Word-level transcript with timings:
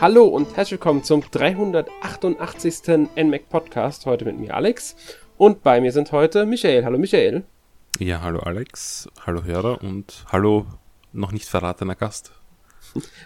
Hallo 0.00 0.24
und 0.26 0.56
herzlich 0.56 0.72
willkommen 0.72 1.02
zum 1.02 1.22
388. 1.30 3.08
NMAC 3.16 3.48
Podcast. 3.48 4.04
Heute 4.06 4.24
mit 4.24 4.38
mir 4.38 4.54
Alex 4.54 4.96
und 5.38 5.62
bei 5.62 5.80
mir 5.80 5.92
sind 5.92 6.12
heute 6.12 6.46
Michael. 6.46 6.84
Hallo 6.84 6.98
Michael. 6.98 7.44
Ja, 7.98 8.20
hallo 8.20 8.40
Alex, 8.40 9.08
hallo 9.24 9.44
Hörer 9.44 9.82
und 9.82 10.26
hallo 10.30 10.66
noch 11.12 11.32
nicht 11.32 11.48
verratener 11.48 11.94
Gast. 11.94 12.32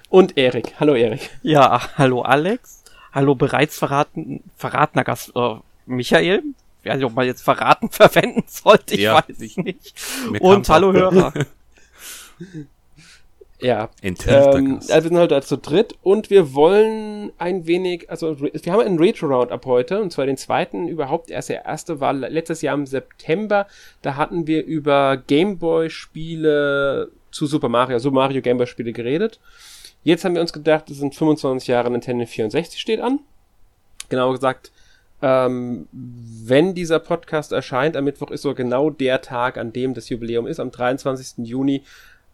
Und 0.08 0.36
Erik. 0.36 0.78
Hallo 0.78 0.94
Erik. 0.94 1.30
Ja, 1.42 1.96
hallo 1.96 2.22
Alex. 2.22 2.84
Hallo 3.12 3.34
bereits 3.34 3.78
verraten, 3.78 4.44
verratener 4.56 5.04
Gast 5.04 5.32
äh, 5.34 5.56
Michael. 5.86 6.42
Nicht, 6.84 7.04
ob 7.04 7.14
man 7.14 7.26
jetzt 7.26 7.42
verraten 7.42 7.88
verwenden 7.90 8.44
sollte, 8.46 8.94
ich 8.94 9.00
ja, 9.00 9.16
weiß 9.16 9.40
ich 9.40 9.56
nicht. 9.56 9.94
Und 10.40 10.68
hallo 10.68 10.92
Hörer. 10.92 11.32
Ja. 13.60 13.90
Ähm, 14.02 14.76
also 14.76 14.94
wir 14.94 15.02
sind 15.02 15.18
heute 15.18 15.34
halt 15.34 15.44
zu 15.44 15.58
dritt 15.58 15.96
und 16.02 16.30
wir 16.30 16.54
wollen 16.54 17.32
ein 17.38 17.66
wenig, 17.66 18.08
also 18.08 18.40
wir 18.40 18.72
haben 18.72 18.80
einen 18.80 18.98
Retro-Round 18.98 19.50
ab 19.50 19.66
heute 19.66 20.00
und 20.00 20.12
zwar 20.12 20.26
den 20.26 20.36
zweiten 20.36 20.86
überhaupt 20.86 21.30
erst. 21.30 21.48
Der 21.48 21.64
erste 21.64 22.00
war 22.00 22.12
letztes 22.12 22.62
Jahr 22.62 22.74
im 22.74 22.86
September. 22.86 23.66
Da 24.02 24.16
hatten 24.16 24.46
wir 24.46 24.64
über 24.64 25.16
Gameboy-Spiele 25.16 27.10
zu 27.32 27.46
Super 27.46 27.68
Mario, 27.68 27.98
Super 27.98 28.14
Mario 28.14 28.42
Gameboy-Spiele 28.42 28.92
geredet. 28.92 29.40
Jetzt 30.04 30.24
haben 30.24 30.34
wir 30.34 30.40
uns 30.40 30.52
gedacht, 30.52 30.88
es 30.90 30.98
sind 30.98 31.14
25 31.14 31.68
Jahre 31.68 31.90
Nintendo 31.90 32.24
64 32.26 32.80
steht 32.80 33.00
an. 33.00 33.20
Genauer 34.08 34.34
gesagt, 34.34 34.70
ähm, 35.20 35.88
wenn 35.90 36.74
dieser 36.74 37.00
Podcast 37.00 37.50
erscheint, 37.50 37.96
am 37.96 38.04
Mittwoch 38.04 38.30
ist 38.30 38.42
so 38.42 38.54
genau 38.54 38.90
der 38.90 39.20
Tag, 39.20 39.58
an 39.58 39.72
dem 39.72 39.94
das 39.94 40.08
Jubiläum 40.08 40.46
ist. 40.46 40.60
Am 40.60 40.70
23. 40.70 41.44
Juni 41.46 41.82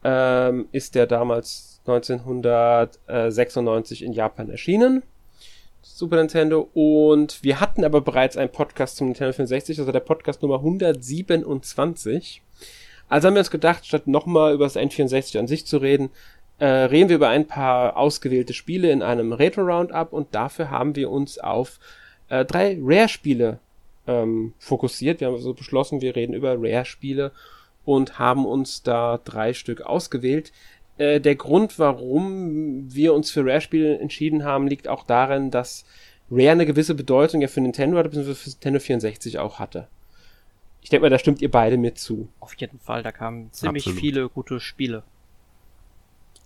ähm, 0.04 0.68
ist 0.72 0.94
der 0.94 1.06
damals 1.06 1.80
1996 1.86 4.04
in 4.04 4.12
Japan 4.12 4.50
erschienen. 4.50 5.02
Super 5.82 6.16
Nintendo. 6.16 6.68
Und 6.74 7.42
wir 7.42 7.60
hatten 7.60 7.84
aber 7.84 8.00
bereits 8.00 8.36
einen 8.36 8.52
Podcast 8.52 8.96
zum 8.96 9.08
Nintendo 9.08 9.32
64, 9.32 9.78
also 9.78 9.92
der 9.92 10.00
Podcast 10.00 10.42
Nummer 10.42 10.56
127. 10.56 12.42
Also 13.08 13.26
haben 13.26 13.34
wir 13.34 13.40
uns 13.40 13.50
gedacht, 13.50 13.86
statt 13.86 14.06
nochmal 14.06 14.54
über 14.54 14.64
das 14.64 14.76
N64 14.76 15.38
an 15.38 15.46
sich 15.46 15.66
zu 15.66 15.78
reden, 15.78 16.10
äh, 16.58 16.66
reden 16.66 17.08
wir 17.08 17.16
über 17.16 17.28
ein 17.28 17.46
paar 17.46 17.96
ausgewählte 17.96 18.54
Spiele 18.54 18.90
in 18.90 19.02
einem 19.02 19.32
Retro-Roundup 19.32 20.12
und 20.12 20.34
dafür 20.34 20.70
haben 20.70 20.96
wir 20.96 21.10
uns 21.10 21.38
auf 21.38 21.78
äh, 22.28 22.44
drei 22.44 22.78
Rare-Spiele 22.80 23.58
ähm, 24.06 24.54
fokussiert. 24.58 25.20
Wir 25.20 25.28
haben 25.28 25.34
also 25.34 25.52
beschlossen, 25.52 26.00
wir 26.00 26.16
reden 26.16 26.32
über 26.32 26.54
Rare-Spiele 26.56 27.32
und 27.84 28.18
haben 28.18 28.46
uns 28.46 28.82
da 28.82 29.18
drei 29.24 29.52
Stück 29.52 29.82
ausgewählt. 29.82 30.52
Äh, 30.96 31.20
der 31.20 31.34
Grund, 31.34 31.78
warum 31.78 32.92
wir 32.92 33.14
uns 33.14 33.30
für 33.30 33.44
Rare-Spiele 33.44 33.98
entschieden 33.98 34.44
haben, 34.44 34.66
liegt 34.66 34.88
auch 34.88 35.04
darin, 35.04 35.50
dass 35.50 35.84
Rare 36.30 36.52
eine 36.52 36.66
gewisse 36.66 36.94
Bedeutung 36.94 37.40
ja 37.40 37.48
für 37.48 37.60
Nintendo 37.60 37.98
hatte, 37.98 38.08
beziehungsweise 38.08 38.38
für 38.38 38.50
Nintendo 38.50 38.80
64 38.80 39.38
auch 39.38 39.58
hatte. 39.58 39.88
Ich 40.82 40.90
denke 40.90 41.02
mal, 41.02 41.10
da 41.10 41.18
stimmt 41.18 41.40
ihr 41.42 41.50
beide 41.50 41.78
mit 41.78 41.98
zu. 41.98 42.28
Auf 42.40 42.54
jeden 42.56 42.78
Fall, 42.78 43.02
da 43.02 43.10
kamen 43.10 43.50
ziemlich 43.52 43.84
Absolut. 43.84 44.00
viele 44.00 44.28
gute 44.28 44.60
Spiele. 44.60 45.02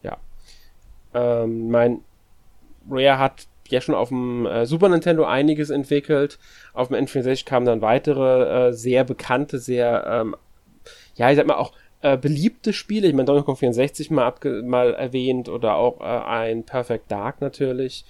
Ja. 0.02 0.16
Ähm, 1.12 1.70
mein 1.70 2.00
Rare 2.88 3.18
hat 3.18 3.48
ja 3.68 3.80
schon 3.80 3.94
auf 3.94 4.08
dem 4.08 4.46
äh, 4.46 4.64
Super 4.64 4.88
Nintendo 4.88 5.24
einiges 5.24 5.70
entwickelt. 5.70 6.38
Auf 6.72 6.88
dem 6.88 6.96
N64 7.04 7.44
kamen 7.44 7.66
dann 7.66 7.82
weitere 7.82 8.68
äh, 8.68 8.72
sehr 8.72 9.04
bekannte, 9.04 9.58
sehr 9.58 10.06
ähm, 10.06 10.36
ja, 11.18 11.30
ich 11.30 11.36
sag 11.36 11.46
mal 11.46 11.56
auch 11.56 11.72
äh, 12.00 12.16
beliebte 12.16 12.72
Spiele. 12.72 13.08
Ich 13.08 13.14
meine, 13.14 13.26
Donkey 13.26 13.44
Kong 13.44 13.56
64 13.56 14.10
mal, 14.10 14.24
abge 14.24 14.62
mal 14.62 14.94
erwähnt 14.94 15.48
oder 15.48 15.74
auch 15.74 16.00
äh, 16.00 16.04
ein 16.04 16.64
Perfect 16.64 17.10
Dark 17.10 17.40
natürlich. 17.40 18.04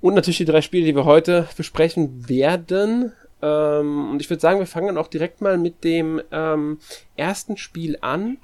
Und 0.00 0.14
natürlich 0.14 0.38
die 0.38 0.44
drei 0.44 0.60
Spiele, 0.60 0.86
die 0.86 0.96
wir 0.96 1.04
heute 1.04 1.48
besprechen 1.56 2.28
werden. 2.28 3.12
Ähm, 3.42 4.10
und 4.10 4.20
ich 4.20 4.28
würde 4.28 4.40
sagen, 4.40 4.58
wir 4.58 4.66
fangen 4.66 4.88
dann 4.88 4.98
auch 4.98 5.08
direkt 5.08 5.40
mal 5.40 5.56
mit 5.56 5.84
dem 5.84 6.20
ähm, 6.32 6.78
ersten 7.16 7.56
Spiel 7.56 7.96
an. 8.00 8.38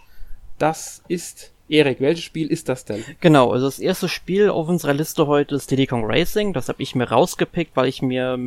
Das 0.58 1.02
ist 1.08 1.52
Erik, 1.68 2.00
welches 2.00 2.24
Spiel 2.24 2.48
ist 2.48 2.68
das 2.68 2.84
denn? 2.84 3.04
Genau, 3.20 3.50
also 3.50 3.66
das 3.66 3.80
erste 3.80 4.08
Spiel 4.08 4.48
auf 4.48 4.68
unserer 4.68 4.94
Liste 4.94 5.26
heute 5.26 5.56
ist 5.56 5.70
Diddy 5.70 5.86
Kong 5.86 6.04
Racing. 6.04 6.52
Das 6.52 6.68
habe 6.68 6.82
ich 6.82 6.94
mir 6.94 7.10
rausgepickt, 7.10 7.76
weil 7.76 7.88
ich 7.88 8.02
mir 8.02 8.38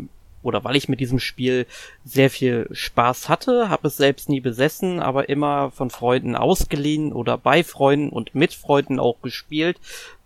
oder 0.43 0.63
weil 0.63 0.75
ich 0.75 0.89
mit 0.89 0.99
diesem 0.99 1.19
Spiel 1.19 1.65
sehr 2.05 2.29
viel 2.29 2.67
Spaß 2.71 3.29
hatte, 3.29 3.69
habe 3.69 3.87
es 3.87 3.97
selbst 3.97 4.29
nie 4.29 4.39
besessen, 4.39 4.99
aber 4.99 5.29
immer 5.29 5.71
von 5.71 5.89
Freunden 5.89 6.35
ausgeliehen 6.35 7.13
oder 7.13 7.37
bei 7.37 7.63
Freunden 7.63 8.09
und 8.09 8.35
mit 8.35 8.53
Freunden 8.53 8.99
auch 8.99 9.21
gespielt, 9.21 9.79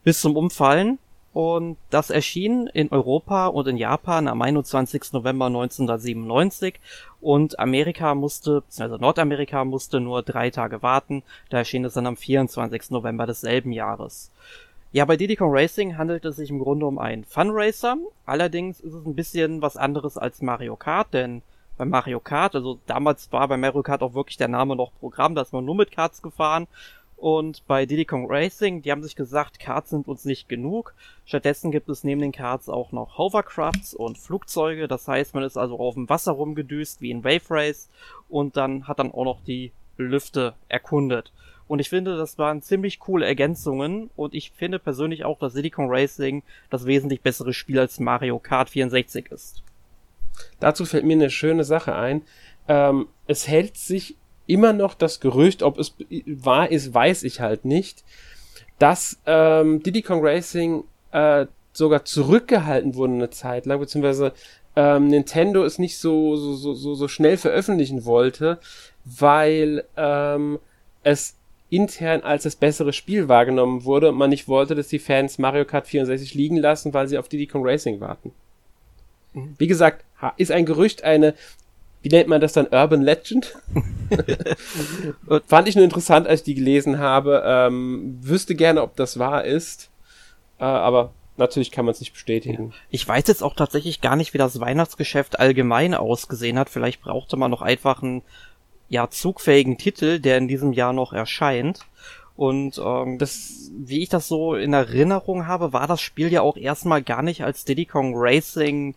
bis 0.03 0.22
zum 0.22 0.35
Umfallen. 0.35 1.00
Und 1.34 1.78
das 1.90 2.12
erschien 2.12 2.68
in 2.68 2.91
Europa 2.91 3.47
und 3.47 3.68
in 3.68 3.78
Japan 3.78 4.28
am 4.28 4.40
21. 4.44 5.13
November 5.13 5.47
1997 5.47 6.75
und 7.22 7.57
Amerika 7.57 8.13
musste, 8.13 8.62
also 8.78 8.97
Nordamerika 8.97 9.66
musste 9.66 10.00
nur 10.00 10.22
drei 10.22 10.51
Tage 10.51 10.84
warten, 10.84 11.24
da 11.50 11.57
erschien 11.57 11.85
es 11.85 11.94
dann 11.94 12.06
am 12.06 12.18
24. 12.18 12.91
November 12.91 13.25
desselben 13.25 13.72
Jahres. 13.72 14.30
Ja, 14.96 15.06
bei 15.06 15.18
Diddy 15.18 15.36
Kong 15.36 15.50
Racing 15.52 15.98
handelt 15.98 16.24
es 16.24 16.36
sich 16.36 16.52
im 16.52 16.59
Grunde 16.59 16.86
um 16.86 17.00
einen 17.00 17.24
Fun 17.24 17.50
Racer. 17.50 17.98
Allerdings 18.28 18.80
ist 18.80 18.94
es 18.94 19.04
ein 19.08 19.16
bisschen 19.16 19.64
was 19.64 19.76
anderes 19.76 20.20
als 20.20 20.44
Mario 20.44 20.76
Kart, 20.76 21.16
denn 21.16 21.42
bei 21.80 21.86
Mario 21.86 22.20
Kart, 22.20 22.54
also 22.54 22.78
damals 22.86 23.31
war 23.31 23.48
bei 23.48 23.58
Mario 23.58 23.81
Kart 23.81 24.04
auch 24.04 24.14
wirklich 24.14 24.38
der 24.38 24.50
Name 24.50 24.76
noch 24.76 24.92
Programm, 25.00 25.34
da 25.34 25.42
ist 25.42 25.52
man 25.52 25.66
nur 25.66 25.74
mit 25.74 25.90
Karts 25.90 26.22
gefahren. 26.22 26.68
Und 27.18 27.66
bei 27.66 27.88
Diddy 27.88 28.06
Kong 28.06 28.28
Racing, 28.30 28.84
die 28.84 28.92
haben 28.92 29.02
sich 29.02 29.16
gesagt, 29.16 29.59
Karts 29.59 29.90
sind 29.90 30.08
uns 30.08 30.26
nicht 30.26 30.48
genug. 30.48 30.94
Stattdessen 31.25 31.72
gibt 31.72 31.90
es 31.90 32.04
neben 32.04 32.22
den 32.22 32.31
Karts 32.31 32.70
auch 32.70 32.92
noch 32.92 33.18
Hovercrafts 33.18 33.96
und 33.96 34.20
Flugzeuge. 34.20 34.88
Das 34.88 35.08
heißt, 35.08 35.34
man 35.34 35.44
ist 35.44 35.58
also 35.58 35.80
auf 35.80 35.96
dem 35.96 36.08
Wasser 36.08 36.34
rumgedüst 36.34 37.02
wie 37.02 37.10
in 37.10 37.24
Wave 37.24 37.50
Race 37.50 37.90
und 38.30 38.58
dann 38.58 38.88
hat 38.88 39.00
dann 39.00 39.12
auch 39.12 39.25
noch 39.25 39.42
die 39.42 39.72
Lüfte 39.98 40.54
erkundet. 40.70 41.31
Und 41.73 41.79
ich 41.79 41.89
finde, 41.89 42.17
das 42.17 42.38
waren 42.38 42.61
ziemlich 42.61 43.00
coole 43.00 43.25
Ergänzungen. 43.25 44.11
Und 44.16 44.35
ich 44.35 44.51
finde 44.51 44.78
persönlich 44.78 45.25
auch, 45.25 45.39
dass 45.39 45.53
Silicon 45.53 45.88
Racing 45.89 46.44
das 46.69 46.85
wesentlich 46.85 47.22
bessere 47.22 47.51
Spiel 47.51 47.79
als 47.79 48.00
Mario 48.00 48.38
Kart 48.38 48.69
64 48.69 49.31
ist. 49.31 49.63
Dazu 50.59 50.85
fällt 50.85 51.03
mir 51.03 51.13
eine 51.13 51.31
schöne 51.31 51.63
Sache 51.63 51.95
ein. 51.95 52.22
Ähm, 52.67 53.07
es 53.25 53.47
hält 53.47 53.75
sich 53.75 54.17
immer 54.45 54.72
noch 54.72 54.94
das 54.94 55.19
Gerücht, 55.19 55.63
ob 55.63 55.79
es 55.79 55.95
wahr 56.28 56.69
ist, 56.69 56.94
weiß 56.94 57.23
ich 57.23 57.39
halt 57.39 57.66
nicht, 57.66 58.03
dass 58.78 59.19
ähm, 59.25 59.81
Diddy 59.81 60.03
Kong 60.03 60.23
Racing 60.23 60.83
äh, 61.12 61.47
sogar 61.72 62.06
zurückgehalten 62.06 62.94
wurde 62.94 63.13
eine 63.13 63.31
Zeit 63.31 63.66
lang, 63.66 63.79
beziehungsweise 63.79 64.33
ähm, 64.75 65.07
Nintendo 65.07 65.63
es 65.63 65.79
nicht 65.79 65.97
so, 65.97 66.35
so, 66.35 66.75
so, 66.75 66.94
so 66.94 67.07
schnell 67.07 67.38
veröffentlichen 67.38 68.06
wollte, 68.06 68.59
weil 69.06 69.85
ähm, 69.97 70.59
es 71.01 71.35
intern 71.73 72.22
als 72.22 72.44
das 72.44 72.56
bessere 72.56 72.94
Spiel 72.94 73.28
wahrgenommen 73.28 73.84
wurde 73.84 74.09
und 74.09 74.17
man 74.17 74.29
nicht 74.29 74.47
wollte, 74.47 74.75
dass 74.75 74.88
die 74.88 75.00
Fans 75.00 75.38
Mario 75.38 75.66
Kart 75.66 75.88
64 75.88 76.34
liegen 76.34 76.57
lassen, 76.57 76.94
weil 76.94 77.07
sie 77.07 77.17
auf 77.17 77.28
Diddy 77.28 77.47
Kong 77.47 77.66
Racing 77.66 78.00
warten. 78.00 78.31
Mhm. 79.34 79.56
Wie 79.57 79.67
gesagt, 79.67 80.06
ist 80.38 80.51
ein 80.51 80.66
Gerücht 80.66 81.03
eine, 81.03 81.33
wie 82.01 82.09
nennt 82.09 82.29
man 82.29 82.41
das 82.41 82.53
dann, 82.53 82.67
Urban 82.67 83.01
Legend? 83.01 83.56
Fand 85.47 85.67
ich 85.67 85.75
nur 85.75 85.85
interessant, 85.85 86.28
als 86.28 86.41
ich 86.41 86.45
die 86.45 86.56
gelesen 86.56 87.00
habe. 87.00 87.44
Ähm, 87.45 88.19
wüsste 88.22 88.56
gerne, 88.56 88.81
ob 88.81 88.95
das 88.95 89.19
wahr 89.19 89.45
ist. 89.45 89.89
Äh, 90.59 90.66
aber 90.66 91.13
natürlich 91.38 91.72
kann 91.72 91.85
man 91.85 91.94
es 91.94 92.01
nicht 92.01 92.13
bestätigen. 92.13 92.73
Ich 92.89 93.07
weiß 93.07 93.23
jetzt 93.28 93.41
auch 93.41 93.56
tatsächlich 93.56 94.01
gar 94.01 94.16
nicht, 94.16 94.33
wie 94.33 94.38
das 94.38 94.59
Weihnachtsgeschäft 94.59 95.39
allgemein 95.39 95.95
ausgesehen 95.95 96.59
hat. 96.59 96.69
Vielleicht 96.69 97.01
brauchte 97.01 97.38
man 97.38 97.50
noch 97.50 97.62
einfach 97.62 98.01
ein 98.01 98.21
ja, 98.89 99.09
zugfähigen 99.09 99.77
Titel, 99.77 100.19
der 100.19 100.38
in 100.38 100.47
diesem 100.47 100.74
Jahr 100.74 100.94
noch 100.94 101.13
erscheint. 101.13 101.80
Und 102.35 102.81
ähm, 102.83 103.18
das, 103.19 103.71
wie 103.77 104.01
ich 104.01 104.09
das 104.09 104.27
so 104.27 104.56
in 104.56 104.74
Erinnerung 104.74 105.47
habe, 105.47 105.71
war 105.74 105.88
das 105.88 106.01
Spiel 106.01 106.31
ja 106.31 106.41
auch 106.41 106.57
erstmal 106.57 107.03
gar 107.03 107.21
nicht 107.21 107.44
als 107.44 107.63
Diddy 107.65 107.85
Kong 107.85 108.13
Racing 108.15 108.95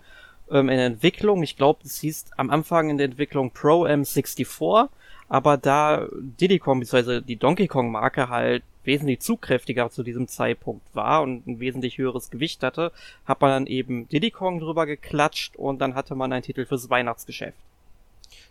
ähm, 0.50 0.68
in 0.68 0.78
Entwicklung. 0.78 1.42
Ich 1.42 1.56
glaube, 1.56 1.80
es 1.84 2.00
hieß 2.00 2.26
am 2.36 2.50
Anfang 2.50 2.90
in 2.90 2.98
der 2.98 3.06
Entwicklung 3.06 3.50
Pro 3.50 3.86
M64, 3.86 4.88
aber 5.28 5.56
da 5.58 6.06
Diddy 6.18 6.58
Kong 6.58 6.80
bzw. 6.80 7.20
die 7.20 7.36
Donkey 7.36 7.66
Kong 7.66 7.90
Marke 7.90 8.28
halt 8.28 8.62
wesentlich 8.84 9.20
zugkräftiger 9.20 9.90
zu 9.90 10.02
diesem 10.02 10.28
Zeitpunkt 10.28 10.86
war 10.94 11.22
und 11.22 11.46
ein 11.46 11.60
wesentlich 11.60 11.98
höheres 11.98 12.30
Gewicht 12.30 12.62
hatte, 12.62 12.92
hat 13.26 13.40
man 13.40 13.50
dann 13.50 13.66
eben 13.66 14.08
Diddy 14.08 14.30
Kong 14.30 14.60
drüber 14.60 14.86
geklatscht 14.86 15.56
und 15.56 15.80
dann 15.80 15.94
hatte 15.94 16.14
man 16.14 16.32
einen 16.32 16.44
Titel 16.44 16.64
fürs 16.64 16.88
Weihnachtsgeschäft. 16.88 17.58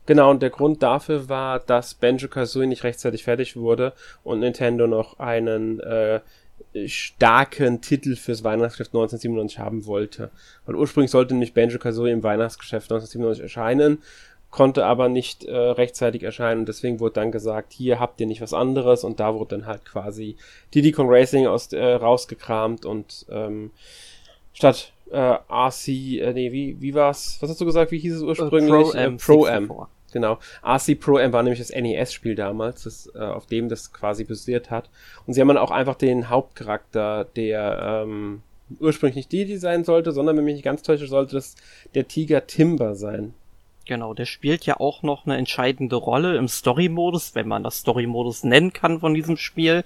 Genau, 0.05 0.29
und 0.29 0.41
der 0.41 0.51
Grund 0.51 0.83
dafür 0.83 1.29
war, 1.29 1.59
dass 1.59 1.95
Banjo-Kazooie 1.95 2.67
nicht 2.67 2.83
rechtzeitig 2.83 3.23
fertig 3.23 3.55
wurde 3.55 3.93
und 4.23 4.39
Nintendo 4.39 4.87
noch 4.87 5.19
einen 5.19 5.79
äh, 5.79 6.19
starken 6.85 7.81
Titel 7.81 8.15
fürs 8.15 8.43
Weihnachtsgeschäft 8.43 8.91
1997 8.91 9.59
haben 9.59 9.85
wollte. 9.85 10.29
Weil 10.65 10.75
ursprünglich 10.75 11.11
sollte 11.11 11.33
nämlich 11.33 11.53
Banjo-Kazooie 11.53 12.11
im 12.11 12.23
Weihnachtsgeschäft 12.23 12.91
1997 12.91 13.43
erscheinen, 13.43 14.03
konnte 14.51 14.85
aber 14.85 15.09
nicht 15.09 15.43
äh, 15.45 15.55
rechtzeitig 15.55 16.23
erscheinen 16.23 16.61
und 16.61 16.69
deswegen 16.69 16.99
wurde 16.99 17.15
dann 17.15 17.31
gesagt, 17.31 17.73
hier 17.73 17.99
habt 17.99 18.21
ihr 18.21 18.27
nicht 18.27 18.41
was 18.41 18.53
anderes 18.53 19.03
und 19.03 19.19
da 19.19 19.33
wurde 19.33 19.57
dann 19.57 19.65
halt 19.65 19.85
quasi 19.85 20.37
Diddy 20.73 20.91
Kong 20.91 21.07
Racing 21.09 21.47
aus, 21.47 21.73
äh, 21.73 21.83
rausgekramt 21.83 22.85
und 22.85 23.25
ähm, 23.29 23.71
statt 24.53 24.93
äh, 25.11 25.37
RC, 25.49 25.87
äh, 25.87 26.33
nee, 26.33 26.51
wie, 26.51 26.79
wie 26.79 26.93
war's? 26.93 27.37
Was 27.41 27.49
hast 27.49 27.61
du 27.61 27.65
gesagt? 27.65 27.91
Wie 27.91 27.99
hieß 27.99 28.15
es 28.15 28.21
ursprünglich? 28.21 28.69
Pro 28.69 28.91
M. 28.91 29.13
Äh, 29.15 29.17
Pro 29.17 29.45
M. 29.45 29.71
Genau. 30.15 30.39
RC 30.63 30.97
Pro 30.97 31.17
M 31.17 31.33
war 31.33 31.43
nämlich 31.43 31.59
das 31.59 31.75
NES-Spiel 31.75 32.35
damals, 32.35 32.83
das, 32.83 33.11
äh, 33.15 33.19
auf 33.19 33.47
dem 33.47 33.67
das 33.67 33.91
quasi 33.91 34.23
basiert 34.23 34.71
hat. 34.71 34.89
Und 35.27 35.33
sie 35.33 35.41
haben 35.41 35.49
dann 35.49 35.57
auch 35.57 35.71
einfach 35.71 35.95
den 35.95 36.29
Hauptcharakter, 36.29 37.25
der 37.35 38.05
ähm, 38.05 38.41
ursprünglich 38.79 39.17
nicht 39.17 39.33
Didi 39.33 39.57
sein 39.57 39.83
sollte, 39.83 40.13
sondern 40.13 40.37
wenn 40.37 40.45
mich 40.45 40.53
nicht 40.53 40.63
ganz 40.63 40.83
täusche, 40.83 41.07
sollte 41.07 41.35
das 41.35 41.55
der 41.95 42.07
Tiger 42.07 42.47
Timber 42.47 42.95
sein. 42.95 43.33
Genau, 43.83 44.13
der 44.13 44.23
spielt 44.23 44.65
ja 44.65 44.79
auch 44.79 45.03
noch 45.03 45.25
eine 45.25 45.35
entscheidende 45.35 45.97
Rolle 45.97 46.37
im 46.37 46.47
Story-Modus, 46.47 47.35
wenn 47.35 47.49
man 47.49 47.63
das 47.63 47.79
Story-Modus 47.79 48.45
nennen 48.45 48.71
kann 48.71 49.01
von 49.01 49.13
diesem 49.13 49.35
Spiel. 49.35 49.83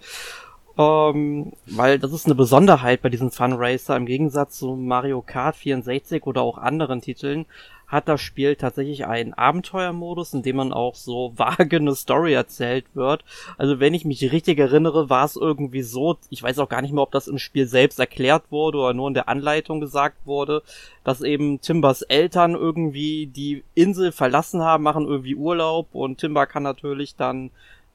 Ähm, 0.79 1.51
weil 1.65 1.99
das 1.99 2.13
ist 2.13 2.25
eine 2.25 2.35
Besonderheit 2.35 3.01
bei 3.01 3.09
diesem 3.09 3.31
Fun 3.31 3.51
Racer. 3.51 3.97
Im 3.97 4.05
Gegensatz 4.05 4.59
zu 4.59 4.77
Mario 4.77 5.21
Kart 5.21 5.57
64 5.57 6.25
oder 6.25 6.41
auch 6.41 6.57
anderen 6.57 7.01
Titeln 7.01 7.45
hat 7.85 8.07
das 8.07 8.21
Spiel 8.21 8.55
tatsächlich 8.55 9.05
einen 9.05 9.33
Abenteuermodus, 9.33 10.33
in 10.33 10.43
dem 10.43 10.55
man 10.55 10.71
auch 10.71 10.95
so 10.95 11.33
vage 11.37 11.77
eine 11.77 11.95
Story 11.95 12.31
erzählt 12.33 12.85
wird. 12.93 13.25
Also 13.57 13.81
wenn 13.81 13.93
ich 13.93 14.05
mich 14.05 14.31
richtig 14.31 14.57
erinnere, 14.57 15.09
war 15.09 15.25
es 15.25 15.35
irgendwie 15.35 15.81
so, 15.81 16.17
ich 16.29 16.41
weiß 16.41 16.59
auch 16.59 16.69
gar 16.69 16.81
nicht 16.81 16.93
mehr, 16.93 17.03
ob 17.03 17.11
das 17.11 17.27
im 17.27 17.39
Spiel 17.39 17.67
selbst 17.67 17.99
erklärt 17.99 18.43
wurde 18.49 18.77
oder 18.77 18.93
nur 18.93 19.09
in 19.09 19.15
der 19.15 19.27
Anleitung 19.27 19.81
gesagt 19.81 20.25
wurde, 20.25 20.61
dass 21.03 21.21
eben 21.21 21.59
Timbers 21.59 22.03
Eltern 22.03 22.53
irgendwie 22.55 23.27
die 23.27 23.65
Insel 23.75 24.13
verlassen 24.13 24.61
haben, 24.61 24.83
machen 24.83 25.07
irgendwie 25.07 25.35
Urlaub 25.35 25.87
und 25.91 26.19
Timber 26.19 26.45
kann 26.45 26.63
natürlich 26.63 27.17
dann 27.17 27.49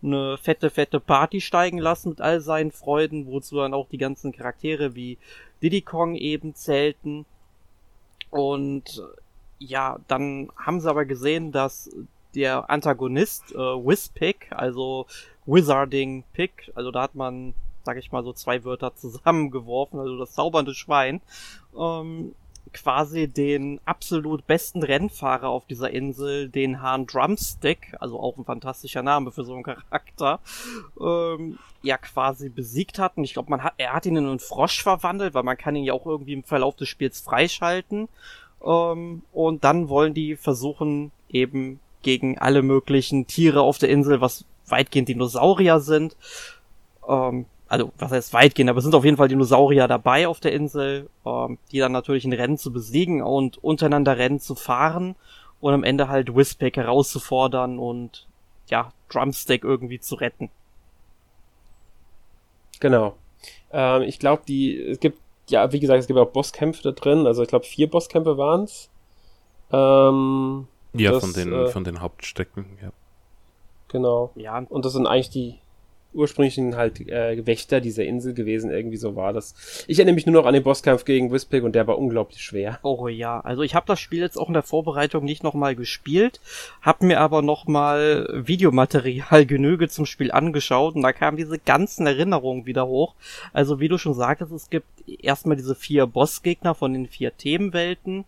eine 0.05 0.39
fette, 0.39 0.71
fette 0.71 1.01
Party 1.01 1.41
steigen 1.41 1.79
lassen 1.79 2.11
mit 2.11 2.21
all 2.21 2.41
seinen 2.41 2.71
Freuden, 2.71 3.27
wozu 3.27 3.57
dann 3.57 3.75
auch 3.75 3.89
die 3.89 3.99
ganzen 3.99 4.33
Charaktere 4.33 4.95
wie 4.95 5.19
Diddy 5.63 5.81
Kong 5.81 6.15
eben 6.15 6.55
zählten. 6.55 7.25
Und 8.31 9.03
ja, 9.59 9.99
dann 10.09 10.51
haben 10.57 10.81
sie 10.81 10.91
aber 10.91 11.05
gesehen, 11.05 11.53
dass 11.53 11.91
der 12.35 12.69
Antagonist 12.69 13.53
äh, 13.53 13.59
Whizpick, 13.59 14.49
also 14.51 15.07
Wizarding 15.47 16.25
Pick, 16.33 16.73
also 16.75 16.91
da 16.91 17.03
hat 17.03 17.15
man, 17.15 17.55
sag 17.85 17.97
ich 17.97 18.13
mal, 18.13 18.25
so 18.25 18.33
zwei 18.33 18.65
Wörter 18.65 18.95
zusammengeworfen, 18.97 19.99
also 20.01 20.19
das 20.19 20.33
zaubernde 20.33 20.75
Schwein, 20.75 21.21
ähm, 21.79 22.35
quasi 22.73 23.29
den 23.29 23.81
absolut 23.85 24.47
besten 24.47 24.83
Rennfahrer 24.83 25.49
auf 25.49 25.67
dieser 25.67 25.91
Insel, 25.91 26.49
den 26.49 26.83
Hahn 26.83 27.07
Drumstick, 27.07 27.95
also 28.01 28.19
auch 28.19 28.37
ein 28.37 28.45
fantastischer 28.45 29.03
Name 29.03 29.31
für 29.31 29.45
so 29.45 29.55
einen 29.55 29.63
Charakter, 29.63 30.41
ähm, 31.01 31.59
ja 31.83 31.99
quasi 31.99 32.49
besiegt 32.49 32.99
hat. 32.99 33.17
Und 33.17 33.25
ich 33.25 33.35
glaube, 33.35 33.51
man 33.51 33.63
hat, 33.63 33.75
er 33.77 33.93
hat 33.93 34.07
ihn 34.07 34.17
in 34.17 34.27
einen 34.27 34.39
Frosch 34.39 34.83
verwandelt, 34.83 35.35
weil 35.35 35.43
man 35.43 35.57
kann 35.57 35.77
ihn 35.77 35.85
ja 35.85 35.93
auch 35.93 36.07
irgendwie 36.07 36.33
im 36.33 36.45
Verlauf 36.45 36.77
des 36.77 36.89
Spiels 36.89 37.21
freischalten. 37.21 38.09
Ähm, 38.65 39.23
und 39.33 39.65
dann 39.65 39.89
wollen 39.89 40.15
die 40.15 40.37
versuchen, 40.37 41.13
eben 41.29 41.81
gegen 42.03 42.39
alle 42.39 42.63
möglichen 42.63 43.27
Tiere 43.27 43.63
auf 43.63 43.79
der 43.79 43.89
Insel, 43.89 44.21
was 44.21 44.45
weitgehend 44.67 45.09
Dinosaurier 45.09 45.81
sind. 45.81 46.17
Ähm, 47.09 47.47
also, 47.75 47.93
was 47.99 48.13
heißt 48.13 48.33
weitgehend, 48.33 48.71
aber 48.71 48.79
es 48.79 48.85
sind 48.85 48.95
auf 48.95 49.05
jeden 49.05 49.17
Fall 49.17 49.29
Dinosaurier 49.29 49.89
dabei 49.89 50.29
auf 50.29 50.41
der 50.41 50.53
Insel, 50.53 51.09
ähm, 51.27 51.59
die 51.73 51.81
dann 51.81 51.93
natürlich 51.93 52.25
in 52.25 52.33
Rennen 52.33 52.57
zu 52.57 52.73
besiegen 52.73 53.23
und 53.23 53.63
untereinander 53.63 54.17
Rennen 54.17 54.41
zu 54.41 54.55
fahren 54.55 55.17
und 55.61 55.75
am 55.75 55.85
Ende 55.85 56.09
halt 56.09 56.35
Whizpack 56.35 56.77
herauszufordern 56.77 57.79
und 57.79 58.27
ja, 58.69 58.93
Drumstick 59.09 59.65
irgendwie 59.65 59.99
zu 59.99 60.15
retten. 60.15 60.51
Genau. 62.81 63.17
Ähm, 63.73 64.03
ich 64.03 64.19
glaube, 64.19 64.43
die, 64.47 64.79
es 64.79 65.01
gibt 65.01 65.19
ja, 65.49 65.73
wie 65.73 65.81
gesagt, 65.81 66.01
es 66.01 66.07
gibt 66.07 66.19
auch 66.19 66.31
Bosskämpfe 66.31 66.83
da 66.83 66.93
drin. 66.93 67.27
Also 67.27 67.43
ich 67.43 67.49
glaube, 67.49 67.65
vier 67.65 67.91
Bosskämpfe 67.91 68.39
waren 68.39 68.65
es. 68.65 68.89
Ähm, 69.73 70.67
ja, 70.93 71.13
das, 71.13 71.21
von, 71.21 71.33
den, 71.33 71.53
äh, 71.53 71.67
von 71.69 71.85
den 71.85 72.01
Hauptstecken, 72.01 72.79
ja. 72.83 72.91
Genau. 73.89 74.31
Ja. 74.37 74.59
Und 74.69 74.85
das 74.85 74.93
sind 74.93 75.07
eigentlich 75.07 75.31
die 75.31 75.59
ursprünglichen 76.15 76.77
halt 76.77 77.01
äh, 77.09 77.47
Wächter 77.47 77.81
dieser 77.81 78.05
Insel 78.05 78.35
gewesen, 78.35 78.71
irgendwie 78.71 78.97
so 78.97 79.17
war 79.17 79.33
das. 79.33 79.85
Ich 79.87 79.99
erinnere 79.99 80.15
mich 80.15 80.27
nur 80.27 80.35
noch 80.35 80.47
an 80.47 80.55
den 80.55 80.63
Bosskampf 80.63 81.05
gegen 81.05 81.33
Wispig 81.33 81.63
und 81.63 81.75
der 81.75 81.87
war 81.87 81.99
unglaublich 81.99 82.43
schwer. 82.43 82.79
Oh 82.83 83.09
ja, 83.09 83.41
also 83.41 83.63
ich 83.63 83.75
habe 83.75 83.87
das 83.87 84.01
Spiel 84.01 84.21
jetzt 84.21 84.39
auch 84.39 84.49
in 84.49 84.55
der 84.55 84.63
Vorbereitung 84.63 85.25
nicht 85.25 85.43
nochmal 85.43 85.75
gespielt, 85.75 86.41
habe 86.81 87.07
mir 87.07 87.21
aber 87.21 87.43
nochmal 87.43 88.29
Videomaterial 88.33 89.47
Genüge 89.47 89.89
zum 89.89 90.07
Spiel 90.07 90.33
angeschaut 90.33 90.95
und 90.95 91.03
da 91.03 91.13
kamen 91.13 91.37
diese 91.37 91.59
ganzen 91.59 92.07
Erinnerungen 92.07 92.67
wieder 92.67 92.87
hoch. 92.87 93.15
Also 93.53 93.81
wie 93.81 93.89
du 93.89 93.99
schon 93.99 94.15
sagtest, 94.15 94.53
es 94.53 94.71
gibt 94.71 94.87
erstmal 95.07 95.57
diese 95.57 95.75
vier 95.75 96.07
Bossgegner 96.07 96.75
von 96.75 96.93
den 96.93 97.07
vier 97.07 97.37
Themenwelten 97.37 98.25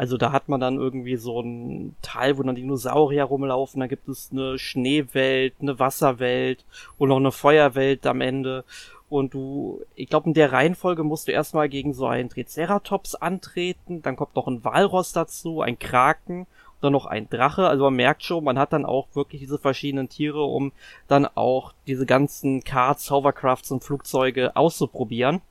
also 0.00 0.16
da 0.16 0.32
hat 0.32 0.48
man 0.48 0.62
dann 0.62 0.78
irgendwie 0.78 1.16
so 1.16 1.42
ein 1.42 1.94
Teil, 2.00 2.38
wo 2.38 2.42
dann 2.42 2.54
Dinosaurier 2.54 3.24
rumlaufen, 3.24 3.80
da 3.80 3.86
gibt 3.86 4.08
es 4.08 4.30
eine 4.32 4.58
Schneewelt, 4.58 5.52
eine 5.60 5.78
Wasserwelt 5.78 6.64
und 6.96 7.10
noch 7.10 7.18
eine 7.18 7.32
Feuerwelt 7.32 8.06
am 8.06 8.22
Ende. 8.22 8.64
Und 9.10 9.34
du, 9.34 9.82
ich 9.94 10.08
glaube, 10.08 10.28
in 10.28 10.32
der 10.32 10.52
Reihenfolge 10.52 11.04
musst 11.04 11.28
du 11.28 11.32
erstmal 11.32 11.68
gegen 11.68 11.92
so 11.92 12.06
einen 12.06 12.30
Triceratops 12.30 13.14
antreten, 13.14 14.00
dann 14.00 14.16
kommt 14.16 14.36
noch 14.36 14.48
ein 14.48 14.64
Walross 14.64 15.12
dazu, 15.12 15.60
ein 15.60 15.78
Kraken, 15.78 16.46
dann 16.80 16.94
noch 16.94 17.04
ein 17.04 17.28
Drache. 17.28 17.68
Also 17.68 17.84
man 17.84 17.96
merkt 17.96 18.22
schon, 18.22 18.42
man 18.42 18.58
hat 18.58 18.72
dann 18.72 18.86
auch 18.86 19.08
wirklich 19.12 19.42
diese 19.42 19.58
verschiedenen 19.58 20.08
Tiere, 20.08 20.42
um 20.44 20.72
dann 21.08 21.26
auch 21.26 21.74
diese 21.86 22.06
ganzen 22.06 22.64
Cards, 22.64 23.10
Hovercrafts 23.10 23.70
und 23.70 23.84
Flugzeuge 23.84 24.56
auszuprobieren. 24.56 25.42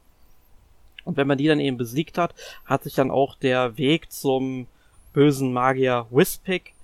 Und 1.09 1.17
wenn 1.17 1.25
man 1.25 1.39
die 1.39 1.47
dann 1.47 1.59
eben 1.59 1.77
besiegt 1.77 2.19
hat, 2.19 2.35
hat 2.65 2.83
sich 2.83 2.93
dann 2.93 3.09
auch 3.09 3.35
der 3.35 3.79
Weg 3.79 4.11
zum 4.11 4.67
bösen 5.11 5.51
Magier 5.51 6.05
Whispic 6.11 6.75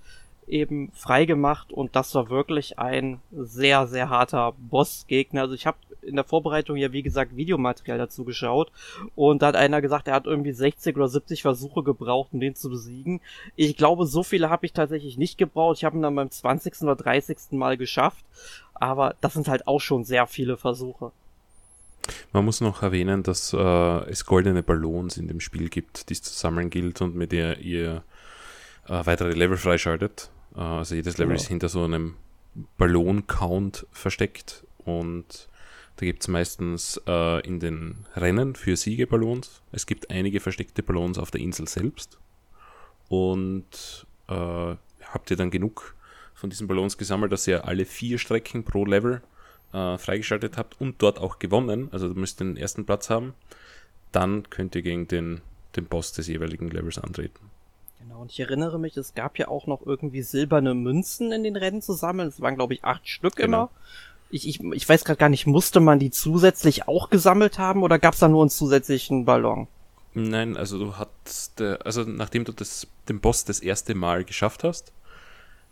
eben 0.47 0.91
freigemacht 0.93 1.71
und 1.71 1.95
das 1.95 2.15
war 2.15 2.31
wirklich 2.31 2.79
ein 2.79 3.19
sehr, 3.31 3.85
sehr 3.85 4.09
harter 4.09 4.53
Bossgegner. 4.57 5.41
Also 5.41 5.53
ich 5.53 5.67
habe 5.67 5.77
in 6.01 6.15
der 6.15 6.25
Vorbereitung 6.25 6.75
ja 6.75 6.91
wie 6.91 7.03
gesagt 7.03 7.35
Videomaterial 7.35 7.99
dazu 7.99 8.25
geschaut 8.25 8.71
und 9.13 9.43
da 9.43 9.47
hat 9.47 9.55
einer 9.55 9.79
gesagt, 9.79 10.07
er 10.07 10.15
hat 10.15 10.25
irgendwie 10.25 10.53
60 10.53 10.95
oder 10.95 11.07
70 11.07 11.43
Versuche 11.43 11.83
gebraucht, 11.83 12.29
um 12.33 12.39
den 12.39 12.55
zu 12.55 12.71
besiegen. 12.71 13.21
Ich 13.55 13.77
glaube, 13.77 14.07
so 14.07 14.23
viele 14.23 14.49
habe 14.49 14.65
ich 14.65 14.73
tatsächlich 14.73 15.19
nicht 15.19 15.37
gebraucht. 15.37 15.77
Ich 15.77 15.85
habe 15.85 15.97
ihn 15.97 16.01
dann 16.01 16.15
beim 16.15 16.31
20. 16.31 16.81
oder 16.81 16.95
30. 16.95 17.37
Mal 17.51 17.77
geschafft, 17.77 18.25
aber 18.73 19.13
das 19.21 19.33
sind 19.33 19.47
halt 19.47 19.67
auch 19.67 19.81
schon 19.81 20.03
sehr 20.03 20.25
viele 20.25 20.57
Versuche. 20.57 21.11
Man 22.33 22.45
muss 22.45 22.61
noch 22.61 22.83
erwähnen, 22.83 23.23
dass 23.23 23.53
äh, 23.53 23.57
es 24.09 24.25
goldene 24.25 24.63
Ballons 24.63 25.17
in 25.17 25.27
dem 25.27 25.39
Spiel 25.39 25.69
gibt, 25.69 26.09
die 26.09 26.13
es 26.13 26.21
zu 26.21 26.33
sammeln 26.33 26.69
gilt 26.69 27.01
und 27.01 27.15
mit 27.15 27.31
der 27.31 27.59
ihr 27.59 28.03
äh, 28.87 29.05
weitere 29.05 29.31
Level 29.31 29.57
freischaltet. 29.57 30.29
Äh, 30.55 30.59
also 30.59 30.95
jedes 30.95 31.17
Level 31.17 31.33
genau. 31.33 31.41
ist 31.41 31.47
hinter 31.47 31.69
so 31.69 31.83
einem 31.83 32.15
Ballon-Count 32.77 33.87
versteckt 33.91 34.65
und 34.77 35.49
da 35.97 36.05
gibt 36.05 36.23
es 36.23 36.27
meistens 36.27 37.01
äh, 37.07 37.45
in 37.47 37.59
den 37.59 38.05
Rennen 38.15 38.55
für 38.55 38.75
Siege 38.75 39.07
Ballons. 39.07 39.61
Es 39.71 39.85
gibt 39.85 40.09
einige 40.09 40.39
versteckte 40.41 40.83
Ballons 40.83 41.17
auf 41.17 41.31
der 41.31 41.41
Insel 41.41 41.67
selbst. 41.67 42.19
Und 43.07 44.05
äh, 44.27 44.33
habt 44.33 45.31
ihr 45.31 45.37
dann 45.37 45.51
genug 45.51 45.95
von 46.33 46.49
diesen 46.49 46.67
Ballons 46.67 46.97
gesammelt, 46.97 47.31
dass 47.31 47.47
ihr 47.47 47.65
alle 47.65 47.85
vier 47.85 48.17
Strecken 48.17 48.65
pro 48.65 48.83
Level 48.85 49.21
äh, 49.75 49.97
freigeschaltet 49.97 50.57
habt 50.57 50.79
und 50.79 51.01
dort 51.01 51.19
auch 51.19 51.37
gewonnen, 51.37 51.89
also 51.91 52.07
du 52.07 52.17
müsst 52.17 52.39
den 52.39 52.55
ersten 52.55 52.85
Platz 52.85 53.09
haben, 53.09 53.33
dann 54.11 54.49
könnt 54.49 54.73
ihr 54.75 54.81
gegen 54.81 55.07
den, 55.07 55.41
den 55.75 55.85
Boss 55.85 56.13
des 56.13 56.27
jeweiligen 56.27 56.69
Levels 56.69 56.97
antreten. 56.97 57.51
Genau, 57.99 58.21
und 58.21 58.31
ich 58.31 58.39
erinnere 58.39 58.79
mich, 58.79 58.95
es 58.95 59.13
gab 59.13 59.37
ja 59.37 59.49
auch 59.49 59.67
noch 59.67 59.85
irgendwie 59.85 60.21
silberne 60.21 60.73
Münzen 60.73 61.31
in 61.31 61.43
den 61.43 61.57
Rennen 61.57 61.81
zu 61.81 61.93
sammeln. 61.93 62.29
Es 62.29 62.39
waren, 62.39 62.55
glaube 62.55 62.73
ich, 62.73 62.83
acht 62.85 63.07
Stück 63.07 63.35
genau. 63.35 63.63
immer. 63.63 63.69
Ich, 64.29 64.47
ich, 64.47 64.63
ich 64.63 64.87
weiß 64.87 65.03
gerade 65.03 65.19
gar 65.19 65.29
nicht, 65.29 65.45
musste 65.45 65.79
man 65.79 65.99
die 65.99 66.11
zusätzlich 66.11 66.87
auch 66.87 67.09
gesammelt 67.09 67.59
haben 67.59 67.83
oder 67.83 67.99
gab 67.99 68.13
es 68.13 68.21
da 68.21 68.27
nur 68.27 68.43
einen 68.43 68.49
zusätzlichen 68.49 69.25
Ballon? 69.25 69.67
Nein, 70.13 70.55
also 70.55 70.79
du 70.79 70.95
hast, 70.95 71.61
also 71.61 72.03
nachdem 72.03 72.45
du 72.45 72.53
das, 72.53 72.87
den 73.09 73.19
Boss 73.19 73.43
das 73.43 73.59
erste 73.59 73.95
Mal 73.95 74.23
geschafft 74.23 74.63
hast, 74.63 74.93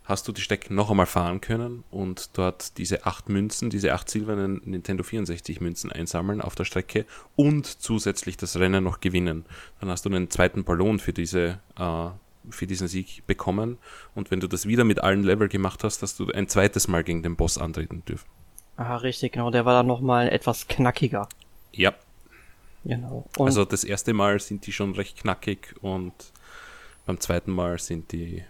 hast 0.06 0.28
du 0.28 0.32
die 0.32 0.42
Stecken 0.42 0.76
noch 0.76 0.92
einmal 0.92 1.06
fahren 1.06 1.42
können 1.42 1.84
und 1.90 2.38
dort 2.38 2.78
diese 2.78 3.06
acht 3.06 3.30
Münzen, 3.30 3.70
diese 3.70 3.94
acht 3.94 4.10
silbernen 4.10 4.62
Nintendo 4.66 5.04
64 5.04 5.62
Münzen 5.62 5.92
einsammeln 5.92 6.42
auf 6.42 6.56
der 6.56 6.66
Strecke 6.66 7.06
und 7.36 7.66
zusätzlich 7.66 8.38
das 8.38 8.58
Rennen 8.58 8.84
noch 8.84 9.00
gewinnen. 9.00 9.46
Dann 9.80 9.90
hast 9.90 10.06
du 10.06 10.10
einen 10.10 10.30
zweiten 10.30 10.64
Ballon 10.64 11.00
für 11.00 11.14
diese 11.14 11.60
äh, 11.78 12.10
für 12.50 12.68
diesen 12.68 12.90
Sieg 12.90 13.26
bekommen 13.26 13.78
und 14.16 14.30
wenn 14.30 14.42
du 14.42 14.48
das 14.48 14.68
wieder 14.68 14.84
mit 14.84 15.00
allen 15.00 15.24
Level 15.24 15.48
gemacht 15.48 15.84
hast, 15.86 16.02
hast 16.02 16.20
du 16.20 16.30
ein 16.30 16.50
zweites 16.50 16.90
Mal 16.90 17.06
gegen 17.06 17.24
den 17.24 17.38
Boss 17.38 17.58
antreten 17.58 18.04
dürfen. 18.06 18.28
Ah, 18.76 18.98
richtig, 18.98 19.34
genau, 19.34 19.50
der 19.50 19.66
war 19.66 19.74
dann 19.74 19.88
nochmal 19.88 20.28
etwas 20.28 20.68
knackiger. 20.68 21.30
Ja. 21.72 21.94
Genau. 22.84 23.26
Und 23.38 23.46
also 23.46 23.64
das 23.64 23.86
erste 23.86 24.14
Mal 24.14 24.42
sind 24.42 24.68
die 24.68 24.74
schon 24.74 24.94
recht 24.94 25.18
knackig 25.18 25.76
und 25.82 26.14
beim 27.06 27.20
zweiten 27.20 27.52
Mal 27.52 27.80
sind 27.80 28.12
die 28.12 28.44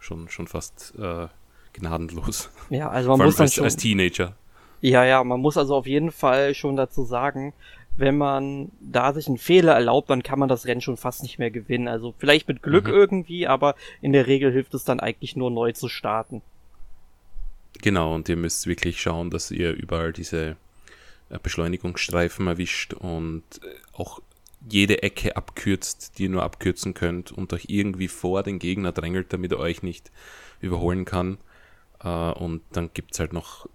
schon, 0.00 0.28
schon 0.28 0.46
fast 0.46 0.94
äh, 0.98 1.26
gnadenlos. 1.74 2.50
Ja, 2.70 2.88
also 2.90 3.10
man 3.16 3.26
muss 3.26 3.36
dann 3.36 3.44
als, 3.44 3.54
schon, 3.54 3.64
als 3.64 3.76
Teenager. 3.76 4.34
ja, 4.80 5.04
ja, 5.04 5.22
man 5.24 5.40
muss 5.40 5.56
also 5.56 5.74
auf 5.76 5.86
jeden 5.86 6.12
Fall 6.12 6.54
schon 6.54 6.76
dazu 6.76 7.04
sagen, 7.04 7.52
wenn 7.96 8.16
man 8.16 8.70
da 8.80 9.12
sich 9.12 9.26
einen 9.26 9.38
Fehler 9.38 9.72
erlaubt, 9.74 10.08
dann 10.08 10.22
kann 10.22 10.38
man 10.38 10.48
das 10.48 10.66
Rennen 10.66 10.80
schon 10.80 10.96
fast 10.96 11.22
nicht 11.24 11.38
mehr 11.40 11.50
gewinnen. 11.50 11.88
Also 11.88 12.14
vielleicht 12.16 12.46
mit 12.46 12.62
Glück 12.62 12.86
Mhm. 12.86 12.92
irgendwie, 12.94 13.46
aber 13.48 13.74
in 14.00 14.12
der 14.12 14.26
Regel 14.28 14.52
hilft 14.52 14.72
es 14.74 14.84
dann 14.84 15.00
eigentlich 15.00 15.34
nur 15.34 15.50
neu 15.50 15.72
zu 15.72 15.88
starten. 15.88 16.42
Genau, 17.82 18.14
und 18.14 18.28
ihr 18.28 18.36
müsst 18.36 18.66
wirklich 18.66 19.00
schauen, 19.00 19.30
dass 19.30 19.50
ihr 19.50 19.72
überall 19.72 20.12
diese 20.12 20.56
äh, 21.30 21.38
Beschleunigungsstreifen 21.42 22.46
erwischt 22.46 22.94
und 22.94 23.42
äh, 23.62 23.68
auch 23.92 24.20
jede 24.70 25.02
Ecke 25.02 25.36
abkürzt, 25.36 26.18
die 26.18 26.24
ihr 26.24 26.28
nur 26.30 26.42
abkürzen 26.42 26.94
könnt 26.94 27.32
und 27.32 27.52
euch 27.52 27.66
irgendwie 27.68 28.08
vor 28.08 28.42
den 28.42 28.58
Gegner 28.58 28.92
drängelt, 28.92 29.32
damit 29.32 29.52
er 29.52 29.58
euch 29.58 29.82
nicht 29.82 30.10
überholen 30.60 31.04
kann. 31.04 31.38
Äh, 32.02 32.08
Und 32.32 32.62
dann 32.72 32.90
gibt's 32.94 33.18
halt 33.20 33.32
noch 33.32 33.66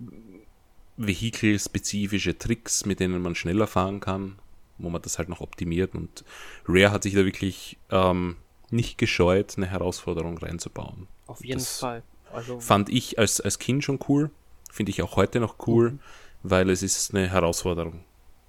vehikelspezifische 0.97 2.37
Tricks, 2.37 2.85
mit 2.85 2.99
denen 2.99 3.21
man 3.21 3.35
schneller 3.35 3.67
fahren 3.67 3.99
kann, 3.99 4.35
wo 4.77 4.89
man 4.89 5.01
das 5.01 5.17
halt 5.17 5.29
noch 5.29 5.41
optimiert. 5.41 5.95
Und 5.95 6.23
Rare 6.67 6.91
hat 6.91 7.03
sich 7.03 7.13
da 7.13 7.25
wirklich 7.25 7.77
ähm, 7.89 8.37
nicht 8.69 8.97
gescheut, 8.97 9.53
eine 9.57 9.67
Herausforderung 9.67 10.37
reinzubauen. 10.37 11.07
Auf 11.27 11.43
jeden 11.43 11.59
Das 11.59 11.79
Fall. 11.79 12.03
Also 12.31 12.59
Fand 12.59 12.89
ich 12.89 13.19
als, 13.19 13.41
als 13.41 13.59
Kind 13.59 13.83
schon 13.83 13.99
cool, 14.07 14.31
finde 14.71 14.89
ich 14.91 15.01
auch 15.03 15.15
heute 15.15 15.39
noch 15.39 15.67
cool, 15.67 15.91
Mhm. 15.91 15.99
weil 16.43 16.69
es 16.69 16.81
ist 16.83 17.13
eine 17.13 17.29
Herausforderung. 17.29 18.03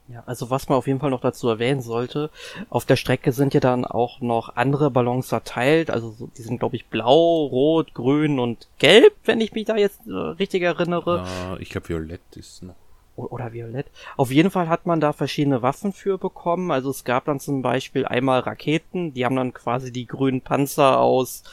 Ja, 0.08 0.22
also 0.26 0.50
was 0.50 0.68
man 0.68 0.76
auf 0.76 0.86
jeden 0.86 1.00
Fall 1.00 1.10
noch 1.10 1.22
dazu 1.22 1.48
erwähnen 1.48 1.80
sollte, 1.80 2.28
auf 2.68 2.84
der 2.84 2.96
Strecke 2.96 3.32
sind 3.32 3.54
ja 3.54 3.60
dann 3.60 3.86
auch 3.86 4.20
noch 4.20 4.54
andere 4.54 4.90
Ballons 4.90 5.28
verteilt, 5.28 5.88
also 5.90 6.10
so, 6.10 6.28
die 6.36 6.42
sind 6.42 6.58
glaube 6.58 6.76
ich 6.76 6.86
blau, 6.86 7.46
rot, 7.46 7.94
grün 7.94 8.38
und 8.38 8.68
gelb, 8.78 9.14
wenn 9.24 9.40
ich 9.40 9.52
mich 9.54 9.64
da 9.64 9.76
jetzt 9.76 10.06
äh, 10.06 10.12
richtig 10.12 10.62
erinnere. 10.62 11.24
Äh, 11.58 11.62
ich 11.62 11.70
glaube, 11.70 11.88
Violett 11.88 12.20
ist 12.36 12.62
noch. 12.62 12.74
O- 13.16 13.28
Oder 13.30 13.52
violett. 13.52 13.86
Auf 14.16 14.30
jeden 14.32 14.50
Fall 14.50 14.68
hat 14.68 14.86
man 14.86 15.00
da 15.00 15.12
verschiedene 15.12 15.62
Waffen 15.62 15.92
für 15.92 16.18
bekommen. 16.18 16.70
Also 16.72 16.90
es 16.90 17.04
gab 17.04 17.24
dann 17.26 17.38
zum 17.40 17.62
Beispiel 17.62 18.04
einmal 18.04 18.40
Raketen, 18.40 19.14
die 19.14 19.24
haben 19.24 19.36
dann 19.36 19.54
quasi 19.54 19.92
die 19.92 20.06
grünen 20.06 20.40
Panzer 20.40 20.98
aus 20.98 21.44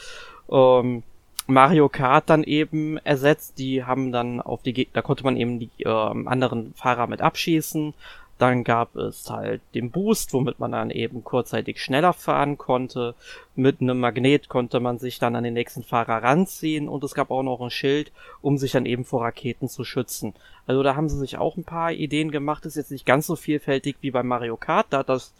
ähm, 0.51 1.03
Mario 1.48 1.88
Kart 1.88 2.29
dann 2.31 2.43
eben 2.43 2.98
ersetzt. 2.98 3.60
Die 3.60 3.84
haben 3.84 4.12
dann 4.12 4.41
auf 4.41 4.63
die 4.63 4.74
Gegner, 4.74 4.93
da 4.96 5.01
konnte 5.03 5.24
man 5.24 5.38
eben 5.38 5.60
die 5.60 5.70
ähm, 5.86 6.27
anderen 6.27 6.74
Fahrer 6.75 7.05
mit 7.08 7.22
abschießen. 7.22 7.93
Dann 8.42 8.64
gab 8.64 8.96
es 8.96 9.30
halt 9.30 9.62
den 9.76 9.92
Boost, 9.92 10.34
womit 10.34 10.60
man 10.60 10.72
dann 10.72 10.90
eben 10.90 11.24
kurzzeitig 11.24 11.80
schneller 11.80 12.12
fahren 12.12 12.58
konnte. 12.58 13.14
Mit 13.56 13.82
einem 13.82 14.00
Magnet 14.00 14.50
konnte 14.50 14.80
man 14.80 14.98
sich 14.98 15.20
dann 15.20 15.36
an 15.36 15.44
den 15.44 15.54
nächsten 15.54 15.84
Fahrer 15.84 16.24
ranziehen 16.24 16.90
und 16.90 17.04
es 17.04 17.14
gab 17.14 17.30
auch 17.30 17.44
noch 17.44 17.62
ein 17.62 17.70
Schild, 17.70 18.12
um 18.42 18.58
sich 18.58 18.72
dann 18.72 18.88
eben 18.88 19.06
vor 19.06 19.22
Raketen 19.22 19.70
zu 19.70 19.84
schützen. 19.84 20.34
Also 20.66 20.82
da 20.82 20.96
haben 20.96 21.08
sie 21.08 21.20
sich 21.20 21.38
auch 21.38 21.56
ein 21.56 21.66
paar 21.66 21.92
Ideen 21.92 22.32
gemacht. 22.32 22.66
Ist 22.66 22.78
jetzt 22.78 22.90
nicht 22.90 23.06
ganz 23.06 23.28
so 23.28 23.36
vielfältig 23.36 23.98
wie 24.02 24.10
bei 24.10 24.24
Mario 24.24 24.58
Kart. 24.58 24.88
Da 24.90 24.98
hat 24.98 25.10
das 25.10 25.36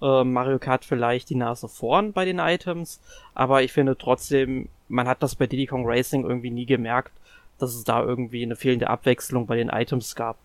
äh, 0.00 0.22
Mario 0.22 0.60
Kart 0.60 0.84
vielleicht 0.84 1.30
die 1.30 1.34
Nase 1.34 1.66
vorn 1.66 2.12
bei 2.12 2.24
den 2.24 2.38
Items. 2.38 3.00
Aber 3.34 3.62
ich 3.62 3.72
finde 3.72 3.98
trotzdem, 3.98 4.68
man 4.88 5.08
hat 5.08 5.24
das 5.24 5.34
bei 5.34 5.48
Diddy 5.48 5.66
Kong 5.66 5.86
Racing 5.88 6.22
irgendwie 6.22 6.52
nie 6.52 6.66
gemerkt, 6.66 7.14
dass 7.58 7.74
es 7.74 7.82
da 7.82 8.00
irgendwie 8.04 8.44
eine 8.44 8.54
fehlende 8.54 8.90
Abwechslung 8.90 9.48
bei 9.48 9.56
den 9.56 9.70
Items 9.70 10.14
gab. 10.14 10.36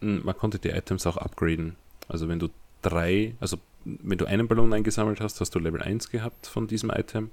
Mm, 0.00 0.18
Man 0.24 0.36
konnte 0.36 0.58
die 0.58 0.70
Items 0.70 1.06
auch 1.06 1.16
upgraden. 1.16 1.76
Also 2.08 2.28
wenn 2.28 2.38
du 2.38 2.48
drei, 2.82 3.34
also 3.40 3.58
wenn 3.84 4.18
du 4.18 4.26
einen 4.26 4.48
Ballon 4.48 4.72
eingesammelt 4.72 5.20
hast, 5.20 5.40
hast 5.40 5.54
du 5.54 5.58
Level 5.58 5.82
1 5.82 6.10
gehabt 6.10 6.46
von 6.46 6.66
diesem 6.66 6.90
Item. 6.90 7.30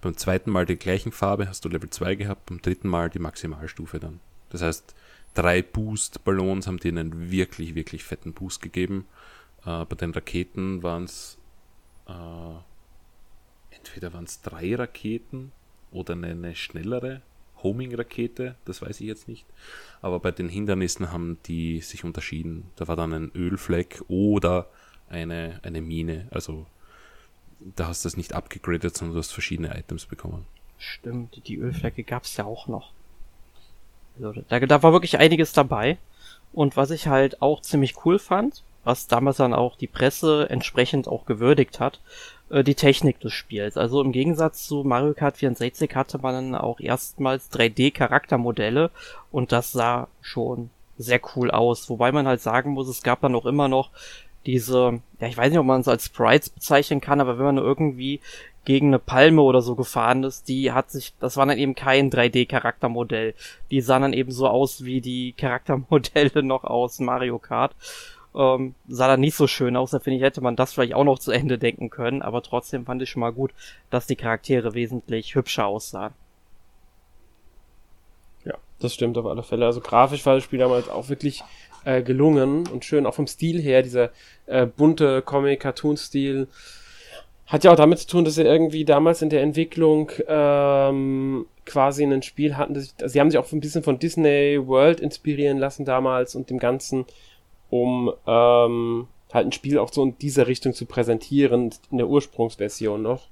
Beim 0.00 0.16
zweiten 0.16 0.50
Mal 0.50 0.66
die 0.66 0.76
gleichen 0.76 1.12
Farbe 1.12 1.48
hast 1.48 1.64
du 1.64 1.68
Level 1.68 1.90
2 1.90 2.16
gehabt, 2.16 2.46
beim 2.46 2.60
dritten 2.60 2.88
Mal 2.88 3.10
die 3.10 3.20
Maximalstufe 3.20 4.00
dann. 4.00 4.20
Das 4.50 4.62
heißt, 4.62 4.94
drei 5.34 5.62
Boost-Ballons 5.62 6.66
haben 6.66 6.78
dir 6.78 6.90
einen 6.90 7.30
wirklich, 7.30 7.74
wirklich 7.74 8.04
fetten 8.04 8.32
Boost 8.32 8.60
gegeben. 8.62 9.06
Äh, 9.64 9.84
bei 9.84 9.96
den 9.96 10.10
Raketen 10.12 10.82
waren 10.82 11.04
es 11.04 11.38
äh, 12.08 12.12
entweder 13.70 14.12
waren 14.12 14.24
es 14.24 14.40
drei 14.42 14.74
Raketen 14.74 15.52
oder 15.90 16.14
eine, 16.14 16.28
eine 16.28 16.54
schnellere 16.54 17.22
Homing-Rakete, 17.62 18.56
das 18.64 18.82
weiß 18.82 19.00
ich 19.00 19.06
jetzt 19.06 19.28
nicht. 19.28 19.46
Aber 20.00 20.20
bei 20.20 20.30
den 20.30 20.48
Hindernissen 20.48 21.12
haben 21.12 21.38
die 21.46 21.80
sich 21.80 22.04
unterschieden. 22.04 22.64
Da 22.76 22.88
war 22.88 22.96
dann 22.96 23.12
ein 23.12 23.32
Ölfleck 23.34 24.02
oder 24.08 24.68
eine, 25.08 25.60
eine 25.62 25.80
Mine. 25.80 26.26
Also 26.30 26.66
da 27.76 27.88
hast 27.88 28.04
du 28.04 28.08
es 28.08 28.16
nicht 28.16 28.34
abgegradet, 28.34 28.96
sondern 28.96 29.14
du 29.14 29.18
hast 29.18 29.32
verschiedene 29.32 29.76
Items 29.76 30.06
bekommen. 30.06 30.46
Stimmt, 30.78 31.46
die 31.46 31.56
Ölflecke 31.56 32.02
gab's 32.02 32.36
ja 32.36 32.44
auch 32.44 32.66
noch. 32.66 32.92
Also, 34.16 34.42
da, 34.48 34.60
da 34.60 34.82
war 34.82 34.92
wirklich 34.92 35.18
einiges 35.18 35.52
dabei. 35.52 35.98
Und 36.52 36.76
was 36.76 36.90
ich 36.90 37.06
halt 37.06 37.40
auch 37.40 37.62
ziemlich 37.62 38.04
cool 38.04 38.18
fand, 38.18 38.62
was 38.84 39.06
damals 39.06 39.36
dann 39.36 39.54
auch 39.54 39.76
die 39.76 39.86
Presse 39.86 40.50
entsprechend 40.50 41.08
auch 41.08 41.24
gewürdigt 41.24 41.80
hat, 41.80 42.00
äh, 42.52 42.62
die 42.62 42.74
Technik 42.74 43.18
des 43.20 43.32
Spiels. 43.32 43.76
Also 43.76 44.00
im 44.00 44.12
Gegensatz 44.12 44.66
zu 44.66 44.84
Mario 44.84 45.14
Kart 45.14 45.38
64 45.38 45.96
hatte 45.96 46.18
man 46.18 46.34
dann 46.34 46.54
auch 46.54 46.78
erstmals 46.80 47.50
3D-Charaktermodelle 47.50 48.90
und 49.32 49.52
das 49.52 49.72
sah 49.72 50.08
schon 50.20 50.70
sehr 50.98 51.20
cool 51.34 51.50
aus. 51.50 51.88
Wobei 51.88 52.12
man 52.12 52.28
halt 52.28 52.40
sagen 52.40 52.72
muss, 52.72 52.88
es 52.88 53.02
gab 53.02 53.22
dann 53.22 53.34
auch 53.34 53.46
immer 53.46 53.68
noch 53.68 53.90
diese, 54.46 55.00
ja, 55.20 55.28
ich 55.28 55.36
weiß 55.36 55.50
nicht, 55.50 55.58
ob 55.58 55.66
man 55.66 55.80
es 55.80 55.88
als 55.88 56.06
Sprites 56.06 56.50
bezeichnen 56.50 57.00
kann, 57.00 57.20
aber 57.20 57.38
wenn 57.38 57.44
man 57.44 57.58
irgendwie 57.58 58.20
gegen 58.64 58.88
eine 58.88 58.98
Palme 58.98 59.42
oder 59.42 59.62
so 59.62 59.74
gefahren 59.74 60.22
ist, 60.22 60.48
die 60.48 60.72
hat 60.72 60.90
sich, 60.90 61.14
das 61.20 61.36
war 61.36 61.46
dann 61.46 61.58
eben 61.58 61.74
kein 61.74 62.10
3D-Charaktermodell. 62.10 63.34
Die 63.70 63.80
sahen 63.80 64.02
dann 64.02 64.12
eben 64.12 64.30
so 64.30 64.46
aus 64.46 64.84
wie 64.84 65.00
die 65.00 65.32
Charaktermodelle 65.32 66.42
noch 66.42 66.64
aus 66.64 67.00
Mario 67.00 67.38
Kart. 67.38 67.74
Ähm, 68.34 68.74
sah 68.88 69.08
dann 69.08 69.20
nicht 69.20 69.36
so 69.36 69.46
schön 69.46 69.76
aus, 69.76 69.90
da 69.90 69.98
finde 69.98 70.16
ich, 70.16 70.22
hätte 70.22 70.40
man 70.40 70.56
das 70.56 70.72
vielleicht 70.72 70.94
auch 70.94 71.04
noch 71.04 71.18
zu 71.18 71.32
Ende 71.32 71.58
denken 71.58 71.90
können, 71.90 72.22
aber 72.22 72.42
trotzdem 72.42 72.86
fand 72.86 73.02
ich 73.02 73.10
schon 73.10 73.20
mal 73.20 73.32
gut, 73.32 73.52
dass 73.90 74.06
die 74.06 74.16
Charaktere 74.16 74.72
wesentlich 74.72 75.34
hübscher 75.34 75.66
aussahen. 75.66 76.14
Ja, 78.44 78.54
das 78.80 78.94
stimmt 78.94 79.18
auf 79.18 79.26
alle 79.26 79.42
Fälle. 79.42 79.66
Also 79.66 79.80
grafisch 79.80 80.24
war 80.24 80.34
das 80.34 80.44
Spiel 80.44 80.60
damals 80.60 80.88
auch 80.88 81.10
wirklich 81.10 81.42
äh, 81.84 82.02
gelungen 82.02 82.66
und 82.68 82.84
schön, 82.84 83.06
auch 83.06 83.14
vom 83.14 83.26
Stil 83.26 83.60
her, 83.60 83.82
dieser 83.82 84.10
äh, 84.46 84.66
bunte 84.66 85.22
Comic-Cartoon-Stil. 85.22 86.48
Hat 87.46 87.64
ja 87.64 87.72
auch 87.72 87.76
damit 87.76 87.98
zu 87.98 88.06
tun, 88.06 88.24
dass 88.24 88.36
sie 88.36 88.42
irgendwie 88.42 88.84
damals 88.84 89.20
in 89.20 89.28
der 89.28 89.42
Entwicklung 89.42 90.10
ähm, 90.26 91.44
quasi 91.66 92.04
ein 92.04 92.22
Spiel 92.22 92.56
hatten. 92.56 92.74
Das, 92.74 92.94
also 93.00 93.12
sie 93.12 93.20
haben 93.20 93.30
sich 93.30 93.38
auch 93.38 93.50
ein 93.52 93.60
bisschen 93.60 93.82
von 93.82 93.98
Disney 93.98 94.58
World 94.66 95.00
inspirieren 95.00 95.58
lassen 95.58 95.84
damals 95.84 96.34
und 96.34 96.50
dem 96.50 96.58
Ganzen, 96.58 97.04
um 97.72 98.12
ähm, 98.26 99.08
halt 99.32 99.46
ein 99.46 99.52
Spiel 99.52 99.78
auch 99.78 99.90
so 99.90 100.02
in 100.02 100.18
dieser 100.18 100.46
Richtung 100.46 100.74
zu 100.74 100.84
präsentieren, 100.84 101.70
in 101.90 101.96
der 101.96 102.06
Ursprungsversion 102.06 103.00
noch, 103.00 103.28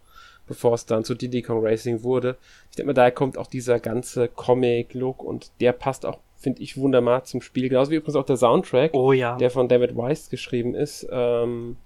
bevor 0.48 0.72
es 0.72 0.86
dann 0.86 1.04
zu 1.04 1.14
Diddy 1.14 1.42
Kong 1.42 1.62
Racing 1.62 2.02
wurde. 2.02 2.38
Ich 2.70 2.76
denke 2.76 2.86
mal, 2.86 2.94
daher 2.94 3.12
kommt 3.12 3.36
auch 3.36 3.48
dieser 3.48 3.78
ganze 3.80 4.28
Comic-Look 4.28 5.22
und 5.22 5.50
der 5.60 5.72
passt 5.72 6.06
auch, 6.06 6.16
finde 6.38 6.62
ich, 6.62 6.78
wunderbar 6.78 7.24
zum 7.24 7.42
Spiel. 7.42 7.68
Genauso 7.68 7.90
wie 7.90 7.96
übrigens 7.96 8.16
auch 8.16 8.24
der 8.24 8.38
Soundtrack, 8.38 8.94
Oh 8.94 9.12
ja. 9.12 9.36
der 9.36 9.50
von 9.50 9.68
David 9.68 9.94
Weiss 9.94 10.30
geschrieben 10.30 10.74
ist, 10.74 11.06
ähm, 11.12 11.76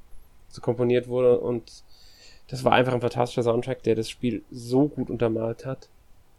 so 0.48 0.60
komponiert 0.60 1.08
wurde 1.08 1.40
und 1.40 1.82
das 2.46 2.62
war 2.62 2.70
einfach 2.70 2.94
ein 2.94 3.00
fantastischer 3.00 3.42
Soundtrack, 3.42 3.82
der 3.82 3.96
das 3.96 4.08
Spiel 4.08 4.44
so 4.52 4.86
gut 4.86 5.10
untermalt 5.10 5.66
hat. 5.66 5.88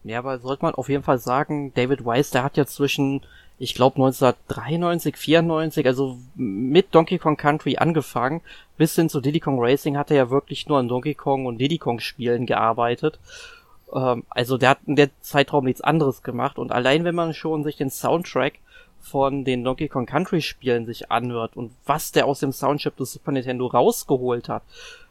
Ja, 0.06 0.20
aber 0.20 0.40
sollte 0.40 0.64
man 0.64 0.76
auf 0.76 0.88
jeden 0.88 1.04
Fall 1.04 1.18
sagen, 1.18 1.74
David 1.74 2.06
Weiss, 2.06 2.30
der 2.30 2.44
hat 2.44 2.56
ja 2.56 2.66
zwischen, 2.66 3.22
ich 3.58 3.74
glaube 3.74 3.96
1993, 3.98 5.16
94, 5.16 5.88
also 5.88 6.18
mit 6.36 6.94
Donkey 6.94 7.18
Kong 7.18 7.38
Country 7.38 7.78
angefangen, 7.78 8.42
bis 8.78 8.96
hin 8.96 9.10
zu 9.10 9.22
Diddy 9.22 9.40
Kong 9.40 9.58
Racing 9.60 9.98
hat 9.98 10.12
er 10.12 10.18
ja 10.18 10.30
wirklich 10.30 10.68
nur 10.68 10.78
an 10.78 10.90
Donkey 10.90 11.14
Kong 11.14 11.46
und 11.46 11.58
Diddy 11.58 11.78
Kong 11.78 12.00
Spielen 12.00 12.46
gearbeitet. 12.46 13.20
Ähm, 13.94 14.24
also 14.30 14.58
der 14.58 14.72
hat 14.72 14.80
in 14.86 14.96
der 14.96 15.10
Zeitraum 15.22 15.66
nichts 15.66 15.82
anderes 15.82 16.22
gemacht 16.22 16.58
und 16.58 16.72
allein 16.72 17.06
wenn 17.06 17.16
man 17.16 17.34
schon 17.34 17.64
sich 17.64 17.78
den 17.78 17.90
Soundtrack 17.90 18.56
von 19.00 19.46
den 19.46 19.64
Donkey 19.64 19.88
Kong 19.88 20.06
Country 20.06 20.42
Spielen 20.42 20.86
sich 20.86 21.12
anhört 21.12 21.56
und 21.56 21.72
was 21.86 22.12
der 22.12 22.26
aus 22.26 22.40
dem 22.40 22.52
Soundchip 22.52 22.98
des 22.98 23.14
Super 23.14 23.32
Nintendo 23.32 23.68
rausgeholt 23.68 24.50
hat, 24.50 24.64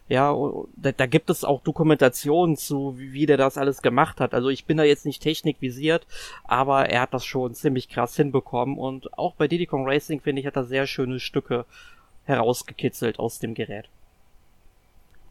ja, 0.09 0.37
da, 0.77 0.93
da 0.93 1.07
gibt 1.07 1.31
es 1.31 1.45
auch 1.45 1.63
Dokumentationen 1.63 2.57
zu, 2.57 2.99
wie, 2.99 3.13
wie 3.15 3.27
der 3.27 3.39
das 3.39 3.57
alles 3.57 3.81
gemacht 3.81 4.21
hat. 4.21 4.35
Also 4.35 4.51
ich 4.51 4.67
bin 4.67 4.77
da 4.77 4.85
jetzt 4.85 5.07
nicht 5.07 5.23
technikvisiert, 5.23 6.07
aber 6.45 6.91
er 6.91 7.03
hat 7.03 7.15
das 7.15 7.25
schon 7.25 7.55
ziemlich 7.55 7.89
krass 7.89 8.15
hinbekommen 8.17 8.77
und 8.77 9.17
auch 9.17 9.35
bei 9.35 9.49
Diddy 9.49 9.67
Kong 9.67 9.89
Racing 9.89 10.21
finde 10.21 10.41
ich 10.41 10.47
hat 10.47 10.57
er 10.57 10.65
sehr 10.65 10.87
schöne 10.87 11.21
Stücke 11.21 11.65
herausgekitzelt 12.25 13.19
aus 13.19 13.39
dem 13.39 13.55
Gerät. 13.55 13.89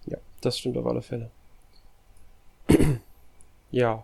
Ja, 0.06 0.18
das 0.42 0.58
stimmt 0.58 0.78
auf 0.78 0.86
alle 0.88 1.02
Fälle. 1.02 1.30
ja. 3.72 4.04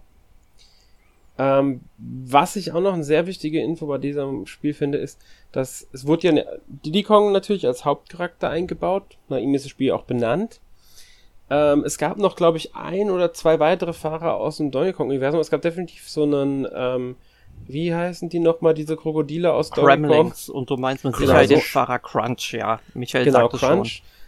Ähm, 1.40 1.80
was 1.98 2.58
ich 2.58 2.74
auch 2.74 2.82
noch 2.82 2.94
eine 2.94 3.06
sehr 3.06 3.26
wichtige 3.26 3.62
Info 3.62 3.88
bei 3.88 3.98
diesem 3.98 4.46
Spiel 4.46 4.74
finde, 4.74 4.98
ist, 4.98 5.22
dass 5.54 5.88
es 5.94 6.06
wurde 6.06 6.28
ja 6.28 6.34
ne, 6.34 6.60
Diddy 6.68 7.02
Kong 7.04 7.32
natürlich 7.32 7.66
als 7.66 7.86
Hauptcharakter 7.86 8.50
eingebaut. 8.50 9.18
Nach 9.30 9.38
ihm 9.38 9.56
ist 9.56 9.64
das 9.64 9.72
Spiel 9.72 9.94
auch 9.94 10.04
benannt. 10.04 10.60
Ähm, 11.50 11.86
es 11.86 11.98
gab 11.98 12.18
noch, 12.18 12.36
glaube 12.36 12.58
ich, 12.58 12.76
ein 12.76 13.10
oder 13.10 13.32
zwei 13.32 13.58
weitere 13.60 13.94
Fahrer 13.94 14.36
aus 14.36 14.58
dem 14.58 14.70
Donkey 14.70 14.92
Kong-Universum. 14.92 15.40
Es 15.40 15.50
gab 15.50 15.62
definitiv 15.62 16.10
so 16.10 16.24
einen, 16.24 16.68
ähm, 16.76 17.16
wie 17.66 17.96
heißen 17.96 18.28
die 18.28 18.40
nochmal, 18.40 18.74
diese 18.74 18.98
Krokodile 18.98 19.54
aus 19.54 19.70
Donkey 19.70 20.08
Kong? 20.08 20.34
Und 20.50 20.70
du 20.70 20.76
meinst 20.76 21.06
mit 21.06 21.16
Sicherheit 21.16 21.48
genau, 21.48 21.62
den 21.62 21.66
Fahrer 21.66 22.00
Crunch, 22.00 22.52
ja. 22.52 22.82
Michael 22.94 23.24
genau, 23.24 23.50
sagte 23.50 23.58
Crunch. 23.58 24.04
schon. 24.04 24.19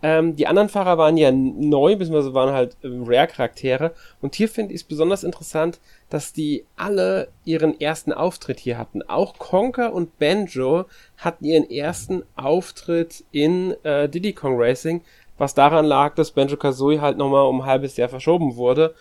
Ähm, 0.00 0.36
die 0.36 0.46
anderen 0.46 0.68
Fahrer 0.68 0.96
waren 0.96 1.16
ja 1.16 1.32
neu, 1.32 1.96
beziehungsweise 1.96 2.34
waren 2.34 2.54
halt 2.54 2.76
äh, 2.82 2.88
Rare-Charaktere. 2.88 3.92
Und 4.20 4.36
hier 4.36 4.48
finde 4.48 4.72
ich 4.72 4.82
es 4.82 4.86
besonders 4.86 5.24
interessant, 5.24 5.80
dass 6.08 6.32
die 6.32 6.64
alle 6.76 7.28
ihren 7.44 7.80
ersten 7.80 8.12
Auftritt 8.12 8.60
hier 8.60 8.78
hatten. 8.78 9.02
Auch 9.02 9.38
Conker 9.38 9.92
und 9.92 10.18
Banjo 10.18 10.84
hatten 11.16 11.44
ihren 11.44 11.68
ersten 11.68 12.22
Auftritt 12.36 13.24
in 13.32 13.74
äh, 13.82 14.08
Diddy 14.08 14.34
Kong 14.34 14.54
Racing, 14.56 15.02
was 15.36 15.54
daran 15.54 15.84
lag, 15.84 16.14
dass 16.14 16.30
Banjo 16.30 16.56
Kazooie 16.56 17.00
halt 17.00 17.18
nochmal 17.18 17.46
um 17.46 17.62
ein 17.62 17.66
halbes 17.66 17.96
Jahr 17.96 18.08
verschoben 18.08 18.56
wurde. 18.56 18.94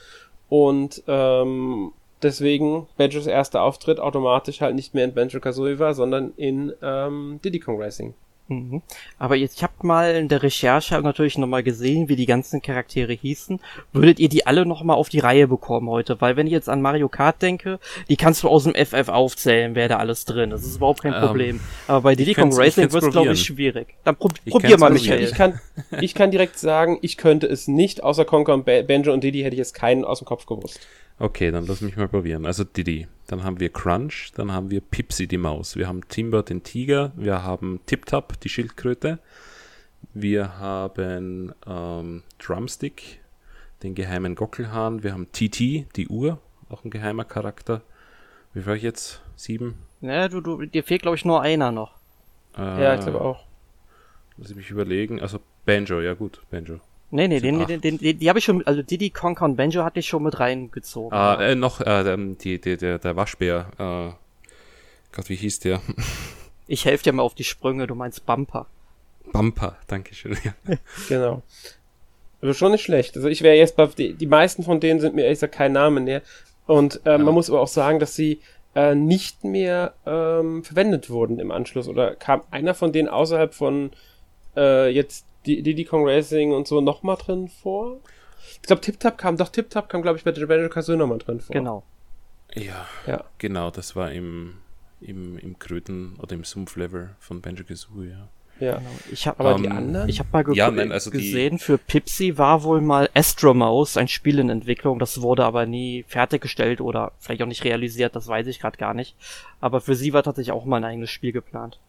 Und 0.49 1.03
ähm, 1.07 1.91
deswegen 2.23 2.87
Banjos 2.97 3.27
erster 3.27 3.61
Auftritt 3.61 3.99
automatisch 3.99 4.61
halt 4.61 4.75
nicht 4.75 4.95
mehr 4.95 5.05
in 5.05 5.13
Banjo 5.13 5.39
Kazooie 5.39 5.77
war, 5.77 5.93
sondern 5.93 6.33
in 6.37 6.73
ähm, 6.81 7.39
Diddy 7.43 7.59
Kong 7.59 7.79
Racing. 7.79 8.15
Mhm. 8.49 8.81
Aber 9.19 9.35
jetzt, 9.35 9.57
ich 9.57 9.63
habe 9.63 9.73
mal 9.81 10.15
in 10.15 10.29
der 10.29 10.41
Recherche 10.43 10.99
natürlich 11.01 11.37
nochmal 11.37 11.63
gesehen, 11.63 12.07
wie 12.07 12.15
die 12.15 12.25
ganzen 12.25 12.61
Charaktere 12.61 13.13
hießen. 13.13 13.59
Würdet 13.91 14.19
ihr 14.19 14.29
die 14.29 14.45
alle 14.45 14.65
nochmal 14.65 14.95
auf 14.95 15.09
die 15.09 15.19
Reihe 15.19 15.47
bekommen 15.47 15.89
heute? 15.89 16.19
Weil 16.21 16.37
wenn 16.37 16.47
ich 16.47 16.53
jetzt 16.53 16.69
an 16.69 16.81
Mario 16.81 17.09
Kart 17.09 17.41
denke, 17.41 17.79
die 18.09 18.15
kannst 18.15 18.43
du 18.43 18.49
aus 18.49 18.63
dem 18.63 18.73
FF 18.73 19.09
aufzählen, 19.09 19.75
wer 19.75 19.89
da 19.89 19.97
alles 19.97 20.25
drin. 20.25 20.49
Das 20.49 20.63
ist 20.63 20.77
überhaupt 20.77 21.01
kein 21.01 21.13
ähm, 21.13 21.21
Problem. 21.21 21.59
Aber 21.87 22.01
bei 22.01 22.15
Diddy 22.15 22.35
Kong 22.35 22.53
Racing 22.53 22.91
wird 22.91 23.03
es, 23.03 23.11
glaube 23.11 23.33
ich, 23.33 23.43
schwierig. 23.43 23.95
Dann 24.03 24.15
prob 24.15 24.33
probier 24.49 24.77
mal, 24.77 24.91
Michael. 24.91 25.23
Ich 25.23 25.33
kann, 25.33 25.59
ich 25.99 26.13
kann 26.15 26.31
direkt 26.31 26.57
sagen, 26.57 26.99
ich 27.01 27.17
könnte 27.17 27.47
es 27.47 27.67
nicht, 27.67 28.03
außer 28.03 28.25
Conker 28.25 28.53
und 28.53 28.65
Banjo 28.65 29.11
und 29.11 29.23
Diddy 29.23 29.41
hätte 29.41 29.55
ich 29.55 29.59
jetzt 29.59 29.73
keinen 29.73 30.05
aus 30.05 30.19
dem 30.19 30.25
Kopf 30.25 30.45
gewusst. 30.45 30.79
Okay, 31.19 31.49
dann 31.49 31.65
lass 31.65 31.81
mich 31.81 31.97
mal 31.97 32.07
probieren. 32.07 32.45
Also 32.45 32.63
Diddy, 32.63 33.07
dann 33.25 33.43
haben 33.43 33.59
wir 33.59 33.69
Crunch, 33.69 34.31
dann 34.35 34.51
haben 34.51 34.69
wir 34.69 34.81
Pipsy 34.81 35.27
die 35.27 35.39
Maus, 35.39 35.75
wir 35.75 35.87
haben 35.87 36.07
Timber 36.07 36.43
den 36.43 36.61
Tiger, 36.61 37.11
wir 37.15 37.43
haben 37.43 37.79
Tip 37.87 38.05
Tap 38.05 38.39
die 38.41 38.49
Schildkröte, 38.49 39.17
wir 40.13 40.59
haben 40.59 41.53
ähm, 41.65 42.21
Drumstick, 42.37 43.19
den 43.81 43.95
geheimen 43.95 44.35
Gockelhahn, 44.35 45.01
wir 45.01 45.13
haben 45.13 45.31
TT, 45.31 45.87
die 45.95 46.07
Uhr, 46.07 46.39
auch 46.69 46.83
ein 46.83 46.91
geheimer 46.91 47.25
Charakter. 47.25 47.81
Wie 48.53 48.65
war 48.65 48.75
ich 48.75 48.83
jetzt? 48.83 49.21
Sieben? 49.35 49.75
Ja, 50.01 50.27
du, 50.27 50.41
du, 50.41 50.65
dir 50.65 50.83
fehlt 50.83 51.01
glaube 51.01 51.17
ich 51.17 51.25
nur 51.25 51.41
einer 51.41 51.71
noch. 51.71 51.95
Äh, 52.55 52.61
ja, 52.61 52.95
ich 52.95 53.01
glaube 53.01 53.21
auch. 53.21 53.43
Lass 54.37 54.51
ich 54.51 54.55
mich 54.55 54.69
überlegen. 54.69 55.19
Also 55.19 55.39
Banjo, 55.65 55.99
ja 55.99 56.13
gut, 56.13 56.41
Banjo. 56.51 56.79
Nee, 57.09 57.27
nee, 57.29 57.39
den, 57.39 57.65
den, 57.65 57.79
den, 57.79 57.97
den, 57.97 58.19
die 58.19 58.29
habe 58.29 58.39
ich 58.39 58.45
schon, 58.45 58.65
also 58.67 58.81
Diddy, 58.81 59.11
Conker 59.11 59.45
und 59.45 59.55
Banjo 59.55 59.83
hatte 59.83 59.99
ich 59.99 60.07
schon 60.07 60.23
mit 60.23 60.39
reingezogen. 60.39 61.17
Ah, 61.17 61.41
äh, 61.41 61.55
noch, 61.55 61.79
äh, 61.79 62.17
die, 62.35 62.59
die, 62.59 62.75
der, 62.75 62.99
der 62.99 63.15
Waschbär, 63.15 63.67
äh, 63.77 64.13
Gott, 65.15 65.29
wie 65.29 65.35
hieß 65.35 65.59
der? 65.61 65.81
ich 66.67 66.83
helfe 66.83 67.05
dir 67.05 67.13
mal 67.13 67.23
auf 67.23 67.33
die 67.33 67.45
Sprünge, 67.45 67.87
du 67.87 67.95
meinst 67.95 68.25
Bumper. 68.25 68.67
Bumper, 69.31 69.77
danke 69.87 70.15
schön. 70.15 70.37
Ja. 70.43 70.53
genau. 71.07 71.43
Also 72.41 72.53
schon 72.53 72.71
nicht 72.71 72.83
schlecht. 72.83 73.15
Also 73.15 73.29
ich 73.29 73.41
wäre 73.41 73.55
jetzt 73.55 73.75
bei, 73.77 73.87
die, 73.87 74.13
die 74.13 74.27
meisten 74.27 74.63
von 74.63 74.79
denen 74.79 74.99
sind 74.99 75.15
mir 75.15 75.23
ehrlich 75.23 75.37
gesagt 75.37 75.55
kein 75.55 75.71
Name 75.71 76.01
mehr. 76.01 76.21
Und 76.65 77.01
äh, 77.05 77.11
ja. 77.11 77.17
man 77.17 77.33
muss 77.33 77.49
aber 77.49 77.61
auch 77.61 77.67
sagen, 77.67 77.99
dass 77.99 78.15
sie 78.15 78.41
äh, 78.75 78.93
nicht 78.93 79.43
mehr 79.43 79.93
ähm, 80.05 80.63
verwendet 80.63 81.09
wurden 81.09 81.39
im 81.39 81.51
Anschluss. 81.51 81.87
Oder 81.87 82.15
kam 82.15 82.41
einer 82.51 82.73
von 82.73 82.91
denen 82.91 83.07
außerhalb 83.07 83.53
von 83.53 83.91
äh, 84.55 84.89
jetzt 84.89 85.25
Diddy 85.47 85.85
Kong 85.85 86.07
Racing 86.07 86.51
und 86.51 86.67
so 86.67 86.81
nochmal 86.81 87.17
drin 87.17 87.47
vor? 87.47 87.99
Ich 88.61 88.61
glaube, 88.61 88.81
Tip 88.81 88.99
Tap 88.99 89.17
kam, 89.17 89.37
doch 89.37 89.49
Tip 89.49 89.69
Tap 89.69 89.89
kam, 89.89 90.01
glaube 90.01 90.17
ich, 90.17 90.23
bei 90.23 90.31
Banjo 90.31 90.69
Kazooie 90.69 90.97
nochmal 90.97 91.17
drin 91.17 91.39
vor. 91.39 91.53
Genau. 91.53 91.83
Ja, 92.53 92.87
ja, 93.05 93.23
genau, 93.37 93.71
das 93.71 93.95
war 93.95 94.11
im, 94.11 94.55
im, 95.01 95.37
im 95.37 95.59
Kröten- 95.59 96.15
oder 96.21 96.33
im 96.35 96.43
Sumpflevel 96.43 97.15
von 97.19 97.41
Banjo 97.41 97.63
Kazooie, 97.63 98.09
ja. 98.09 98.29
Ja, 98.59 98.77
genau. 98.77 98.89
ich 99.11 99.27
habe 99.27 99.39
aber 99.39 99.55
um, 99.55 99.61
die 99.61 99.67
ähm, 99.67 99.77
anderen. 99.77 100.09
Ich 100.09 100.19
habe 100.19 100.29
mal 100.31 100.55
ja, 100.55 100.71
nein, 100.71 100.91
also 100.91 101.11
gesehen, 101.11 101.59
für 101.59 101.77
Pipsy 101.77 102.37
war 102.37 102.63
wohl 102.63 102.81
mal 102.81 103.09
Astromouse 103.13 103.97
ein 103.97 104.07
Spiel 104.07 104.39
in 104.39 104.49
Entwicklung. 104.49 104.99
Das 104.99 105.21
wurde 105.21 105.45
aber 105.45 105.65
nie 105.65 106.03
fertiggestellt 106.07 106.81
oder 106.81 107.11
vielleicht 107.19 107.43
auch 107.43 107.47
nicht 107.47 107.63
realisiert. 107.63 108.15
Das 108.15 108.27
weiß 108.27 108.47
ich 108.47 108.59
gerade 108.59 108.77
gar 108.77 108.93
nicht. 108.93 109.15
Aber 109.59 109.81
für 109.81 109.95
sie 109.95 110.13
war 110.13 110.23
tatsächlich 110.23 110.51
auch 110.51 110.65
mal 110.65 110.77
ein 110.77 110.85
eigenes 110.85 111.11
Spiel 111.11 111.31
geplant. 111.31 111.79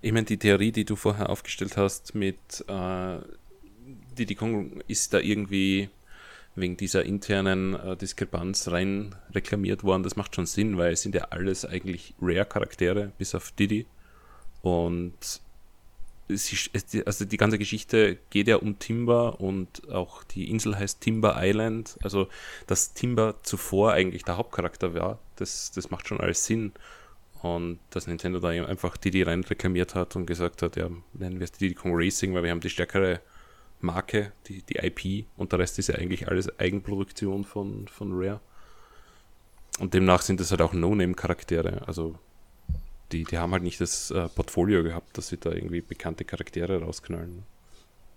Ich 0.00 0.12
meine, 0.12 0.26
die 0.26 0.38
Theorie, 0.38 0.72
die 0.72 0.84
du 0.84 0.96
vorher 0.96 1.30
aufgestellt 1.30 1.76
hast 1.76 2.14
mit 2.14 2.64
äh, 2.68 3.18
Diddy 4.18 4.34
Kong 4.34 4.80
ist 4.86 5.14
da 5.14 5.18
irgendwie 5.18 5.88
wegen 6.54 6.76
dieser 6.76 7.04
internen 7.04 7.74
äh, 7.74 7.96
Diskrepanz 7.96 8.68
rein 8.68 9.14
reklamiert 9.34 9.84
worden. 9.84 10.02
Das 10.02 10.16
macht 10.16 10.34
schon 10.34 10.46
Sinn, 10.46 10.76
weil 10.76 10.92
es 10.92 11.02
sind 11.02 11.14
ja 11.14 11.26
alles 11.30 11.64
eigentlich 11.64 12.14
Rare-Charaktere, 12.20 13.12
bis 13.18 13.34
auf 13.34 13.52
Diddy. 13.52 13.86
Und 14.62 15.40
sie, 16.28 17.04
also 17.06 17.24
die 17.24 17.36
ganze 17.36 17.58
Geschichte 17.58 18.18
geht 18.30 18.48
ja 18.48 18.56
um 18.56 18.78
Timber 18.78 19.40
und 19.40 19.90
auch 19.90 20.24
die 20.24 20.50
Insel 20.50 20.76
heißt 20.78 21.00
Timber 21.00 21.36
Island. 21.38 21.98
Also, 22.02 22.28
dass 22.66 22.92
Timber 22.92 23.36
zuvor 23.42 23.92
eigentlich 23.92 24.24
der 24.24 24.36
Hauptcharakter 24.36 24.94
war, 24.94 25.18
das, 25.36 25.70
das 25.72 25.90
macht 25.90 26.08
schon 26.08 26.20
alles 26.20 26.44
Sinn. 26.44 26.72
Und 27.42 27.78
dass 27.90 28.06
Nintendo 28.06 28.40
da 28.40 28.48
einfach 28.48 28.96
Diddy 28.96 29.22
rein 29.22 29.44
reklamiert 29.44 29.94
hat 29.94 30.16
und 30.16 30.26
gesagt 30.26 30.62
hat, 30.62 30.76
ja, 30.76 30.88
nennen 31.12 31.38
wir 31.38 31.44
es 31.44 31.52
Diddy 31.52 31.74
Kong 31.74 31.92
Racing, 31.94 32.34
weil 32.34 32.42
wir 32.42 32.50
haben 32.50 32.60
die 32.60 32.70
stärkere 32.70 33.20
Marke, 33.80 34.32
die, 34.46 34.62
die 34.62 34.76
IP 34.76 35.26
und 35.36 35.52
der 35.52 35.60
Rest 35.60 35.78
ist 35.78 35.88
ja 35.88 35.94
eigentlich 35.94 36.28
alles 36.28 36.58
Eigenproduktion 36.58 37.44
von, 37.44 37.86
von 37.86 38.10
Rare. 38.12 38.40
Und 39.78 39.94
demnach 39.94 40.22
sind 40.22 40.40
das 40.40 40.50
halt 40.50 40.60
auch 40.62 40.72
No-Name-Charaktere. 40.72 41.86
Also 41.86 42.16
die, 43.12 43.24
die 43.24 43.38
haben 43.38 43.52
halt 43.52 43.62
nicht 43.62 43.80
das 43.80 44.10
äh, 44.10 44.28
Portfolio 44.28 44.82
gehabt, 44.82 45.16
dass 45.16 45.28
sie 45.28 45.38
da 45.38 45.52
irgendwie 45.52 45.80
bekannte 45.80 46.24
Charaktere 46.24 46.80
rausknallen. 46.80 47.44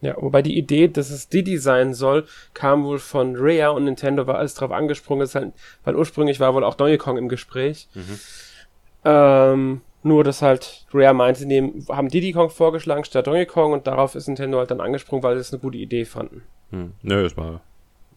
Ja, 0.02 0.16
wobei 0.20 0.42
die 0.42 0.58
Idee, 0.58 0.88
dass 0.88 1.12
es 1.12 1.30
Diddy 1.30 1.60
sein 1.60 1.94
soll, 1.94 2.28
kam 2.56 2.84
wohl 2.84 2.98
von 2.98 3.36
Rare 3.38 3.74
und 3.74 3.84
Nintendo 3.84 4.26
war 4.26 4.40
alles 4.40 4.56
drauf 4.56 4.72
angesprungen, 4.72 5.28
halt, 5.32 5.54
weil 5.84 5.96
ursprünglich 5.96 6.40
war 6.40 6.56
wohl 6.56 6.64
auch 6.64 6.74
Donkey 6.74 6.98
Kong 6.98 7.18
im 7.18 7.30
Gespräch. 7.30 7.88
Mhm. 7.94 8.20
Ähm, 9.04 9.82
nur, 10.04 10.24
dass 10.24 10.42
halt 10.42 10.86
Rare 10.94 11.14
meinte, 11.14 11.46
nehmen, 11.46 11.86
haben 11.90 12.10
Diddy 12.10 12.32
Kong 12.32 12.50
vorgeschlagen 12.50 13.04
statt 13.04 13.28
Donkey 13.28 13.46
Kong 13.46 13.74
und 13.74 13.88
darauf 13.88 14.16
ist 14.16 14.28
Nintendo 14.28 14.58
halt 14.58 14.72
dann 14.72 14.82
angesprungen, 14.82 15.24
weil 15.24 15.36
sie 15.36 15.42
es 15.42 15.54
eine 15.54 15.62
gute 15.62 15.78
Idee 15.78 16.06
fanden. 16.06 16.44
Hm. 16.72 16.94
Nö, 17.04 17.24
das 17.24 17.38
war 17.38 17.62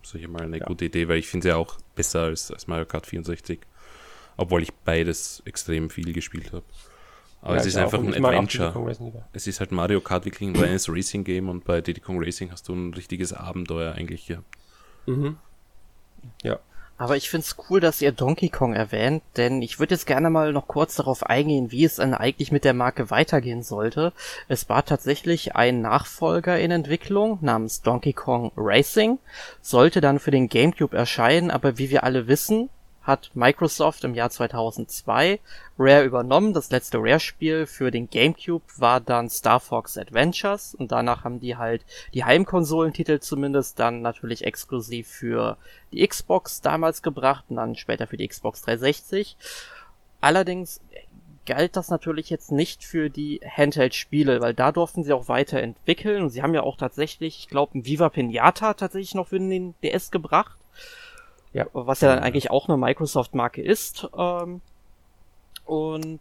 sicher 0.02 0.28
mal 0.28 0.42
eine 0.42 0.58
ja. 0.58 0.66
gute 0.66 0.86
Idee, 0.86 1.08
weil 1.08 1.18
ich 1.18 1.28
finde 1.28 1.44
sie 1.44 1.48
ja 1.50 1.56
auch 1.56 1.76
besser 1.94 2.22
als, 2.22 2.50
als 2.50 2.66
Mario 2.66 2.86
Kart 2.86 3.06
64. 3.06 3.60
Obwohl 4.36 4.62
ich 4.62 4.72
beides 4.72 5.42
extrem 5.44 5.90
viel 5.90 6.12
gespielt 6.12 6.52
habe. 6.52 6.64
Aber 7.40 7.54
ja, 7.54 7.60
es 7.60 7.66
ist 7.66 7.76
einfach 7.76 7.98
ein 7.98 8.12
Adventure. 8.24 8.96
Es 9.32 9.46
ist 9.46 9.60
halt 9.60 9.70
Mario 9.70 10.00
Kart 10.00 10.24
wirklich 10.24 10.48
ein 10.48 10.56
reines 10.56 10.88
Racing-Game 10.88 11.48
und 11.48 11.64
bei 11.64 11.80
Diddy 11.82 12.00
Kong 12.00 12.22
Racing 12.22 12.50
hast 12.50 12.68
du 12.68 12.74
ein 12.74 12.94
richtiges 12.94 13.32
Abenteuer 13.34 13.92
eigentlich 13.92 14.26
gehabt. 14.26 14.46
Mhm. 15.06 15.36
Ja. 16.42 16.58
Aber 16.96 17.16
ich 17.16 17.28
find's 17.28 17.56
cool, 17.68 17.80
dass 17.80 18.00
ihr 18.00 18.12
Donkey 18.12 18.48
Kong 18.50 18.72
erwähnt, 18.72 19.22
denn 19.36 19.62
ich 19.62 19.80
würde 19.80 19.94
jetzt 19.94 20.06
gerne 20.06 20.30
mal 20.30 20.52
noch 20.52 20.68
kurz 20.68 20.94
darauf 20.94 21.24
eingehen, 21.24 21.72
wie 21.72 21.84
es 21.84 21.96
dann 21.96 22.14
eigentlich 22.14 22.52
mit 22.52 22.64
der 22.64 22.72
Marke 22.72 23.10
weitergehen 23.10 23.64
sollte. 23.64 24.12
Es 24.46 24.68
war 24.68 24.84
tatsächlich 24.84 25.56
ein 25.56 25.80
Nachfolger 25.80 26.58
in 26.60 26.70
Entwicklung 26.70 27.38
namens 27.40 27.82
Donkey 27.82 28.12
Kong 28.12 28.52
Racing, 28.56 29.18
sollte 29.60 30.00
dann 30.00 30.20
für 30.20 30.30
den 30.30 30.48
GameCube 30.48 30.96
erscheinen, 30.96 31.50
aber 31.50 31.78
wie 31.78 31.90
wir 31.90 32.04
alle 32.04 32.28
wissen, 32.28 32.70
hat 33.04 33.30
Microsoft 33.34 34.02
im 34.04 34.14
Jahr 34.14 34.30
2002 34.30 35.38
Rare 35.78 36.04
übernommen. 36.04 36.54
Das 36.54 36.70
letzte 36.70 36.98
Rare-Spiel 36.98 37.66
für 37.66 37.90
den 37.90 38.08
GameCube 38.08 38.64
war 38.76 39.00
dann 39.00 39.28
Star 39.28 39.60
Fox 39.60 39.96
Adventures 39.98 40.74
und 40.74 40.90
danach 40.90 41.22
haben 41.22 41.38
die 41.38 41.56
halt 41.56 41.84
die 42.14 42.24
Heimkonsolentitel 42.24 43.20
zumindest 43.20 43.78
dann 43.78 44.00
natürlich 44.00 44.44
exklusiv 44.44 45.06
für 45.06 45.58
die 45.92 46.06
Xbox 46.06 46.62
damals 46.62 47.02
gebracht 47.02 47.44
und 47.48 47.56
dann 47.56 47.76
später 47.76 48.06
für 48.06 48.16
die 48.16 48.26
Xbox 48.26 48.62
360. 48.62 49.36
Allerdings 50.20 50.80
galt 51.46 51.76
das 51.76 51.90
natürlich 51.90 52.30
jetzt 52.30 52.52
nicht 52.52 52.84
für 52.84 53.10
die 53.10 53.40
Handheld-Spiele, 53.44 54.40
weil 54.40 54.54
da 54.54 54.72
durften 54.72 55.04
sie 55.04 55.12
auch 55.12 55.28
weiterentwickeln 55.28 56.22
und 56.22 56.30
sie 56.30 56.42
haben 56.42 56.54
ja 56.54 56.62
auch 56.62 56.78
tatsächlich, 56.78 57.38
ich 57.38 57.48
glaube, 57.48 57.78
ein 57.78 57.84
Viva 57.84 58.08
Pinata 58.08 58.74
tatsächlich 58.74 59.14
noch 59.14 59.28
für 59.28 59.38
den 59.38 59.74
DS 59.82 60.10
gebracht. 60.10 60.56
Ja. 61.54 61.66
Was 61.72 62.02
ja 62.02 62.14
dann 62.14 62.22
eigentlich 62.22 62.50
auch 62.50 62.68
eine 62.68 62.76
Microsoft-Marke 62.76 63.62
ist. 63.62 64.08
Ähm, 64.18 64.60
und 65.64 66.20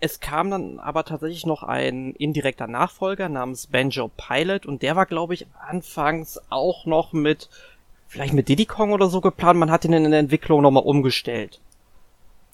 es 0.00 0.20
kam 0.20 0.50
dann 0.50 0.78
aber 0.78 1.04
tatsächlich 1.04 1.46
noch 1.46 1.62
ein 1.62 2.14
indirekter 2.14 2.66
Nachfolger 2.66 3.28
namens 3.28 3.66
Banjo 3.66 4.10
Pilot 4.16 4.66
und 4.66 4.82
der 4.82 4.96
war, 4.96 5.06
glaube 5.06 5.34
ich, 5.34 5.46
anfangs 5.60 6.40
auch 6.50 6.86
noch 6.86 7.12
mit, 7.12 7.48
vielleicht 8.06 8.32
mit 8.32 8.48
Diddy 8.48 8.66
Kong 8.66 8.92
oder 8.92 9.08
so 9.08 9.20
geplant. 9.20 9.58
Man 9.58 9.70
hat 9.70 9.84
ihn 9.84 9.92
in 9.92 10.10
der 10.10 10.20
Entwicklung 10.20 10.62
nochmal 10.62 10.84
umgestellt. 10.84 11.60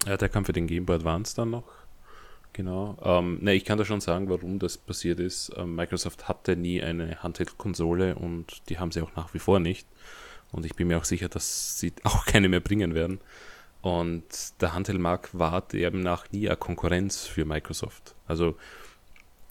Ja, 0.06 0.16
der 0.16 0.28
kam 0.28 0.44
für 0.44 0.52
den 0.52 0.66
Game 0.66 0.84
Boy 0.84 0.96
Advance 0.96 1.36
dann 1.36 1.50
noch. 1.50 1.64
Genau. 2.54 2.96
Ähm, 3.02 3.38
ne, 3.40 3.54
ich 3.54 3.64
kann 3.64 3.78
da 3.78 3.84
schon 3.84 4.00
sagen, 4.00 4.28
warum 4.28 4.58
das 4.58 4.78
passiert 4.78 5.20
ist. 5.20 5.52
Ähm, 5.56 5.74
Microsoft 5.74 6.28
hatte 6.28 6.56
nie 6.56 6.82
eine 6.82 7.22
Handheld-Konsole 7.22 8.14
und 8.14 8.68
die 8.68 8.78
haben 8.78 8.92
sie 8.92 9.02
auch 9.02 9.14
nach 9.16 9.34
wie 9.34 9.38
vor 9.38 9.60
nicht. 9.60 9.86
Und 10.54 10.64
ich 10.64 10.76
bin 10.76 10.86
mir 10.86 10.98
auch 10.98 11.04
sicher, 11.04 11.28
dass 11.28 11.78
sie 11.78 11.92
auch 12.04 12.24
keine 12.26 12.48
mehr 12.48 12.60
bringen 12.60 12.94
werden. 12.94 13.20
Und 13.82 14.24
der 14.62 14.72
Handheld-Markt 14.72 15.38
war 15.38 15.60
demnach 15.60 16.30
nie 16.32 16.48
eine 16.48 16.56
Konkurrenz 16.56 17.26
für 17.26 17.44
Microsoft. 17.44 18.14
Also 18.26 18.56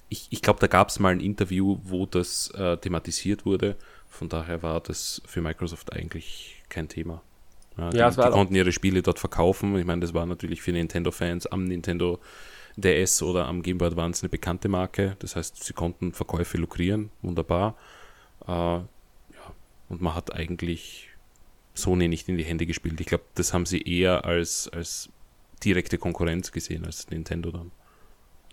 ich, 0.10 0.28
ich 0.32 0.42
glaube, 0.42 0.60
da 0.60 0.68
gab 0.68 0.90
es 0.90 1.00
mal 1.00 1.10
ein 1.10 1.20
Interview, 1.20 1.78
wo 1.84 2.06
das 2.06 2.50
äh, 2.52 2.78
thematisiert 2.78 3.46
wurde. 3.46 3.76
Von 4.08 4.30
daher 4.30 4.64
war 4.64 4.80
das 4.80 5.22
für 5.26 5.42
Microsoft 5.42 5.94
eigentlich 5.94 6.64
kein 6.70 6.88
Thema. 6.88 7.22
Ja, 7.78 7.90
die, 7.90 7.98
ja, 7.98 8.10
die 8.10 8.32
konnten 8.32 8.56
ihre 8.56 8.72
Spiele 8.72 9.02
dort 9.02 9.20
verkaufen. 9.20 9.76
Ich 9.78 9.86
meine, 9.86 10.02
das 10.02 10.14
war 10.14 10.26
natürlich 10.26 10.62
für 10.62 10.72
Nintendo-Fans 10.72 11.48
am 11.48 11.66
Nintendo 11.66 12.20
DS 12.76 13.22
oder 13.22 13.48
am 13.48 13.62
Game 13.62 13.78
Boy 13.78 13.88
Advance 13.90 14.24
eine 14.24 14.30
bekannte 14.30 14.70
Marke. 14.70 15.16
Das 15.20 15.36
heißt, 15.36 15.64
sie 15.64 15.74
konnten 15.74 16.14
Verkäufe 16.14 16.58
lukrieren, 16.58 17.12
wunderbar. 17.22 17.76
Äh, 18.48 18.80
und 19.94 20.02
man 20.02 20.16
hat 20.16 20.34
eigentlich 20.34 21.10
Sony 21.76 22.08
nicht 22.08 22.28
in 22.28 22.38
die 22.38 22.44
Hände 22.44 22.66
gespielt. 22.66 23.00
Ich 23.00 23.08
glaube, 23.08 23.24
das 23.36 23.54
haben 23.54 23.66
sie 23.66 23.82
eher 23.82 24.26
als, 24.26 24.70
als 24.74 25.10
direkte 25.64 25.98
Konkurrenz 25.98 26.52
gesehen 26.52 26.86
als 26.86 27.10
Nintendo 27.10 27.52
dann. 27.52 27.72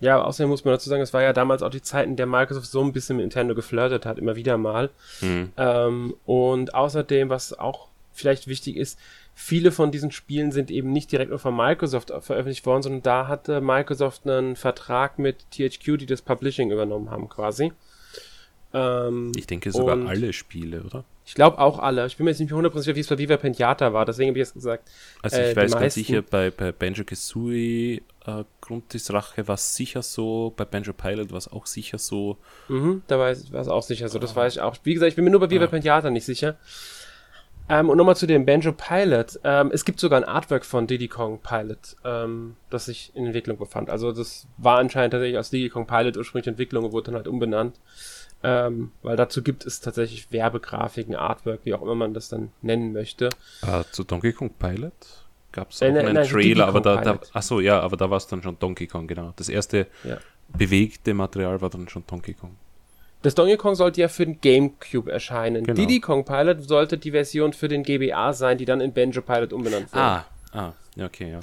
Ja, 0.00 0.22
außerdem 0.22 0.48
muss 0.48 0.64
man 0.64 0.72
dazu 0.72 0.88
sagen, 0.88 1.02
es 1.02 1.12
war 1.12 1.22
ja 1.22 1.32
damals 1.32 1.62
auch 1.62 1.70
die 1.70 1.82
Zeit, 1.82 2.06
in 2.06 2.16
der 2.16 2.26
Microsoft 2.26 2.66
so 2.66 2.82
ein 2.82 2.92
bisschen 2.92 3.16
mit 3.16 3.24
Nintendo 3.24 3.54
geflirtet 3.54 4.06
hat, 4.06 4.18
immer 4.18 4.36
wieder 4.36 4.56
mal. 4.56 4.90
Mhm. 5.20 5.52
Ähm, 5.56 6.14
und 6.24 6.74
außerdem, 6.74 7.28
was 7.28 7.58
auch 7.58 7.88
vielleicht 8.12 8.46
wichtig 8.46 8.76
ist, 8.76 8.98
viele 9.34 9.72
von 9.72 9.90
diesen 9.90 10.10
Spielen 10.10 10.52
sind 10.52 10.70
eben 10.70 10.92
nicht 10.92 11.12
direkt 11.12 11.30
nur 11.30 11.38
von 11.38 11.54
Microsoft 11.56 12.12
veröffentlicht 12.20 12.64
worden, 12.64 12.82
sondern 12.82 13.02
da 13.02 13.28
hatte 13.28 13.60
Microsoft 13.60 14.26
einen 14.26 14.56
Vertrag 14.56 15.18
mit 15.18 15.50
THQ, 15.50 15.98
die 15.98 16.06
das 16.06 16.22
Publishing 16.22 16.70
übernommen 16.70 17.10
haben 17.10 17.28
quasi. 17.28 17.72
Ähm, 18.72 19.32
ich 19.36 19.46
denke 19.46 19.72
sogar 19.72 19.98
alle 20.06 20.32
Spiele, 20.32 20.82
oder? 20.82 21.04
Ich 21.26 21.34
glaube 21.34 21.58
auch 21.58 21.78
alle. 21.78 22.06
Ich 22.06 22.16
bin 22.16 22.24
mir 22.24 22.30
jetzt 22.30 22.40
nicht 22.40 22.50
mehr 22.50 22.56
hundertprozentig 22.56 23.04
sicher, 23.04 23.18
wie 23.18 23.22
es 23.22 23.28
bei 23.28 23.34
Viva 23.34 23.36
Pinata 23.36 23.92
war, 23.92 24.04
deswegen 24.04 24.30
habe 24.30 24.38
ich 24.38 24.46
jetzt 24.46 24.54
gesagt. 24.54 24.90
Also 25.22 25.38
ich 25.38 25.42
äh, 25.42 25.56
weiß 25.56 25.72
ganz 25.72 25.94
sicher, 25.94 26.22
bei, 26.22 26.50
bei 26.50 26.72
Banjo 26.72 27.04
Kazooie 27.04 28.02
äh, 28.26 28.44
Grund 28.60 28.92
des 28.94 29.12
Rache 29.12 29.46
war 29.46 29.54
es 29.54 29.74
sicher 29.74 30.02
so, 30.02 30.52
bei 30.56 30.64
Banjo 30.64 30.92
Pilot 30.92 31.30
war 31.30 31.38
es 31.38 31.48
auch 31.48 31.66
sicher 31.66 31.98
so. 31.98 32.36
Mhm, 32.68 33.02
da 33.06 33.18
war 33.18 33.30
es 33.30 33.52
auch 33.68 33.82
sicher 33.82 34.08
so, 34.08 34.18
das 34.18 34.32
ah. 34.32 34.36
weiß 34.36 34.54
ich 34.54 34.60
auch. 34.60 34.76
Wie 34.82 34.94
gesagt, 34.94 35.10
ich 35.10 35.16
bin 35.16 35.24
mir 35.24 35.30
nur 35.30 35.40
bei 35.40 35.50
Viva 35.50 35.64
ah. 35.64 35.68
Pinata 35.68 36.10
nicht 36.10 36.24
sicher. 36.24 36.56
Ähm, 37.70 37.88
und 37.88 37.96
nochmal 37.96 38.16
zu 38.16 38.26
dem 38.26 38.44
Banjo 38.44 38.72
Pilot. 38.72 39.38
Ähm, 39.44 39.70
es 39.72 39.84
gibt 39.84 40.00
sogar 40.00 40.20
ein 40.20 40.24
Artwork 40.24 40.64
von 40.64 40.88
Diddy 40.88 41.06
Kong 41.06 41.38
Pilot, 41.40 41.96
ähm, 42.04 42.56
das 42.68 42.86
sich 42.86 43.12
in 43.14 43.26
Entwicklung 43.26 43.58
befand. 43.58 43.90
Also 43.90 44.10
das 44.10 44.48
war 44.56 44.78
anscheinend 44.78 45.12
tatsächlich 45.12 45.38
aus 45.38 45.50
Diddy 45.50 45.68
Kong 45.68 45.86
Pilot 45.86 46.16
ursprünglich 46.16 46.48
Entwicklung 46.48 46.84
und 46.84 46.92
wurde 46.92 47.06
dann 47.06 47.14
halt 47.14 47.28
umbenannt. 47.28 47.78
Ähm, 48.42 48.92
weil 49.02 49.16
dazu 49.16 49.42
gibt 49.42 49.66
es 49.66 49.80
tatsächlich 49.80 50.32
Werbegrafiken, 50.32 51.14
Artwork, 51.14 51.60
wie 51.64 51.74
auch 51.74 51.82
immer 51.82 51.94
man 51.94 52.14
das 52.14 52.28
dann 52.28 52.50
nennen 52.62 52.92
möchte. 52.92 53.28
Uh, 53.62 53.82
zu 53.90 54.02
Donkey 54.02 54.32
Kong 54.32 54.50
Pilot 54.58 54.92
gab 55.52 55.70
es 55.70 55.82
auch 55.82 55.86
äh, 55.86 55.90
einen 55.90 56.14
nein, 56.14 56.26
Trailer, 56.26 56.66
aber 56.66 56.80
da, 56.80 57.00
da, 57.02 57.18
achso, 57.32 57.60
ja, 57.60 57.80
aber 57.80 57.96
da 57.96 58.08
war 58.08 58.16
es 58.16 58.26
dann 58.26 58.42
schon 58.42 58.58
Donkey 58.58 58.86
Kong, 58.86 59.06
genau. 59.06 59.32
Das 59.36 59.48
erste 59.48 59.86
ja. 60.04 60.18
bewegte 60.48 61.12
Material 61.12 61.60
war 61.60 61.68
dann 61.68 61.88
schon 61.88 62.04
Donkey 62.06 62.34
Kong. 62.34 62.56
Das 63.22 63.34
Donkey 63.34 63.58
Kong 63.58 63.74
sollte 63.74 64.00
ja 64.00 64.08
für 64.08 64.24
den 64.24 64.40
Gamecube 64.40 65.12
erscheinen. 65.12 65.64
Genau. 65.64 65.76
Diddy 65.76 66.00
Kong 66.00 66.24
Pilot 66.24 66.66
sollte 66.66 66.96
die 66.96 67.10
Version 67.10 67.52
für 67.52 67.68
den 67.68 67.82
GBA 67.82 68.32
sein, 68.32 68.56
die 68.56 68.64
dann 68.64 68.80
in 68.80 68.94
Banjo 68.94 69.20
Pilot 69.20 69.52
umbenannt 69.52 69.92
wurde. 69.92 70.02
Ah, 70.02 70.24
ah, 70.52 70.72
okay, 70.98 71.32
ja. 71.32 71.40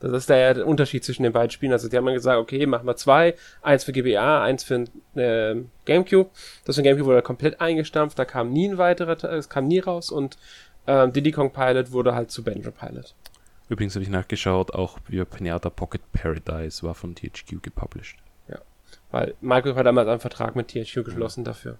Das 0.00 0.12
ist 0.12 0.28
der, 0.28 0.54
der 0.54 0.66
Unterschied 0.66 1.04
zwischen 1.04 1.22
den 1.22 1.32
beiden 1.32 1.50
Spielen. 1.50 1.72
Also 1.72 1.88
die 1.88 1.96
haben 1.96 2.06
dann 2.06 2.14
gesagt, 2.14 2.38
okay, 2.38 2.66
machen 2.66 2.86
wir 2.86 2.96
zwei, 2.96 3.34
eins 3.62 3.84
für 3.84 3.92
GBA, 3.92 4.42
eins 4.42 4.64
für 4.64 4.84
äh, 5.14 5.56
Gamecube. 5.84 6.30
Das 6.64 6.76
für 6.76 6.82
Gamecube 6.82 7.06
wurde 7.06 7.22
komplett 7.22 7.60
eingestampft, 7.60 8.18
da 8.18 8.24
kam 8.24 8.52
nie 8.52 8.68
ein 8.68 8.78
weiterer, 8.78 9.22
es 9.24 9.48
kam 9.48 9.68
nie 9.68 9.78
raus 9.78 10.10
und 10.10 10.38
äh, 10.86 11.08
Diddy 11.08 11.32
Kong 11.32 11.52
Pilot 11.52 11.92
wurde 11.92 12.14
halt 12.14 12.30
zu 12.30 12.42
Banjo 12.42 12.70
Pilot. 12.70 13.14
Übrigens 13.68 13.94
habe 13.94 14.02
ich 14.02 14.10
nachgeschaut, 14.10 14.74
auch 14.74 14.98
wie 15.06 15.24
Pinata 15.24 15.70
Pocket 15.70 16.00
Paradise 16.12 16.82
war 16.82 16.94
von 16.94 17.14
THQ 17.14 17.62
gepublished. 17.62 18.18
Weil 19.10 19.34
Microsoft 19.40 19.78
hat 19.78 19.86
damals 19.86 20.08
einen 20.08 20.20
Vertrag 20.20 20.56
mit 20.56 20.68
THQ 20.68 21.04
geschlossen 21.04 21.44
dafür. 21.44 21.78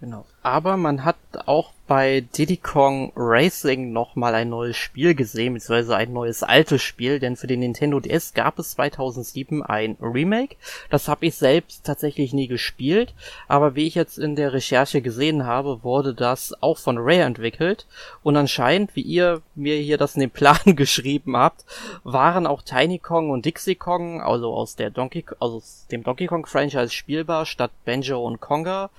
Genau. 0.00 0.24
Aber 0.42 0.76
man 0.76 1.04
hat 1.04 1.16
auch 1.46 1.72
bei 1.88 2.20
Diddy 2.20 2.58
Kong 2.58 3.12
Racing 3.16 3.92
nochmal 3.92 4.34
ein 4.34 4.50
neues 4.50 4.76
Spiel 4.76 5.14
gesehen, 5.14 5.54
beziehungsweise 5.54 5.96
ein 5.96 6.12
neues 6.12 6.42
altes 6.42 6.82
Spiel, 6.82 7.18
denn 7.18 7.34
für 7.34 7.46
den 7.46 7.60
Nintendo 7.60 7.98
DS 7.98 8.34
gab 8.34 8.58
es 8.58 8.72
2007 8.72 9.62
ein 9.62 9.96
Remake. 10.00 10.56
Das 10.90 11.08
habe 11.08 11.26
ich 11.26 11.34
selbst 11.34 11.84
tatsächlich 11.84 12.32
nie 12.32 12.46
gespielt, 12.46 13.14
aber 13.48 13.74
wie 13.74 13.86
ich 13.86 13.94
jetzt 13.94 14.18
in 14.18 14.36
der 14.36 14.52
Recherche 14.52 15.00
gesehen 15.00 15.46
habe, 15.46 15.82
wurde 15.82 16.14
das 16.14 16.54
auch 16.62 16.78
von 16.78 16.98
Rare 16.98 17.22
entwickelt 17.22 17.86
und 18.22 18.36
anscheinend, 18.36 18.94
wie 18.94 19.02
ihr 19.02 19.42
mir 19.54 19.76
hier 19.76 19.98
das 19.98 20.14
in 20.14 20.20
den 20.20 20.30
Plan 20.30 20.58
geschrieben 20.76 21.36
habt, 21.36 21.64
waren 22.04 22.46
auch 22.46 22.62
Tiny 22.62 22.98
Kong 22.98 23.30
und 23.30 23.46
Dixie 23.46 23.74
Kong, 23.74 24.20
also 24.20 24.54
aus 24.54 24.76
der 24.76 24.90
Donkey, 24.90 25.24
also 25.40 25.56
aus 25.56 25.86
dem 25.90 26.04
Donkey 26.04 26.26
Kong 26.26 26.46
Franchise 26.46 26.90
spielbar, 26.90 27.46
statt 27.46 27.72
Banjo 27.84 28.24
und 28.24 28.40
Konga 28.40 28.90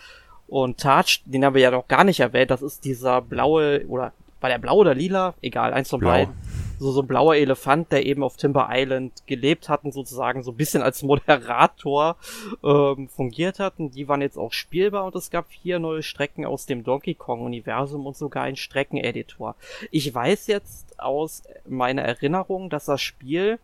und 0.49 0.79
Touch, 0.79 1.21
den 1.25 1.45
haben 1.45 1.53
wir 1.53 1.61
ja 1.61 1.71
noch 1.71 1.87
gar 1.87 2.03
nicht 2.03 2.19
erwähnt, 2.19 2.51
das 2.51 2.61
ist 2.61 2.83
dieser 2.85 3.21
blaue, 3.21 3.85
oder 3.87 4.13
war 4.41 4.49
der 4.49 4.57
blau 4.57 4.77
oder 4.77 4.95
lila? 4.95 5.33
Egal, 5.41 5.73
eins 5.73 5.89
von 5.89 5.99
Blau. 5.99 6.11
beiden. 6.11 6.33
So, 6.79 6.91
so 6.91 7.01
ein 7.01 7.07
blauer 7.07 7.35
Elefant, 7.35 7.91
der 7.91 8.05
eben 8.05 8.23
auf 8.23 8.37
Timber 8.37 8.69
Island 8.71 9.11
gelebt 9.27 9.67
hat 9.67 9.83
und 9.83 9.93
sozusagen 9.93 10.43
so 10.43 10.51
ein 10.51 10.57
bisschen 10.57 10.81
als 10.81 11.03
Moderator 11.03 12.15
ähm, 12.63 13.09
fungiert 13.09 13.59
hat. 13.59 13.79
Und 13.79 13.95
die 13.95 14.07
waren 14.07 14.21
jetzt 14.21 14.37
auch 14.37 14.53
spielbar 14.53 15.03
und 15.03 15.15
es 15.15 15.29
gab 15.29 15.49
vier 15.49 15.79
neue 15.79 16.03
Strecken 16.03 16.45
aus 16.45 16.65
dem 16.65 16.85
Donkey 16.85 17.15
Kong-Universum 17.15 18.05
und 18.05 18.15
sogar 18.15 18.43
einen 18.43 18.55
Streckeneditor. 18.55 19.55
Ich 19.91 20.13
weiß 20.13 20.47
jetzt 20.47 20.97
aus 21.01 21.43
meiner 21.67 22.03
Erinnerung, 22.03 22.69
dass 22.69 22.85
das 22.85 23.01
Spiel 23.01 23.59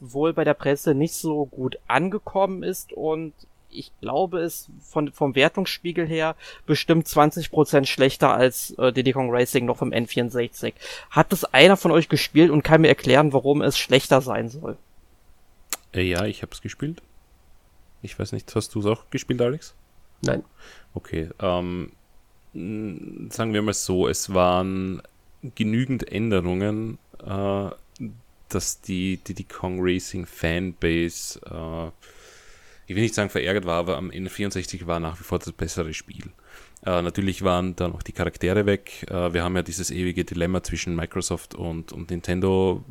wohl 0.00 0.32
bei 0.32 0.42
der 0.42 0.54
Presse 0.54 0.92
nicht 0.92 1.14
so 1.14 1.46
gut 1.46 1.78
angekommen 1.86 2.64
ist 2.64 2.92
und 2.92 3.32
ich 3.76 3.92
glaube, 4.00 4.40
es 4.40 4.68
von, 4.80 5.12
vom 5.12 5.34
Wertungsspiegel 5.34 6.06
her 6.06 6.36
bestimmt 6.66 7.06
20% 7.06 7.86
schlechter 7.86 8.32
als 8.32 8.70
äh, 8.78 8.92
Diddy 8.92 9.12
Kong 9.12 9.30
Racing 9.30 9.66
noch 9.66 9.78
vom 9.78 9.90
N64. 9.90 10.72
Hat 11.10 11.32
das 11.32 11.44
einer 11.44 11.76
von 11.76 11.90
euch 11.90 12.08
gespielt 12.08 12.50
und 12.50 12.62
kann 12.62 12.80
mir 12.80 12.88
erklären, 12.88 13.32
warum 13.32 13.62
es 13.62 13.78
schlechter 13.78 14.20
sein 14.20 14.48
soll? 14.48 14.76
Äh, 15.92 16.02
ja, 16.02 16.24
ich 16.24 16.42
habe 16.42 16.52
es 16.52 16.62
gespielt. 16.62 17.02
Ich 18.02 18.18
weiß 18.18 18.32
nicht, 18.32 18.54
hast 18.54 18.74
du 18.74 18.80
es 18.80 18.86
auch 18.86 19.10
gespielt, 19.10 19.40
Alex? 19.40 19.74
Nein. 20.22 20.44
Okay, 20.94 21.28
ähm, 21.40 21.92
sagen 23.30 23.52
wir 23.52 23.62
mal 23.62 23.74
so, 23.74 24.08
es 24.08 24.32
waren 24.32 25.02
genügend 25.54 26.10
Änderungen, 26.10 26.98
äh, 27.24 27.70
dass 28.48 28.80
die 28.80 29.18
Diddy 29.18 29.44
Kong 29.44 29.78
Racing 29.80 30.24
Fanbase 30.26 31.40
äh, 31.44 31.90
ich 32.86 32.94
will 32.94 33.02
nicht 33.02 33.14
sagen 33.14 33.30
verärgert 33.30 33.66
war, 33.66 33.78
aber 33.78 33.96
am 33.96 34.10
N64 34.10 34.86
war 34.86 35.00
nach 35.00 35.18
wie 35.18 35.24
vor 35.24 35.38
das 35.38 35.52
bessere 35.52 35.92
Spiel. 35.92 36.24
Äh, 36.84 37.02
natürlich 37.02 37.42
waren 37.42 37.74
da 37.74 37.88
noch 37.88 38.02
die 38.02 38.12
Charaktere 38.12 38.66
weg. 38.66 39.06
Äh, 39.10 39.34
wir 39.34 39.42
haben 39.42 39.56
ja 39.56 39.62
dieses 39.62 39.90
ewige 39.90 40.24
Dilemma 40.24 40.62
zwischen 40.62 40.94
Microsoft 40.94 41.54
und, 41.54 41.92
und 41.92 42.10
Nintendo. 42.10 42.84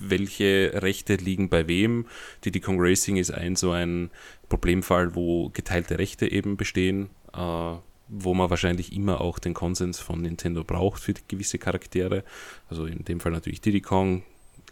Welche 0.00 0.72
Rechte 0.74 1.14
liegen 1.14 1.48
bei 1.48 1.68
wem? 1.68 2.06
Diddy 2.44 2.60
Kong 2.60 2.76
Racing 2.80 3.16
ist 3.16 3.30
ein 3.30 3.54
so 3.54 3.70
ein 3.70 4.10
Problemfall, 4.48 5.14
wo 5.14 5.50
geteilte 5.50 5.98
Rechte 5.98 6.30
eben 6.30 6.56
bestehen, 6.56 7.10
äh, 7.32 7.74
wo 8.08 8.34
man 8.34 8.50
wahrscheinlich 8.50 8.92
immer 8.92 9.20
auch 9.20 9.38
den 9.38 9.54
Konsens 9.54 10.00
von 10.00 10.22
Nintendo 10.22 10.64
braucht 10.64 11.00
für 11.00 11.14
gewisse 11.28 11.58
Charaktere. 11.58 12.24
Also 12.68 12.86
in 12.86 13.04
dem 13.04 13.20
Fall 13.20 13.32
natürlich 13.32 13.60
Diddy 13.60 13.80
Kong, 13.80 14.24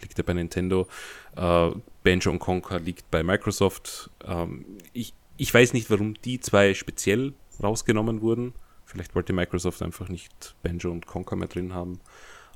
liegt 0.03 0.19
ja 0.19 0.25
bei 0.25 0.35
Nintendo. 0.35 0.89
Äh, 1.37 1.71
Banjo 2.03 2.31
und 2.31 2.39
Conker 2.39 2.81
liegt 2.81 3.11
bei 3.11 3.23
Microsoft. 3.23 4.11
Ähm, 4.25 4.65
ich, 4.93 5.15
ich 5.37 5.53
weiß 5.53 5.73
nicht, 5.73 5.91
warum 5.91 6.15
die 6.15 6.41
zwei 6.41 6.75
speziell 6.75 7.33
rausgenommen 7.63 8.21
wurden. 8.21 8.55
Vielleicht 8.85 9.15
wollte 9.15 9.33
Microsoft 9.33 9.83
einfach 9.83 10.09
nicht 10.09 10.55
Banjo 10.63 10.91
und 10.91 11.07
Conker 11.07 11.37
mehr 11.37 11.49
drin 11.49 11.75
haben. 11.75 12.01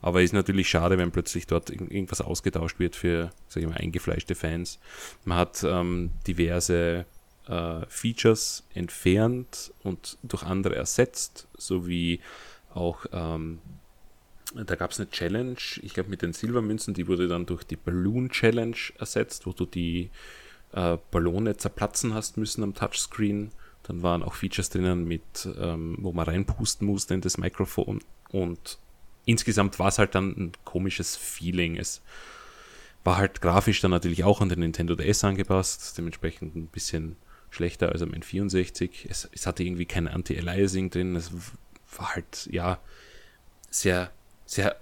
Aber 0.03 0.23
ist 0.23 0.35
natürlich 0.35 0.69
schade, 0.69 0.99
wenn 0.99 1.11
plötzlich 1.11 1.47
dort 1.47 1.71
irgendwas 1.71 2.21
ausgetauscht 2.21 2.79
wird 2.79 2.97
für, 2.97 3.31
sag 3.49 3.63
ich 3.63 3.69
mal, 3.69 3.79
eingefleischte 3.79 4.35
Fans. 4.35 4.79
Man 5.25 5.39
hat 5.39 5.65
ähm, 5.65 6.11
diverse 6.27 7.07
äh, 7.49 7.87
Features 7.89 8.65
entfernt 8.75 9.73
und 9.83 10.19
durch 10.23 10.43
andere 10.43 10.77
ersetzt, 10.77 11.49
sowie 11.57 12.21
auch 12.75 13.07
ähm, 13.13 13.59
da 14.65 14.75
gab 14.75 14.93
es 14.93 15.01
eine 15.01 15.11
Challenge, 15.11 15.57
ich 15.83 15.95
glaube 15.95 16.11
mit 16.11 16.23
den 16.23 16.33
Silbermünzen, 16.33 16.95
die 16.95 17.09
wurde 17.09 17.29
dann 17.29 17.47
durch 17.47 17.65
die 17.65 17.77
Balloon 17.77 18.31
Challenge 18.31 18.77
ersetzt, 18.99 19.47
wo 19.47 19.53
du 19.53 19.67
die 19.67 20.11
äh, 20.73 20.99
Ballone 21.11 21.57
zerplatzen 21.57 22.15
hast 22.15 22.37
müssen 22.37 22.63
am 22.63 22.75
Touchscreen. 22.75 23.51
Dann 23.83 24.03
waren 24.03 24.23
auch 24.23 24.35
Features 24.35 24.69
drinnen, 24.71 25.05
mit, 25.05 25.49
ähm, 25.59 25.97
wo 26.01 26.13
man 26.13 26.27
reinpusten 26.27 26.87
musste 26.87 27.15
in 27.15 27.21
das 27.21 27.39
Mikrofon. 27.39 28.01
Und 28.31 28.79
insgesamt 29.25 29.79
war 29.79 29.89
es 29.89 29.99
halt 29.99 30.15
dann 30.15 30.31
ein 30.31 30.53
komisches 30.65 31.17
Feeling. 31.17 31.77
Es 31.77 32.03
War 33.05 33.19
halt 33.19 33.41
grafisch 33.41 33.81
dann 33.81 33.93
natürlich 33.93 34.25
auch 34.25 34.41
an 34.41 34.49
den 34.49 34.61
Nintendo 34.61 34.97
DS 34.97 35.23
angepasst, 35.23 35.97
dementsprechend 35.97 36.57
ein 36.57 36.67
bisschen 36.67 37.17
schlechter 37.51 37.91
als 37.91 38.03
am 38.03 38.11
N64. 38.11 39.07
Es, 39.09 39.29
es 39.33 39.47
hatte 39.47 39.63
irgendwie 39.63 39.87
kein 39.87 40.09
Anti-Aliasing 40.09 40.91
drin. 40.91 41.15
Es 41.15 41.31
war 41.97 42.15
halt, 42.15 42.49
ja, 42.51 42.81
sehr, 43.71 44.11
sehr, 44.47 44.77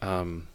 ähm, 0.00 0.46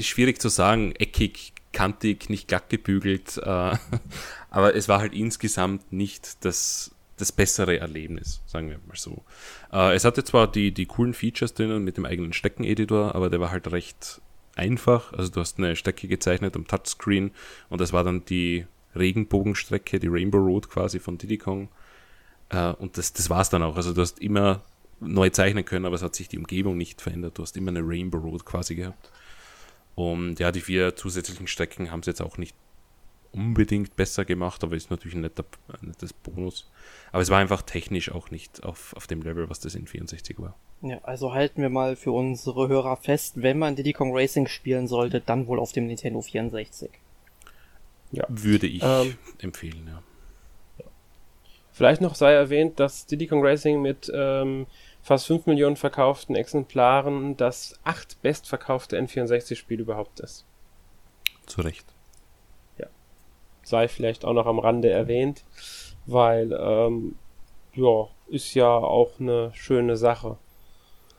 schwierig 0.00 0.40
zu 0.40 0.48
sagen, 0.48 0.92
eckig, 0.96 1.52
kantig, 1.72 2.28
nicht 2.28 2.48
glatt 2.48 2.68
gebügelt, 2.68 3.38
äh, 3.38 3.76
aber 4.50 4.74
es 4.74 4.88
war 4.88 5.00
halt 5.00 5.14
insgesamt 5.14 5.92
nicht 5.92 6.44
das, 6.44 6.94
das 7.16 7.32
bessere 7.32 7.78
Erlebnis, 7.78 8.40
sagen 8.46 8.70
wir 8.70 8.78
mal 8.86 8.96
so. 8.96 9.22
Äh, 9.72 9.94
es 9.94 10.04
hatte 10.04 10.24
zwar 10.24 10.50
die, 10.50 10.72
die 10.72 10.86
coolen 10.86 11.14
Features 11.14 11.54
drinnen 11.54 11.84
mit 11.84 11.96
dem 11.96 12.06
eigenen 12.06 12.32
Steckeneditor, 12.32 13.14
aber 13.14 13.30
der 13.30 13.40
war 13.40 13.50
halt 13.50 13.70
recht 13.70 14.20
einfach. 14.56 15.12
Also 15.12 15.30
du 15.30 15.40
hast 15.40 15.58
eine 15.58 15.76
Strecke 15.76 16.08
gezeichnet 16.08 16.56
am 16.56 16.66
Touchscreen 16.66 17.30
und 17.68 17.80
das 17.80 17.92
war 17.92 18.04
dann 18.04 18.24
die 18.24 18.66
Regenbogenstrecke, 18.96 20.00
die 20.00 20.08
Rainbow 20.08 20.38
Road 20.38 20.68
quasi 20.68 20.98
von 20.98 21.18
Diddy 21.18 21.38
Kong. 21.38 21.68
Äh, 22.48 22.72
und 22.72 22.98
das, 22.98 23.12
das 23.12 23.30
war 23.30 23.40
es 23.42 23.50
dann 23.50 23.62
auch. 23.62 23.76
Also 23.76 23.94
du 23.94 24.00
hast 24.00 24.18
immer 24.18 24.62
neu 25.00 25.30
zeichnen 25.30 25.64
können, 25.64 25.86
aber 25.86 25.96
es 25.96 26.02
hat 26.02 26.14
sich 26.14 26.28
die 26.28 26.38
Umgebung 26.38 26.76
nicht 26.76 27.00
verändert. 27.00 27.38
Du 27.38 27.42
hast 27.42 27.56
immer 27.56 27.70
eine 27.70 27.82
Rainbow 27.82 28.18
Road 28.18 28.44
quasi 28.44 28.74
gehabt. 28.74 29.10
Und 29.94 30.38
ja, 30.38 30.52
die 30.52 30.60
vier 30.60 30.96
zusätzlichen 30.96 31.46
Strecken 31.46 31.90
haben 31.90 32.00
es 32.00 32.06
jetzt 32.06 32.22
auch 32.22 32.38
nicht 32.38 32.54
unbedingt 33.32 33.96
besser 33.96 34.24
gemacht, 34.24 34.62
aber 34.64 34.76
ist 34.76 34.90
natürlich 34.90 35.14
ein, 35.14 35.20
netter, 35.20 35.44
ein 35.68 35.88
nettes 35.88 36.12
Bonus. 36.12 36.68
Aber 37.12 37.22
es 37.22 37.30
war 37.30 37.38
einfach 37.38 37.62
technisch 37.62 38.10
auch 38.10 38.30
nicht 38.30 38.62
auf, 38.64 38.94
auf 38.96 39.06
dem 39.06 39.22
Level, 39.22 39.48
was 39.48 39.60
das 39.60 39.74
in 39.74 39.86
64 39.86 40.38
war. 40.38 40.56
Ja, 40.82 40.98
also 41.02 41.32
halten 41.32 41.62
wir 41.62 41.68
mal 41.68 41.96
für 41.96 42.12
unsere 42.12 42.68
Hörer 42.68 42.96
fest, 42.96 43.34
wenn 43.36 43.58
man 43.58 43.76
Diddy 43.76 43.92
Kong 43.92 44.16
Racing 44.16 44.46
spielen 44.46 44.88
sollte, 44.88 45.20
dann 45.20 45.46
wohl 45.46 45.60
auf 45.60 45.72
dem 45.72 45.86
Nintendo 45.86 46.22
64. 46.22 46.90
Ja. 48.12 48.24
Würde 48.28 48.66
ich 48.66 48.82
ähm, 48.82 49.16
empfehlen, 49.38 49.86
ja. 49.86 50.02
Vielleicht 51.72 52.00
noch 52.00 52.14
sei 52.14 52.32
erwähnt, 52.32 52.80
dass 52.80 53.06
Diddy 53.06 53.26
Kong 53.26 53.44
Racing 53.44 53.80
mit 53.80 54.10
ähm, 54.14 54.66
fast 55.02 55.26
5 55.26 55.46
Millionen 55.46 55.76
verkauften 55.76 56.34
Exemplaren 56.34 57.36
das 57.36 57.78
acht 57.84 58.20
bestverkaufte 58.22 58.98
N64-Spiel 58.98 59.80
überhaupt 59.80 60.20
ist. 60.20 60.44
Zu 61.46 61.62
Recht. 61.62 61.86
Ja. 62.78 62.86
Sei 63.62 63.88
vielleicht 63.88 64.24
auch 64.24 64.34
noch 64.34 64.46
am 64.46 64.58
Rande 64.58 64.90
erwähnt, 64.90 65.44
weil, 66.06 66.52
ähm, 66.52 67.16
ja, 67.74 68.08
ist 68.28 68.54
ja 68.54 68.68
auch 68.68 69.18
eine 69.18 69.50
schöne 69.54 69.96
Sache. 69.96 70.36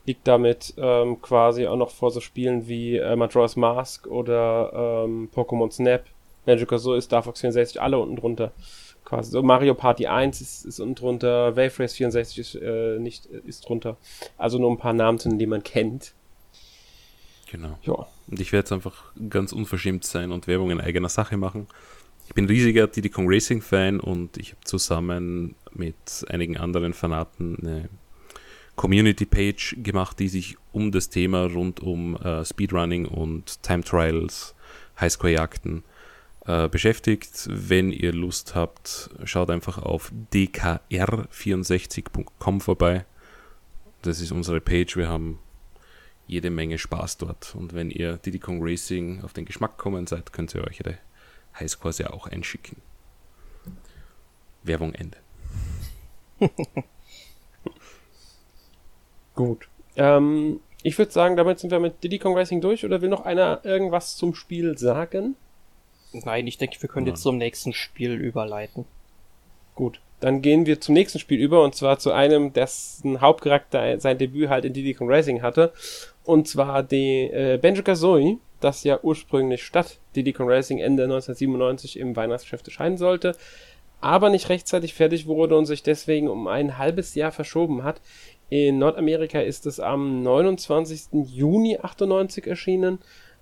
Liegt 0.06 0.28
damit 0.28 0.74
ähm, 0.78 1.22
quasi 1.22 1.67
auch 1.67 1.76
noch 1.76 1.91
vor 1.91 2.12
so 2.12 2.22
Spielen 2.22 2.67
wie 2.67 2.98
äh, 2.98 3.15
Majora's 3.15 3.56
Mask 3.56 4.08
oder 4.08 5.04
ähm, 5.06 5.30
Pokémon 5.34 5.72
Snap. 5.72 6.06
Magic 6.46 6.70
Kazooie 6.70 6.98
ist 6.98 7.06
Star 7.06 7.22
Fox 7.22 7.41
64 7.41 7.80
alle 7.80 8.00
unten 8.00 8.15
drunter 8.15 8.52
quasi. 9.12 9.32
So 9.32 9.43
Mario 9.43 9.76
Party 9.76 10.08
1 10.08 10.41
ist, 10.41 10.65
ist 10.65 10.80
unten 10.80 10.95
drunter, 10.95 11.56
Wave 11.56 11.80
Race 11.80 11.93
64 11.93 12.39
ist, 12.39 12.56
äh, 12.56 12.97
nicht, 12.97 13.26
ist 13.26 13.67
drunter. 13.67 13.97
Also 14.38 14.58
nur 14.58 14.71
ein 14.71 14.78
paar 14.78 14.93
Namen, 14.93 15.19
die 15.38 15.45
man 15.45 15.63
kennt. 15.63 16.13
Genau. 17.52 17.78
Ja. 17.84 18.08
Und 18.28 18.39
ich 18.39 18.54
werde 18.54 18.63
jetzt 18.63 18.71
einfach 18.71 19.12
ganz 19.30 19.52
unverschämt 19.52 20.06
sein 20.06 20.32
und 20.32 20.47
Werbung 20.47 20.71
in 20.71 20.80
eigener 20.80 21.10
Sache 21.10 21.36
machen. 21.36 21.67
Ich 22.28 22.34
bin 22.34 22.45
riesiger 22.45 22.88
Diddy 22.88 23.10
Kong 23.10 23.26
Racing 23.28 23.62
Fan 23.62 24.00
und 24.00 24.38
ich 24.38 24.52
habe 24.52 24.63
zusammen 24.63 25.56
mit 25.74 26.26
einigen 26.30 26.56
anderen 26.56 26.93
Fanaten 26.93 27.58
eine 27.60 27.89
Community 28.78 29.26
Page 29.26 29.76
gemacht, 29.84 30.19
die 30.19 30.30
sich 30.30 30.56
um 30.71 30.93
das 30.93 31.10
Thema 31.10 31.43
rund 31.47 31.82
um 31.82 32.15
äh, 32.15 32.45
Speedrunning 32.45 33.06
und 33.06 33.62
Time 33.62 33.84
Trials, 33.84 34.56
Highscore 34.97 35.34
Jagden 35.34 35.84
äh, 36.45 36.67
beschäftigt. 36.67 37.47
Wenn 37.49 37.91
ihr 37.91 38.13
Lust 38.13 38.54
habt, 38.56 39.10
schaut 39.25 39.49
einfach 39.49 39.77
auf 39.77 40.12
dkr64.com 40.34 42.62
vorbei. 42.62 43.06
Das 44.01 44.21
ist 44.21 44.32
unsere 44.32 44.62
Page. 44.62 44.97
Wir 44.97 45.08
haben 45.08 45.39
jede 46.25 46.49
Menge 46.49 46.80
Spaß 46.80 47.17
dort. 47.17 47.54
Und 47.56 47.73
wenn 47.73 47.91
ihr 47.91 48.17
Diddy 48.17 48.39
Kong 48.39 48.60
Racing 48.62 49.23
auf 49.23 49.34
den 49.34 49.45
Geschmack 49.45 49.77
kommen 49.77 50.08
seid, 50.08 50.34
könnt 50.34 50.56
ihr 50.56 50.63
euch 50.63 50.80
ihre 50.80 50.97
Highscores 51.60 51.99
ja 51.99 52.12
auch 52.12 52.27
einschicken. 52.27 52.77
Werbung 54.63 54.93
Ende. 54.93 55.17
Gut. 59.36 59.67
Ähm, 59.95 60.60
ich 60.84 60.97
würde 60.97 61.12
sagen, 61.12 61.36
damit 61.36 61.60
sind 61.60 61.71
wir 61.71 61.80
mit 61.80 62.04
Diddy 62.04 62.19
Kong 62.19 62.36
Racing 62.36 62.62
durch. 62.62 62.86
Oder 62.86 63.01
will 63.01 63.10
noch 63.10 63.25
einer 63.25 63.63
irgendwas 63.63 64.17
zum 64.17 64.34
Spiel 64.34 64.77
sagen? 64.77 65.36
Nein, 66.13 66.47
ich 66.47 66.58
denke, 66.58 66.82
wir 66.82 66.89
können 66.89 67.06
Nein. 67.06 67.13
jetzt 67.13 67.24
zum 67.24 67.38
nächsten 67.38 67.74
Spiel 67.74 68.13
überleiten. 68.13 68.86
Gut, 69.76 70.02
dann 70.19 70.41
gehen 70.41 70.65
wir 70.65 70.80
zum 70.80 70.93
nächsten 70.93 71.19
Spiel 71.19 71.39
über 71.39 71.63
und 71.63 71.76
zwar 71.76 71.97
zu 71.97 72.12
einem, 72.12 72.54
dessen 72.54 73.21
Hauptcharakter 73.21 74.00
sein 74.00 74.17
Debüt 74.17 74.50
halt 74.50 74.65
in 74.65 74.74
Diddy 74.74 74.93
Kong 74.93 75.10
Racing 75.10 75.41
hatte. 75.41 75.74
Und 76.24 76.47
zwar 76.47 76.84
die 76.84 77.24
äh, 77.24 77.58
Banjo 77.58 77.82
Kazooie, 77.82 78.38
das 78.60 78.84
ja 78.84 79.00
ursprünglich 79.02 79.63
statt 79.63 80.00
Diddy 80.15 80.34
Kong 80.34 80.50
Racing 80.50 80.78
Ende 80.78 81.04
1997 81.04 81.97
im 81.97 82.15
Weihnachtsgeschäft 82.15 82.67
erscheinen 82.67 82.97
sollte, 82.97 83.36
aber 84.02 84.30
nicht 84.30 84.50
rechtzeitig 84.50 84.93
fertig 84.93 85.26
wurde 85.26 85.58
und 85.58 85.65
sich 85.65 85.82
deswegen 85.82 86.28
um 86.28 86.47
ein 86.47 86.78
halbes 86.78 87.15
Jahr 87.15 87.32
verschoben 87.32 87.84
hat. 87.84 88.02
In 88.50 88.80
Nordamerika 88.80 89.39
ist 89.39 89.65
es 89.65 89.80
am 89.80 90.21
29. 90.24 91.26
Juni 91.26 91.80
98 91.82 92.45
erschienen 92.45 93.00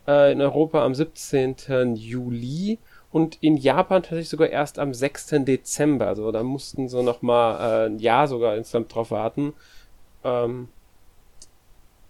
äh, 0.10 0.32
in 0.32 0.42
Europa 0.42 0.84
am 0.84 0.96
17. 0.96 1.96
Juli 1.96 2.80
und 3.12 3.38
in 3.42 3.58
Japan 3.58 4.02
tatsächlich 4.02 4.30
sogar 4.30 4.50
erst 4.50 4.80
am 4.80 4.94
6. 4.94 5.36
Dezember. 5.46 6.08
Also 6.08 6.32
da 6.32 6.42
mussten 6.44 6.90
sie 6.90 7.04
noch 7.04 7.22
mal 7.22 7.60
äh, 7.60 7.86
ein 7.86 8.00
Jahr 8.00 8.28
sogar 8.28 8.56
insgesamt 8.56 8.94
drauf 8.94 9.12
warten. 9.12 9.54
Ähm, 10.24 10.70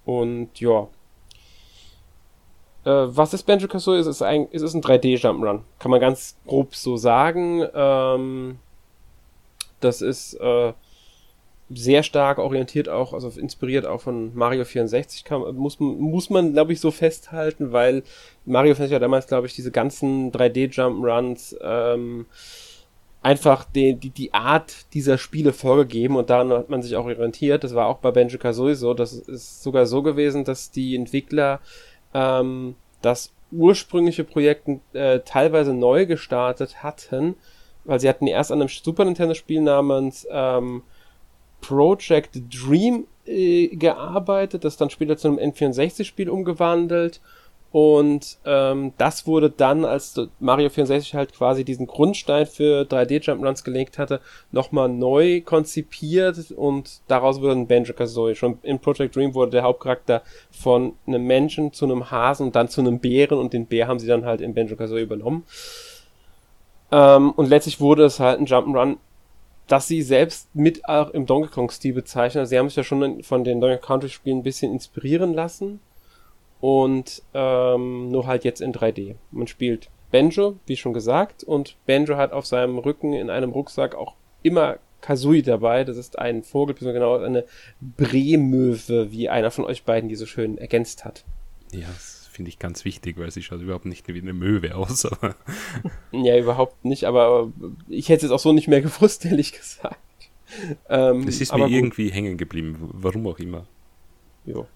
und 0.06 0.60
ja. 0.60 0.88
Äh, 2.86 3.16
was 3.16 3.34
ist 3.34 3.44
Banjo 3.44 3.68
Kazooie? 3.68 4.00
Es 4.00 4.08
ist 4.08 4.22
ein, 4.22 4.48
es 4.52 4.62
ist 4.62 4.74
ein 4.74 4.82
3D 4.82 5.20
Jump'n'Run. 5.20 5.62
Kann 5.78 5.92
man 5.92 6.00
ganz 6.00 6.38
grob 6.48 6.76
so 6.76 6.96
sagen. 6.96 7.66
Ähm, 7.74 8.60
das 9.82 10.02
ist 10.02 10.36
äh, 10.36 10.74
sehr 11.70 12.04
stark 12.04 12.40
orientiert 12.40 12.90
auch, 12.90 13.14
also 13.14 13.30
inspiriert 13.40 13.86
auch 13.86 14.02
von 14.02 14.34
Mario 14.36 14.66
64, 14.66 15.24
kann, 15.24 15.56
muss, 15.56 15.80
muss 15.80 16.30
man, 16.30 16.54
glaube 16.54 16.74
ich, 16.74 16.80
so 16.80 16.92
festhalten, 16.92 17.72
weil 17.72 18.04
Mario 18.46 18.74
64 18.74 18.92
ja 18.92 19.00
damals, 19.00 19.28
glaube 19.28 19.48
ich, 19.48 19.56
diese 19.56 19.72
ganzen 19.72 20.32
3D-Jump-Runs 20.32 21.58
ähm, 21.62 22.26
einfach 23.22 23.66
die, 23.66 23.96
die, 23.96 24.10
die 24.10 24.34
Art 24.34 24.94
dieser 24.94 25.18
Spiele 25.18 25.54
vorgegeben 25.54 26.16
und 26.16 26.30
daran 26.30 26.52
hat 26.52 26.70
man 26.70 26.82
sich 26.82 26.96
auch 26.96 27.06
orientiert. 27.06 27.64
Das 27.64 27.76
war 27.76 27.88
auch 27.88 27.98
bei 27.98 28.12
Banjo 28.12 28.38
Kazooie 28.38 28.76
so. 28.76 28.94
Das 28.94 29.14
ist 29.14 29.62
sogar 29.62 29.86
so 29.86 30.02
gewesen, 30.02 30.46
dass 30.46 30.72
die 30.72 30.96
Entwickler 30.96 31.60
ähm, 32.14 32.76
das 33.02 33.32
ursprüngliche 33.52 34.24
Projekt 34.24 34.70
äh, 34.94 35.20
teilweise 35.20 35.74
neu 35.74 36.06
gestartet 36.06 36.82
hatten, 36.82 37.36
weil 37.84 38.00
sie 38.00 38.08
hatten 38.08 38.28
erst 38.28 38.52
an 38.52 38.62
einem 38.62 38.70
Super 38.70 39.06
Nintendo 39.06 39.34
Spiel 39.34 39.62
namens 39.62 40.28
ähm, 40.32 40.84
Project 41.62 42.42
Dream 42.50 43.06
äh, 43.26 43.68
gearbeitet, 43.68 44.64
das 44.64 44.78
dann 44.78 44.90
später 44.90 45.18
zu 45.18 45.28
einem 45.28 45.38
N64-Spiel 45.38 46.30
umgewandelt. 46.30 47.22
Und 47.72 48.40
ähm, 48.46 48.94
das 48.98 49.28
wurde 49.28 49.52
dann, 49.52 49.86
als 49.86 50.20
Mario 50.40 50.70
64 50.70 51.14
halt 51.14 51.34
quasi 51.34 51.64
diesen 51.64 51.86
Grundstein 51.86 52.48
für 52.48 52.82
3D-Jump-Runs 52.82 53.64
gelegt 53.64 54.00
hatte, 54.00 54.22
nochmal 54.52 54.90
neu 54.90 55.42
konzipiert 55.42 56.52
und 56.52 57.02
daraus 57.08 57.42
wurde 57.42 57.52
ein 57.54 57.68
Banjo-Kazooie. 57.68 58.34
Schon 58.34 58.58
in 58.64 58.80
Project 58.80 59.16
Dream 59.16 59.36
wurde 59.36 59.52
der 59.52 59.64
Hauptcharakter 59.64 60.24
von 60.50 60.94
einem 61.06 61.28
Menschen 61.28 61.72
zu 61.72 61.86
einem 61.86 62.10
Hasen 62.10 62.48
und 62.48 62.56
dann 62.56 62.70
zu 62.70 62.82
einem 62.82 63.00
Bären 63.00 63.38
und 63.38 63.54
den 63.54 63.68
Bär 63.68 63.88
haben 63.88 64.00
sie 64.00 64.08
dann 64.08 64.26
halt 64.26 64.42
in 64.42 64.56
Banjo-Kazooie 64.56 65.04
übernommen. 65.04 65.44
Ähm, 66.92 67.32
und 67.32 67.50
letztlich 67.50 67.80
wurde 67.80 68.04
es 68.06 68.20
halt 68.20 68.40
ein 68.40 68.48
Jump'n'Run 68.48 68.98
dass 69.70 69.88
sie 69.88 70.02
selbst 70.02 70.54
mit 70.56 70.90
auch 70.90 71.12
im 71.12 71.26
Donkey 71.26 71.50
Kong-Stil 71.50 71.94
bezeichnen. 71.94 72.40
Also 72.40 72.50
sie 72.50 72.58
haben 72.58 72.68
sich 72.68 72.76
ja 72.76 72.84
schon 72.84 73.24
von 73.24 73.44
den 73.44 73.62
Donkey 73.62 73.78
Country-Spielen 73.78 74.40
ein 74.40 74.44
bisschen 74.44 74.74
inspirieren 74.74 75.34
lassen. 75.34 75.80
Und 76.60 77.22
ähm, 77.34 78.12
nur 78.12 78.28
halt 78.28 78.44
jetzt 78.44 78.60
in 78.60 78.74
3D. 78.74 79.16
Man 79.32 79.48
spielt 79.48 79.90
Banjo, 80.12 80.58
wie 80.66 80.76
schon 80.76 80.94
gesagt, 80.94 81.44
und 81.44 81.78
Banjo 81.86 82.18
hat 82.18 82.34
auf 82.34 82.46
seinem 82.46 82.80
Rücken 82.80 83.14
in 83.14 83.30
einem 83.30 83.52
Rucksack 83.52 83.96
auch 83.96 84.16
immer 84.42 84.80
Kazooie 85.02 85.44
dabei. 85.44 85.84
Das 85.84 85.98
ist 85.98 86.18
ein 86.18 86.44
Vogel, 86.44 86.76
genau 86.76 87.18
eine 87.18 87.46
Bremöwe, 87.80 89.12
wie 89.12 89.30
einer 89.30 89.52
von 89.52 89.66
euch 89.66 89.84
beiden 89.84 90.10
die 90.10 90.16
so 90.16 90.26
schön 90.26 90.58
ergänzt 90.58 91.06
hat. 91.06 91.24
Ja, 91.72 91.88
finde 92.40 92.48
ich 92.52 92.58
ganz 92.58 92.86
wichtig, 92.86 93.18
weil 93.18 93.30
sie 93.32 93.44
schaut 93.44 93.60
überhaupt 93.60 93.84
nicht 93.84 94.08
wie 94.08 94.22
eine 94.22 94.32
Möwe 94.32 94.74
aus. 94.74 95.06
Aber 95.06 95.36
ja, 96.14 96.38
überhaupt 96.38 96.86
nicht, 96.86 97.04
aber 97.04 97.52
ich 97.90 98.08
hätte 98.08 98.26
es 98.26 98.32
auch 98.32 98.40
so 98.40 98.54
nicht 98.54 98.70
mehr 98.70 98.80
gewusst, 98.90 99.26
ehrlich 99.26 99.52
gesagt. 99.52 100.00
Ähm, 100.88 101.28
es 101.28 101.42
ist 101.42 101.54
mir 101.54 101.68
irgendwie 101.68 102.10
hängen 102.10 102.38
geblieben, 102.38 102.78
warum 102.94 103.28
auch 103.28 103.40
immer. 103.40 103.66
Jo. 104.46 104.68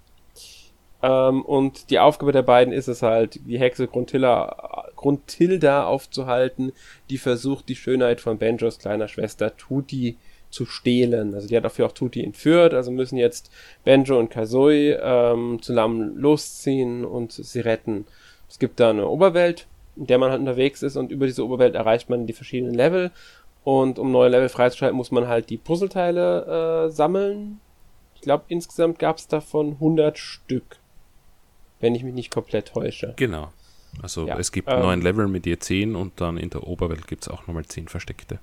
Ähm, 1.01 1.41
und 1.43 1.89
die 1.89 1.99
Aufgabe 1.99 2.33
der 2.33 2.41
beiden 2.41 2.73
ist 2.73 2.89
es 2.89 3.01
halt, 3.01 3.39
die 3.47 3.57
Hexe 3.57 3.87
Grundhilda, 3.87 4.89
Grundhilda 4.97 5.85
aufzuhalten, 5.85 6.73
die 7.09 7.17
versucht, 7.17 7.69
die 7.69 7.77
Schönheit 7.77 8.19
von 8.19 8.39
Benjos 8.39 8.77
kleiner 8.77 9.07
Schwester 9.07 9.55
Tuti 9.55 10.17
zu 10.17 10.32
stehlen. 10.65 11.33
Also 11.33 11.47
die 11.47 11.57
hat 11.57 11.65
dafür 11.65 11.87
auch 11.87 11.91
Tuti 11.91 12.23
entführt, 12.23 12.73
also 12.73 12.91
müssen 12.91 13.17
jetzt 13.17 13.51
Benjo 13.83 14.19
und 14.19 14.29
Kazoi 14.29 14.97
ähm, 15.01 15.61
zusammen 15.61 16.15
losziehen 16.15 17.05
und 17.05 17.31
sie 17.31 17.59
retten. 17.59 18.05
Es 18.49 18.59
gibt 18.59 18.79
da 18.79 18.91
eine 18.91 19.07
Oberwelt, 19.07 19.67
in 19.95 20.07
der 20.07 20.19
man 20.19 20.31
halt 20.31 20.39
unterwegs 20.39 20.83
ist 20.83 20.95
und 20.95 21.11
über 21.11 21.25
diese 21.25 21.43
Oberwelt 21.43 21.75
erreicht 21.75 22.09
man 22.09 22.27
die 22.27 22.33
verschiedenen 22.33 22.75
Level 22.75 23.11
und 23.63 23.97
um 23.97 24.11
neue 24.11 24.29
Level 24.29 24.49
freizuschalten, 24.49 24.97
muss 24.97 25.11
man 25.11 25.27
halt 25.27 25.49
die 25.49 25.57
Puzzleteile 25.57 26.85
äh, 26.85 26.91
sammeln. 26.91 27.59
Ich 28.15 28.21
glaube, 28.21 28.43
insgesamt 28.49 28.99
gab 28.99 29.17
es 29.17 29.27
davon 29.27 29.73
100 29.73 30.17
Stück. 30.17 30.77
Wenn 31.79 31.95
ich 31.95 32.03
mich 32.03 32.13
nicht 32.13 32.31
komplett 32.31 32.69
täusche. 32.69 33.13
Genau. 33.15 33.51
Also 34.01 34.27
ja, 34.27 34.37
es 34.37 34.51
gibt 34.51 34.69
ähm, 34.69 34.79
neun 34.79 35.01
Level 35.01 35.27
mit 35.27 35.45
je 35.45 35.57
10 35.57 35.95
und 35.95 36.19
dann 36.19 36.37
in 36.37 36.49
der 36.49 36.67
Oberwelt 36.67 37.07
gibt 37.07 37.23
es 37.23 37.29
auch 37.29 37.47
nochmal 37.47 37.65
10 37.65 37.87
versteckte. 37.87 38.39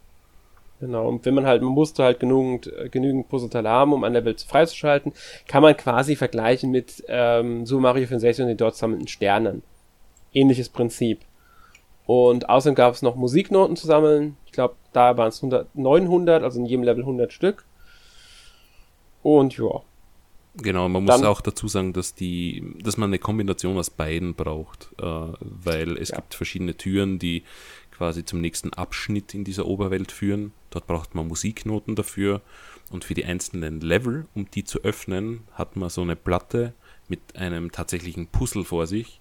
Genau, 0.81 1.09
und 1.09 1.27
wenn 1.27 1.35
man 1.35 1.47
halt, 1.47 1.61
man 1.63 1.73
musste 1.73 2.03
halt 2.03 2.21
genügend, 2.21 2.67
äh, 2.67 2.89
genügend 2.89 3.29
Puzzleteile 3.29 3.69
haben, 3.69 3.93
um 3.93 4.03
ein 4.03 4.15
Level 4.15 4.35
freizuschalten, 4.39 5.13
kann 5.47 5.63
man 5.63 5.77
quasi 5.77 6.17
vergleichen 6.17 6.71
mit 6.71 7.05
ähm, 7.07 7.67
Super 7.67 7.83
Mario 7.83 8.07
64 8.07 8.43
und 8.43 8.49
den 8.49 8.57
dort 8.57 8.77
sammelnden 8.77 9.07
Sternen. 9.07 9.63
Ähnliches 10.33 10.71
Prinzip. 10.71 11.21
Und 12.07 12.49
außerdem 12.49 12.75
gab 12.75 12.95
es 12.95 13.03
noch 13.03 13.15
Musiknoten 13.15 13.77
zu 13.77 13.87
sammeln. 13.87 14.37
Ich 14.47 14.53
glaube, 14.53 14.75
da 14.93 15.17
waren 15.19 15.29
es 15.29 15.43
900, 15.75 16.43
also 16.43 16.59
in 16.59 16.67
jedem 16.67 16.83
Level 16.83 17.03
100 17.03 17.33
Stück. 17.33 17.65
Und 19.23 19.57
ja. 19.59 19.83
Genau, 20.55 20.89
man 20.89 21.05
muss 21.05 21.15
Dann, 21.15 21.27
auch 21.27 21.43
dazu 21.43 21.69
sagen, 21.69 21.93
dass 21.93 22.15
die, 22.15 22.75
dass 22.83 22.97
man 22.97 23.11
eine 23.11 23.19
Kombination 23.19 23.79
aus 23.79 23.91
beiden 23.91 24.35
braucht, 24.35 24.89
äh, 24.99 25.05
weil 25.41 25.97
es 25.99 26.09
ja. 26.09 26.17
gibt 26.17 26.35
verschiedene 26.35 26.75
Türen, 26.77 27.19
die 27.19 27.45
quasi 27.93 28.25
zum 28.25 28.41
nächsten 28.41 28.73
Abschnitt 28.73 29.35
in 29.35 29.45
dieser 29.45 29.67
Oberwelt 29.67 30.11
führen. 30.11 30.53
Dort 30.71 30.87
braucht 30.87 31.15
man 31.15 31.29
Musiknoten 31.29 31.97
dafür 31.97 32.41
und 32.91 33.05
für 33.05 33.15
die 33.15 33.25
einzelnen 33.25 33.81
Level, 33.81 34.27
um 34.35 34.51
die 34.51 34.65
zu 34.65 34.81
öffnen, 34.83 35.43
hat 35.53 35.77
man 35.77 35.91
so 35.91 36.03
eine 36.03 36.17
Platte 36.17 36.75
mit 37.09 37.37
einem 37.37 37.73
tatsächlichen 37.73 38.29
Puzzle 38.29 38.65
vor 38.65 38.87
sich 38.87 39.21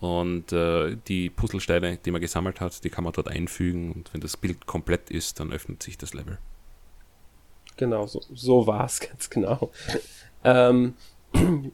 und 0.00 0.52
äh, 0.52 0.96
die 1.08 1.30
Puzzlesteine, 1.30 1.98
die 1.98 2.10
man 2.10 2.20
gesammelt 2.20 2.60
hat, 2.60 2.84
die 2.84 2.90
kann 2.90 3.04
man 3.04 3.12
dort 3.12 3.28
einfügen 3.28 3.92
und 3.92 4.12
wenn 4.12 4.20
das 4.20 4.36
Bild 4.36 4.66
komplett 4.66 5.10
ist, 5.10 5.40
dann 5.40 5.52
öffnet 5.52 5.82
sich 5.82 5.98
das 5.98 6.14
Level. 6.14 6.38
Genau, 7.76 8.06
so, 8.06 8.20
so 8.34 8.66
war 8.66 8.84
es 8.84 9.00
ganz 9.08 9.30
genau. 9.30 9.70
ähm, 10.44 10.94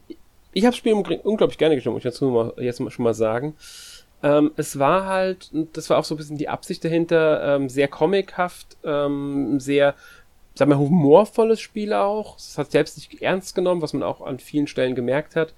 ich 0.52 0.64
habe 0.64 0.70
das 0.70 0.76
Spiel 0.76 0.92
unglaublich 0.92 1.58
gerne 1.58 1.74
gespielt, 1.74 1.94
muss 1.94 2.04
ich 2.04 2.10
dazu 2.10 2.26
mal, 2.30 2.54
jetzt 2.58 2.78
schon 2.92 3.02
mal 3.02 3.14
sagen. 3.14 3.56
Ähm, 4.24 4.52
es 4.56 4.78
war 4.78 5.04
halt, 5.04 5.50
das 5.74 5.90
war 5.90 5.98
auch 5.98 6.04
so 6.04 6.14
ein 6.14 6.16
bisschen 6.16 6.38
die 6.38 6.48
Absicht 6.48 6.82
dahinter, 6.82 7.56
ähm, 7.56 7.68
sehr 7.68 7.88
comichaft, 7.88 8.78
ähm, 8.82 9.60
sehr, 9.60 9.94
sagen 10.54 10.70
wir, 10.70 10.78
humorvolles 10.78 11.60
Spiel 11.60 11.92
auch. 11.92 12.38
Es 12.38 12.56
hat 12.56 12.70
selbst 12.70 12.96
nicht 12.96 13.20
ernst 13.20 13.54
genommen, 13.54 13.82
was 13.82 13.92
man 13.92 14.02
auch 14.02 14.22
an 14.22 14.38
vielen 14.38 14.66
Stellen 14.66 14.94
gemerkt 14.94 15.36
hat. 15.36 15.52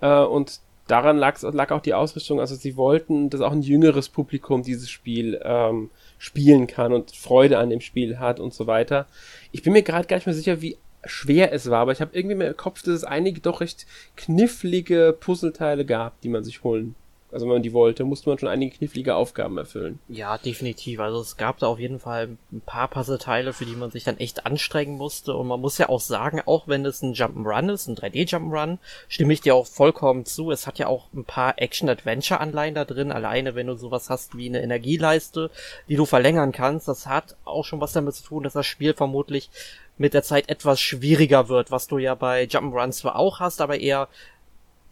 Äh, 0.00 0.20
und 0.20 0.60
daran 0.86 1.18
lag, 1.18 1.70
auch 1.72 1.80
die 1.80 1.94
Ausrichtung, 1.94 2.38
also 2.38 2.54
sie 2.54 2.76
wollten, 2.76 3.28
dass 3.28 3.40
auch 3.40 3.50
ein 3.50 3.62
jüngeres 3.62 4.08
Publikum 4.08 4.62
dieses 4.62 4.88
Spiel 4.88 5.40
ähm, 5.42 5.90
spielen 6.18 6.68
kann 6.68 6.92
und 6.92 7.10
Freude 7.16 7.58
an 7.58 7.70
dem 7.70 7.80
Spiel 7.80 8.20
hat 8.20 8.38
und 8.38 8.54
so 8.54 8.68
weiter. 8.68 9.06
Ich 9.50 9.64
bin 9.64 9.72
mir 9.72 9.82
gerade 9.82 10.06
gar 10.06 10.16
nicht 10.16 10.26
mehr 10.26 10.34
sicher, 10.34 10.62
wie 10.62 10.78
schwer 11.04 11.52
es 11.52 11.68
war, 11.70 11.80
aber 11.80 11.92
ich 11.92 12.00
habe 12.00 12.16
irgendwie 12.16 12.46
im 12.46 12.56
Kopf, 12.56 12.82
dass 12.82 12.94
es 12.94 13.04
einige 13.04 13.40
doch 13.40 13.60
recht 13.60 13.84
knifflige 14.16 15.16
Puzzleteile 15.18 15.84
gab, 15.84 16.20
die 16.20 16.28
man 16.28 16.44
sich 16.44 16.62
holen 16.62 16.94
also 17.32 17.46
wenn 17.46 17.54
man 17.54 17.62
die 17.62 17.72
wollte, 17.72 18.04
musste 18.04 18.28
man 18.28 18.38
schon 18.38 18.48
einige 18.48 18.76
knifflige 18.76 19.14
Aufgaben 19.14 19.56
erfüllen. 19.56 19.98
Ja, 20.08 20.36
definitiv. 20.36 21.00
Also 21.00 21.20
es 21.20 21.36
gab 21.38 21.58
da 21.58 21.66
auf 21.66 21.78
jeden 21.78 21.98
Fall 21.98 22.36
ein 22.52 22.60
paar 22.60 22.88
Puzzleteile, 22.88 23.52
für 23.54 23.64
die 23.64 23.74
man 23.74 23.90
sich 23.90 24.04
dann 24.04 24.18
echt 24.18 24.44
anstrengen 24.44 24.98
musste. 24.98 25.34
Und 25.34 25.48
man 25.48 25.60
muss 25.60 25.78
ja 25.78 25.88
auch 25.88 26.00
sagen, 26.00 26.42
auch 26.44 26.68
wenn 26.68 26.84
es 26.84 27.00
ein 27.02 27.14
Jump'n'Run 27.14 27.72
ist, 27.72 27.88
ein 27.88 27.96
3D-Jump'n'Run, 27.96 28.78
stimme 29.08 29.32
ich 29.32 29.40
dir 29.40 29.54
auch 29.54 29.66
vollkommen 29.66 30.26
zu. 30.26 30.50
Es 30.50 30.66
hat 30.66 30.78
ja 30.78 30.88
auch 30.88 31.08
ein 31.14 31.24
paar 31.24 31.54
Action-Adventure-Anleihen 31.56 32.74
da 32.74 32.84
drin. 32.84 33.10
Alleine, 33.10 33.54
wenn 33.54 33.66
du 33.66 33.76
sowas 33.76 34.10
hast 34.10 34.36
wie 34.36 34.48
eine 34.48 34.62
Energieleiste, 34.62 35.50
die 35.88 35.96
du 35.96 36.04
verlängern 36.04 36.52
kannst, 36.52 36.86
das 36.86 37.06
hat 37.06 37.36
auch 37.44 37.64
schon 37.64 37.80
was 37.80 37.92
damit 37.92 38.14
zu 38.14 38.24
tun, 38.24 38.42
dass 38.42 38.52
das 38.52 38.66
Spiel 38.66 38.92
vermutlich 38.92 39.48
mit 39.96 40.14
der 40.14 40.22
Zeit 40.22 40.48
etwas 40.48 40.80
schwieriger 40.80 41.48
wird, 41.48 41.70
was 41.70 41.86
du 41.86 41.96
ja 41.96 42.14
bei 42.14 42.44
Jump'n'Run 42.44 42.92
zwar 42.92 43.16
auch 43.16 43.40
hast, 43.40 43.60
aber 43.60 43.78
eher 43.78 44.08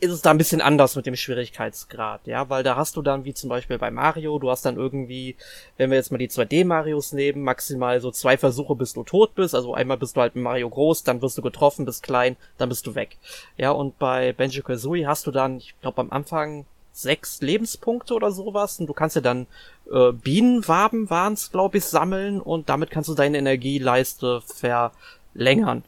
ist 0.00 0.12
es 0.12 0.22
da 0.22 0.30
ein 0.30 0.38
bisschen 0.38 0.62
anders 0.62 0.96
mit 0.96 1.04
dem 1.04 1.14
Schwierigkeitsgrad, 1.14 2.26
ja, 2.26 2.48
weil 2.48 2.62
da 2.62 2.76
hast 2.76 2.96
du 2.96 3.02
dann, 3.02 3.24
wie 3.24 3.34
zum 3.34 3.50
Beispiel 3.50 3.78
bei 3.78 3.90
Mario, 3.90 4.38
du 4.38 4.50
hast 4.50 4.64
dann 4.64 4.76
irgendwie, 4.76 5.36
wenn 5.76 5.90
wir 5.90 5.98
jetzt 5.98 6.10
mal 6.10 6.18
die 6.18 6.30
2D-Marios 6.30 7.12
nehmen, 7.12 7.42
maximal 7.42 8.00
so 8.00 8.10
zwei 8.10 8.38
Versuche, 8.38 8.74
bis 8.74 8.94
du 8.94 9.02
tot 9.02 9.34
bist, 9.34 9.54
also 9.54 9.74
einmal 9.74 9.98
bist 9.98 10.16
du 10.16 10.22
halt 10.22 10.34
mit 10.34 10.44
Mario 10.44 10.70
groß, 10.70 11.04
dann 11.04 11.20
wirst 11.20 11.36
du 11.36 11.42
getroffen, 11.42 11.84
bist 11.84 12.02
klein, 12.02 12.36
dann 12.56 12.70
bist 12.70 12.86
du 12.86 12.94
weg. 12.94 13.18
Ja, 13.58 13.72
und 13.72 13.98
bei 13.98 14.32
Banjo-Kazooie 14.32 15.06
hast 15.06 15.26
du 15.26 15.30
dann, 15.30 15.58
ich 15.58 15.74
glaube 15.80 16.00
am 16.00 16.10
Anfang 16.10 16.64
sechs 16.92 17.40
Lebenspunkte 17.40 18.14
oder 18.14 18.30
sowas 18.30 18.80
und 18.80 18.86
du 18.86 18.94
kannst 18.94 19.16
ja 19.16 19.22
dann 19.22 19.46
äh, 19.92 20.12
Bienenwaben 20.12 21.10
waren's, 21.10 21.50
glaube 21.52 21.78
ich, 21.78 21.84
sammeln 21.84 22.40
und 22.40 22.68
damit 22.68 22.90
kannst 22.90 23.08
du 23.08 23.14
deine 23.14 23.38
Energieleiste 23.38 24.40
verlängern. 24.40 25.84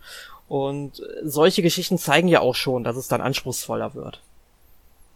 Und 0.53 1.03
solche 1.25 1.63
Geschichten 1.63 1.97
zeigen 1.97 2.29
ja 2.29 2.41
auch 2.41 2.55
schon, 2.55 2.85
dass 2.85 2.97
es 2.97 3.09
dann 3.09 3.23
anspruchsvoller 3.23 3.95
wird. 3.95 4.21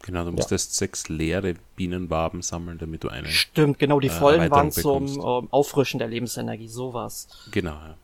Genau, 0.00 0.24
du 0.24 0.32
musst 0.32 0.50
ja. 0.50 0.54
erst 0.54 0.76
sechs 0.76 1.10
leere 1.10 1.56
Bienenwaben 1.76 2.40
sammeln, 2.40 2.78
damit 2.78 3.04
du 3.04 3.10
eine. 3.10 3.28
Stimmt, 3.28 3.78
genau, 3.78 4.00
die 4.00 4.06
äh, 4.06 4.12
vollen 4.12 4.50
waren 4.50 4.72
zum 4.72 5.06
äh, 5.06 5.46
Auffrischen 5.50 5.98
der 5.98 6.08
Lebensenergie, 6.08 6.68
sowas. 6.68 7.28
Genau, 7.50 7.72
ja. 7.72 7.96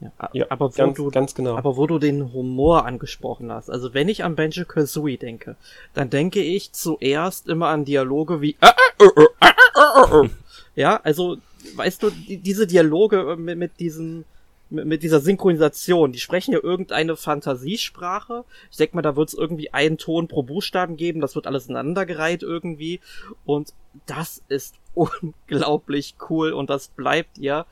Ja, 0.00 0.30
ja, 0.34 0.46
aber 0.50 0.66
wo 0.66 0.76
ganz, 0.76 0.96
du, 0.96 1.10
ganz 1.10 1.34
genau. 1.34 1.56
Aber 1.56 1.76
wo 1.76 1.88
du 1.88 1.98
den 1.98 2.32
Humor 2.32 2.86
angesprochen 2.86 3.50
hast, 3.50 3.70
also 3.70 3.94
wenn 3.94 4.08
ich 4.08 4.22
an 4.22 4.36
Benjo 4.36 4.66
Kazooie 4.66 5.16
denke, 5.16 5.56
dann 5.94 6.10
denke 6.10 6.40
ich 6.40 6.70
zuerst 6.70 7.48
immer 7.48 7.70
an 7.70 7.84
Dialoge 7.84 8.40
wie 8.40 8.54
ja, 10.76 11.00
also 11.02 11.38
weißt 11.74 12.04
du, 12.04 12.10
die, 12.10 12.36
diese 12.36 12.68
Dialoge 12.68 13.34
mit, 13.36 13.58
mit 13.58 13.80
diesen 13.80 14.24
mit, 14.70 14.86
mit 14.86 15.02
dieser 15.02 15.20
Synchronisation. 15.20 16.12
Die 16.12 16.20
sprechen 16.20 16.52
ja 16.52 16.60
irgendeine 16.62 17.16
Fantasiesprache. 17.16 18.44
Ich 18.70 18.76
denke 18.76 18.96
mal, 18.96 19.02
da 19.02 19.16
wird 19.16 19.28
es 19.28 19.34
irgendwie 19.34 19.72
einen 19.72 19.98
Ton 19.98 20.28
pro 20.28 20.42
Buchstaben 20.42 20.96
geben. 20.96 21.20
Das 21.20 21.34
wird 21.34 21.46
alles 21.46 21.66
ineinandergereiht 21.68 22.42
irgendwie. 22.42 23.00
Und 23.44 23.72
das 24.06 24.42
ist 24.48 24.76
unglaublich 24.94 26.14
cool. 26.28 26.52
Und 26.52 26.70
das 26.70 26.88
bleibt 26.88 27.38
ja 27.38 27.66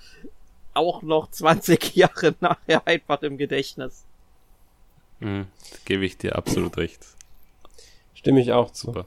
auch 0.75 1.03
noch 1.03 1.31
20 1.31 1.95
Jahre 1.97 2.35
nachher 2.41 2.87
einfach 2.87 3.23
im 3.23 3.39
Gedächtnis. 3.39 4.05
Mhm, 5.21 5.47
gebe 5.85 6.05
ich 6.05 6.19
dir 6.19 6.37
absolut 6.37 6.77
recht. 6.77 7.07
Stimme 8.15 8.41
ich 8.41 8.53
auch 8.53 8.71
zu. 8.71 8.89
Super. 8.89 9.07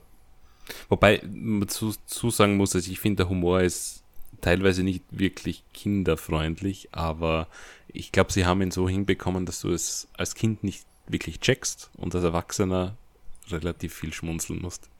Wobei 0.87 1.21
man 1.23 1.67
zu, 1.67 1.93
zu 2.05 2.29
sagen 2.29 2.57
muss, 2.57 2.71
dass 2.71 2.87
ich 2.87 2.99
finde, 2.99 3.23
der 3.23 3.29
Humor 3.29 3.61
ist 3.61 4.03
teilweise 4.41 4.83
nicht 4.83 5.03
wirklich 5.11 5.63
kinderfreundlich, 5.73 6.89
aber 6.91 7.47
ich 7.93 8.11
glaube, 8.11 8.31
sie 8.31 8.45
haben 8.45 8.61
ihn 8.61 8.71
so 8.71 8.87
hinbekommen, 8.87 9.45
dass 9.45 9.61
du 9.61 9.71
es 9.71 10.07
als 10.17 10.35
Kind 10.35 10.63
nicht 10.63 10.85
wirklich 11.07 11.39
checkst 11.39 11.89
und 11.97 12.13
als 12.15 12.23
Erwachsener 12.23 12.95
relativ 13.49 13.93
viel 13.93 14.13
schmunzeln 14.13 14.61
musst. 14.61 14.89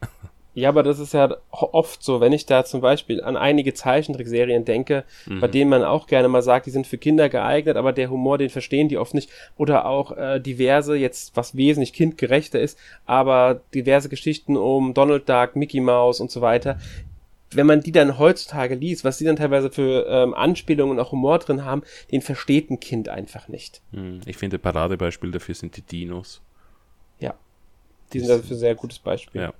Ja, 0.52 0.68
aber 0.68 0.82
das 0.82 0.98
ist 0.98 1.14
ja 1.14 1.36
oft 1.50 2.02
so, 2.02 2.20
wenn 2.20 2.32
ich 2.32 2.44
da 2.44 2.64
zum 2.64 2.80
Beispiel 2.80 3.22
an 3.22 3.36
einige 3.36 3.72
Zeichentrickserien 3.72 4.64
denke, 4.64 5.04
mhm. 5.26 5.38
bei 5.38 5.46
denen 5.46 5.70
man 5.70 5.84
auch 5.84 6.08
gerne 6.08 6.26
mal 6.28 6.42
sagt, 6.42 6.66
die 6.66 6.70
sind 6.70 6.88
für 6.88 6.98
Kinder 6.98 7.28
geeignet, 7.28 7.76
aber 7.76 7.92
der 7.92 8.10
Humor, 8.10 8.36
den 8.36 8.50
verstehen 8.50 8.88
die 8.88 8.98
oft 8.98 9.14
nicht. 9.14 9.30
Oder 9.56 9.86
auch 9.86 10.16
äh, 10.16 10.40
diverse, 10.40 10.96
jetzt 10.96 11.36
was 11.36 11.56
wesentlich 11.56 11.92
kindgerechter 11.92 12.58
ist, 12.58 12.78
aber 13.06 13.60
diverse 13.74 14.08
Geschichten 14.08 14.56
um 14.56 14.92
Donald 14.92 15.28
Duck, 15.28 15.54
Mickey 15.54 15.80
Mouse 15.80 16.20
und 16.20 16.32
so 16.32 16.40
weiter, 16.40 16.78
wenn 17.52 17.66
man 17.66 17.80
die 17.80 17.92
dann 17.92 18.18
heutzutage 18.18 18.74
liest, 18.74 19.04
was 19.04 19.18
die 19.18 19.24
dann 19.24 19.36
teilweise 19.36 19.70
für 19.70 20.06
ähm, 20.08 20.34
Anspielungen 20.34 20.96
und 20.98 21.04
auch 21.04 21.12
Humor 21.12 21.38
drin 21.38 21.64
haben, 21.64 21.82
den 22.10 22.22
versteht 22.22 22.70
ein 22.70 22.80
Kind 22.80 23.08
einfach 23.08 23.48
nicht. 23.48 23.82
Hm, 23.92 24.20
ich 24.26 24.36
finde, 24.36 24.58
Paradebeispiel 24.58 25.30
dafür 25.30 25.54
sind 25.54 25.76
die 25.76 25.82
Dinos. 25.82 26.40
Ja. 27.18 27.34
Die 28.12 28.20
sind 28.20 28.28
dafür 28.28 28.56
ein 28.56 28.60
sehr 28.60 28.74
gutes 28.74 28.98
Beispiel. 28.98 29.42
Ja. 29.42 29.54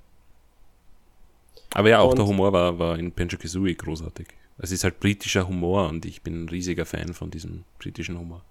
Aber 1.73 1.89
ja, 1.89 1.99
auch 1.99 2.11
und, 2.11 2.19
der 2.19 2.27
Humor 2.27 2.53
war, 2.53 2.79
war 2.79 2.97
in 2.97 3.11
Banjo 3.11 3.37
Kazooie 3.37 3.75
großartig. 3.75 4.27
Es 4.57 4.71
ist 4.71 4.83
halt 4.83 4.99
britischer 4.99 5.47
Humor 5.47 5.89
und 5.89 6.05
ich 6.05 6.21
bin 6.21 6.43
ein 6.43 6.49
riesiger 6.49 6.85
Fan 6.85 7.13
von 7.13 7.31
diesem 7.31 7.63
britischen 7.79 8.17
Humor. 8.17 8.43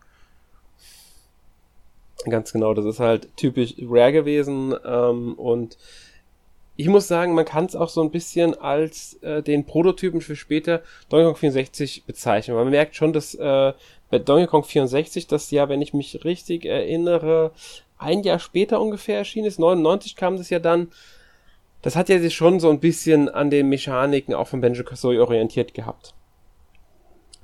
Ganz 2.29 2.53
genau, 2.53 2.75
das 2.75 2.85
ist 2.85 3.01
halt 3.01 3.35
typisch 3.37 3.75
Rare 3.81 4.13
gewesen 4.13 4.75
ähm, 4.85 5.35
und 5.35 5.79
ich 6.81 6.89
muss 6.89 7.09
sagen, 7.09 7.35
man 7.35 7.45
kann 7.45 7.67
es 7.67 7.77
auch 7.77 7.91
so 7.91 8.01
ein 8.01 8.11
bisschen 8.11 8.59
als 8.59 9.15
äh, 9.23 9.43
den 9.43 9.67
Prototypen 9.67 10.23
für 10.23 10.35
später 10.35 10.81
Donkey 11.11 11.27
Kong 11.27 11.37
64 11.37 12.05
bezeichnen. 12.07 12.57
Man 12.57 12.71
merkt 12.71 12.97
schon, 12.97 13.13
dass 13.13 13.35
äh, 13.35 13.75
bei 14.09 14.19
Donkey 14.19 14.47
Kong 14.47 14.65
64 14.65 15.27
das 15.27 15.51
ja, 15.51 15.69
wenn 15.69 15.83
ich 15.83 15.93
mich 15.93 16.25
richtig 16.25 16.65
erinnere, 16.65 17.53
ein 17.99 18.23
Jahr 18.23 18.39
später 18.39 18.81
ungefähr 18.81 19.19
erschienen 19.19 19.47
ist. 19.47 19.59
99 19.59 20.17
kam 20.17 20.39
das 20.39 20.49
ja 20.49 20.59
dann. 20.59 20.89
Das 21.83 21.97
hat 21.97 22.09
ja 22.09 22.19
sich 22.19 22.35
schon 22.35 22.61
so 22.61 22.71
ein 22.71 22.81
bisschen 22.81 23.29
an 23.29 23.51
den 23.51 23.69
Mechaniken 23.69 24.33
auch 24.33 24.49
von 24.49 24.63
Benjo 24.63 24.83
Kazooie 24.83 25.21
orientiert 25.21 25.75
gehabt. 25.75 26.15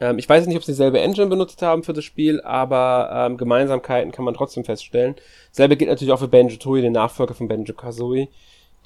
Ähm, 0.01 0.19
ich 0.19 0.27
weiß 0.27 0.47
nicht, 0.47 0.57
ob 0.57 0.65
sie 0.65 0.73
dieselbe 0.73 1.01
Engine 1.01 1.27
benutzt 1.27 1.61
haben 1.61 1.83
für 1.83 1.93
das 1.93 2.05
Spiel, 2.05 2.41
aber 2.41 3.11
ähm, 3.13 3.37
Gemeinsamkeiten 3.37 4.13
kann 4.13 4.25
man 4.25 4.33
trotzdem 4.33 4.65
feststellen. 4.65 5.15
Selbe 5.53 5.77
gilt 5.77 5.91
natürlich 5.91 6.13
auch 6.13 6.21
für 6.21 6.29
Benjo 6.29 6.57
Tooie, 6.57 6.81
den 6.81 6.93
Nachfolger 6.93 7.35
von 7.35 7.49
Benjo 7.49 7.75
Kazooie, 7.75 8.29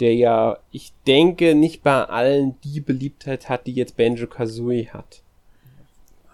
der 0.01 0.14
ja, 0.14 0.59
ich 0.70 0.92
denke, 1.07 1.55
nicht 1.55 1.82
bei 1.82 2.05
allen 2.05 2.57
die 2.62 2.80
Beliebtheit 2.80 3.48
hat, 3.48 3.66
die 3.66 3.74
jetzt 3.74 3.96
Benjo 3.96 4.26
Kazooie 4.26 4.88
hat. 4.92 5.22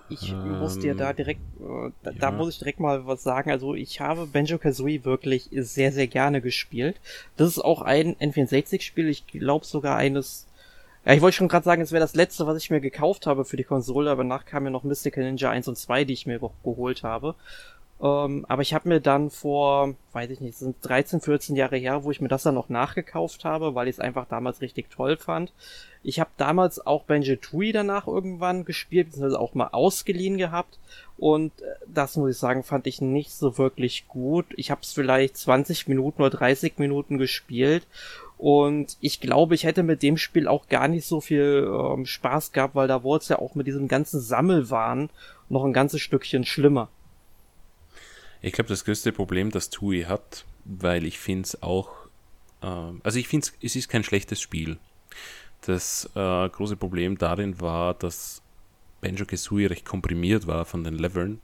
Ich 0.08 0.30
ähm, 0.30 0.60
muss 0.60 0.78
dir 0.78 0.94
da 0.94 1.12
direkt, 1.12 1.40
äh, 1.60 1.90
da, 2.02 2.10
ja. 2.12 2.18
da, 2.18 2.30
muss 2.30 2.50
ich 2.50 2.58
direkt 2.58 2.78
mal 2.78 3.06
was 3.06 3.22
sagen. 3.22 3.50
Also 3.50 3.74
ich 3.74 4.00
habe 4.00 4.26
Banjo 4.26 4.58
Kazooie 4.58 5.04
wirklich 5.04 5.48
sehr, 5.52 5.90
sehr 5.90 6.06
gerne 6.06 6.40
gespielt. 6.40 7.00
Das 7.36 7.48
ist 7.48 7.58
auch 7.58 7.82
ein 7.82 8.14
N64-Spiel, 8.16 9.08
ich 9.08 9.26
glaube 9.26 9.66
sogar 9.66 9.96
eines. 9.96 10.46
Ja, 11.04 11.14
ich 11.14 11.20
wollte 11.20 11.36
schon 11.36 11.48
gerade 11.48 11.64
sagen, 11.64 11.82
es 11.82 11.92
wäre 11.92 12.00
das 12.00 12.14
letzte, 12.14 12.46
was 12.46 12.58
ich 12.58 12.70
mir 12.70 12.80
gekauft 12.80 13.26
habe 13.26 13.44
für 13.44 13.56
die 13.56 13.64
Konsole, 13.64 14.10
aber 14.10 14.22
danach 14.22 14.44
kam 14.44 14.64
ja 14.64 14.70
noch 14.70 14.84
Mystical 14.84 15.24
Ninja 15.24 15.50
1 15.50 15.68
und 15.68 15.76
2, 15.76 16.04
die 16.04 16.12
ich 16.12 16.26
mir 16.26 16.38
geholt 16.38 17.02
habe. 17.02 17.34
Ähm, 18.02 18.44
aber 18.48 18.60
ich 18.60 18.74
habe 18.74 18.88
mir 18.88 19.00
dann 19.00 19.30
vor, 19.30 19.94
weiß 20.12 20.30
ich 20.30 20.40
nicht, 20.40 20.58
sind 20.58 20.76
13, 20.82 21.20
14 21.20 21.56
Jahre 21.56 21.76
her, 21.76 22.04
wo 22.04 22.10
ich 22.10 22.20
mir 22.20 22.28
das 22.28 22.42
dann 22.42 22.54
noch 22.54 22.68
nachgekauft 22.68 23.44
habe, 23.44 23.74
weil 23.74 23.88
ich 23.88 23.96
es 23.96 24.00
einfach 24.00 24.26
damals 24.26 24.60
richtig 24.60 24.90
toll 24.90 25.16
fand. 25.16 25.52
Ich 26.02 26.20
habe 26.20 26.30
damals 26.36 26.86
auch 26.86 27.04
Banjo 27.04 27.36
Tooie 27.36 27.72
danach 27.72 28.06
irgendwann 28.06 28.64
gespielt, 28.64 29.08
beziehungsweise 29.08 29.40
auch 29.40 29.54
mal 29.54 29.68
ausgeliehen 29.72 30.36
gehabt. 30.36 30.78
Und 31.16 31.52
äh, 31.62 31.64
das 31.86 32.16
muss 32.16 32.32
ich 32.32 32.36
sagen, 32.36 32.62
fand 32.62 32.86
ich 32.86 33.00
nicht 33.00 33.32
so 33.32 33.56
wirklich 33.56 34.06
gut. 34.08 34.46
Ich 34.56 34.70
habe 34.70 34.82
es 34.82 34.92
vielleicht 34.92 35.38
20 35.38 35.88
Minuten 35.88 36.20
oder 36.22 36.36
30 36.36 36.78
Minuten 36.78 37.16
gespielt. 37.16 37.86
Und 38.36 38.98
ich 39.00 39.20
glaube, 39.20 39.54
ich 39.54 39.64
hätte 39.64 39.82
mit 39.82 40.02
dem 40.02 40.18
Spiel 40.18 40.46
auch 40.46 40.68
gar 40.68 40.88
nicht 40.88 41.06
so 41.06 41.22
viel 41.22 41.66
ähm, 41.66 42.04
Spaß 42.04 42.52
gehabt, 42.52 42.74
weil 42.74 42.88
da 42.88 43.02
wurde 43.02 43.22
es 43.22 43.28
ja 43.30 43.38
auch 43.38 43.54
mit 43.54 43.66
diesem 43.66 43.88
ganzen 43.88 44.20
Sammelwahn 44.20 45.08
noch 45.48 45.64
ein 45.64 45.72
ganzes 45.72 46.02
Stückchen 46.02 46.44
schlimmer. 46.44 46.90
Ich 48.46 48.52
glaube, 48.52 48.68
das 48.68 48.84
größte 48.84 49.10
Problem, 49.10 49.50
das 49.50 49.70
Tui 49.70 50.04
hat, 50.04 50.44
weil 50.64 51.04
ich 51.04 51.18
finde 51.18 51.42
es 51.42 51.62
auch, 51.64 51.90
äh, 52.62 52.92
also 53.02 53.18
ich 53.18 53.26
finde 53.26 53.48
es 53.60 53.74
ist 53.74 53.88
kein 53.88 54.04
schlechtes 54.04 54.40
Spiel. 54.40 54.78
Das 55.62 56.08
äh, 56.14 56.48
große 56.48 56.76
Problem 56.76 57.18
darin 57.18 57.60
war, 57.60 57.94
dass 57.94 58.42
Banjo 59.00 59.26
Kazooie 59.26 59.68
recht 59.68 59.84
komprimiert 59.84 60.46
war 60.46 60.64
von 60.64 60.84
den 60.84 60.94
Leveln. 60.94 61.40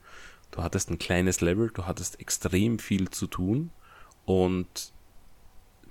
Du 0.52 0.62
hattest 0.62 0.90
ein 0.90 0.98
kleines 1.00 1.40
Level, 1.40 1.72
du 1.74 1.86
hattest 1.86 2.20
extrem 2.20 2.78
viel 2.78 3.10
zu 3.10 3.26
tun 3.26 3.72
und 4.24 4.92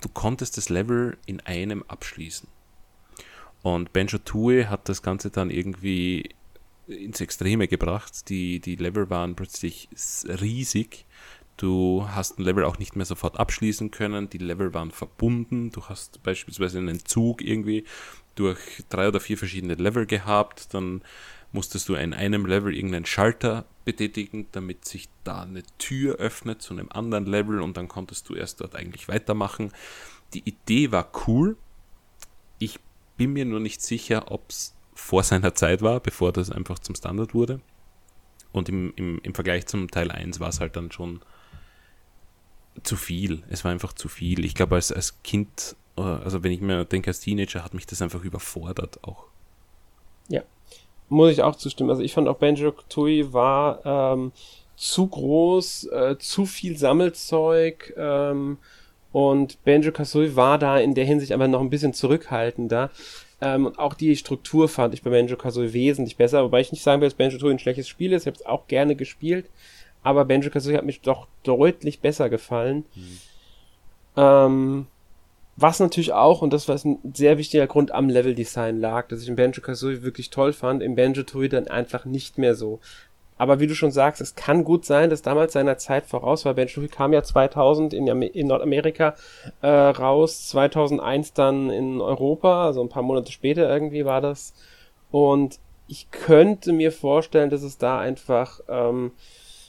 du 0.00 0.08
konntest 0.08 0.56
das 0.56 0.70
Level 0.70 1.18
in 1.26 1.40
einem 1.40 1.84
abschließen. 1.88 2.48
Und 3.60 3.92
Banjo 3.92 4.16
Tooie 4.16 4.70
hat 4.70 4.88
das 4.88 5.02
Ganze 5.02 5.28
dann 5.30 5.50
irgendwie 5.50 6.30
ins 6.86 7.20
Extreme 7.20 7.68
gebracht. 7.68 8.28
Die, 8.28 8.60
die 8.60 8.76
Level 8.76 9.10
waren 9.10 9.34
plötzlich 9.34 9.88
riesig. 10.24 11.06
Du 11.56 12.06
hast 12.08 12.38
ein 12.38 12.42
Level 12.42 12.64
auch 12.64 12.78
nicht 12.78 12.96
mehr 12.96 13.06
sofort 13.06 13.38
abschließen 13.38 13.90
können. 13.90 14.28
Die 14.28 14.38
Level 14.38 14.74
waren 14.74 14.90
verbunden. 14.90 15.70
Du 15.70 15.84
hast 15.84 16.22
beispielsweise 16.22 16.78
einen 16.78 17.04
Zug 17.04 17.42
irgendwie 17.42 17.84
durch 18.34 18.58
drei 18.88 19.08
oder 19.08 19.20
vier 19.20 19.38
verschiedene 19.38 19.74
Level 19.74 20.06
gehabt. 20.06 20.74
Dann 20.74 21.02
musstest 21.52 21.88
du 21.88 21.94
in 21.94 22.14
einem 22.14 22.46
Level 22.46 22.74
irgendeinen 22.74 23.06
Schalter 23.06 23.66
betätigen, 23.84 24.46
damit 24.52 24.84
sich 24.86 25.08
da 25.24 25.42
eine 25.42 25.62
Tür 25.78 26.16
öffnet 26.16 26.62
zu 26.62 26.72
einem 26.72 26.88
anderen 26.90 27.26
Level 27.26 27.60
und 27.60 27.76
dann 27.76 27.88
konntest 27.88 28.28
du 28.28 28.34
erst 28.34 28.60
dort 28.60 28.74
eigentlich 28.74 29.08
weitermachen. 29.08 29.72
Die 30.34 30.48
Idee 30.48 30.90
war 30.90 31.10
cool. 31.26 31.56
Ich 32.58 32.80
bin 33.16 33.34
mir 33.34 33.44
nur 33.44 33.60
nicht 33.60 33.82
sicher, 33.82 34.30
ob 34.32 34.48
es 34.48 34.74
vor 34.94 35.22
seiner 35.22 35.54
Zeit 35.54 35.82
war, 35.82 36.00
bevor 36.00 36.32
das 36.32 36.50
einfach 36.50 36.78
zum 36.78 36.94
Standard 36.94 37.34
wurde. 37.34 37.60
Und 38.52 38.68
im, 38.68 38.92
im, 38.96 39.20
im 39.22 39.34
Vergleich 39.34 39.66
zum 39.66 39.90
Teil 39.90 40.10
1 40.10 40.40
war 40.40 40.48
es 40.48 40.60
halt 40.60 40.76
dann 40.76 40.92
schon 40.92 41.20
zu 42.82 42.96
viel. 42.96 43.42
Es 43.48 43.64
war 43.64 43.72
einfach 43.72 43.92
zu 43.92 44.08
viel. 44.08 44.44
Ich 44.44 44.54
glaube, 44.54 44.76
als, 44.76 44.92
als 44.92 45.22
Kind, 45.22 45.76
äh, 45.96 46.02
also 46.02 46.42
wenn 46.42 46.52
ich 46.52 46.60
mir 46.60 46.84
denke, 46.84 47.10
als 47.10 47.20
Teenager 47.20 47.64
hat 47.64 47.74
mich 47.74 47.86
das 47.86 48.02
einfach 48.02 48.24
überfordert 48.24 49.02
auch. 49.04 49.24
Ja, 50.28 50.42
muss 51.08 51.32
ich 51.32 51.42
auch 51.42 51.56
zustimmen. 51.56 51.90
Also 51.90 52.02
ich 52.02 52.14
fand 52.14 52.28
auch 52.28 52.36
Banjo 52.36 52.72
Tui 52.88 53.32
war 53.32 53.84
ähm, 53.84 54.32
zu 54.76 55.06
groß, 55.06 55.84
äh, 55.92 56.16
zu 56.18 56.46
viel 56.46 56.76
Sammelzeug 56.76 57.94
ähm, 57.96 58.58
und 59.12 59.62
Banjo 59.64 59.92
Kazooie 59.92 60.36
war 60.36 60.58
da 60.58 60.78
in 60.78 60.94
der 60.94 61.04
Hinsicht 61.04 61.32
aber 61.32 61.48
noch 61.48 61.60
ein 61.60 61.70
bisschen 61.70 61.92
zurückhaltender. 61.92 62.90
Ähm, 63.42 63.66
und 63.66 63.78
auch 63.80 63.94
die 63.94 64.14
Struktur 64.14 64.68
fand 64.68 64.94
ich 64.94 65.02
bei 65.02 65.10
Banjo 65.10 65.36
Kazooie 65.36 65.72
wesentlich 65.72 66.16
besser, 66.16 66.44
wobei 66.44 66.60
ich 66.60 66.70
nicht 66.70 66.84
sagen 66.84 67.00
will, 67.02 67.08
dass 67.08 67.14
Banjo 67.14 67.36
Kazooie 67.36 67.50
ein 67.50 67.58
schlechtes 67.58 67.88
Spiel 67.88 68.12
ist. 68.12 68.22
Ich 68.22 68.26
habe 68.28 68.36
es 68.36 68.46
auch 68.46 68.68
gerne 68.68 68.94
gespielt, 68.94 69.50
aber 70.04 70.24
Banjo 70.24 70.48
Kazooie 70.48 70.76
hat 70.76 70.84
mich 70.84 71.00
doch 71.00 71.26
deutlich 71.42 71.98
besser 71.98 72.30
gefallen. 72.30 72.84
Mhm. 72.94 73.18
Ähm, 74.16 74.86
was 75.56 75.80
natürlich 75.80 76.12
auch, 76.12 76.40
und 76.40 76.52
das 76.52 76.68
war 76.68 76.76
ein 76.84 76.98
sehr 77.14 77.36
wichtiger 77.36 77.66
Grund 77.66 77.90
am 77.90 78.08
Leveldesign 78.08 78.78
lag, 78.80 79.08
dass 79.08 79.22
ich 79.22 79.28
in 79.28 79.36
Banjo 79.36 79.60
Kazooie 79.60 80.02
wirklich 80.02 80.30
toll 80.30 80.52
fand, 80.52 80.80
im 80.80 80.94
Banjo 80.94 81.24
Tooie 81.24 81.48
dann 81.48 81.66
einfach 81.66 82.04
nicht 82.04 82.38
mehr 82.38 82.54
so. 82.54 82.78
Aber 83.42 83.58
wie 83.58 83.66
du 83.66 83.74
schon 83.74 83.90
sagst, 83.90 84.20
es 84.20 84.36
kann 84.36 84.62
gut 84.62 84.84
sein, 84.84 85.10
dass 85.10 85.20
damals 85.20 85.54
seiner 85.54 85.76
Zeit 85.76 86.06
voraus 86.06 86.44
war. 86.44 86.54
Bench 86.54 86.78
kam 86.92 87.12
ja 87.12 87.24
2000 87.24 87.92
in, 87.92 88.06
in 88.06 88.46
Nordamerika 88.46 89.16
äh, 89.62 89.66
raus, 89.66 90.46
2001 90.46 91.32
dann 91.32 91.68
in 91.68 92.00
Europa, 92.00 92.64
also 92.64 92.80
ein 92.80 92.88
paar 92.88 93.02
Monate 93.02 93.32
später 93.32 93.68
irgendwie 93.68 94.04
war 94.04 94.20
das. 94.20 94.54
Und 95.10 95.58
ich 95.88 96.12
könnte 96.12 96.72
mir 96.72 96.92
vorstellen, 96.92 97.50
dass 97.50 97.64
es 97.64 97.78
da 97.78 97.98
einfach 97.98 98.60
ähm, 98.68 99.10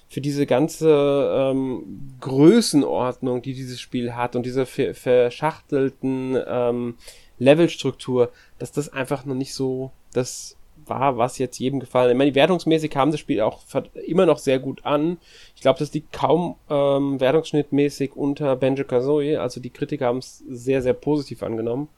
für 0.08 0.22
diese 0.22 0.46
ganze 0.46 0.92
ähm, 1.36 2.14
Größenordnung, 2.22 3.42
die 3.42 3.56
dieses 3.56 3.82
Spiel 3.82 4.14
hat 4.14 4.36
und 4.36 4.46
diese 4.46 4.68
verschachtelten 4.68 6.38
ähm, 6.46 6.94
Levelstruktur, 7.40 8.30
dass 8.60 8.72
das 8.72 8.94
einfach 8.94 9.26
noch 9.26 9.34
nicht 9.34 9.56
so 9.56 9.90
das 10.14 10.58
war, 10.88 11.18
was 11.18 11.38
jetzt 11.38 11.58
jedem 11.60 11.80
gefallen. 11.80 12.12
Ich 12.12 12.18
meine, 12.18 12.32
die 12.32 12.36
wertungsmäßig 12.36 12.92
kam 12.92 13.12
das 13.12 13.20
Spiel 13.20 13.42
auch 13.42 13.62
immer 14.06 14.26
noch 14.26 14.38
sehr 14.38 14.60
gut 14.60 14.86
an. 14.86 15.18
Ich 15.56 15.62
glaube, 15.62 15.80
das 15.80 15.94
liegt 15.94 16.12
kaum 16.14 16.56
ähm, 16.70 17.20
wertungsschnittmäßig 17.20 18.16
unter 18.16 18.56
Banjo 18.56 18.84
Kazooie. 18.84 19.38
Also 19.38 19.60
die 19.60 19.70
Kritiker 19.70 20.08
haben 20.08 20.20
es 20.20 20.44
sehr, 20.50 20.82
sehr 20.82 20.94
positiv 20.94 21.44
angenommen. 21.44 21.90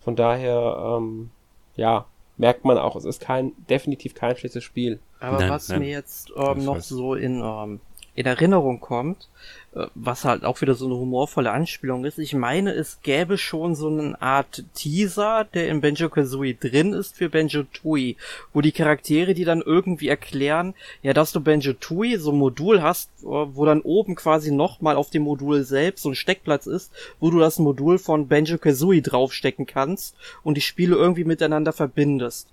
Von 0.00 0.16
daher, 0.16 0.98
ähm, 0.98 1.30
ja, 1.76 2.06
merkt 2.36 2.64
man 2.64 2.78
auch, 2.78 2.96
es 2.96 3.04
ist 3.04 3.20
kein, 3.20 3.52
definitiv 3.70 4.14
kein 4.14 4.36
schlechtes 4.36 4.64
Spiel. 4.64 5.00
Aber 5.20 5.38
nein, 5.38 5.50
was 5.50 5.68
nein. 5.68 5.80
mir 5.80 5.90
jetzt 5.90 6.32
ähm, 6.36 6.64
noch 6.64 6.80
so 6.80 7.14
in 7.14 7.40
ähm, 7.44 7.80
in 8.14 8.26
Erinnerung 8.26 8.80
kommt, 8.80 9.28
äh, 9.74 9.86
was 9.94 10.24
halt 10.24 10.44
auch 10.44 10.60
wieder 10.60 10.74
so 10.74 10.84
eine 10.84 10.96
humorvolle 10.96 11.50
Anspielung 11.50 12.04
ist. 12.04 12.18
Ich 12.18 12.34
meine, 12.34 12.72
es 12.72 13.00
gäbe 13.02 13.38
schon 13.38 13.74
so 13.74 13.88
eine 13.88 14.20
Art 14.20 14.64
Teaser, 14.74 15.44
der 15.44 15.68
in 15.68 15.80
Benjo 15.80 16.10
Kazooie 16.10 16.54
drin 16.54 16.92
ist 16.92 17.16
für 17.16 17.30
Benjo 17.30 17.62
Tui, 17.62 18.16
wo 18.52 18.60
die 18.60 18.72
Charaktere, 18.72 19.32
die 19.32 19.44
dann 19.44 19.62
irgendwie 19.62 20.08
erklären, 20.08 20.74
ja, 21.02 21.14
dass 21.14 21.32
du 21.32 21.40
Benjo 21.40 21.72
Tui 21.72 22.16
so 22.18 22.32
ein 22.32 22.38
Modul 22.38 22.82
hast, 22.82 23.10
wo 23.22 23.64
dann 23.64 23.80
oben 23.80 24.14
quasi 24.14 24.52
nochmal 24.52 24.96
auf 24.96 25.08
dem 25.08 25.22
Modul 25.22 25.64
selbst 25.64 26.02
so 26.02 26.10
ein 26.10 26.14
Steckplatz 26.14 26.66
ist, 26.66 26.92
wo 27.18 27.30
du 27.30 27.38
das 27.38 27.58
Modul 27.58 27.98
von 27.98 28.28
Benjo 28.28 28.58
Kazooie 28.58 29.00
draufstecken 29.00 29.64
kannst 29.64 30.16
und 30.42 30.56
die 30.56 30.60
Spiele 30.60 30.96
irgendwie 30.96 31.24
miteinander 31.24 31.72
verbindest. 31.72 32.48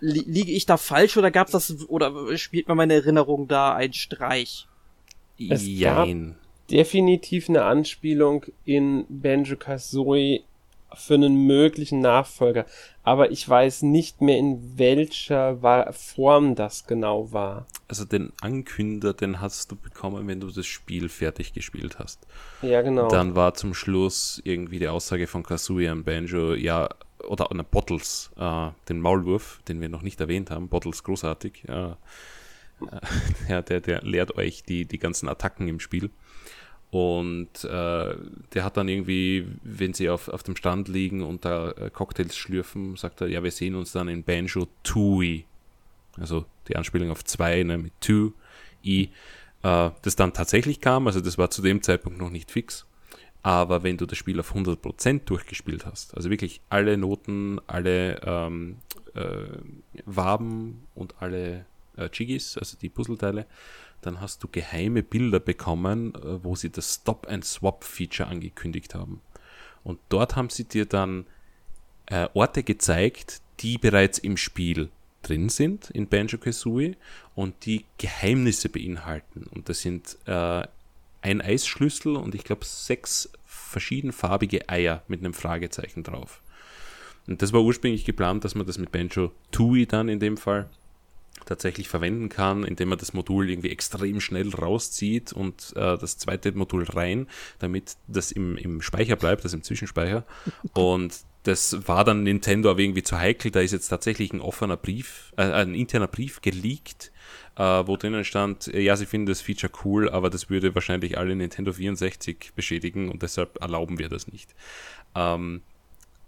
Liege 0.00 0.52
ich 0.52 0.66
da 0.66 0.76
falsch 0.76 1.16
oder 1.16 1.32
gab's 1.32 1.52
das, 1.52 1.88
oder 1.88 2.36
spielt 2.36 2.68
mir 2.68 2.76
meine 2.76 2.94
Erinnerung 2.94 3.48
da 3.48 3.74
ein 3.74 3.92
Streich? 3.92 4.68
Es 5.48 5.66
Jein. 5.66 6.30
gab 6.30 6.70
definitiv 6.70 7.48
eine 7.48 7.64
Anspielung 7.64 8.46
in 8.64 9.06
Banjo 9.08 9.56
Kazooie 9.56 10.42
für 10.94 11.14
einen 11.14 11.46
möglichen 11.46 12.00
Nachfolger, 12.00 12.66
aber 13.04 13.30
ich 13.30 13.48
weiß 13.48 13.82
nicht 13.82 14.20
mehr 14.20 14.38
in 14.38 14.76
welcher 14.76 15.56
Form 15.92 16.54
das 16.56 16.86
genau 16.86 17.32
war. 17.32 17.66
Also 17.88 18.04
den 18.04 18.32
Ankünder, 18.40 19.14
den 19.14 19.40
hast 19.40 19.70
du 19.70 19.76
bekommen, 19.76 20.26
wenn 20.26 20.40
du 20.40 20.50
das 20.50 20.66
Spiel 20.66 21.08
fertig 21.08 21.52
gespielt 21.52 21.98
hast. 21.98 22.26
Ja, 22.62 22.82
genau. 22.82 23.08
Dann 23.08 23.36
war 23.36 23.54
zum 23.54 23.74
Schluss 23.74 24.40
irgendwie 24.44 24.78
die 24.78 24.88
Aussage 24.88 25.26
von 25.26 25.42
Kazooie 25.42 25.90
an 25.90 26.04
Banjo, 26.04 26.54
ja, 26.54 26.88
oder 27.28 27.50
an 27.50 27.64
Bottles, 27.70 28.30
äh, 28.36 28.70
den 28.88 29.00
Maulwurf, 29.00 29.60
den 29.68 29.80
wir 29.80 29.88
noch 29.88 30.02
nicht 30.02 30.20
erwähnt 30.20 30.50
haben, 30.50 30.68
Bottles 30.68 31.04
großartig, 31.04 31.68
äh, 31.68 31.92
ja, 33.48 33.62
der, 33.62 33.80
der 33.80 34.02
lehrt 34.02 34.36
euch 34.36 34.62
die, 34.62 34.84
die 34.84 34.98
ganzen 34.98 35.28
Attacken 35.28 35.68
im 35.68 35.80
Spiel. 35.80 36.10
Und 36.90 37.64
äh, 37.64 38.14
der 38.52 38.64
hat 38.64 38.76
dann 38.76 38.88
irgendwie, 38.88 39.46
wenn 39.62 39.94
sie 39.94 40.10
auf, 40.10 40.28
auf 40.28 40.42
dem 40.42 40.56
Stand 40.56 40.88
liegen 40.88 41.22
und 41.22 41.44
da 41.44 41.70
äh, 41.70 41.90
Cocktails 41.90 42.36
schlürfen, 42.36 42.96
sagt 42.96 43.20
er, 43.20 43.28
ja, 43.28 43.44
wir 43.44 43.52
sehen 43.52 43.76
uns 43.76 43.92
dann 43.92 44.08
in 44.08 44.24
Banjo 44.24 44.66
Tui. 44.82 45.44
Also 46.18 46.46
die 46.66 46.74
Anspielung 46.74 47.10
auf 47.10 47.24
zwei, 47.24 47.62
ne, 47.62 47.78
mit 47.78 47.92
Two, 48.00 48.32
I. 48.84 49.10
äh, 49.62 49.90
das 50.02 50.16
dann 50.16 50.32
tatsächlich 50.32 50.80
kam. 50.80 51.06
Also 51.06 51.20
das 51.20 51.38
war 51.38 51.50
zu 51.50 51.62
dem 51.62 51.80
Zeitpunkt 51.82 52.18
noch 52.18 52.30
nicht 52.30 52.50
fix. 52.50 52.86
Aber 53.42 53.82
wenn 53.84 53.96
du 53.96 54.04
das 54.04 54.18
Spiel 54.18 54.38
auf 54.40 54.54
100% 54.54 55.24
durchgespielt 55.24 55.86
hast, 55.86 56.14
also 56.16 56.28
wirklich 56.28 56.60
alle 56.68 56.98
Noten, 56.98 57.60
alle 57.68 58.20
ähm, 58.24 58.76
äh, 59.14 59.46
Waben 60.04 60.86
und 60.94 61.14
alle 61.20 61.64
äh, 61.96 62.08
Jiggies, 62.12 62.56
also 62.58 62.76
die 62.76 62.88
Puzzleteile, 62.88 63.46
dann 64.02 64.20
hast 64.20 64.42
du 64.42 64.48
geheime 64.48 65.02
Bilder 65.02 65.40
bekommen, 65.40 66.14
äh, 66.14 66.42
wo 66.42 66.54
sie 66.54 66.70
das 66.70 66.96
Stop-and-Swap-Feature 66.96 68.28
angekündigt 68.28 68.94
haben. 68.94 69.20
Und 69.84 69.98
dort 70.08 70.36
haben 70.36 70.50
sie 70.50 70.64
dir 70.64 70.86
dann 70.86 71.26
äh, 72.06 72.28
Orte 72.34 72.62
gezeigt, 72.62 73.40
die 73.60 73.78
bereits 73.78 74.18
im 74.18 74.36
Spiel 74.36 74.90
drin 75.22 75.48
sind 75.48 75.90
in 75.90 76.08
Banjo 76.08 76.38
Kazooie 76.38 76.96
und 77.34 77.66
die 77.66 77.84
Geheimnisse 77.98 78.68
beinhalten. 78.68 79.44
Und 79.54 79.68
das 79.68 79.80
sind 79.80 80.16
äh, 80.26 80.66
ein 81.22 81.40
Eisschlüssel 81.42 82.16
und 82.16 82.34
ich 82.34 82.44
glaube 82.44 82.64
sechs 82.64 83.30
verschiedenfarbige 83.44 84.68
Eier 84.68 85.02
mit 85.08 85.20
einem 85.20 85.34
Fragezeichen 85.34 86.02
drauf. 86.02 86.40
Und 87.26 87.42
das 87.42 87.52
war 87.52 87.62
ursprünglich 87.62 88.04
geplant, 88.04 88.44
dass 88.44 88.54
man 88.54 88.66
das 88.66 88.78
mit 88.78 88.90
Banjo 88.90 89.30
Tooie 89.52 89.86
dann 89.86 90.08
in 90.08 90.20
dem 90.20 90.36
Fall 90.36 90.68
tatsächlich 91.44 91.88
verwenden 91.88 92.28
kann, 92.28 92.64
indem 92.64 92.90
man 92.90 92.98
das 92.98 93.12
Modul 93.12 93.50
irgendwie 93.50 93.70
extrem 93.70 94.20
schnell 94.20 94.50
rauszieht 94.50 95.32
und 95.32 95.72
äh, 95.76 95.96
das 95.98 96.18
zweite 96.18 96.52
Modul 96.52 96.84
rein, 96.84 97.26
damit 97.58 97.96
das 98.08 98.32
im, 98.32 98.56
im 98.56 98.82
Speicher 98.82 99.16
bleibt, 99.16 99.44
das 99.44 99.54
im 99.54 99.62
Zwischenspeicher. 99.62 100.24
Und 100.74 101.14
das 101.44 101.88
war 101.88 102.04
dann 102.04 102.22
Nintendo 102.22 102.70
aber 102.70 102.80
irgendwie 102.80 103.02
zu 103.02 103.18
heikel. 103.18 103.50
Da 103.50 103.60
ist 103.60 103.72
jetzt 103.72 103.88
tatsächlich 103.88 104.32
ein 104.32 104.40
offener 104.40 104.76
Brief, 104.76 105.32
äh, 105.36 105.42
ein 105.42 105.74
interner 105.74 106.06
Brief 106.06 106.42
geleakt, 106.42 107.12
äh, 107.56 107.62
wo 107.62 107.96
drinnen 107.96 108.24
stand, 108.24 108.66
ja, 108.66 108.96
sie 108.96 109.06
finden 109.06 109.26
das 109.26 109.40
Feature 109.40 109.72
cool, 109.84 110.10
aber 110.10 110.30
das 110.30 110.50
würde 110.50 110.74
wahrscheinlich 110.74 111.16
alle 111.16 111.34
Nintendo 111.34 111.72
64 111.72 112.52
beschädigen 112.54 113.10
und 113.10 113.22
deshalb 113.22 113.60
erlauben 113.60 113.98
wir 113.98 114.08
das 114.08 114.28
nicht. 114.28 114.54
Ähm, 115.14 115.62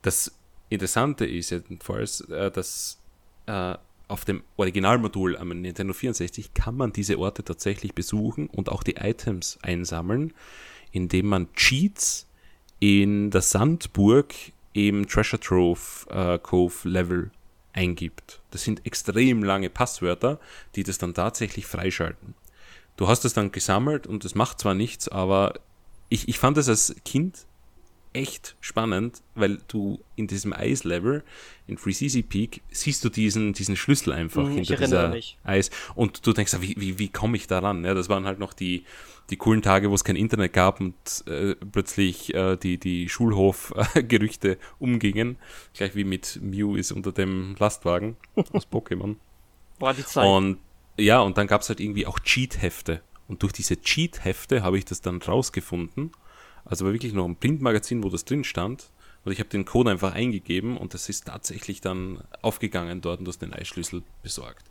das 0.00 0.32
Interessante 0.68 1.26
ist 1.26 1.50
jedenfalls, 1.50 2.22
äh, 2.22 2.50
dass 2.50 2.98
äh, 3.46 3.74
auf 4.08 4.24
dem 4.24 4.42
Originalmodul 4.56 5.36
am 5.36 5.48
Nintendo 5.48 5.92
64 5.92 6.54
kann 6.54 6.76
man 6.76 6.92
diese 6.92 7.18
Orte 7.18 7.44
tatsächlich 7.44 7.94
besuchen 7.94 8.48
und 8.48 8.68
auch 8.68 8.82
die 8.82 8.96
Items 8.96 9.58
einsammeln, 9.62 10.32
indem 10.90 11.26
man 11.26 11.52
Cheats 11.54 12.28
in 12.78 13.30
der 13.30 13.42
Sandburg 13.42 14.34
im 14.72 15.06
Treasure 15.06 15.40
Trove 15.40 15.80
äh, 16.10 16.38
Cove 16.38 16.88
Level 16.88 17.30
eingibt. 17.72 18.40
Das 18.50 18.64
sind 18.64 18.84
extrem 18.86 19.42
lange 19.42 19.70
Passwörter, 19.70 20.38
die 20.74 20.82
das 20.82 20.98
dann 20.98 21.14
tatsächlich 21.14 21.66
freischalten. 21.66 22.34
Du 22.96 23.08
hast 23.08 23.24
es 23.24 23.32
dann 23.32 23.52
gesammelt 23.52 24.06
und 24.06 24.24
es 24.24 24.34
macht 24.34 24.60
zwar 24.60 24.74
nichts, 24.74 25.08
aber 25.08 25.54
ich, 26.08 26.28
ich 26.28 26.38
fand 26.38 26.58
es 26.58 26.68
als 26.68 26.94
Kind 27.04 27.46
echt 28.12 28.56
spannend, 28.60 29.22
weil 29.34 29.58
du 29.68 30.00
in 30.16 30.26
diesem 30.26 30.52
Eislevel, 30.52 31.24
in 31.66 31.78
Free 31.78 31.92
CC 31.92 32.22
Peak, 32.22 32.62
siehst 32.70 33.04
du 33.04 33.08
diesen, 33.08 33.52
diesen 33.52 33.76
Schlüssel 33.76 34.12
einfach 34.12 34.42
Hm, 34.42 34.54
hinter 34.54 34.62
ich 34.62 34.70
erinnere 34.70 35.00
dieser 35.06 35.08
mich. 35.08 35.38
Eis. 35.44 35.70
Und 35.94 36.26
du 36.26 36.32
denkst, 36.32 36.56
wie, 36.60 36.74
wie, 36.78 36.98
wie 36.98 37.08
komme 37.08 37.36
ich 37.36 37.46
da 37.46 37.60
ran? 37.60 37.84
Ja, 37.84 37.94
das 37.94 38.08
waren 38.08 38.26
halt 38.26 38.38
noch 38.38 38.52
die, 38.52 38.84
die 39.30 39.36
coolen 39.36 39.62
Tage, 39.62 39.90
wo 39.90 39.94
es 39.94 40.04
kein 40.04 40.16
Internet 40.16 40.52
gab 40.52 40.80
und 40.80 40.94
äh, 41.26 41.54
plötzlich 41.54 42.34
äh, 42.34 42.56
die, 42.56 42.78
die 42.78 43.08
Schulhof-Gerüchte 43.08 44.58
umgingen. 44.78 45.36
Gleich 45.74 45.94
wie 45.94 46.04
mit 46.04 46.38
Mew 46.42 46.76
ist 46.76 46.92
unter 46.92 47.12
dem 47.12 47.56
Lastwagen 47.58 48.16
aus 48.52 48.66
Pokémon. 48.70 49.16
War 49.78 49.94
die 49.94 50.04
Zeit. 50.04 50.26
Und 50.26 50.58
ja, 50.98 51.20
und 51.20 51.38
dann 51.38 51.46
gab 51.46 51.62
es 51.62 51.68
halt 51.68 51.80
irgendwie 51.80 52.06
auch 52.06 52.18
Cheat-Hefte. 52.18 53.00
Und 53.28 53.42
durch 53.42 53.52
diese 53.52 53.80
Cheat-Hefte 53.80 54.62
habe 54.62 54.76
ich 54.76 54.84
das 54.84 55.00
dann 55.00 55.22
rausgefunden. 55.22 56.12
Also 56.64 56.84
war 56.84 56.92
wirklich 56.92 57.12
noch 57.12 57.26
ein 57.26 57.36
Printmagazin, 57.36 58.02
wo 58.02 58.08
das 58.08 58.24
drin 58.24 58.44
stand. 58.44 58.90
Und 59.24 59.32
ich 59.32 59.38
habe 59.38 59.48
den 59.48 59.64
Code 59.64 59.90
einfach 59.90 60.14
eingegeben 60.14 60.76
und 60.76 60.94
das 60.94 61.08
ist 61.08 61.26
tatsächlich 61.26 61.80
dann 61.80 62.24
aufgegangen 62.42 63.00
dort 63.00 63.20
und 63.20 63.26
du 63.26 63.28
hast 63.30 63.40
den 63.40 63.52
Eisschlüssel 63.52 64.02
besorgt. 64.22 64.64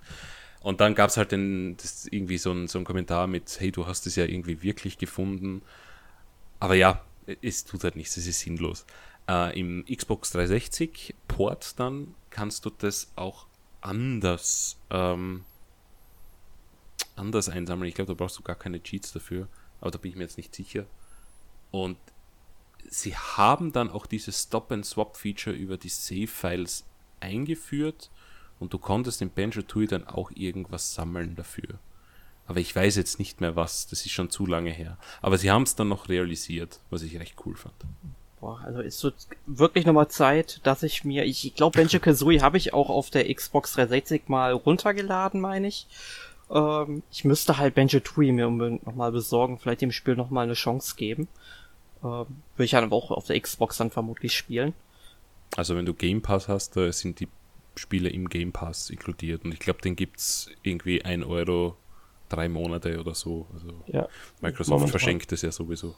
Und 0.61 0.81
dann 0.81 0.93
gab 0.93 1.09
es 1.09 1.17
halt 1.17 1.31
den, 1.31 1.77
das 1.77 2.05
irgendwie 2.05 2.37
so 2.37 2.51
ein, 2.51 2.67
so 2.67 2.81
Kommentar 2.83 3.27
mit, 3.27 3.59
hey, 3.59 3.71
du 3.71 3.87
hast 3.87 4.05
es 4.07 4.15
ja 4.15 4.25
irgendwie 4.25 4.61
wirklich 4.61 4.97
gefunden. 4.97 5.61
Aber 6.59 6.75
ja, 6.75 7.03
es 7.41 7.63
tut 7.63 7.83
halt 7.83 7.95
nichts, 7.95 8.17
es 8.17 8.27
ist 8.27 8.41
sinnlos. 8.41 8.85
Äh, 9.27 9.59
Im 9.59 9.85
Xbox 9.85 10.31
360 10.31 11.15
Port 11.27 11.79
dann 11.79 12.13
kannst 12.29 12.65
du 12.65 12.69
das 12.69 13.11
auch 13.15 13.47
anders, 13.79 14.77
ähm, 14.89 15.43
anders 17.15 17.49
einsammeln. 17.49 17.89
Ich 17.89 17.95
glaube, 17.95 18.13
da 18.13 18.15
brauchst 18.15 18.37
du 18.37 18.43
gar 18.43 18.55
keine 18.55 18.83
Cheats 18.83 19.13
dafür, 19.13 19.47
aber 19.79 19.91
da 19.91 19.97
bin 19.97 20.11
ich 20.11 20.17
mir 20.17 20.23
jetzt 20.23 20.37
nicht 20.37 20.53
sicher. 20.53 20.85
Und 21.72 21.97
sie 22.89 23.15
haben 23.15 23.72
dann 23.72 23.89
auch 23.89 24.05
dieses 24.05 24.43
Stop-and-Swap-Feature 24.43 25.55
über 25.55 25.78
die 25.78 25.89
Save-Files 25.89 26.86
eingeführt 27.19 28.09
und 28.59 28.74
du 28.74 28.78
konntest 28.78 29.22
in 29.22 29.32
Banjo 29.32 29.61
Tooie 29.61 29.88
dann 29.88 30.07
auch 30.07 30.32
irgendwas 30.36 30.93
sammeln 30.93 31.36
dafür. 31.36 31.80
Aber 32.47 32.59
ich 32.59 32.76
weiß 32.76 32.95
jetzt 32.97 33.17
nicht 33.17 33.39
mehr 33.39 33.55
was, 33.55 33.88
das 33.88 34.05
ist 34.05 34.11
schon 34.11 34.30
zu 34.30 34.45
lange 34.45 34.72
her. 34.72 34.97
Aber 35.22 35.38
sie 35.38 35.49
haben 35.49 35.63
es 35.63 35.76
dann 35.76 35.88
noch 35.88 36.09
realisiert, 36.09 36.80
was 36.89 37.01
ich 37.01 37.17
recht 37.17 37.36
cool 37.45 37.55
fand. 37.55 37.76
Boah, 38.41 38.59
also 38.65 38.82
ist 38.82 38.99
so 38.99 39.11
wirklich 39.45 39.86
nochmal 39.86 40.09
Zeit, 40.09 40.59
dass 40.63 40.84
ich 40.84 41.05
mir, 41.05 41.24
ich, 41.26 41.45
ich 41.45 41.55
glaube, 41.55 41.78
Banjo 41.78 41.99
Kazooie 41.99 42.41
habe 42.41 42.57
ich 42.57 42.74
auch 42.74 42.89
auf 42.89 43.09
der 43.09 43.34
Xbox 43.34 43.74
360 43.74 44.28
mal 44.28 44.51
runtergeladen, 44.51 45.39
meine 45.39 45.67
ich. 45.67 45.88
Ähm, 46.49 47.03
ich 47.11 47.24
müsste 47.24 47.57
halt 47.57 47.76
Banjo 47.76 47.99
Tooie 47.99 48.32
mir 48.32 48.47
unbedingt 48.47 48.86
nochmal 48.86 49.11
besorgen, 49.11 49.57
vielleicht 49.57 49.82
dem 49.82 49.91
Spiel 49.91 50.15
nochmal 50.15 50.43
eine 50.43 50.53
Chance 50.53 50.95
geben. 50.95 51.28
Ähm, 52.03 52.25
Würde 52.55 52.65
ich 52.65 52.71
dann 52.71 52.91
auch 52.91 53.11
auf 53.11 53.25
der 53.27 53.39
Xbox 53.39 53.77
dann 53.77 53.91
vermutlich 53.91 54.33
spielen. 54.35 54.73
Also 55.55 55.75
wenn 55.75 55.85
du 55.85 55.93
Game 55.93 56.21
Pass 56.21 56.47
hast, 56.47 56.75
da 56.77 56.91
sind 56.91 57.19
die 57.19 57.27
Spiele 57.75 58.09
im 58.09 58.29
Game 58.29 58.51
Pass 58.51 58.89
inkludiert. 58.89 59.43
Und 59.45 59.53
ich 59.53 59.59
glaube, 59.59 59.81
den 59.81 59.95
gibt's 59.95 60.49
irgendwie 60.63 61.03
1 61.03 61.25
Euro 61.25 61.75
drei 62.29 62.47
Monate 62.49 62.99
oder 62.99 63.13
so. 63.13 63.47
Also 63.53 63.67
Ja. 63.87 64.07
Microsoft 64.41 64.69
Momentan. 64.69 64.91
verschenkt 64.91 65.31
es 65.31 65.41
ja 65.41 65.51
sowieso. 65.51 65.95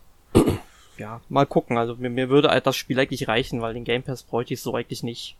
Ja, 0.97 1.21
mal 1.29 1.45
gucken. 1.45 1.77
Also 1.77 1.95
mir, 1.95 2.09
mir 2.09 2.29
würde 2.29 2.49
halt 2.49 2.65
das 2.67 2.75
Spiel 2.75 2.99
eigentlich 2.99 3.27
reichen, 3.27 3.61
weil 3.61 3.73
den 3.73 3.83
Game 3.83 4.03
Pass 4.03 4.23
bräuchte 4.23 4.53
ich 4.53 4.61
so 4.61 4.75
eigentlich 4.75 5.03
nicht. 5.03 5.37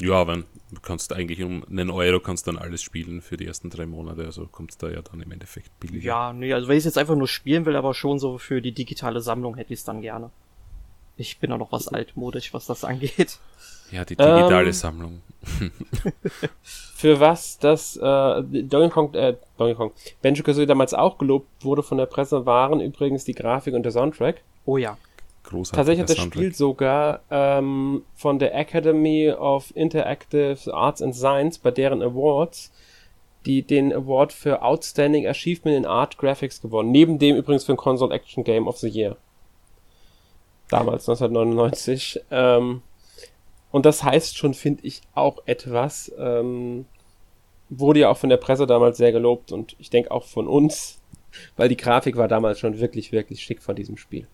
Ja, 0.00 0.26
wenn 0.26 0.44
du 0.72 0.80
kannst 0.80 1.12
eigentlich 1.12 1.42
um 1.42 1.64
einen 1.70 1.90
Euro 1.90 2.18
kannst 2.18 2.48
dann 2.48 2.58
alles 2.58 2.82
spielen 2.82 3.22
für 3.22 3.36
die 3.36 3.46
ersten 3.46 3.70
drei 3.70 3.86
Monate, 3.86 4.24
also 4.24 4.46
kommt 4.46 4.82
da 4.82 4.90
ja 4.90 5.02
dann 5.02 5.20
im 5.20 5.30
Endeffekt 5.30 5.78
billiger. 5.78 6.04
Ja, 6.04 6.32
nee, 6.32 6.52
also 6.52 6.66
wenn 6.66 6.74
ich 6.76 6.80
es 6.80 6.86
jetzt 6.86 6.98
einfach 6.98 7.14
nur 7.14 7.28
spielen 7.28 7.64
will, 7.64 7.76
aber 7.76 7.94
schon 7.94 8.18
so 8.18 8.38
für 8.38 8.60
die 8.60 8.72
digitale 8.72 9.20
Sammlung 9.20 9.56
hätte 9.56 9.72
ich 9.72 9.80
es 9.80 9.84
dann 9.84 10.00
gerne. 10.00 10.30
Ich 11.16 11.38
bin 11.38 11.52
auch 11.52 11.58
noch 11.58 11.70
was 11.70 11.86
altmodisch, 11.88 12.52
was 12.52 12.66
das 12.66 12.82
angeht. 12.84 13.38
Ja, 13.92 14.04
die 14.04 14.16
digitale 14.16 14.66
Ähm, 14.66 14.72
Sammlung. 14.72 15.20
Für 16.62 17.20
was 17.20 17.58
das 17.58 17.96
äh, 17.96 18.00
Donkey 18.02 18.88
Kong, 18.90 19.14
äh, 19.14 19.36
Donkey 19.58 19.74
Kong, 19.74 19.92
Banjo 20.22 20.42
Kazooie 20.42 20.66
damals 20.66 20.94
auch 20.94 21.18
gelobt 21.18 21.46
wurde 21.64 21.82
von 21.82 21.98
der 21.98 22.06
Presse, 22.06 22.46
waren 22.46 22.80
übrigens 22.80 23.24
die 23.24 23.34
Grafik 23.34 23.74
und 23.74 23.82
der 23.82 23.92
Soundtrack. 23.92 24.42
Oh 24.64 24.78
ja. 24.78 24.96
Großartiger 25.44 25.76
Tatsächlich 25.76 26.02
hat 26.02 26.10
das 26.10 26.16
Soundtrack. 26.16 26.42
Spiel 26.42 26.54
sogar 26.54 27.20
ähm, 27.30 28.02
von 28.14 28.38
der 28.38 28.54
Academy 28.54 29.30
of 29.30 29.74
Interactive 29.76 30.58
Arts 30.72 31.00
and 31.00 31.14
Science 31.14 31.58
bei 31.58 31.70
deren 31.70 32.02
Awards 32.02 32.72
die 33.46 33.62
den 33.62 33.92
Award 33.92 34.32
für 34.32 34.62
Outstanding 34.62 35.26
Achievement 35.26 35.76
in 35.76 35.86
Art 35.86 36.18
Graphics 36.18 36.62
gewonnen. 36.62 36.90
Neben 36.90 37.18
dem 37.18 37.36
übrigens 37.36 37.64
für 37.64 37.72
ein 37.72 37.78
Console 37.78 38.14
Action 38.14 38.44
Game 38.44 38.66
of 38.66 38.78
the 38.78 38.88
Year. 38.88 39.16
Damals, 40.70 41.08
1999. 41.08 42.20
Ähm, 42.30 42.82
und 43.70 43.86
das 43.86 44.02
heißt 44.02 44.36
schon, 44.36 44.54
finde 44.54 44.86
ich, 44.86 45.02
auch 45.14 45.42
etwas. 45.46 46.12
Ähm, 46.18 46.86
wurde 47.68 48.00
ja 48.00 48.10
auch 48.10 48.16
von 48.16 48.30
der 48.30 48.36
Presse 48.36 48.66
damals 48.66 48.98
sehr 48.98 49.12
gelobt 49.12 49.50
und 49.50 49.74
ich 49.78 49.90
denke 49.90 50.10
auch 50.10 50.24
von 50.24 50.46
uns, 50.46 51.00
weil 51.56 51.68
die 51.68 51.76
Grafik 51.76 52.16
war 52.16 52.28
damals 52.28 52.60
schon 52.60 52.78
wirklich, 52.78 53.12
wirklich 53.12 53.42
schick 53.42 53.62
von 53.62 53.76
diesem 53.76 53.96
Spiel. 53.96 54.26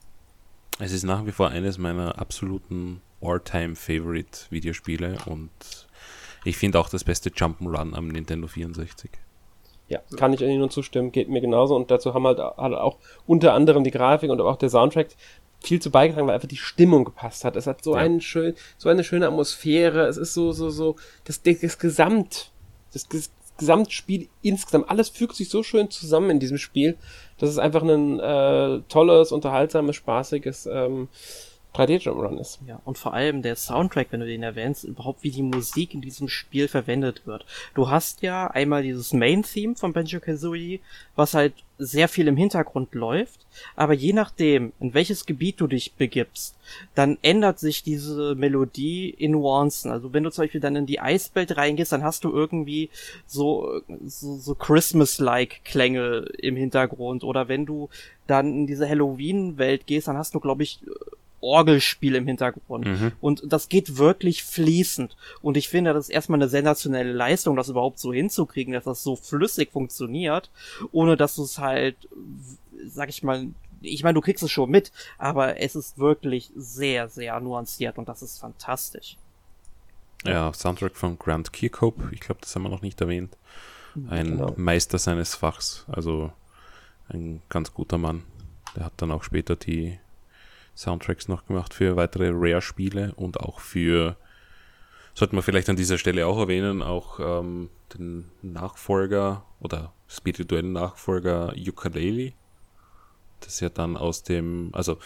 Es 0.81 0.93
ist 0.93 1.05
nach 1.05 1.27
wie 1.27 1.33
vor 1.33 1.49
eines 1.49 1.79
meiner 1.79 2.19
absoluten 2.19 3.01
All-Time-Favorite-Videospiele 3.21 5.19
und 5.27 5.51
ich 6.45 6.57
finde 6.57 6.81
auch 6.81 6.89
das 6.89 7.05
beste 7.05 7.31
Jump'n'Run 7.31 7.95
am 7.95 8.09
Nintendo 8.09 8.47
64. 8.47 9.11
Ja, 9.89 10.01
kann 10.17 10.33
ich 10.33 10.41
Ihnen 10.41 10.59
nur 10.59 10.71
zustimmen, 10.71 11.13
geht 11.13 11.29
mir 11.29 11.41
genauso 11.41 11.77
und 11.77 11.91
dazu 11.91 12.15
haben 12.15 12.27
halt, 12.27 12.39
halt 12.39 12.75
auch 12.75 12.97
unter 13.27 13.53
anderem 13.55 13.85
die 13.85 13.91
Grafik 13.91 14.31
und 14.31 14.41
auch 14.41 14.57
der 14.57 14.71
Soundtrack 14.71 15.09
viel 15.63 15.83
zu 15.83 15.91
beigetragen, 15.91 16.27
weil 16.29 16.35
einfach 16.37 16.49
die 16.49 16.57
Stimmung 16.57 17.05
gepasst 17.05 17.45
hat. 17.45 17.57
Es 17.57 17.67
hat 17.67 17.85
so 17.85 17.95
Ja. 17.95 18.01
einen 18.01 18.21
schön, 18.23 18.55
so 18.79 18.89
eine 18.89 19.05
schöne 19.05 19.27
Atmosphäre. 19.27 20.07
Es 20.07 20.17
ist 20.17 20.33
so, 20.33 20.53
so, 20.53 20.71
so, 20.71 20.97
das, 21.25 21.43
das 21.43 21.79
Gesamt, 21.79 22.53
das, 22.95 23.07
das 23.09 23.31
Gesamtspiel 23.61 24.29
insgesamt, 24.43 24.89
alles 24.91 25.11
fügt 25.11 25.37
sich 25.37 25.51
so 25.51 25.63
schön 25.63 25.91
zusammen 25.91 26.31
in 26.31 26.41
diesem 26.41 26.59
Spiel. 26.59 26.97
Das 27.39 27.51
ist 27.51 27.59
einfach 27.59 27.83
ein 27.83 28.19
äh, 28.19 28.81
tolles, 28.89 29.33
unterhaltsames, 29.33 29.97
spaßiges 29.97 30.67
ähm, 30.67 31.09
3D-Jump-Run 31.75 32.39
ist. 32.39 32.59
Ja, 32.67 32.81
und 32.85 32.99
vor 32.99 33.15
allem 33.15 33.43
der 33.43 33.57
Soundtrack, 33.57 34.09
wenn 34.11 34.21
du 34.21 34.27
den 34.27 34.43
erwähnst, 34.43 34.85
überhaupt 34.85 35.23
wie 35.23 35.31
die 35.31 35.43
Musik 35.43 35.95
in 35.95 36.01
diesem 36.01 36.29
Spiel 36.29 36.69
verwendet 36.69 37.27
wird. 37.27 37.45
Du 37.75 37.89
hast 37.89 38.23
ja 38.23 38.49
einmal 38.49 38.83
dieses 38.83 39.13
Main-Theme 39.13 39.77
von 39.77 39.93
Banjo-Kazooie, 39.93 40.81
was 41.17 41.35
halt 41.35 41.55
sehr 41.79 42.09
viel 42.09 42.29
im 42.29 42.37
Hintergrund 42.37 42.95
läuft, 42.95 43.47
aber 43.75 43.95
je 43.95 44.13
nachdem, 44.13 44.73
in 44.81 44.93
welches 44.93 45.25
Gebiet 45.25 45.61
du 45.61 45.67
dich 45.67 45.95
begibst, 45.95 46.55
dann 46.95 47.19
ändert 47.23 47.59
sich 47.59 47.83
diese 47.83 48.35
Melodie 48.35 49.11
in 49.11 49.33
Nuancen. 49.33 49.91
Also 49.91 50.13
wenn 50.13 50.25
du 50.25 50.31
zum 50.31 50.45
Beispiel 50.45 50.61
dann 50.61 50.77
in 50.77 50.87
die 50.87 51.01
Eiswelt 51.01 51.57
reingehst, 51.57 51.93
dann 51.93 52.05
hast 52.05 52.25
du 52.25 52.33
irgendwie 52.33 52.91
so, 53.27 53.81
so, 54.05 54.37
so 54.37 54.55
Christmas-like 54.55 55.65
Klänge 55.65 56.27
im 56.39 56.57
Hintergrund. 56.57 57.25
Oder 57.25 57.49
wenn 57.49 57.65
du 57.65 57.89
dann 58.27 58.53
in 58.53 58.67
diese 58.67 58.89
Halloween-Welt 58.89 59.87
gehst, 59.87 60.09
dann 60.09 60.19
hast 60.19 60.35
du, 60.35 60.41
glaube 60.41 60.63
ich, 60.63 60.81
Orgelspiel 61.41 62.15
im 62.15 62.27
Hintergrund. 62.27 62.87
Mhm. 62.87 63.13
Und 63.21 63.43
das 63.47 63.69
geht 63.69 63.97
wirklich 63.97 64.45
fließend. 64.45 65.17
Und 65.43 65.57
ich 65.57 65.69
finde, 65.69 65.93
das 65.93 66.09
ist 66.09 66.15
erstmal 66.15 66.39
eine 66.39 66.49
sensationelle 66.49 67.13
Leistung, 67.13 67.57
das 67.57 67.69
überhaupt 67.69 67.99
so 67.99 68.13
hinzukriegen, 68.13 68.75
dass 68.75 68.85
das 68.85 69.03
so 69.03 69.17
flüssig 69.17 69.73
funktioniert, 69.73 70.51
ohne 70.93 71.17
dass 71.17 71.37
du 71.37 71.43
es 71.43 71.59
halt, 71.59 71.97
sag 72.87 73.09
ich 73.09 73.23
mal, 73.23 73.49
ich 73.83 74.03
meine, 74.03 74.15
du 74.15 74.21
kriegst 74.21 74.43
es 74.43 74.51
schon 74.51 74.71
mit, 74.71 74.93
aber 75.19 75.59
es 75.59 75.75
ist 75.75 75.99
wirklich 75.99 76.51
sehr, 76.55 77.09
sehr 77.09 77.41
nuanciert 77.41 77.99
und 77.99 78.09
das 78.09 78.23
ist 78.23 78.39
fantastisch. 78.39 79.17
Ja, 80.25 80.53
Soundtrack 80.53 80.97
von 80.97 81.19
Grant 81.19 81.53
Kirkhope, 81.53 82.11
ich 82.13 82.21
glaube, 82.21 82.43
das 82.43 82.55
haben 82.55 82.63
wir 82.63 82.69
noch 82.69 82.83
nicht 82.83 83.01
erwähnt. 83.01 83.37
Ein 84.09 84.37
genau. 84.37 84.55
Meister 84.57 84.99
seines 84.99 85.35
Fachs, 85.35 85.85
also 85.89 86.31
ein 87.09 87.43
ganz 87.49 87.73
guter 87.73 87.99
Mann. 87.99 88.23
Der 88.77 88.85
hat 88.85 88.93
dann 88.99 89.11
auch 89.11 89.25
später 89.25 89.57
die 89.57 89.99
Soundtracks 90.81 91.29
noch 91.29 91.45
gemacht 91.45 91.75
für 91.75 91.97
weitere 91.97 92.31
Rare-Spiele 92.33 93.13
und 93.15 93.39
auch 93.39 93.61
für, 93.61 94.17
sollte 95.13 95.35
man 95.35 95.45
vielleicht 95.45 95.69
an 95.69 95.77
dieser 95.77 95.99
Stelle 95.99 96.27
auch 96.27 96.39
erwähnen, 96.39 96.83
auch 96.83 97.21
ähm, 97.21 97.69
den 97.95 98.31
Nachfolger 98.41 99.45
oder 99.61 99.93
spirituellen 100.09 100.73
Nachfolger 100.73 101.53
Ukulele. 101.55 102.33
Das 103.41 103.61
ja 103.61 103.69
dann 103.69 103.99
aus 103.99 104.23
dem, 104.23 104.71
also 104.73 104.99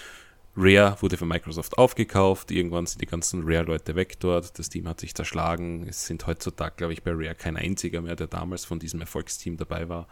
Rare 0.57 0.97
wurde 1.01 1.17
von 1.17 1.27
Microsoft 1.27 1.77
aufgekauft, 1.77 2.53
irgendwann 2.53 2.87
sind 2.87 3.01
die 3.01 3.07
ganzen 3.07 3.43
Rare-Leute 3.45 3.97
weg 3.97 4.21
dort, 4.21 4.57
das 4.57 4.69
Team 4.69 4.87
hat 4.87 5.01
sich 5.01 5.13
zerschlagen, 5.13 5.89
es 5.89 6.07
sind 6.07 6.25
heutzutage, 6.29 6.77
glaube 6.77 6.93
ich, 6.93 7.03
bei 7.03 7.11
Rare 7.11 7.35
kein 7.35 7.57
einziger 7.57 8.01
mehr, 8.01 8.15
der 8.15 8.29
damals 8.29 8.65
von 8.65 8.79
diesem 8.79 9.01
Erfolgsteam 9.01 9.57
dabei 9.57 9.89
war. 9.89 10.07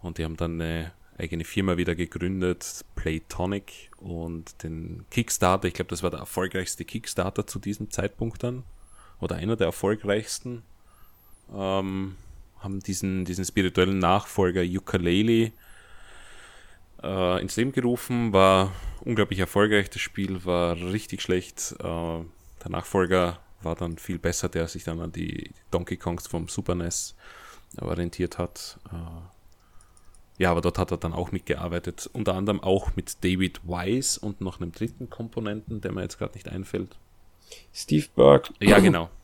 Und 0.00 0.18
die 0.18 0.24
haben 0.24 0.36
dann 0.36 0.60
eine 0.60 0.92
eigene 1.18 1.44
Firma 1.44 1.76
wieder 1.76 1.94
gegründet, 1.94 2.84
Playtonic 2.94 3.90
und 3.98 4.62
den 4.62 5.04
Kickstarter, 5.10 5.68
ich 5.68 5.74
glaube, 5.74 5.90
das 5.90 6.02
war 6.02 6.10
der 6.10 6.20
erfolgreichste 6.20 6.84
Kickstarter 6.84 7.46
zu 7.46 7.58
diesem 7.58 7.90
Zeitpunkt 7.90 8.42
dann 8.42 8.64
oder 9.20 9.36
einer 9.36 9.56
der 9.56 9.68
erfolgreichsten, 9.68 10.62
ähm, 11.54 12.16
haben 12.58 12.80
diesen, 12.80 13.24
diesen 13.24 13.44
spirituellen 13.44 13.98
Nachfolger 13.98 14.62
Ukulele 14.62 15.52
äh, 17.02 17.40
ins 17.40 17.56
Leben 17.56 17.72
gerufen, 17.72 18.32
war 18.32 18.72
unglaublich 19.00 19.38
erfolgreich, 19.38 19.90
das 19.90 20.02
Spiel 20.02 20.44
war 20.44 20.76
richtig 20.76 21.22
schlecht, 21.22 21.74
äh, 21.78 21.82
der 21.82 22.70
Nachfolger 22.70 23.40
war 23.62 23.74
dann 23.74 23.98
viel 23.98 24.18
besser, 24.18 24.48
der 24.48 24.68
sich 24.68 24.84
dann 24.84 25.00
an 25.00 25.12
die 25.12 25.50
Donkey 25.70 25.96
Kongs 25.96 26.26
vom 26.26 26.48
Super 26.48 26.74
NES 26.74 27.14
orientiert 27.80 28.38
hat. 28.38 28.78
Äh, 28.92 29.35
ja, 30.38 30.50
aber 30.50 30.60
dort 30.60 30.78
hat 30.78 30.90
er 30.90 30.96
dann 30.98 31.12
auch 31.12 31.32
mitgearbeitet. 31.32 32.10
Unter 32.12 32.34
anderem 32.34 32.62
auch 32.62 32.94
mit 32.96 33.24
David 33.24 33.60
Wise 33.64 34.20
und 34.20 34.40
noch 34.40 34.60
einem 34.60 34.72
dritten 34.72 35.08
Komponenten, 35.08 35.80
der 35.80 35.92
mir 35.92 36.02
jetzt 36.02 36.18
gerade 36.18 36.34
nicht 36.34 36.48
einfällt. 36.48 36.96
Steve 37.72 38.06
Burke. 38.14 38.52
Ja, 38.60 38.78
genau. 38.78 39.08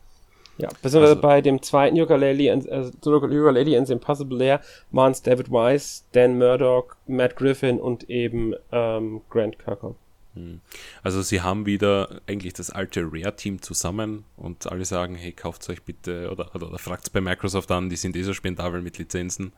Ja, 0.59 0.69
besonders 0.83 1.09
also, 1.09 1.21
bei 1.23 1.41
dem 1.41 1.63
zweiten 1.63 1.99
Ukulele, 1.99 2.43
äh, 2.43 2.91
Ukulele 3.07 3.75
and 3.75 3.87
the 3.87 3.93
Impossible 3.93 4.37
Lair 4.37 4.61
waren 4.91 5.11
es 5.11 5.23
David 5.23 5.49
Wise, 5.49 6.03
Dan 6.11 6.37
Murdoch, 6.37 6.95
Matt 7.07 7.35
Griffin 7.35 7.79
und 7.79 8.07
eben 8.07 8.53
ähm, 8.71 9.21
Grant 9.31 9.57
Kirkhope. 9.57 9.95
Hm. 10.35 10.61
Also 11.01 11.23
sie 11.23 11.41
haben 11.41 11.65
wieder 11.65 12.21
eigentlich 12.27 12.53
das 12.53 12.69
alte 12.69 13.01
Rare-Team 13.01 13.63
zusammen 13.63 14.25
und 14.37 14.71
alle 14.71 14.85
sagen, 14.85 15.15
hey, 15.15 15.31
kauft 15.31 15.67
euch 15.69 15.81
bitte 15.81 16.29
oder, 16.31 16.53
oder, 16.53 16.67
oder 16.67 16.77
fragt 16.77 17.05
es 17.05 17.09
bei 17.09 17.19
Microsoft 17.19 17.71
an, 17.71 17.89
die 17.89 17.95
sind 17.95 18.15
eh 18.15 18.21
so 18.21 18.33
spendabel 18.33 18.81
mit 18.81 18.99
Lizenzen. 18.99 19.53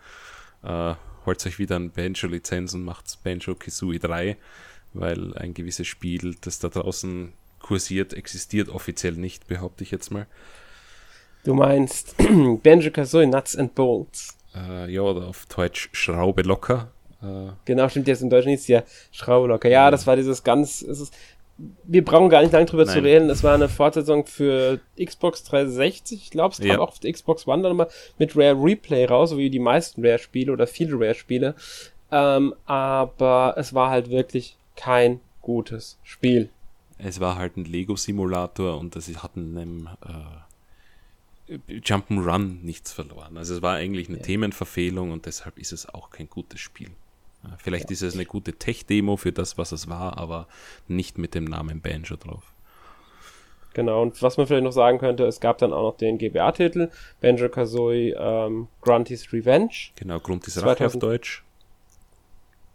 Äh, 0.64 0.94
holt 1.26 1.46
euch 1.46 1.60
wieder 1.60 1.78
ein 1.78 1.92
Banjo-Lizenz 1.92 2.74
und 2.74 2.84
macht 2.84 3.24
Banjo 3.24 3.56
Kazooie 3.56 4.00
3, 4.00 4.38
weil 4.94 5.36
ein 5.38 5.54
gewisses 5.54 5.88
Spiel, 5.88 6.36
das 6.42 6.60
da 6.60 6.70
draußen 6.70 7.34
kursiert, 7.60 8.14
existiert 8.14 8.70
offiziell 8.70 9.14
nicht, 9.14 9.48
behaupte 9.48 9.84
ich 9.84 9.92
jetzt 9.92 10.12
mal. 10.12 10.28
Du 11.44 11.54
meinst 11.54 12.16
Banjo 12.64 12.92
Kazooie 12.92 13.28
Nuts 13.28 13.56
and 13.56 13.76
Bolts. 13.76 14.38
Äh, 14.56 14.92
ja, 14.92 15.02
oder 15.02 15.28
auf 15.28 15.46
Deutsch 15.48 15.90
Schraube 15.92 16.44
locker. 16.44 16.92
Äh, 17.22 17.52
genau, 17.66 17.90
stimmt 17.90 18.08
jetzt 18.08 18.22
in 18.22 18.30
Deutsch 18.30 18.46
nicht, 18.46 18.68
ja, 18.68 18.84
Schraube 19.12 19.48
locker. 19.48 19.70
Ja, 19.70 19.86
ja, 19.86 19.92
das 19.92 20.08
war 20.08 20.16
dieses 20.16 20.44
ganz, 20.44 20.82
es 20.82 21.00
ist, 21.00 21.14
wir 21.58 22.04
brauchen 22.04 22.30
gar 22.30 22.42
nicht 22.42 22.52
lange 22.52 22.66
drüber 22.66 22.86
Nein. 22.86 22.94
zu 22.94 23.04
reden. 23.04 23.30
Es 23.30 23.44
war 23.44 23.54
eine 23.54 23.70
Fortsetzung 23.70 24.26
für 24.26 24.80
Xbox 25.02 25.44
360. 25.46 26.24
Ich 26.24 26.32
glaube, 26.32 26.54
es 26.54 26.60
kam 26.60 26.68
ja. 26.68 26.80
auch 26.80 26.90
auf 26.90 27.00
Xbox 27.00 27.48
One 27.48 27.64
dann 27.64 27.72
nochmal 27.72 27.90
mit 28.18 28.36
Rare 28.36 28.62
Replay 28.62 29.06
raus, 29.06 29.30
so 29.30 29.38
wie 29.38 29.50
die 29.50 29.60
meisten 29.60 30.06
Rare-Spiele 30.06 30.52
oder 30.52 30.68
viele 30.68 30.96
Rare-Spiele. 30.96 31.56
Ähm, 32.12 32.54
aber 32.66 33.56
es 33.58 33.74
war 33.74 33.90
halt 33.90 34.10
wirklich 34.10 34.58
kein 34.76 35.22
gutes 35.42 35.98
Spiel. 36.04 36.50
Es 36.98 37.20
war 37.20 37.38
halt 37.38 37.58
ein 37.58 37.66
Lego-Simulator 37.66 38.78
und 38.78 38.96
das 38.96 39.08
hat 39.22 39.32
einem 39.36 39.90
äh, 41.48 41.54
Jump'n'Run 41.70 42.64
nichts 42.64 42.92
verloren. 42.92 43.38
Also 43.38 43.56
es 43.56 43.62
war 43.62 43.76
eigentlich 43.76 44.10
eine 44.10 44.18
ja. 44.18 44.24
Themenverfehlung 44.24 45.12
und 45.12 45.26
deshalb 45.26 45.58
ist 45.58 45.72
es 45.72 45.88
auch 45.88 46.10
kein 46.10 46.30
gutes 46.30 46.60
Spiel. 46.60 46.92
Vielleicht 47.58 47.90
ja. 47.90 47.94
ist 47.94 48.02
es 48.02 48.14
eine 48.16 48.26
gute 48.26 48.54
Tech-Demo 48.54 49.18
für 49.18 49.32
das, 49.32 49.58
was 49.58 49.72
es 49.72 49.90
war, 49.90 50.18
aber 50.18 50.48
nicht 50.88 51.18
mit 51.18 51.36
dem 51.36 51.46
Namen 51.46 51.82
Banjo 51.82 52.16
drauf. 52.16 52.44
Genau, 53.74 54.02
und 54.02 54.22
was 54.22 54.38
man 54.38 54.48
vielleicht 54.48 54.64
noch 54.64 54.72
sagen 54.72 55.00
könnte, 55.00 55.26
es 55.26 55.42
gab 55.42 55.58
dann 55.58 55.74
auch 55.74 55.92
noch 55.92 55.98
den 55.98 56.18
GBA-Titel, 56.18 56.90
Banjo 57.20 57.50
Kazooie 57.50 58.16
ähm, 58.18 58.70
Grunty's 58.82 59.34
Revenge. 59.34 59.92
Genau, 59.98 60.20
Grunty's 60.20 60.64
Rache 60.64 60.86
auf 60.86 60.98
Deutsch. 60.98 61.44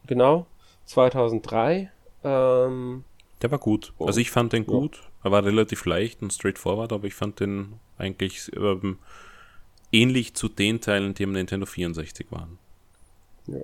Genau, 0.06 0.46
2003. 0.84 1.90
Ähm, 2.22 3.04
Der 3.40 3.50
war 3.50 3.58
gut. 3.58 3.94
Oh, 3.96 4.06
also 4.06 4.20
ich 4.20 4.30
fand 4.30 4.52
den 4.52 4.66
gut. 4.66 5.02
Er 5.24 5.30
war 5.30 5.42
relativ 5.42 5.86
leicht 5.86 6.20
und 6.20 6.34
straightforward, 6.34 6.92
aber 6.92 7.06
ich 7.06 7.14
fand 7.14 7.40
den 7.40 7.74
eigentlich 7.96 8.50
ähm, 8.54 8.98
ähnlich 9.92 10.34
zu 10.34 10.48
den 10.48 10.82
Teilen, 10.82 11.14
die 11.14 11.24
am 11.24 11.32
Nintendo 11.32 11.64
64 11.64 12.26
waren. 12.30 12.58
Ja. 13.46 13.60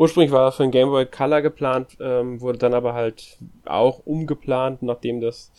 Ursprünglich 0.00 0.32
war 0.32 0.46
er 0.46 0.52
für 0.52 0.62
ein 0.62 0.70
Game 0.70 0.88
Boy 0.88 1.04
Color 1.04 1.42
geplant, 1.42 1.98
ähm, 2.00 2.40
wurde 2.40 2.56
dann 2.56 2.72
aber 2.72 2.94
halt 2.94 3.36
auch 3.66 4.00
umgeplant, 4.06 4.80
nachdem 4.80 5.20
das 5.20 5.52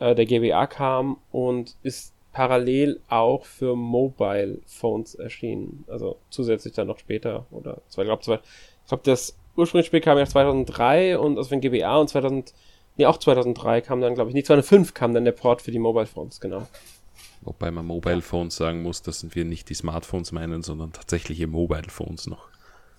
äh, 0.00 0.12
der 0.16 0.26
GBA 0.26 0.66
kam 0.66 1.18
und 1.30 1.76
ist 1.84 2.12
parallel 2.32 2.98
auch 3.06 3.44
für 3.44 3.76
Mobile 3.76 4.58
Phones 4.66 5.14
erschienen. 5.14 5.84
Also 5.86 6.16
zusätzlich 6.30 6.74
dann 6.74 6.88
noch 6.88 6.98
später 6.98 7.46
oder 7.52 7.80
zwei, 7.86 8.02
glaub, 8.02 8.24
zwei, 8.24 8.40
ich 8.82 8.88
glaube, 8.88 9.04
das 9.04 9.38
ursprüngliche 9.54 9.86
Spiel 9.86 10.00
kam 10.00 10.18
ja 10.18 10.26
2003 10.26 11.16
und 11.16 11.38
also 11.38 11.50
für 11.50 11.56
den 11.56 11.60
GBA 11.60 11.96
und 11.96 12.08
2000, 12.08 12.54
nee, 12.96 13.06
auch 13.06 13.18
2003 13.18 13.82
kam 13.82 14.00
dann, 14.00 14.16
glaube 14.16 14.30
ich, 14.30 14.34
nicht 14.34 14.48
2005 14.48 14.94
kam 14.94 15.14
dann 15.14 15.24
der 15.24 15.30
Port 15.30 15.62
für 15.62 15.70
die 15.70 15.78
Mobile 15.78 16.06
Phones, 16.06 16.40
genau. 16.40 16.66
Wobei 17.42 17.70
man 17.70 17.86
Mobile 17.86 18.22
Phones 18.22 18.56
sagen 18.56 18.82
muss, 18.82 19.02
dass 19.02 19.32
wir 19.36 19.44
nicht 19.44 19.68
die 19.68 19.74
Smartphones 19.74 20.32
meinen, 20.32 20.64
sondern 20.64 20.92
tatsächliche 20.92 21.46
Mobile 21.46 21.88
Phones 21.88 22.26
noch. 22.26 22.48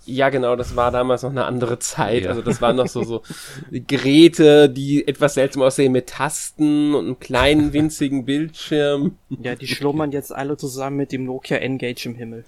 Ja, 0.06 0.30
genau, 0.30 0.56
das 0.56 0.76
war 0.78 0.91
damals 0.91 1.24
noch 1.24 1.32
eine 1.32 1.45
andere 1.45 1.80
Zeit. 1.80 2.24
Ja. 2.24 2.30
Also 2.30 2.41
das 2.41 2.62
waren 2.62 2.78
noch 2.78 2.88
so, 2.88 3.04
so 3.04 3.24
Geräte, 3.72 4.70
die 4.70 5.06
etwas 5.06 5.34
seltsam 5.34 5.64
aussehen 5.64 5.91
mit 5.91 6.08
Tasten 6.08 6.95
und 6.95 7.06
einem 7.06 7.20
kleinen 7.20 7.74
winzigen 7.74 8.24
Bildschirm. 8.26 9.18
Ja, 9.41 9.56
die 9.56 9.68
schlummern 9.68 10.12
jetzt 10.12 10.34
alle 10.34 10.56
zusammen 10.56 10.98
mit 10.98 11.12
dem 11.12 11.26
Nokia 11.26 11.58
N-Gage 11.58 12.06
im 12.06 12.16
Himmel. 12.16 12.45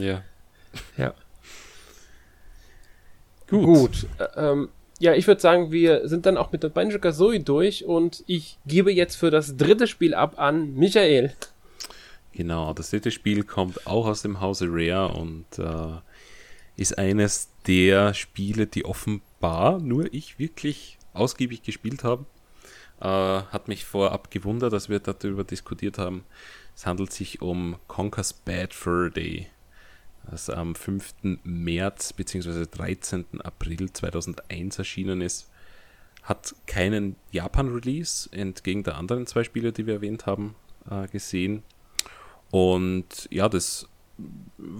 Ja. 0.00 0.22
Ja. 0.96 1.14
Gut. 3.48 3.64
Gut. 3.64 4.06
Ähm, 4.36 4.68
ja, 4.98 5.14
ich 5.14 5.26
würde 5.26 5.40
sagen, 5.40 5.70
wir 5.72 6.08
sind 6.08 6.24
dann 6.24 6.38
auch 6.38 6.52
mit 6.52 6.62
der 6.62 6.70
Banjo 6.70 6.98
Kazooie 6.98 7.40
durch 7.40 7.84
und 7.84 8.24
ich 8.26 8.58
gebe 8.66 8.92
jetzt 8.92 9.16
für 9.16 9.30
das 9.30 9.56
dritte 9.56 9.86
Spiel 9.86 10.14
ab 10.14 10.38
an 10.38 10.74
Michael. 10.74 11.32
Genau, 12.32 12.72
das 12.72 12.90
dritte 12.90 13.10
Spiel 13.10 13.44
kommt 13.44 13.86
auch 13.86 14.06
aus 14.06 14.22
dem 14.22 14.40
Hause 14.40 14.66
Rare 14.70 15.12
und 15.14 15.46
äh, 15.58 15.98
ist 16.76 16.98
eines 16.98 17.50
der 17.66 18.14
Spiele, 18.14 18.66
die 18.66 18.84
offenbar 18.84 19.80
nur 19.80 20.12
ich 20.12 20.38
wirklich 20.38 20.98
ausgiebig 21.14 21.62
gespielt 21.62 22.04
habe. 22.04 22.26
Äh, 23.00 23.06
hat 23.06 23.68
mich 23.68 23.84
vorab 23.84 24.30
gewundert, 24.30 24.72
dass 24.72 24.88
wir 24.88 25.00
darüber 25.00 25.44
diskutiert 25.44 25.98
haben. 25.98 26.24
Es 26.74 26.86
handelt 26.86 27.12
sich 27.12 27.40
um 27.40 27.76
Conker's 27.88 28.32
Bad 28.32 28.74
Fur 28.74 29.10
Day, 29.10 29.48
das 30.30 30.50
am 30.50 30.74
5. 30.74 31.14
März 31.44 32.12
bzw. 32.12 32.66
13. 32.70 33.40
April 33.42 33.92
2001 33.92 34.78
erschienen 34.78 35.20
ist. 35.20 35.50
hat 36.22 36.56
keinen 36.66 37.14
Japan-Release, 37.30 38.28
entgegen 38.32 38.82
der 38.82 38.96
anderen 38.96 39.26
zwei 39.26 39.44
Spiele, 39.44 39.72
die 39.72 39.86
wir 39.86 39.94
erwähnt 39.94 40.26
haben, 40.26 40.56
äh, 40.90 41.06
gesehen. 41.06 41.62
Und 42.50 43.28
ja, 43.30 43.48
das 43.48 43.88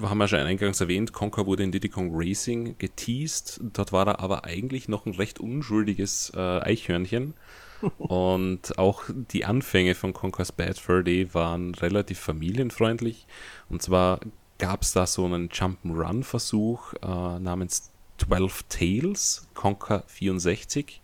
haben 0.03 0.19
wir 0.19 0.29
schon 0.29 0.39
eingangs 0.39 0.81
erwähnt, 0.81 1.13
Conker 1.13 1.47
wurde 1.47 1.63
in 1.63 1.73
Diddy 1.73 1.89
Kong 1.89 2.11
Racing 2.13 2.77
geteased. 2.79 3.61
Dort 3.73 3.93
war 3.93 4.07
er 4.07 4.21
aber 4.21 4.45
eigentlich 4.45 4.89
noch 4.89 5.07
ein 5.07 5.15
recht 5.15 5.39
unschuldiges 5.39 6.33
äh, 6.35 6.41
Eichhörnchen. 6.41 7.35
und 7.99 8.79
auch 8.79 9.05
die 9.09 9.45
Anfänge 9.45 9.95
von 9.95 10.15
Conker's 10.15 10.53
Bad 10.53 10.79
Fur 10.79 11.03
Day 11.03 11.33
waren 11.35 11.75
relativ 11.75 12.19
familienfreundlich. 12.19 13.27
Und 13.69 13.83
zwar 13.83 14.21
gab 14.59 14.83
es 14.83 14.93
da 14.93 15.07
so 15.07 15.25
einen 15.25 15.51
Jump'n'Run-Versuch 15.51 16.95
äh, 17.03 17.39
namens 17.39 17.91
12 18.19 18.63
Tales, 18.69 19.49
Conker 19.55 20.05
64. 20.07 21.03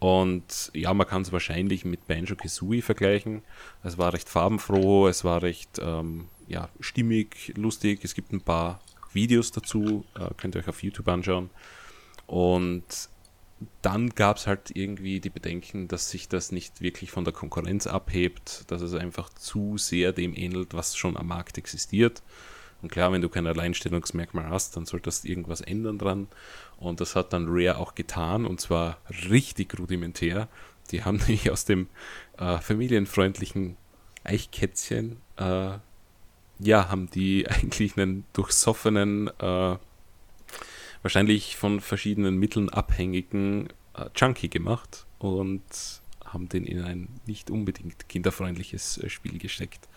Und 0.00 0.70
ja, 0.74 0.92
man 0.94 1.06
kann 1.06 1.22
es 1.22 1.32
wahrscheinlich 1.32 1.84
mit 1.84 2.06
Banjo 2.08 2.34
Kazooie 2.34 2.82
vergleichen. 2.82 3.42
Es 3.84 3.98
war 3.98 4.12
recht 4.14 4.28
farbenfroh, 4.28 5.08
es 5.08 5.24
war 5.24 5.42
recht 5.42 5.78
ähm, 5.80 6.26
ja, 6.50 6.68
stimmig, 6.80 7.52
lustig. 7.56 8.00
Es 8.02 8.14
gibt 8.14 8.32
ein 8.32 8.40
paar 8.40 8.80
Videos 9.12 9.52
dazu, 9.52 10.04
äh, 10.18 10.28
könnt 10.36 10.54
ihr 10.54 10.60
euch 10.60 10.68
auf 10.68 10.82
YouTube 10.82 11.08
anschauen. 11.08 11.48
Und 12.26 13.08
dann 13.82 14.10
gab 14.10 14.36
es 14.36 14.46
halt 14.46 14.74
irgendwie 14.74 15.20
die 15.20 15.30
Bedenken, 15.30 15.86
dass 15.86 16.10
sich 16.10 16.28
das 16.28 16.50
nicht 16.50 16.80
wirklich 16.80 17.10
von 17.10 17.24
der 17.24 17.32
Konkurrenz 17.32 17.86
abhebt, 17.86 18.64
dass 18.68 18.82
es 18.82 18.94
einfach 18.94 19.28
zu 19.30 19.78
sehr 19.78 20.12
dem 20.12 20.34
ähnelt, 20.34 20.74
was 20.74 20.96
schon 20.96 21.16
am 21.16 21.28
Markt 21.28 21.56
existiert. 21.56 22.22
Und 22.82 22.90
klar, 22.90 23.12
wenn 23.12 23.20
du 23.20 23.28
kein 23.28 23.46
Alleinstellungsmerkmal 23.46 24.48
hast, 24.48 24.76
dann 24.76 24.86
solltest 24.86 25.24
du 25.24 25.28
irgendwas 25.28 25.60
ändern 25.60 25.98
dran. 25.98 26.28
Und 26.78 27.00
das 27.00 27.14
hat 27.14 27.32
dann 27.32 27.46
Rare 27.48 27.76
auch 27.76 27.94
getan 27.94 28.44
und 28.44 28.60
zwar 28.60 28.98
richtig 29.28 29.78
rudimentär. 29.78 30.48
Die 30.90 31.04
haben 31.04 31.16
nämlich 31.28 31.50
aus 31.50 31.64
dem 31.64 31.88
äh, 32.38 32.58
familienfreundlichen 32.58 33.76
Eichkätzchen, 34.24 35.20
äh, 35.36 35.78
ja, 36.60 36.88
haben 36.88 37.10
die 37.10 37.46
eigentlich 37.48 37.96
einen 37.96 38.24
durchsoffenen, 38.32 39.28
äh, 39.38 39.76
wahrscheinlich 41.02 41.56
von 41.56 41.80
verschiedenen 41.80 42.36
Mitteln 42.36 42.68
abhängigen 42.68 43.68
äh, 43.94 44.06
Junkie 44.14 44.50
gemacht 44.50 45.06
und 45.18 45.62
haben 46.24 46.48
den 46.48 46.64
in 46.64 46.82
ein 46.82 47.08
nicht 47.26 47.50
unbedingt 47.50 48.08
kinderfreundliches 48.08 48.98
äh, 48.98 49.08
Spiel 49.08 49.38
gesteckt. 49.38 49.88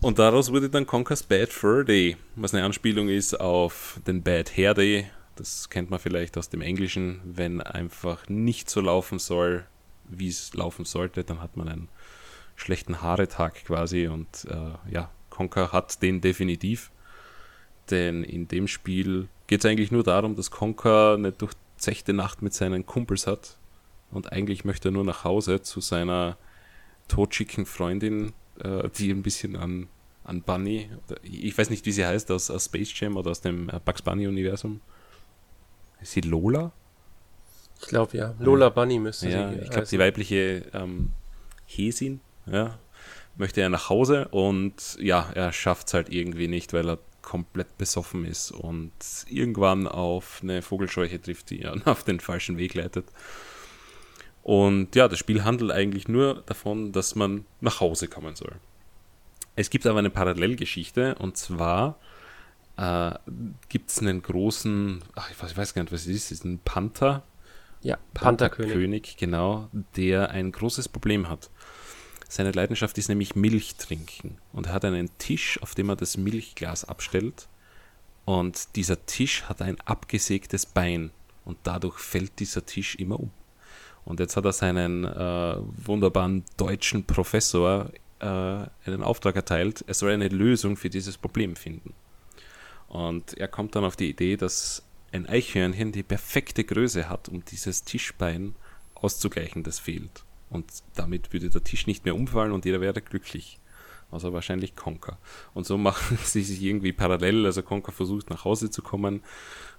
Und 0.00 0.18
daraus 0.18 0.50
wurde 0.50 0.70
dann 0.70 0.86
Conker's 0.86 1.22
Bad 1.22 1.50
Fur 1.50 1.84
Day, 1.84 2.16
was 2.34 2.54
eine 2.54 2.64
Anspielung 2.64 3.10
ist 3.10 3.38
auf 3.38 4.00
den 4.06 4.22
Bad 4.22 4.56
Hair 4.56 4.74
Day. 4.74 5.10
Das 5.36 5.68
kennt 5.68 5.90
man 5.90 5.98
vielleicht 5.98 6.38
aus 6.38 6.48
dem 6.48 6.62
Englischen. 6.62 7.20
Wenn 7.24 7.60
einfach 7.60 8.26
nicht 8.28 8.70
so 8.70 8.80
laufen 8.80 9.18
soll, 9.18 9.66
wie 10.08 10.28
es 10.28 10.54
laufen 10.54 10.86
sollte, 10.86 11.22
dann 11.22 11.42
hat 11.42 11.58
man 11.58 11.68
einen 11.68 11.88
schlechten 12.56 13.02
Haaretag 13.02 13.64
quasi. 13.66 14.06
Und 14.06 14.46
äh, 14.48 14.90
ja, 14.90 15.10
Conker 15.40 15.72
hat 15.72 16.02
den 16.02 16.20
definitiv. 16.20 16.90
Denn 17.90 18.24
in 18.24 18.46
dem 18.46 18.68
Spiel 18.68 19.28
geht 19.46 19.60
es 19.60 19.66
eigentlich 19.66 19.90
nur 19.90 20.04
darum, 20.04 20.36
dass 20.36 20.50
Conker 20.50 21.14
eine 21.14 21.32
durchzechte 21.32 22.12
Nacht 22.12 22.42
mit 22.42 22.52
seinen 22.52 22.84
Kumpels 22.84 23.26
hat. 23.26 23.56
Und 24.10 24.32
eigentlich 24.32 24.64
möchte 24.64 24.88
er 24.88 24.92
nur 24.92 25.04
nach 25.04 25.24
Hause 25.24 25.62
zu 25.62 25.80
seiner 25.80 26.36
totschicken 27.08 27.64
Freundin 27.64 28.32
äh, 28.62 28.88
die 28.98 29.10
ein 29.10 29.22
bisschen 29.22 29.56
an, 29.56 29.88
an 30.24 30.42
Bunny, 30.42 30.90
ich 31.22 31.56
weiß 31.56 31.70
nicht, 31.70 31.86
wie 31.86 31.92
sie 31.92 32.04
heißt, 32.04 32.30
aus, 32.30 32.50
aus 32.50 32.66
Space 32.66 32.92
Jam 32.94 33.16
oder 33.16 33.30
aus 33.30 33.40
dem 33.40 33.70
äh, 33.70 33.80
Bugs 33.82 34.02
Bunny-Universum. 34.02 34.80
Ist 36.02 36.12
sie 36.12 36.20
Lola? 36.20 36.72
Ich 37.80 37.88
glaube 37.88 38.16
ja. 38.16 38.34
Lola 38.38 38.68
Bunny 38.68 38.98
müsste 38.98 39.30
ja, 39.30 39.50
sie. 39.50 39.60
Ich 39.60 39.70
glaube, 39.70 39.86
die 39.86 39.98
weibliche 39.98 40.66
ähm, 40.74 41.12
Hesin, 41.66 42.20
ja, 42.46 42.78
möchte 43.36 43.60
er 43.60 43.68
nach 43.68 43.88
Hause 43.88 44.28
und 44.28 44.98
ja, 45.00 45.30
er 45.34 45.52
schafft 45.52 45.88
es 45.88 45.94
halt 45.94 46.10
irgendwie 46.10 46.48
nicht, 46.48 46.72
weil 46.72 46.88
er 46.88 46.98
komplett 47.22 47.78
besoffen 47.78 48.24
ist 48.24 48.50
und 48.50 48.92
irgendwann 49.28 49.86
auf 49.86 50.40
eine 50.42 50.62
Vogelscheuche 50.62 51.20
trifft, 51.20 51.50
die 51.50 51.62
ihn 51.62 51.82
auf 51.84 52.04
den 52.04 52.20
falschen 52.20 52.58
Weg 52.58 52.74
leitet. 52.74 53.06
Und 54.42 54.96
ja, 54.96 55.06
das 55.06 55.18
Spiel 55.18 55.44
handelt 55.44 55.70
eigentlich 55.70 56.08
nur 56.08 56.42
davon, 56.46 56.92
dass 56.92 57.14
man 57.14 57.44
nach 57.60 57.80
Hause 57.80 58.08
kommen 58.08 58.36
soll. 58.36 58.52
Es 59.54 59.70
gibt 59.70 59.86
aber 59.86 59.98
eine 59.98 60.10
Parallelgeschichte 60.10 61.16
und 61.16 61.36
zwar 61.36 61.98
äh, 62.76 63.12
gibt 63.68 63.90
es 63.90 63.98
einen 63.98 64.22
großen, 64.22 65.02
ach, 65.14 65.30
ich, 65.30 65.56
weiß, 65.56 65.74
gar 65.74 65.82
nicht, 65.82 65.92
was 65.92 66.02
es 66.02 66.06
ist, 66.06 66.32
ist 66.32 66.44
ein 66.44 66.58
Panther. 66.64 67.22
Ja, 67.82 67.98
Pantherkönig. 68.14 68.72
Pantherkönig, 68.72 69.16
genau, 69.18 69.68
der 69.96 70.30
ein 70.30 70.52
großes 70.52 70.88
Problem 70.88 71.28
hat. 71.28 71.50
Seine 72.30 72.52
Leidenschaft 72.52 72.96
ist 72.96 73.08
nämlich 73.08 73.34
Milch 73.34 73.74
trinken. 73.74 74.38
Und 74.52 74.68
er 74.68 74.72
hat 74.74 74.84
einen 74.84 75.10
Tisch, 75.18 75.60
auf 75.62 75.74
dem 75.74 75.88
er 75.88 75.96
das 75.96 76.16
Milchglas 76.16 76.84
abstellt. 76.84 77.48
Und 78.24 78.76
dieser 78.76 79.04
Tisch 79.04 79.42
hat 79.48 79.60
ein 79.60 79.80
abgesägtes 79.80 80.64
Bein. 80.64 81.10
Und 81.44 81.58
dadurch 81.64 81.98
fällt 81.98 82.38
dieser 82.38 82.64
Tisch 82.64 82.94
immer 82.94 83.18
um. 83.18 83.32
Und 84.04 84.20
jetzt 84.20 84.36
hat 84.36 84.44
er 84.44 84.52
seinen 84.52 85.04
äh, 85.04 85.56
wunderbaren 85.84 86.44
deutschen 86.56 87.04
Professor 87.04 87.90
äh, 88.20 88.24
einen 88.24 89.02
Auftrag 89.02 89.34
erteilt, 89.34 89.84
er 89.88 89.94
soll 89.94 90.12
eine 90.12 90.28
Lösung 90.28 90.76
für 90.76 90.88
dieses 90.88 91.18
Problem 91.18 91.56
finden. 91.56 91.94
Und 92.86 93.36
er 93.38 93.48
kommt 93.48 93.74
dann 93.74 93.84
auf 93.84 93.96
die 93.96 94.08
Idee, 94.08 94.36
dass 94.36 94.84
ein 95.10 95.28
Eichhörnchen 95.28 95.90
die 95.90 96.04
perfekte 96.04 96.62
Größe 96.62 97.08
hat, 97.08 97.28
um 97.28 97.44
dieses 97.44 97.82
Tischbein 97.82 98.54
auszugleichen, 98.94 99.64
das 99.64 99.80
fehlt. 99.80 100.24
Und 100.50 100.66
damit 100.94 101.32
würde 101.32 101.48
der 101.48 101.64
Tisch 101.64 101.86
nicht 101.86 102.04
mehr 102.04 102.14
umfallen 102.14 102.52
und 102.52 102.64
jeder 102.64 102.80
wäre 102.80 103.00
glücklich. 103.00 103.58
Also 104.10 104.32
wahrscheinlich 104.32 104.74
Conker. 104.74 105.18
Und 105.54 105.66
so 105.66 105.78
machen 105.78 106.18
sie 106.24 106.42
sich 106.42 106.62
irgendwie 106.62 106.92
parallel. 106.92 107.46
Also 107.46 107.62
Conker 107.62 107.92
versucht 107.92 108.28
nach 108.30 108.44
Hause 108.44 108.70
zu 108.70 108.82
kommen. 108.82 109.22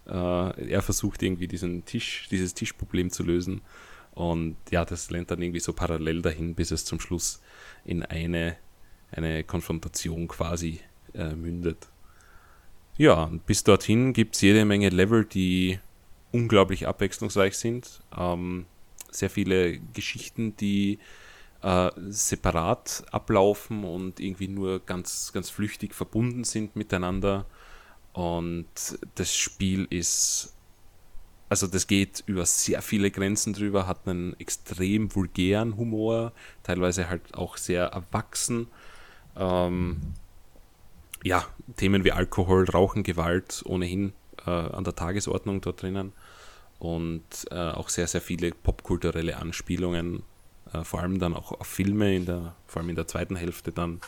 Äh, 0.07 0.69
er 0.69 0.81
versucht 0.81 1.21
irgendwie 1.21 1.47
diesen 1.47 1.85
Tisch, 1.85 2.27
dieses 2.31 2.53
Tischproblem 2.53 3.11
zu 3.11 3.23
lösen. 3.23 3.61
Und 4.13 4.55
ja, 4.71 4.85
das 4.85 5.09
lernt 5.09 5.31
dann 5.31 5.41
irgendwie 5.41 5.59
so 5.59 5.73
parallel 5.73 6.21
dahin, 6.21 6.55
bis 6.55 6.71
es 6.71 6.85
zum 6.85 6.99
Schluss 6.99 7.41
in 7.85 8.03
eine, 8.03 8.57
eine 9.11 9.43
Konfrontation 9.43 10.27
quasi 10.27 10.79
äh, 11.13 11.33
mündet. 11.33 11.87
Ja, 12.97 13.23
und 13.23 13.45
bis 13.45 13.63
dorthin 13.63 14.13
gibt 14.13 14.35
es 14.35 14.41
jede 14.41 14.65
Menge 14.65 14.89
Level, 14.89 15.25
die 15.25 15.79
unglaublich 16.31 16.87
abwechslungsreich 16.87 17.57
sind. 17.57 18.01
Ähm, 18.17 18.65
sehr 19.11 19.29
viele 19.29 19.79
Geschichten, 19.93 20.55
die 20.57 20.99
äh, 21.61 21.91
separat 22.09 23.03
ablaufen 23.11 23.83
und 23.83 24.19
irgendwie 24.19 24.47
nur 24.47 24.79
ganz, 24.79 25.31
ganz 25.33 25.49
flüchtig 25.49 25.93
verbunden 25.93 26.43
sind 26.43 26.75
miteinander. 26.75 27.45
Und 28.13 28.67
das 29.15 29.35
Spiel 29.35 29.87
ist 29.89 30.55
also 31.51 31.67
das 31.67 31.85
geht 31.85 32.23
über 32.27 32.45
sehr 32.45 32.81
viele 32.81 33.11
Grenzen 33.11 33.51
drüber, 33.51 33.85
hat 33.85 34.07
einen 34.07 34.39
extrem 34.39 35.13
vulgären 35.13 35.75
Humor, 35.75 36.31
teilweise 36.63 37.09
halt 37.09 37.33
auch 37.33 37.57
sehr 37.57 37.87
erwachsen. 37.87 38.67
Ähm, 39.35 39.99
ja, 41.23 41.43
Themen 41.75 42.05
wie 42.05 42.13
Alkohol, 42.13 42.69
Rauchen, 42.69 43.03
Gewalt 43.03 43.63
ohnehin 43.65 44.13
äh, 44.45 44.49
an 44.49 44.85
der 44.85 44.95
Tagesordnung 44.95 45.59
dort 45.59 45.81
drinnen. 45.81 46.13
Und 46.81 47.21
äh, 47.51 47.55
auch 47.55 47.89
sehr, 47.89 48.07
sehr 48.07 48.21
viele 48.21 48.49
popkulturelle 48.51 49.37
Anspielungen, 49.37 50.23
äh, 50.73 50.83
vor 50.83 51.01
allem 51.01 51.19
dann 51.19 51.35
auch 51.35 51.51
auf 51.51 51.67
Filme, 51.67 52.15
in 52.15 52.25
der, 52.25 52.55
vor 52.65 52.81
allem 52.81 52.89
in 52.89 52.95
der 52.95 53.07
zweiten 53.07 53.35
Hälfte 53.35 53.71
dann 53.71 54.01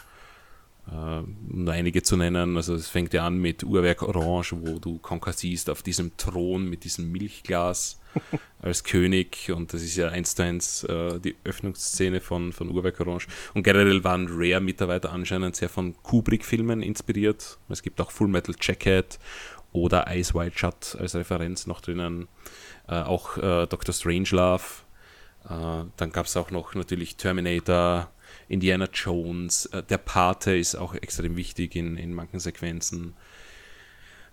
um 0.92 1.38
nur 1.50 1.74
einige 1.74 2.04
zu 2.04 2.18
nennen. 2.18 2.58
Also 2.58 2.76
es 2.76 2.90
fängt 2.90 3.14
ja 3.14 3.26
an 3.26 3.38
mit 3.38 3.64
Uhrwerk 3.64 4.02
Orange, 4.04 4.54
wo 4.54 4.80
du 4.80 4.98
Conker 4.98 5.32
siehst 5.32 5.70
auf 5.70 5.82
diesem 5.82 6.18
Thron 6.18 6.70
mit 6.70 6.84
diesem 6.84 7.12
Milchglas 7.12 8.02
als 8.62 8.84
König 8.84 9.50
und 9.50 9.74
das 9.74 9.82
ist 9.82 9.96
ja 9.96 10.10
eins 10.10 10.36
zu 10.36 10.44
eins 10.44 10.84
äh, 10.84 11.20
die 11.20 11.36
Öffnungsszene 11.46 12.20
von, 12.20 12.52
von 12.52 12.70
Uhrwerk 12.70 13.00
Orange. 13.00 13.28
Und 13.54 13.64
generell 13.64 14.04
waren 14.04 14.28
Rare-Mitarbeiter 14.30 15.12
anscheinend 15.12 15.56
sehr 15.56 15.70
von 15.70 15.96
Kubrick-Filmen 16.04 16.82
inspiriert. 16.82 17.58
Es 17.70 17.82
gibt 17.82 18.02
auch 18.02 18.12
Full 18.12 18.28
Metal 18.28 18.56
Jacket 18.60 19.20
oder 19.74 20.06
Ice 20.16 20.34
White 20.34 20.58
Shut 20.58 20.96
als 21.00 21.16
Referenz 21.16 21.68
noch 21.68 21.82
drinnen. 21.82 22.28
Äh, 22.88 23.02
auch 23.02 23.38
äh, 23.38 23.68
Dr. 23.68 23.94
Strangelove. 23.94 24.64
Äh, 25.46 25.84
dann 25.98 26.12
gab 26.12 26.26
es 26.28 26.38
auch 26.38 26.52
noch 26.52 26.76
natürlich 26.76 27.18
Terminator, 27.18 28.10
Indiana 28.48 28.88
Jones, 28.94 29.66
äh, 29.68 29.84
der 29.84 29.98
Pate 29.98 30.56
ist 30.56 30.76
auch 30.76 30.94
extrem 30.94 31.36
wichtig 31.36 31.76
in, 31.76 31.98
in 31.98 32.14
manchen 32.14 32.40
Sequenzen. 32.40 33.14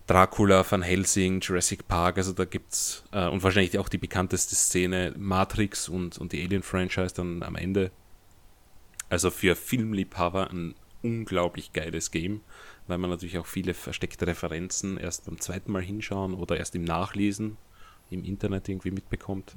Dracula, 0.06 0.68
Van 0.68 0.82
Helsing, 0.82 1.40
Jurassic 1.40 1.86
Park, 1.86 2.18
also 2.18 2.32
da 2.32 2.44
gibt's 2.44 3.04
äh, 3.12 3.28
und 3.28 3.42
wahrscheinlich 3.42 3.78
auch 3.78 3.88
die 3.88 3.98
bekannteste 3.98 4.56
Szene 4.56 5.14
Matrix 5.16 5.88
und, 5.88 6.18
und 6.18 6.32
die 6.32 6.42
Alien-Franchise 6.44 7.14
dann 7.14 7.42
am 7.42 7.54
Ende. 7.54 7.92
Also 9.08 9.30
für 9.30 9.54
Filmliebhaber 9.54 10.50
ein 10.50 10.74
unglaublich 11.02 11.72
geiles 11.72 12.10
Game, 12.10 12.40
weil 12.86 12.98
man 12.98 13.10
natürlich 13.10 13.38
auch 13.38 13.46
viele 13.46 13.74
versteckte 13.74 14.26
Referenzen 14.26 14.96
erst 14.98 15.26
beim 15.26 15.40
zweiten 15.40 15.72
Mal 15.72 15.82
hinschauen 15.82 16.34
oder 16.34 16.56
erst 16.56 16.74
im 16.74 16.84
Nachlesen 16.84 17.56
im 18.10 18.24
Internet 18.24 18.68
irgendwie 18.68 18.90
mitbekommt. 18.90 19.56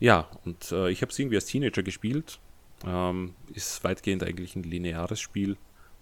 ja, 0.00 0.28
und 0.44 0.70
äh, 0.72 0.90
ich 0.90 1.02
habe 1.02 1.10
es 1.10 1.18
irgendwie 1.18 1.36
als 1.36 1.46
Teenager 1.46 1.82
gespielt. 1.82 2.38
Ähm, 2.84 3.34
ist 3.52 3.82
weitgehend 3.84 4.22
eigentlich 4.22 4.56
ein 4.56 4.62
lineares 4.62 5.20
Spiel, 5.20 5.56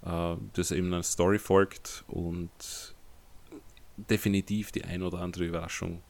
äh, 0.05 0.35
das 0.55 0.71
eben 0.73 0.93
eine 0.93 1.03
Story 1.03 1.39
folgt 1.39 2.05
und 2.09 2.51
definitiv 3.97 4.73
die 4.73 4.85
ein 4.85 5.03
oder 5.03 5.21
andere 5.21 5.45
Überraschung 5.45 6.03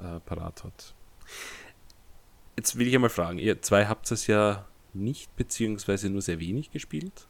äh, 0.00 0.20
parat 0.20 0.64
hat. 0.64 0.94
Jetzt 2.56 2.76
will 2.76 2.86
ich 2.86 2.94
einmal 2.94 3.10
fragen, 3.10 3.38
ihr 3.38 3.60
zwei 3.62 3.86
habt 3.86 4.10
es 4.10 4.26
ja 4.26 4.66
nicht, 4.92 5.34
beziehungsweise 5.36 6.10
nur 6.10 6.22
sehr 6.22 6.40
wenig 6.40 6.70
gespielt? 6.70 7.28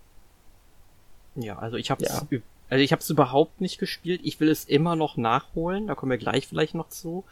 Ja, 1.35 1.59
also 1.59 1.77
ich 1.77 1.91
habe 1.91 2.05
es 2.05 2.09
ja. 2.31 2.39
also 2.69 2.83
ich 2.83 2.93
habe 2.93 3.01
es 3.01 3.11
überhaupt 3.11 3.61
nicht 3.61 3.79
gespielt. 3.79 4.21
Ich 4.25 4.41
will 4.41 4.49
es 4.49 4.65
immer 4.65 4.97
noch 4.97 5.17
nachholen, 5.17 5.87
da 5.87 5.95
kommen 5.95 6.11
wir 6.11 6.19
gleich 6.19 6.47
vielleicht 6.47 6.75
noch 6.75 6.89
zu. 6.89 7.25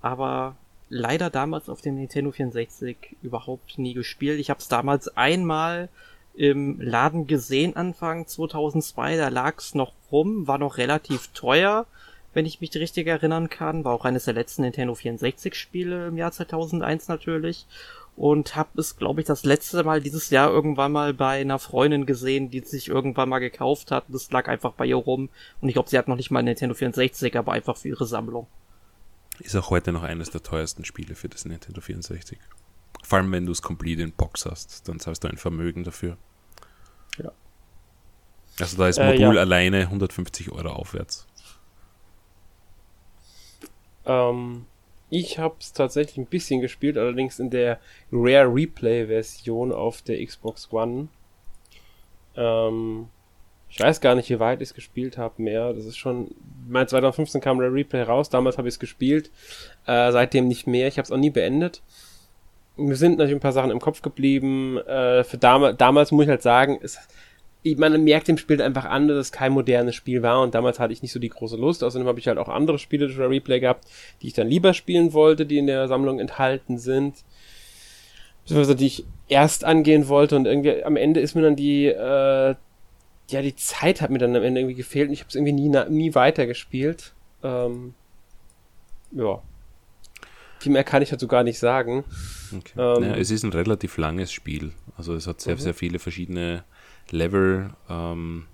Aber 0.00 0.56
leider 0.88 1.30
damals 1.30 1.68
auf 1.68 1.80
dem 1.80 1.96
Nintendo 1.96 2.32
64 2.32 3.16
überhaupt 3.22 3.78
nie 3.78 3.94
gespielt. 3.94 4.40
Ich 4.40 4.50
habe 4.50 4.60
es 4.60 4.68
damals 4.68 5.08
einmal 5.16 5.88
im 6.34 6.80
Laden 6.80 7.26
gesehen 7.26 7.76
Anfang 7.76 8.26
2002, 8.26 9.16
da 9.16 9.28
lag 9.28 9.58
es 9.58 9.74
noch 9.74 9.92
rum, 10.10 10.46
war 10.46 10.58
noch 10.58 10.78
relativ 10.78 11.28
teuer, 11.28 11.86
wenn 12.34 12.46
ich 12.46 12.60
mich 12.60 12.74
richtig 12.74 13.06
erinnern 13.06 13.50
kann, 13.50 13.84
war 13.84 13.92
auch 13.92 14.04
eines 14.04 14.24
der 14.24 14.34
letzten 14.34 14.62
Nintendo 14.62 14.94
64 14.94 15.54
Spiele 15.54 16.08
im 16.08 16.16
Jahr 16.16 16.32
2001 16.32 17.08
natürlich 17.08 17.66
und 18.16 18.56
habe 18.56 18.80
es, 18.80 18.96
glaube 18.96 19.20
ich, 19.20 19.26
das 19.26 19.44
letzte 19.44 19.84
Mal 19.84 20.00
dieses 20.00 20.30
Jahr 20.30 20.50
irgendwann 20.50 20.92
mal 20.92 21.14
bei 21.14 21.40
einer 21.40 21.58
Freundin 21.58 22.06
gesehen, 22.06 22.50
die 22.50 22.60
sich 22.60 22.88
irgendwann 22.88 23.28
mal 23.28 23.38
gekauft 23.38 23.90
hat. 23.90 24.04
Das 24.08 24.30
lag 24.30 24.48
einfach 24.48 24.72
bei 24.72 24.86
ihr 24.86 24.96
rum 24.96 25.30
und 25.60 25.68
ich 25.68 25.74
glaube, 25.74 25.88
sie 25.88 25.98
hat 25.98 26.08
noch 26.08 26.16
nicht 26.16 26.30
mal 26.30 26.42
Nintendo 26.42 26.74
64, 26.74 27.36
aber 27.36 27.52
einfach 27.52 27.76
für 27.76 27.88
ihre 27.88 28.06
Sammlung. 28.06 28.46
Ist 29.38 29.56
auch 29.56 29.70
heute 29.70 29.92
noch 29.92 30.02
eines 30.02 30.30
der 30.30 30.42
teuersten 30.42 30.84
Spiele 30.84 31.14
für 31.14 31.28
das 31.28 31.46
Nintendo 31.46 31.80
64. 31.80 32.38
Vor 33.02 33.18
allem, 33.18 33.32
wenn 33.32 33.46
du 33.46 33.52
es 33.52 33.62
komplett 33.62 33.98
in 33.98 34.12
Box 34.12 34.46
hast, 34.46 34.88
dann 34.88 35.00
zahlst 35.00 35.24
du 35.24 35.28
ein 35.28 35.38
Vermögen 35.38 35.84
dafür. 35.84 36.16
Ja. 37.18 37.32
Also 38.60 38.76
da 38.76 38.88
ist 38.88 38.98
Modul 38.98 39.14
äh, 39.14 39.34
ja. 39.34 39.40
alleine 39.40 39.80
150 39.80 40.52
Euro 40.52 40.68
aufwärts. 40.68 41.26
Ähm, 44.04 44.66
ich 45.12 45.38
habe 45.38 45.56
es 45.60 45.74
tatsächlich 45.74 46.16
ein 46.16 46.24
bisschen 46.24 46.62
gespielt, 46.62 46.96
allerdings 46.96 47.38
in 47.38 47.50
der 47.50 47.78
Rare 48.10 48.52
Replay 48.52 49.08
Version 49.08 49.70
auf 49.70 50.00
der 50.00 50.24
Xbox 50.24 50.72
One. 50.72 51.08
Ähm, 52.34 53.08
ich 53.68 53.78
weiß 53.78 54.00
gar 54.00 54.14
nicht, 54.14 54.30
wie 54.30 54.40
weit 54.40 54.62
ich 54.62 54.70
es 54.70 54.74
gespielt 54.74 55.18
habe 55.18 55.42
mehr. 55.42 55.74
Das 55.74 55.84
ist 55.84 55.98
schon, 55.98 56.34
mein 56.66 56.88
2015 56.88 57.42
kam 57.42 57.60
Rare 57.60 57.74
Replay 57.74 58.00
raus, 58.00 58.30
damals 58.30 58.56
habe 58.56 58.68
ich 58.68 58.74
es 58.76 58.78
gespielt, 58.78 59.30
äh, 59.86 60.10
seitdem 60.12 60.48
nicht 60.48 60.66
mehr. 60.66 60.88
Ich 60.88 60.96
habe 60.96 61.04
es 61.04 61.12
auch 61.12 61.18
nie 61.18 61.28
beendet. 61.28 61.82
Mir 62.78 62.96
sind 62.96 63.18
natürlich 63.18 63.36
ein 63.36 63.40
paar 63.40 63.52
Sachen 63.52 63.70
im 63.70 63.80
Kopf 63.80 64.00
geblieben. 64.00 64.78
Äh, 64.78 65.24
für 65.24 65.36
dam 65.36 65.76
damals 65.76 66.10
muss 66.10 66.24
ich 66.24 66.30
halt 66.30 66.40
sagen, 66.40 66.78
es 66.82 66.98
man 67.76 68.02
merkt 68.04 68.28
dem 68.28 68.38
Spiel 68.38 68.60
einfach 68.60 68.84
an, 68.84 69.08
dass 69.08 69.18
es 69.18 69.32
kein 69.32 69.52
modernes 69.52 69.94
Spiel 69.94 70.22
war 70.22 70.42
und 70.42 70.54
damals 70.54 70.80
hatte 70.80 70.92
ich 70.92 71.02
nicht 71.02 71.12
so 71.12 71.20
die 71.20 71.28
große 71.28 71.56
Lust. 71.56 71.84
Außerdem 71.84 72.08
habe 72.08 72.18
ich 72.18 72.28
halt 72.28 72.38
auch 72.38 72.48
andere 72.48 72.78
Spiele 72.78 73.06
durch 73.06 73.18
Replay 73.18 73.60
gehabt, 73.60 73.86
die 74.20 74.28
ich 74.28 74.32
dann 74.32 74.48
lieber 74.48 74.74
spielen 74.74 75.12
wollte, 75.12 75.46
die 75.46 75.58
in 75.58 75.66
der 75.66 75.86
Sammlung 75.88 76.18
enthalten 76.18 76.78
sind. 76.78 77.16
Beziehungsweise 78.42 78.74
die 78.74 78.86
ich 78.86 79.04
erst 79.28 79.64
angehen 79.64 80.08
wollte 80.08 80.34
und 80.34 80.46
irgendwie 80.46 80.82
am 80.82 80.96
Ende 80.96 81.20
ist 81.20 81.36
mir 81.36 81.42
dann 81.42 81.54
die, 81.54 81.86
äh, 81.86 82.54
ja, 83.30 83.42
die 83.42 83.54
Zeit 83.54 84.00
hat 84.00 84.10
mir 84.10 84.18
dann 84.18 84.34
am 84.34 84.42
Ende 84.42 84.60
irgendwie 84.60 84.76
gefehlt 84.76 85.08
und 85.08 85.14
ich 85.14 85.20
habe 85.20 85.28
es 85.28 85.36
irgendwie 85.36 85.52
nie, 85.52 85.68
nie 85.88 86.14
weitergespielt. 86.14 87.12
Ähm, 87.44 87.94
ja. 89.12 89.40
Viel 90.58 90.72
mehr 90.72 90.84
kann 90.84 91.02
ich 91.02 91.10
dazu 91.10 91.28
gar 91.28 91.44
nicht 91.44 91.58
sagen. 91.58 92.04
Okay. 92.56 92.72
Ähm, 92.76 93.04
ja, 93.04 93.16
es 93.16 93.30
ist 93.30 93.44
ein 93.44 93.52
relativ 93.52 93.96
langes 93.96 94.32
Spiel. 94.32 94.72
Also 94.96 95.14
es 95.14 95.26
hat 95.28 95.40
sehr, 95.40 95.54
mhm. 95.54 95.60
sehr 95.60 95.74
viele 95.74 95.98
verschiedene 96.00 96.64
Level, 97.12 97.74
ähm, 97.88 98.46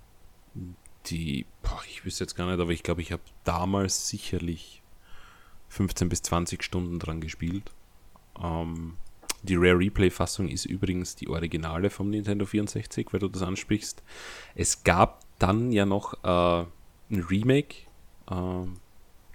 die, 1.07 1.45
boah, 1.63 1.81
ich 1.87 2.05
wüsste 2.05 2.23
jetzt 2.23 2.35
gar 2.35 2.45
nicht, 2.49 2.59
aber 2.59 2.71
ich 2.71 2.83
glaube, 2.83 3.01
ich 3.01 3.11
habe 3.11 3.23
damals 3.43 4.09
sicherlich 4.09 4.83
15 5.69 6.09
bis 6.09 6.21
20 6.21 6.63
Stunden 6.63 6.99
dran 6.99 7.21
gespielt. 7.21 7.71
Ähm, 8.41 8.97
die 9.41 9.55
Rare 9.55 9.79
Replay-Fassung 9.79 10.49
ist 10.49 10.65
übrigens 10.65 11.15
die 11.15 11.29
Originale 11.29 11.89
vom 11.89 12.09
Nintendo 12.09 12.45
64, 12.45 13.07
weil 13.11 13.21
du 13.21 13.29
das 13.29 13.41
ansprichst. 13.41 14.03
Es 14.55 14.83
gab 14.83 15.21
dann 15.39 15.71
ja 15.71 15.85
noch 15.85 16.13
äh, 16.23 16.65
ein 17.11 17.23
Remake, 17.23 17.75
äh, 18.29 18.67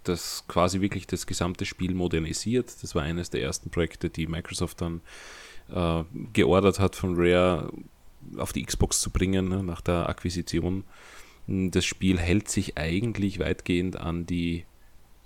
das 0.03 0.45
quasi 0.47 0.83
wirklich 0.83 1.07
das 1.07 1.27
gesamte 1.27 1.65
Spiel 1.65 1.95
modernisiert. 1.95 2.83
Das 2.83 2.95
war 2.95 3.03
eines 3.03 3.31
der 3.31 3.43
ersten 3.43 3.71
Projekte, 3.71 4.11
die 4.11 4.27
Microsoft 4.27 4.83
dann 4.83 5.01
äh, 5.73 6.05
geordert 6.35 6.79
hat 6.79 6.95
von 6.95 7.15
Rare, 7.17 7.73
auf 8.37 8.53
die 8.53 8.65
Xbox 8.65 9.01
zu 9.01 9.11
bringen 9.11 9.49
ne, 9.49 9.63
nach 9.63 9.81
der 9.81 10.09
Akquisition. 10.09 10.85
Das 11.47 11.85
Spiel 11.85 12.19
hält 12.19 12.49
sich 12.49 12.79
eigentlich 12.79 13.39
weitgehend 13.39 13.97
an 13.97 14.27
die, 14.27 14.65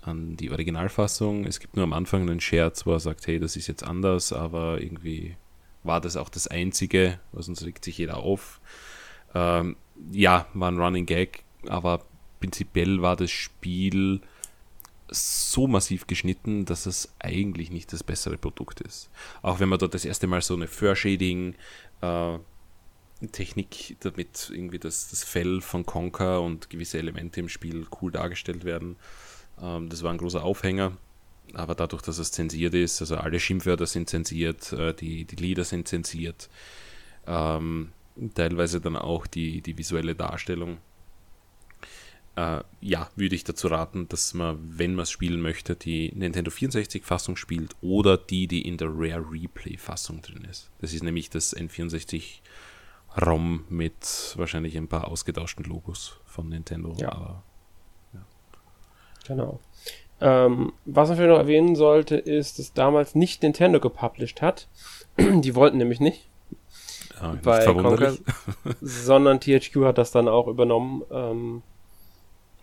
an 0.02 0.36
die 0.36 0.50
Originalfassung. 0.50 1.44
Es 1.44 1.60
gibt 1.60 1.76
nur 1.76 1.84
am 1.84 1.92
Anfang 1.92 2.22
einen 2.22 2.40
Scherz, 2.40 2.86
wo 2.86 2.92
er 2.92 3.00
sagt, 3.00 3.26
hey, 3.26 3.38
das 3.38 3.56
ist 3.56 3.68
jetzt 3.68 3.84
anders, 3.84 4.32
aber 4.32 4.80
irgendwie 4.80 5.36
war 5.84 6.00
das 6.00 6.16
auch 6.16 6.28
das 6.28 6.48
Einzige, 6.48 7.20
weil 7.32 7.42
sonst 7.42 7.64
regt 7.64 7.84
sich 7.84 7.98
jeder 7.98 8.18
auf. 8.18 8.60
Ähm, 9.34 9.76
ja, 10.10 10.46
war 10.54 10.70
ein 10.70 10.78
Running 10.78 11.06
Gag, 11.06 11.44
aber 11.66 12.04
prinzipiell 12.40 13.02
war 13.02 13.16
das 13.16 13.30
Spiel 13.30 14.20
so 15.10 15.66
massiv 15.66 16.06
geschnitten, 16.06 16.64
dass 16.64 16.86
es 16.86 17.14
eigentlich 17.18 17.70
nicht 17.70 17.92
das 17.92 18.02
bessere 18.02 18.36
Produkt 18.36 18.80
ist. 18.80 19.10
Auch 19.42 19.60
wenn 19.60 19.68
man 19.68 19.78
dort 19.78 19.94
das 19.94 20.04
erste 20.04 20.26
Mal 20.26 20.42
so 20.42 20.54
eine 20.54 20.66
Fur-Shading 20.66 21.54
äh, 22.02 22.38
Technik, 23.32 23.96
damit 24.00 24.50
irgendwie 24.52 24.78
das, 24.78 25.08
das 25.10 25.24
Fell 25.24 25.60
von 25.60 25.84
Conker 25.84 26.40
und 26.40 26.70
gewisse 26.70 26.98
Elemente 26.98 27.40
im 27.40 27.48
Spiel 27.48 27.86
cool 28.00 28.12
dargestellt 28.12 28.64
werden. 28.64 28.96
Ähm, 29.60 29.88
das 29.88 30.02
war 30.02 30.12
ein 30.12 30.18
großer 30.18 30.44
Aufhänger. 30.44 30.96
Aber 31.54 31.74
dadurch, 31.74 32.02
dass 32.02 32.18
es 32.18 32.30
zensiert 32.30 32.74
ist, 32.74 33.00
also 33.00 33.16
alle 33.16 33.40
Schimpfwörter 33.40 33.86
sind 33.86 34.08
zensiert, 34.08 34.72
äh, 34.72 34.94
die, 34.94 35.24
die 35.24 35.36
Lieder 35.36 35.64
sind 35.64 35.88
zensiert, 35.88 36.48
ähm, 37.26 37.92
teilweise 38.34 38.80
dann 38.80 38.96
auch 38.96 39.26
die, 39.26 39.62
die 39.62 39.76
visuelle 39.76 40.14
Darstellung. 40.14 40.78
Äh, 42.36 42.62
ja, 42.80 43.10
würde 43.16 43.34
ich 43.34 43.44
dazu 43.44 43.68
raten, 43.68 44.08
dass 44.08 44.34
man, 44.34 44.58
wenn 44.60 44.94
man 44.94 45.04
es 45.04 45.10
spielen 45.10 45.40
möchte, 45.40 45.74
die 45.74 46.12
Nintendo 46.14 46.50
64-Fassung 46.50 47.36
spielt 47.36 47.74
oder 47.80 48.16
die, 48.16 48.46
die 48.46 48.62
in 48.62 48.76
der 48.76 48.88
Rare 48.90 49.24
Replay-Fassung 49.30 50.22
drin 50.22 50.46
ist. 50.48 50.70
Das 50.80 50.92
ist 50.92 51.02
nämlich 51.02 51.30
das 51.30 51.56
N64 51.56 52.40
ROM 53.16 53.64
mit 53.68 54.34
wahrscheinlich 54.36 54.76
ein 54.76 54.88
paar 54.88 55.08
ausgetauschten 55.08 55.64
Logos 55.64 56.20
von 56.24 56.48
Nintendo. 56.48 56.94
Ja. 56.98 57.12
Aber, 57.12 57.42
ja. 58.12 58.20
Genau. 59.26 59.60
Ähm, 60.20 60.72
was 60.84 61.08
man 61.08 61.16
vielleicht 61.16 61.30
noch 61.30 61.38
erwähnen 61.38 61.76
sollte, 61.76 62.16
ist, 62.16 62.58
dass 62.58 62.72
damals 62.72 63.14
nicht 63.14 63.42
Nintendo 63.42 63.80
gepublished 63.80 64.42
hat. 64.42 64.68
Die 65.18 65.54
wollten 65.54 65.78
nämlich 65.78 66.00
nicht. 66.00 66.28
Ja, 67.20 67.36
bei 67.42 67.64
Conker, 67.64 68.16
sondern 68.80 69.40
THQ 69.40 69.84
hat 69.84 69.98
das 69.98 70.12
dann 70.12 70.28
auch 70.28 70.46
übernommen. 70.46 71.02
Ähm, 71.10 71.62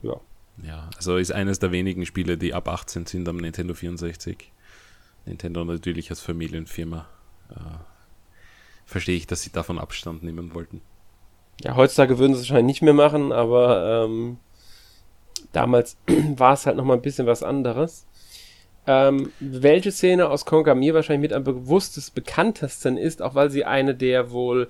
ja. 0.02 0.20
Ja, 0.64 0.90
also 0.96 1.18
ist 1.18 1.34
eines 1.34 1.60
der 1.60 1.72
wenigen 1.72 2.06
Spiele, 2.06 2.38
die 2.38 2.54
ab 2.54 2.70
18 2.70 3.06
sind 3.06 3.28
am 3.28 3.38
Nintendo 3.38 3.74
64. 3.74 4.52
Nintendo 5.26 5.66
natürlich 5.66 6.10
als 6.10 6.22
Familienfirma. 6.22 7.08
Äh, 7.50 7.56
verstehe 8.86 9.18
ich, 9.18 9.28
dass 9.28 9.42
sie 9.42 9.52
davon 9.52 9.80
Abstand 9.80 10.24
nehmen 10.24 10.54
wollten. 10.54 10.82
Ja, 11.62 11.76
heutzutage 11.76 12.20
würden 12.20 12.34
sie 12.34 12.42
es 12.42 12.50
wahrscheinlich 12.50 12.76
nicht 12.76 12.82
mehr 12.82 12.94
machen, 12.94 13.32
aber 13.32 14.06
ähm, 14.06 14.38
damals 15.52 15.98
war 16.08 16.54
es 16.54 16.66
halt 16.66 16.78
nochmal 16.78 16.98
ein 16.98 17.02
bisschen 17.02 17.28
was 17.28 17.44
anderes. 17.44 18.06
Ähm, 18.88 19.32
welche 19.40 19.92
Szene 19.92 20.30
aus 20.30 20.46
Conquer 20.46 20.76
mir 20.76 20.94
wahrscheinlich 20.94 21.30
mit 21.30 21.34
am 21.34 21.44
bewusstes 21.44 22.12
bekanntesten 22.12 22.98
ist, 22.98 23.22
auch 23.22 23.34
weil 23.34 23.50
sie 23.50 23.66
eine 23.66 23.96
der 23.96 24.32
wohl 24.32 24.68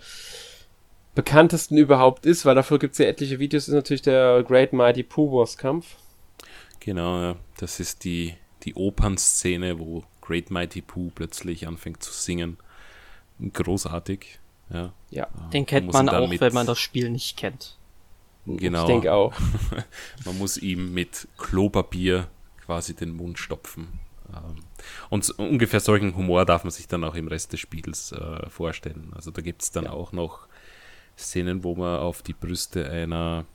bekanntesten 1.16 1.78
überhaupt 1.78 2.26
ist, 2.26 2.46
weil 2.46 2.56
dafür 2.56 2.80
gibt 2.80 2.94
es 2.94 3.00
ja 3.00 3.06
etliche 3.06 3.40
Videos, 3.40 3.68
ist 3.68 3.74
natürlich 3.74 4.02
der 4.02 4.44
Great 4.44 4.74
Mighty 4.74 5.04
Pooh 5.04 5.32
Wars 5.32 5.58
Kampf. 5.58 5.96
Genau, 6.80 7.22
ja. 7.22 7.36
Das 7.58 7.80
ist 7.80 8.04
die, 8.04 8.36
die 8.64 8.76
Opernszene, 8.76 9.80
wo 9.80 10.04
Great 10.22 10.52
Mighty 10.52 10.82
Pooh 10.82 11.12
plötzlich 11.14 11.68
anfängt 11.68 12.04
zu 12.04 12.12
singen 12.12 12.58
großartig. 13.54 14.40
Ja, 14.70 14.94
ja. 15.10 15.28
den 15.54 15.66
kennt 15.66 15.92
man, 15.94 16.08
man 16.08 16.16
auch, 16.16 16.40
wenn 16.40 16.54
man 16.54 16.66
das 16.66 16.80
Spiel 16.80 17.10
nicht 17.10 17.38
kennt. 17.38 17.78
Genau. 18.46 18.82
Ich 18.82 18.88
denke 18.88 19.14
auch. 19.14 19.34
man 20.26 20.38
muss 20.38 20.58
ihm 20.58 20.94
mit 20.94 21.28
Klopapier 21.38 22.28
quasi 22.66 22.96
den 22.96 23.12
Mund 23.12 23.40
stopfen. 23.40 24.00
Ähm, 24.34 24.64
und 25.10 25.30
ungefähr 25.32 25.80
solchen 25.80 26.16
Humor 26.16 26.46
darf 26.46 26.64
man 26.64 26.72
sich 26.72 26.88
dann 26.88 27.04
auch 27.04 27.16
im 27.16 27.28
Rest 27.28 27.54
des 27.54 27.60
Spiels 27.60 28.12
äh, 28.12 28.50
vorstellen. 28.50 29.12
Also 29.16 29.32
da 29.32 29.42
gibt 29.42 29.62
es 29.62 29.72
dann 29.72 29.86
ja. 29.86 29.92
auch 29.92 30.12
noch 30.12 30.48
Szenen, 31.18 31.64
wo 31.64 31.76
man 31.76 32.00
auf 32.00 32.22
die 32.22 32.34
Brüste 32.34 32.90
einer 32.90 33.46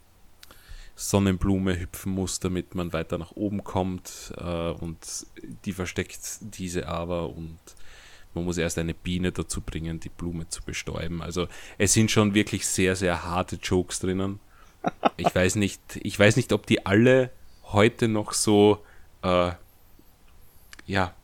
Sonnenblume 0.97 1.79
hüpfen 1.79 2.13
muss, 2.13 2.41
damit 2.41 2.75
man 2.75 2.93
weiter 2.93 3.19
nach 3.19 3.33
oben 3.33 3.65
kommt. 3.65 4.33
Äh, 4.37 4.71
und 4.71 5.27
die 5.65 5.73
versteckt 5.73 6.39
diese 6.41 6.89
aber 6.89 7.31
und 7.31 7.59
Man 8.35 8.45
muss 8.45 8.59
erst 8.59 8.79
eine 8.79 8.95
Biene 8.95 9.33
dazu 9.33 9.61
bringen, 9.61 10.01
die 10.01 10.09
Blume 10.09 10.49
zu 10.49 10.63
bestäuben. 10.63 11.23
Also 11.23 11.49
es 11.79 11.93
sind 11.93 12.11
schon 12.11 12.35
wirklich 12.35 12.67
sehr, 12.67 12.95
sehr 12.97 13.25
harte 13.25 13.57
Jokes 13.57 14.01
drinnen. 14.01 14.39
Ich 15.17 15.35
weiß 15.35 15.57
nicht, 15.57 15.81
ich 16.03 16.19
weiß 16.19 16.37
nicht, 16.37 16.53
ob 16.53 16.67
die 16.67 16.87
alle 16.87 17.31
heute 17.65 18.09
noch 18.09 18.33
so 18.33 18.85
äh, 19.23 19.53
ja, 20.87 21.15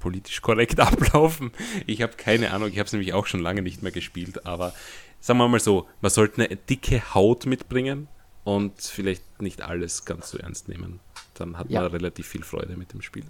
politisch 0.00 0.40
korrekt 0.42 0.80
ablaufen. 0.80 1.52
Ich 1.86 2.02
habe 2.02 2.14
keine 2.16 2.52
Ahnung, 2.52 2.68
ich 2.68 2.78
habe 2.78 2.86
es 2.86 2.92
nämlich 2.92 3.12
auch 3.12 3.26
schon 3.26 3.40
lange 3.40 3.62
nicht 3.62 3.82
mehr 3.82 3.92
gespielt, 3.92 4.46
aber 4.46 4.74
sagen 5.20 5.38
wir 5.38 5.48
mal 5.48 5.60
so, 5.60 5.88
man 6.00 6.10
sollte 6.10 6.44
eine 6.44 6.56
dicke 6.56 7.14
Haut 7.14 7.46
mitbringen 7.46 8.08
und 8.44 8.80
vielleicht 8.80 9.40
nicht 9.40 9.62
alles 9.62 10.04
ganz 10.04 10.30
so 10.30 10.38
ernst 10.38 10.68
nehmen. 10.68 11.00
Dann 11.34 11.56
hat 11.56 11.70
ja. 11.70 11.82
man 11.82 11.90
relativ 11.92 12.26
viel 12.26 12.42
Freude 12.42 12.76
mit 12.76 12.92
dem 12.92 13.02
Spiel. 13.02 13.24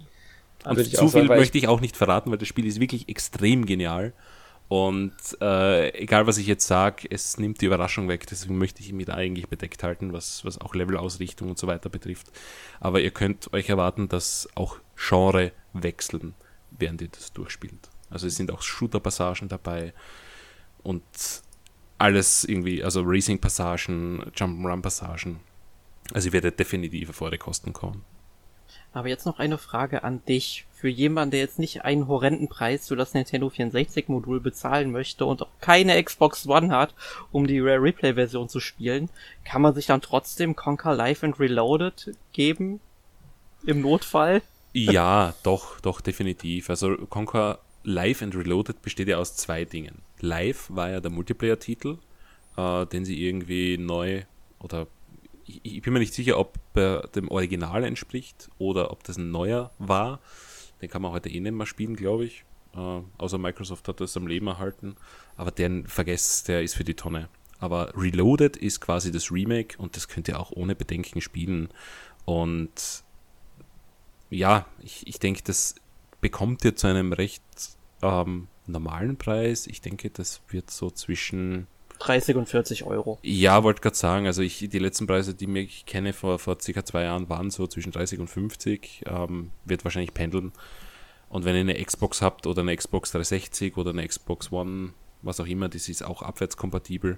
Und 0.65 0.83
zu 0.83 1.09
viel 1.09 1.27
sagen, 1.27 1.27
möchte 1.27 1.57
ich 1.57 1.67
auch 1.67 1.81
nicht 1.81 1.97
verraten, 1.97 2.31
weil 2.31 2.37
das 2.37 2.47
Spiel 2.47 2.65
ist 2.65 2.79
wirklich 2.79 3.09
extrem 3.09 3.65
genial. 3.65 4.13
Und 4.69 5.13
äh, 5.41 5.93
egal, 5.93 6.25
was 6.25 6.37
ich 6.37 6.47
jetzt 6.47 6.65
sage, 6.65 7.07
es 7.09 7.37
nimmt 7.37 7.61
die 7.61 7.65
Überraschung 7.65 8.07
weg. 8.07 8.25
Deswegen 8.27 8.57
möchte 8.57 8.81
ich 8.81 8.91
mich 8.93 9.05
da 9.05 9.13
eigentlich 9.13 9.47
bedeckt 9.47 9.83
halten, 9.83 10.13
was, 10.13 10.45
was 10.45 10.59
auch 10.59 10.73
Levelausrichtung 10.73 11.49
und 11.49 11.57
so 11.57 11.67
weiter 11.67 11.89
betrifft. 11.89 12.31
Aber 12.79 13.01
ihr 13.01 13.11
könnt 13.11 13.53
euch 13.53 13.69
erwarten, 13.69 14.07
dass 14.07 14.49
auch 14.55 14.77
Genre 14.95 15.51
wechseln, 15.73 16.33
während 16.71 17.01
ihr 17.01 17.09
das 17.09 17.33
durchspielt. 17.33 17.89
Also 18.09 18.27
es 18.27 18.35
sind 18.35 18.51
auch 18.51 18.61
Shooter-Passagen 18.61 19.47
dabei 19.47 19.93
und 20.81 21.03
alles 21.97 22.43
irgendwie, 22.43 22.83
also 22.83 23.01
Racing-Passagen, 23.03 24.31
Jump'n'Run-Passagen. 24.35 25.39
Also 26.13 26.29
ihr 26.29 26.33
werdet 26.33 26.59
definitiv 26.59 27.11
vor 27.11 27.31
die 27.31 27.37
Kosten 27.37 27.73
kommen. 27.73 28.03
Aber 28.93 29.07
jetzt 29.07 29.25
noch 29.25 29.39
eine 29.39 29.57
Frage 29.57 30.03
an 30.03 30.23
dich. 30.25 30.65
Für 30.71 30.87
jemanden, 30.89 31.31
der 31.31 31.39
jetzt 31.39 31.59
nicht 31.59 31.83
einen 31.83 32.07
horrenden 32.07 32.49
Preis 32.49 32.89
für 32.89 32.95
das 32.95 33.13
Nintendo 33.13 33.49
64 33.49 34.09
Modul 34.09 34.39
bezahlen 34.39 34.91
möchte 34.91 35.25
und 35.25 35.41
auch 35.41 35.49
keine 35.61 36.01
Xbox 36.03 36.45
One 36.45 36.75
hat, 36.75 36.93
um 37.31 37.47
die 37.47 37.59
Rare 37.59 37.81
Replay 37.81 38.13
Version 38.13 38.49
zu 38.49 38.59
spielen, 38.59 39.09
kann 39.45 39.61
man 39.61 39.73
sich 39.73 39.85
dann 39.85 40.01
trotzdem 40.01 40.55
Conquer 40.55 40.93
Live 40.93 41.23
and 41.23 41.39
Reloaded 41.39 42.15
geben? 42.33 42.81
Im 43.65 43.81
Notfall? 43.81 44.41
Ja, 44.73 45.33
doch, 45.43 45.79
doch, 45.79 46.01
definitiv. 46.01 46.69
Also 46.69 46.97
Conquer 47.09 47.59
Live 47.83 48.21
and 48.21 48.35
Reloaded 48.35 48.81
besteht 48.81 49.07
ja 49.07 49.17
aus 49.17 49.35
zwei 49.35 49.65
Dingen. 49.65 50.01
Live 50.19 50.69
war 50.69 50.89
ja 50.89 50.99
der 50.99 51.11
Multiplayer-Titel, 51.11 51.97
äh, 52.57 52.85
den 52.87 53.05
sie 53.05 53.25
irgendwie 53.25 53.77
neu 53.77 54.23
oder 54.59 54.87
ich, 55.45 55.61
ich, 55.63 55.81
bin 55.81 55.93
mir 55.93 55.99
nicht 55.99 56.13
sicher, 56.13 56.39
ob 56.39 56.57
er 56.73 57.07
dem 57.15 57.29
Original 57.29 57.83
entspricht 57.83 58.49
oder 58.57 58.91
ob 58.91 59.03
das 59.03 59.17
ein 59.17 59.31
neuer 59.31 59.71
war. 59.79 60.19
Den 60.81 60.89
kann 60.89 61.01
man 61.01 61.11
heute 61.11 61.29
eh 61.29 61.39
nicht 61.39 61.53
mehr 61.53 61.65
spielen, 61.65 61.95
glaube 61.95 62.25
ich. 62.25 62.45
Äh, 62.75 63.01
außer 63.17 63.37
Microsoft 63.37 63.87
hat 63.87 64.01
das 64.01 64.17
am 64.17 64.27
Leben 64.27 64.47
erhalten. 64.47 64.95
Aber 65.35 65.51
den 65.51 65.87
vergesst, 65.87 66.47
der 66.47 66.63
ist 66.63 66.75
für 66.75 66.83
die 66.83 66.95
Tonne. 66.95 67.29
Aber 67.59 67.93
Reloaded 67.95 68.57
ist 68.57 68.81
quasi 68.81 69.11
das 69.11 69.31
Remake 69.31 69.77
und 69.77 69.95
das 69.95 70.07
könnt 70.07 70.27
ihr 70.27 70.39
auch 70.39 70.51
ohne 70.51 70.75
Bedenken 70.75 71.21
spielen. 71.21 71.69
Und 72.25 73.03
ja, 74.29 74.65
ich, 74.81 75.07
ich 75.07 75.19
denke, 75.19 75.41
das 75.43 75.75
bekommt 76.19 76.65
ihr 76.65 76.75
zu 76.75 76.87
einem 76.87 77.13
recht 77.13 77.43
ähm, 78.01 78.47
normalen 78.67 79.17
Preis. 79.17 79.67
Ich 79.67 79.81
denke, 79.81 80.09
das 80.09 80.41
wird 80.49 80.71
so 80.71 80.89
zwischen 80.89 81.67
30 82.05 82.35
und 82.35 82.49
40 82.49 82.83
Euro. 82.83 83.19
Ja, 83.21 83.63
wollte 83.63 83.81
gerade 83.81 83.95
sagen, 83.95 84.25
also 84.27 84.41
ich, 84.41 84.67
die 84.69 84.79
letzten 84.79 85.07
Preise, 85.07 85.33
die 85.33 85.47
ich 85.59 85.85
kenne 85.85 86.13
vor, 86.13 86.39
vor 86.39 86.59
circa 86.59 86.83
zwei 86.83 87.03
Jahren, 87.03 87.29
waren 87.29 87.49
so 87.49 87.67
zwischen 87.67 87.91
30 87.91 88.19
und 88.19 88.27
50. 88.27 89.03
Ähm, 89.07 89.51
wird 89.65 89.83
wahrscheinlich 89.83 90.13
pendeln. 90.13 90.51
Und 91.29 91.45
wenn 91.45 91.55
ihr 91.55 91.61
eine 91.61 91.83
Xbox 91.83 92.21
habt 92.21 92.45
oder 92.45 92.61
eine 92.61 92.75
Xbox 92.75 93.11
360 93.11 93.77
oder 93.77 93.91
eine 93.91 94.07
Xbox 94.07 94.51
One, 94.51 94.93
was 95.21 95.39
auch 95.39 95.47
immer, 95.47 95.69
das 95.69 95.89
ist 95.89 96.03
auch 96.03 96.21
abwärtskompatibel. 96.21 97.17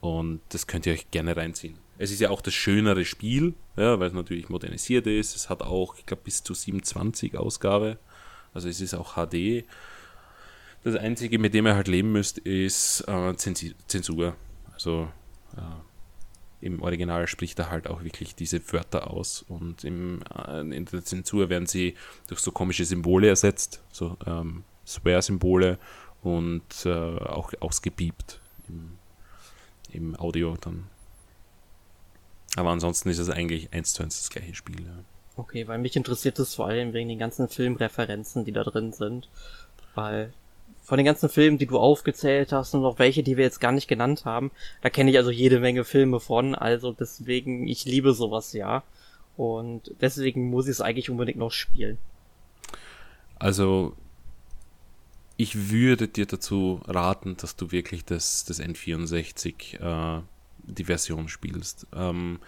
Und 0.00 0.40
das 0.50 0.66
könnt 0.66 0.86
ihr 0.86 0.92
euch 0.92 1.10
gerne 1.10 1.36
reinziehen. 1.36 1.78
Es 1.98 2.12
ist 2.12 2.20
ja 2.20 2.30
auch 2.30 2.40
das 2.40 2.54
schönere 2.54 3.04
Spiel, 3.04 3.54
ja, 3.76 3.98
weil 3.98 4.08
es 4.08 4.14
natürlich 4.14 4.48
modernisiert 4.48 5.06
ist. 5.08 5.34
Es 5.34 5.50
hat 5.50 5.62
auch, 5.62 5.96
ich 5.98 6.06
glaube, 6.06 6.22
bis 6.24 6.44
zu 6.44 6.54
27 6.54 7.36
Ausgabe. 7.36 7.98
Also 8.54 8.68
es 8.68 8.80
ist 8.80 8.94
auch 8.94 9.14
HD. 9.14 9.64
Das 10.88 10.96
Einzige, 10.96 11.38
mit 11.38 11.52
dem 11.52 11.66
ihr 11.66 11.74
halt 11.74 11.86
leben 11.86 12.12
müsst, 12.12 12.38
ist 12.38 13.02
äh, 13.08 13.36
Zensur. 13.36 14.36
Also 14.72 15.06
äh, 15.54 16.64
im 16.64 16.80
Original 16.80 17.26
spricht 17.26 17.58
er 17.58 17.70
halt 17.70 17.86
auch 17.88 18.02
wirklich 18.02 18.34
diese 18.34 18.72
Wörter 18.72 19.10
aus 19.10 19.44
und 19.46 19.84
im, 19.84 20.22
äh, 20.34 20.60
in 20.60 20.86
der 20.86 21.04
Zensur 21.04 21.50
werden 21.50 21.66
sie 21.66 21.94
durch 22.26 22.40
so 22.40 22.52
komische 22.52 22.86
Symbole 22.86 23.28
ersetzt, 23.28 23.82
so 23.92 24.16
ähm, 24.24 24.64
Swear-Symbole 24.86 25.78
und 26.22 26.86
äh, 26.86 26.90
auch 26.90 27.52
ausgepiept 27.60 28.40
im, 28.70 28.96
im 29.92 30.16
Audio 30.18 30.56
dann. 30.58 30.86
Aber 32.56 32.70
ansonsten 32.70 33.10
ist 33.10 33.18
es 33.18 33.28
eigentlich 33.28 33.74
eins 33.74 33.92
zu 33.92 34.02
eins 34.02 34.16
das 34.16 34.30
gleiche 34.30 34.54
Spiel. 34.54 34.86
Ja. 34.86 35.04
Okay, 35.36 35.68
weil 35.68 35.80
mich 35.80 35.96
interessiert 35.96 36.38
es 36.38 36.54
vor 36.54 36.66
allem 36.66 36.94
wegen 36.94 37.10
den 37.10 37.18
ganzen 37.18 37.46
Filmreferenzen, 37.46 38.46
die 38.46 38.52
da 38.52 38.64
drin 38.64 38.94
sind. 38.94 39.28
Weil 39.94 40.32
von 40.88 40.96
den 40.96 41.04
ganzen 41.04 41.28
Filmen, 41.28 41.58
die 41.58 41.66
du 41.66 41.78
aufgezählt 41.78 42.50
hast 42.50 42.72
und 42.72 42.80
noch 42.80 42.98
welche, 42.98 43.22
die 43.22 43.36
wir 43.36 43.44
jetzt 43.44 43.60
gar 43.60 43.72
nicht 43.72 43.88
genannt 43.88 44.24
haben, 44.24 44.50
da 44.80 44.88
kenne 44.88 45.10
ich 45.10 45.18
also 45.18 45.30
jede 45.30 45.60
Menge 45.60 45.84
Filme 45.84 46.18
von, 46.18 46.54
also 46.54 46.92
deswegen, 46.92 47.68
ich 47.68 47.84
liebe 47.84 48.14
sowas 48.14 48.54
ja. 48.54 48.82
Und 49.36 49.94
deswegen 50.00 50.48
muss 50.48 50.64
ich 50.64 50.70
es 50.70 50.80
eigentlich 50.80 51.10
unbedingt 51.10 51.36
noch 51.36 51.52
spielen. 51.52 51.98
Also, 53.38 53.94
ich 55.36 55.68
würde 55.68 56.08
dir 56.08 56.24
dazu 56.24 56.80
raten, 56.86 57.36
dass 57.36 57.54
du 57.54 57.70
wirklich 57.70 58.06
das, 58.06 58.46
das 58.46 58.58
N64, 58.58 60.18
äh, 60.18 60.22
die 60.62 60.84
Version 60.84 61.28
spielst. 61.28 61.86
Ähm, 61.94 62.38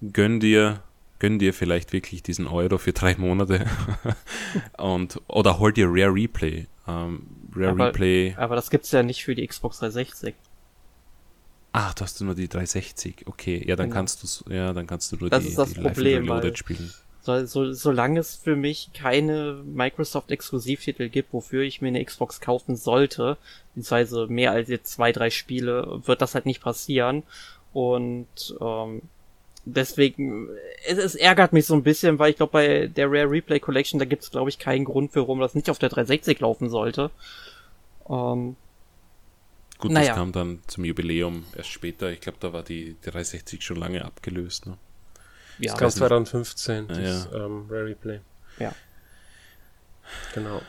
gönn 0.00 0.40
dir 0.40 0.82
gönn 1.18 1.38
dir 1.38 1.54
vielleicht 1.54 1.92
wirklich 1.92 2.22
diesen 2.22 2.46
Euro 2.46 2.76
für 2.78 2.92
drei 2.92 3.16
Monate 3.16 3.66
und 4.78 5.20
oder 5.28 5.58
hol 5.58 5.72
dir 5.72 5.88
Rare 5.88 6.14
Replay. 6.14 6.66
Ähm, 6.86 7.26
Rare 7.56 7.70
aber, 7.70 7.86
Replay. 7.88 8.34
Aber 8.36 8.56
das 8.56 8.70
gibt's 8.70 8.90
ja 8.92 9.02
nicht 9.02 9.24
für 9.24 9.34
die 9.34 9.46
Xbox 9.46 9.78
360. 9.78 10.34
Ach, 11.72 11.92
du 11.94 12.04
hast 12.04 12.20
nur 12.20 12.34
die 12.34 12.48
360. 12.48 13.26
Okay, 13.26 13.62
ja, 13.66 13.76
dann 13.76 13.88
genau. 13.88 13.96
kannst 13.96 14.22
du 14.22 14.52
ja, 14.52 14.72
dann 14.72 14.86
kannst 14.86 15.12
du 15.12 15.16
nur 15.16 15.30
das 15.30 15.42
die, 15.42 15.50
ist 15.50 15.58
das 15.58 15.74
die 15.74 15.80
Problem, 15.80 16.28
weil 16.28 16.56
spielen. 16.56 16.92
So, 17.20 17.44
so, 17.44 17.72
solange 17.72 18.20
es 18.20 18.36
für 18.36 18.54
mich 18.54 18.90
keine 18.94 19.60
Microsoft-Exklusivtitel 19.64 21.08
gibt, 21.08 21.32
wofür 21.32 21.62
ich 21.62 21.82
mir 21.82 21.88
eine 21.88 22.04
Xbox 22.04 22.40
kaufen 22.40 22.76
sollte, 22.76 23.36
beziehungsweise 23.74 24.28
mehr 24.28 24.52
als 24.52 24.68
jetzt 24.68 24.92
zwei, 24.92 25.10
drei 25.10 25.30
Spiele, 25.30 26.02
wird 26.04 26.22
das 26.22 26.34
halt 26.36 26.46
nicht 26.46 26.62
passieren. 26.62 27.24
Und 27.72 28.56
ähm, 28.60 29.02
deswegen, 29.66 30.48
es, 30.86 30.96
es 30.96 31.14
ärgert 31.14 31.52
mich 31.52 31.66
so 31.66 31.74
ein 31.74 31.82
bisschen, 31.82 32.18
weil 32.18 32.30
ich 32.30 32.36
glaube, 32.36 32.52
bei 32.52 32.86
der 32.86 33.06
Rare 33.08 33.30
Replay 33.30 33.60
Collection, 33.60 33.98
da 33.98 34.06
gibt 34.06 34.22
es, 34.22 34.30
glaube 34.30 34.48
ich, 34.48 34.58
keinen 34.58 34.84
Grund, 34.84 35.14
warum 35.14 35.40
das 35.40 35.54
nicht 35.54 35.68
auf 35.68 35.78
der 35.78 35.90
360 35.90 36.40
laufen 36.40 36.70
sollte. 36.70 37.10
Ähm, 38.08 38.56
Gut, 39.78 39.90
naja. 39.90 40.08
das 40.08 40.16
kam 40.16 40.32
dann 40.32 40.60
zum 40.68 40.84
Jubiläum 40.84 41.44
erst 41.54 41.70
später. 41.70 42.10
Ich 42.10 42.20
glaube, 42.20 42.38
da 42.40 42.52
war 42.52 42.62
die, 42.62 42.94
die 42.94 43.10
360 43.10 43.62
schon 43.62 43.76
lange 43.76 44.04
abgelöst. 44.04 44.66
Ne? 44.66 44.78
Ja. 45.58 45.72
Das 45.72 45.80
kam 45.80 45.90
2015, 45.90 46.88
das 46.88 47.28
ja. 47.30 47.44
ähm, 47.44 47.66
Rare 47.68 47.86
Replay. 47.86 48.20
Ja. 48.58 48.74
Genau. 50.34 50.62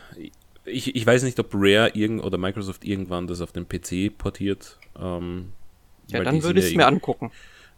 Ich, 0.66 0.96
ich 0.96 1.06
weiß 1.06 1.24
nicht, 1.24 1.40
ob 1.40 1.54
Rare 1.54 1.92
irgend 1.94 2.24
oder 2.24 2.38
Microsoft 2.38 2.84
irgendwann 2.84 3.28
das 3.28 3.40
auf 3.40 3.54
den 3.54 3.70
PC 3.70 4.18
portiert. 4.18 4.78
Ähm, 5.00 5.54
ja, 6.08 6.24
dann 6.24 6.44
würde 6.44 6.60
ich 6.60 6.68
es 6.68 6.76
mir 6.76 6.88
angucken. 6.88 7.32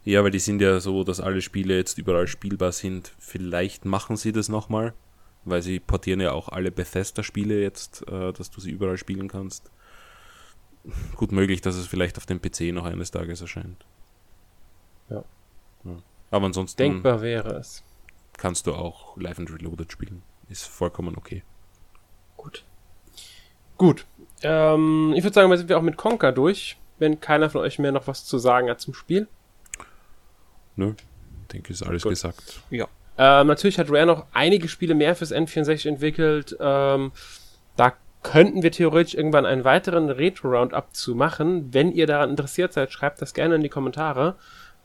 Ja, 0.04 0.24
weil 0.24 0.30
die 0.30 0.38
sind 0.38 0.62
ja 0.62 0.80
so, 0.80 1.04
dass 1.04 1.20
alle 1.20 1.42
Spiele 1.42 1.76
jetzt 1.76 1.98
überall 1.98 2.26
spielbar 2.26 2.72
sind. 2.72 3.12
Vielleicht 3.18 3.84
machen 3.84 4.16
sie 4.16 4.32
das 4.32 4.48
nochmal, 4.48 4.94
weil 5.44 5.62
sie 5.62 5.78
portieren 5.78 6.20
ja 6.20 6.32
auch 6.32 6.48
alle 6.48 6.70
Bethesda-Spiele 6.70 7.60
jetzt, 7.60 8.06
äh, 8.08 8.32
dass 8.32 8.50
du 8.50 8.60
sie 8.60 8.70
überall 8.70 8.96
spielen 8.96 9.28
kannst. 9.28 9.70
Gut 11.16 11.32
möglich, 11.32 11.60
dass 11.60 11.76
es 11.76 11.86
vielleicht 11.86 12.16
auf 12.16 12.24
dem 12.24 12.40
PC 12.40 12.72
noch 12.72 12.86
eines 12.86 13.10
Tages 13.10 13.42
erscheint. 13.42 13.84
Ja. 15.10 15.24
ja. 15.84 15.96
Aber 16.30 16.46
ansonsten. 16.46 16.78
Denkbar 16.78 17.20
wäre 17.20 17.54
es. 17.56 17.84
Kannst 18.38 18.66
du 18.66 18.74
auch 18.74 19.18
Live 19.18 19.38
and 19.38 19.52
Reloaded 19.52 19.92
spielen. 19.92 20.22
Ist 20.48 20.66
vollkommen 20.66 21.16
okay. 21.16 21.42
Gut. 22.38 22.64
Gut. 23.76 24.06
Ähm, 24.42 25.12
ich 25.14 25.22
würde 25.22 25.34
sagen, 25.34 25.50
wir 25.50 25.58
sind 25.58 25.68
wir 25.68 25.76
auch 25.76 25.82
mit 25.82 25.98
Conker 25.98 26.32
durch. 26.32 26.78
Wenn 26.98 27.20
keiner 27.20 27.50
von 27.50 27.60
euch 27.60 27.78
mehr 27.78 27.92
noch 27.92 28.06
was 28.06 28.24
zu 28.24 28.38
sagen 28.38 28.70
hat 28.70 28.80
zum 28.80 28.94
Spiel. 28.94 29.28
Nö, 30.80 30.94
denke, 31.52 31.74
ist 31.74 31.82
alles 31.82 32.04
Gut. 32.04 32.12
gesagt. 32.12 32.62
Ja. 32.70 32.88
Ähm, 33.18 33.48
natürlich 33.48 33.78
hat 33.78 33.90
Rare 33.90 34.06
noch 34.06 34.24
einige 34.32 34.66
Spiele 34.66 34.94
mehr 34.94 35.14
fürs 35.14 35.30
N64 35.30 35.86
entwickelt. 35.86 36.56
Ähm, 36.58 37.12
da 37.76 37.92
könnten 38.22 38.62
wir 38.62 38.72
theoretisch 38.72 39.12
irgendwann 39.12 39.44
einen 39.44 39.64
weiteren 39.64 40.08
Retro-Roundup 40.08 40.94
zu 40.94 41.14
machen. 41.14 41.74
Wenn 41.74 41.92
ihr 41.92 42.06
daran 42.06 42.30
interessiert 42.30 42.72
seid, 42.72 42.92
schreibt 42.92 43.20
das 43.20 43.34
gerne 43.34 43.56
in 43.56 43.62
die 43.62 43.68
Kommentare. 43.68 44.36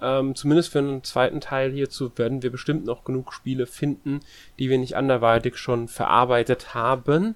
Ähm, 0.01 0.35
zumindest 0.35 0.73
für 0.73 0.79
einen 0.79 1.01
zweiten 1.05 1.39
Teil 1.39 1.71
hierzu 1.71 2.11
werden 2.17 2.43
wir 2.43 2.51
bestimmt 2.51 2.83
noch 2.83 3.05
genug 3.05 3.31
Spiele 3.31 3.65
finden, 3.65 4.19
die 4.59 4.69
wir 4.69 4.77
nicht 4.77 4.97
anderweitig 4.97 5.55
schon 5.55 5.87
verarbeitet 5.87 6.73
haben. 6.73 7.35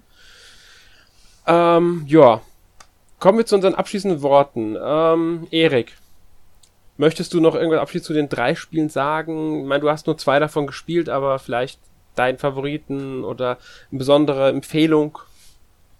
Ähm, 1.47 2.03
ja. 2.07 2.41
Kommen 3.19 3.37
wir 3.37 3.45
zu 3.45 3.55
unseren 3.55 3.75
abschließenden 3.75 4.21
Worten. 4.21 4.75
Ähm, 4.81 5.47
Erik, 5.51 5.93
möchtest 6.99 7.33
du 7.33 7.39
noch 7.39 7.55
irgendwas 7.55 7.79
abschließend 7.79 8.05
zu 8.07 8.13
den 8.13 8.29
drei 8.29 8.53
Spielen 8.55 8.89
sagen? 8.89 9.61
Ich 9.61 9.67
meine, 9.67 9.81
du 9.81 9.89
hast 9.89 10.05
nur 10.05 10.17
zwei 10.17 10.37
davon 10.37 10.67
gespielt, 10.67 11.09
aber 11.09 11.39
vielleicht 11.39 11.79
deinen 12.15 12.37
Favoriten 12.37 13.23
oder 13.23 13.57
eine 13.89 13.99
besondere 13.99 14.49
Empfehlung 14.49 15.17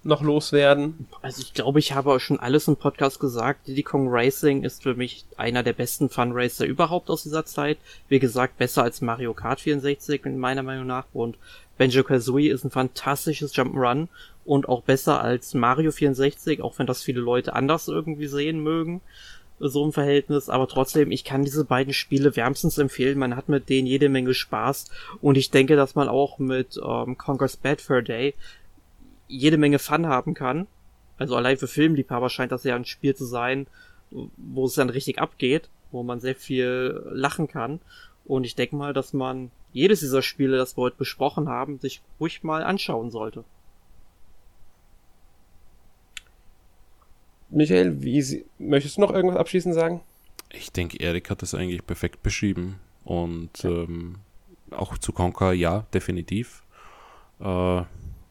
noch 0.04 0.22
loswerden? 0.22 1.08
Also 1.22 1.42
ich 1.42 1.54
glaube, 1.54 1.80
ich 1.80 1.94
habe 1.94 2.20
schon 2.20 2.40
alles 2.40 2.68
im 2.68 2.76
Podcast 2.76 3.20
gesagt. 3.20 3.68
Diddy 3.68 3.84
Kong 3.84 4.08
Racing 4.10 4.64
ist 4.64 4.84
für 4.84 4.94
mich 4.94 5.26
einer 5.38 5.64
der 5.64 5.74
besten 5.74 6.10
Funracer 6.10 6.66
überhaupt 6.66 7.10
aus 7.10 7.24
dieser 7.24 7.46
Zeit. 7.46 7.78
Wie 8.10 8.20
gesagt, 8.20 8.58
besser 8.58 8.84
als 8.84 9.02
Mario 9.02 9.34
Kart 9.34 9.62
64 9.62 10.26
in 10.26 10.38
meiner 10.38 10.64
Meinung 10.64 10.88
nach. 10.88 11.06
Und 11.14 11.38
Benjo 11.78 12.04
Kazooie 12.04 12.50
ist 12.50 12.66
ein 12.66 12.72
fantastisches 12.72 13.56
Jump'n'Run 13.56 14.10
und 14.44 14.68
auch 14.68 14.82
besser 14.82 15.22
als 15.22 15.54
Mario 15.54 15.92
64, 15.92 16.62
auch 16.62 16.78
wenn 16.78 16.88
das 16.88 17.04
viele 17.04 17.22
Leute 17.22 17.54
anders 17.54 17.88
irgendwie 17.88 18.28
sehen 18.28 18.62
mögen 18.62 19.02
so 19.60 19.84
im 19.84 19.94
Verhältnis, 19.94 20.50
aber 20.50 20.68
trotzdem, 20.68 21.12
ich 21.12 21.24
kann 21.24 21.44
diese 21.44 21.66
beiden 21.66 21.94
Spiele 21.94 22.36
wärmstens 22.36 22.78
empfehlen. 22.78 23.20
Man 23.20 23.36
hat 23.36 23.50
mit 23.50 23.70
denen 23.70 23.88
jede 23.88 24.10
Menge 24.10 24.34
Spaß 24.34 24.90
und 25.22 25.38
ich 25.38 25.52
denke, 25.52 25.76
dass 25.76 25.96
man 25.96 26.08
auch 26.08 26.40
mit 26.40 26.80
ähm, 26.84 27.18
Conquer's 27.18 27.58
Bad 27.58 27.82
Fur 27.82 28.02
Day 28.02 28.34
jede 29.28 29.58
Menge 29.58 29.80
Fun 29.80 30.08
haben 30.08 30.34
kann. 30.34 30.68
Also 31.18 31.36
allein 31.36 31.58
für 31.58 31.68
Filmliebhaber 31.68 32.30
scheint 32.30 32.52
das 32.52 32.64
ja 32.64 32.76
ein 32.76 32.86
Spiel 32.86 33.16
zu 33.16 33.26
sein, 33.26 33.68
wo 34.38 34.66
es 34.66 34.74
dann 34.74 34.90
richtig 34.90 35.20
abgeht, 35.20 35.70
wo 35.92 36.04
man 36.04 36.20
sehr 36.20 36.36
viel 36.36 37.04
lachen 37.12 37.48
kann. 37.48 37.82
Und 38.26 38.46
ich 38.46 38.56
denke 38.56 38.76
mal, 38.76 38.94
dass 38.94 39.14
man 39.14 39.52
jedes 39.74 40.00
dieser 40.00 40.22
Spiele, 40.22 40.58
das 40.58 40.78
wir 40.78 40.84
heute 40.84 40.98
besprochen 40.98 41.50
haben, 41.50 41.80
sich 41.80 42.02
ruhig 42.20 42.44
mal 42.44 42.64
anschauen 42.64 43.12
sollte. 43.12 43.44
Michael, 47.50 48.02
wie 48.02 48.22
Sie, 48.22 48.46
möchtest 48.58 48.98
du 48.98 49.02
noch 49.02 49.12
irgendwas 49.12 49.40
abschließend 49.40 49.74
sagen? 49.74 50.02
Ich 50.52 50.72
denke, 50.72 50.98
Erik 50.98 51.30
hat 51.30 51.42
das 51.42 51.54
eigentlich 51.54 51.86
perfekt 51.86 52.24
beschrieben. 52.24 52.80
Und 53.04 53.64
ähm, 53.66 54.18
auch 54.72 54.98
zu 54.98 55.14
Conquer, 55.14 55.54
ja, 55.54 55.86
definitiv. 55.94 56.64
Äh, 57.40 57.82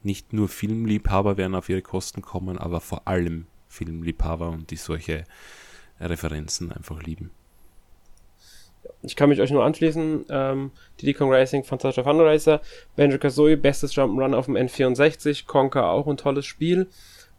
nicht 0.02 0.32
nur 0.32 0.48
Filmliebhaber 0.48 1.36
werden 1.36 1.54
auf 1.54 1.68
ihre 1.68 1.82
Kosten 1.82 2.22
kommen, 2.22 2.58
aber 2.58 2.80
vor 2.80 3.08
allem 3.08 3.46
Filmliebhaber 3.68 4.50
und 4.50 4.70
die 4.70 4.76
solche 4.76 5.24
Referenzen 6.00 6.72
einfach 6.72 7.02
lieben. 7.02 7.30
Ich 9.02 9.16
kann 9.16 9.28
mich 9.28 9.40
euch 9.40 9.50
nur 9.50 9.64
anschließen. 9.64 10.26
Ähm, 10.28 10.70
Diddy 11.00 11.14
Kong 11.14 11.32
Racing, 11.32 11.64
fantastischer 11.64 12.04
Fun 12.04 12.20
Racer. 12.20 12.60
Banjo 12.96 13.18
Kazooie, 13.18 13.56
bestes 13.56 13.94
Jump'n'Run 13.94 14.34
auf 14.34 14.46
dem 14.46 14.56
N64. 14.56 15.46
Conker 15.46 15.90
auch 15.90 16.06
ein 16.06 16.16
tolles 16.16 16.46
Spiel. 16.46 16.88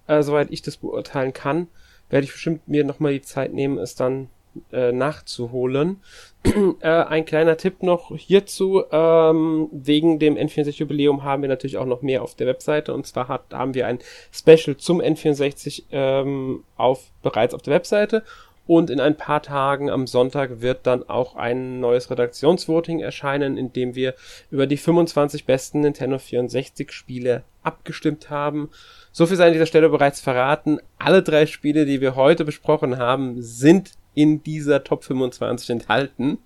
Äh, 0.09 0.23
soweit 0.23 0.47
ich 0.49 0.63
das 0.63 0.77
beurteilen 0.77 1.33
kann, 1.33 1.67
werde 2.09 2.25
ich 2.25 2.31
bestimmt 2.31 2.67
mir 2.67 2.83
nochmal 2.83 3.13
die 3.13 3.21
Zeit 3.21 3.53
nehmen, 3.53 3.77
es 3.77 3.93
dann 3.93 4.29
äh, 4.71 4.91
nachzuholen. 4.91 5.97
äh, 6.81 6.87
ein 6.87 7.25
kleiner 7.25 7.57
Tipp 7.57 7.83
noch 7.83 8.15
hierzu. 8.17 8.83
Ähm, 8.91 9.69
wegen 9.71 10.17
dem 10.17 10.35
N64-Jubiläum 10.35 11.23
haben 11.23 11.43
wir 11.43 11.49
natürlich 11.49 11.77
auch 11.77 11.85
noch 11.85 12.01
mehr 12.01 12.23
auf 12.23 12.33
der 12.33 12.47
Webseite. 12.47 12.91
Und 12.91 13.05
zwar 13.05 13.27
hat, 13.27 13.53
haben 13.53 13.75
wir 13.75 13.85
ein 13.85 13.99
Special 14.31 14.77
zum 14.77 14.99
N64 14.99 15.83
ähm, 15.91 16.63
auf, 16.75 17.11
bereits 17.21 17.53
auf 17.53 17.61
der 17.61 17.75
Webseite. 17.75 18.23
Und 18.65 18.89
in 18.89 18.99
ein 18.99 19.15
paar 19.15 19.43
Tagen 19.43 19.91
am 19.91 20.07
Sonntag 20.07 20.61
wird 20.61 20.87
dann 20.87 21.07
auch 21.07 21.35
ein 21.35 21.79
neues 21.79 22.09
Redaktionsvoting 22.09 22.99
erscheinen, 22.99 23.57
in 23.57 23.73
dem 23.73 23.93
wir 23.93 24.15
über 24.49 24.65
die 24.65 24.77
25 24.77 25.45
besten 25.45 25.81
Nintendo 25.81 26.17
64 26.17 26.91
Spiele 26.91 27.43
abgestimmt 27.69 28.29
haben. 28.29 28.69
So 29.11 29.25
viel 29.25 29.37
sei 29.37 29.47
an 29.47 29.53
dieser 29.53 29.65
Stelle 29.65 29.89
bereits 29.89 30.19
verraten. 30.19 30.79
Alle 30.97 31.23
drei 31.23 31.45
Spiele, 31.45 31.85
die 31.85 32.01
wir 32.01 32.15
heute 32.15 32.45
besprochen 32.45 32.97
haben, 32.97 33.41
sind 33.41 33.91
in 34.13 34.43
dieser 34.43 34.83
Top 34.83 35.03
25 35.03 35.69
enthalten. 35.69 36.39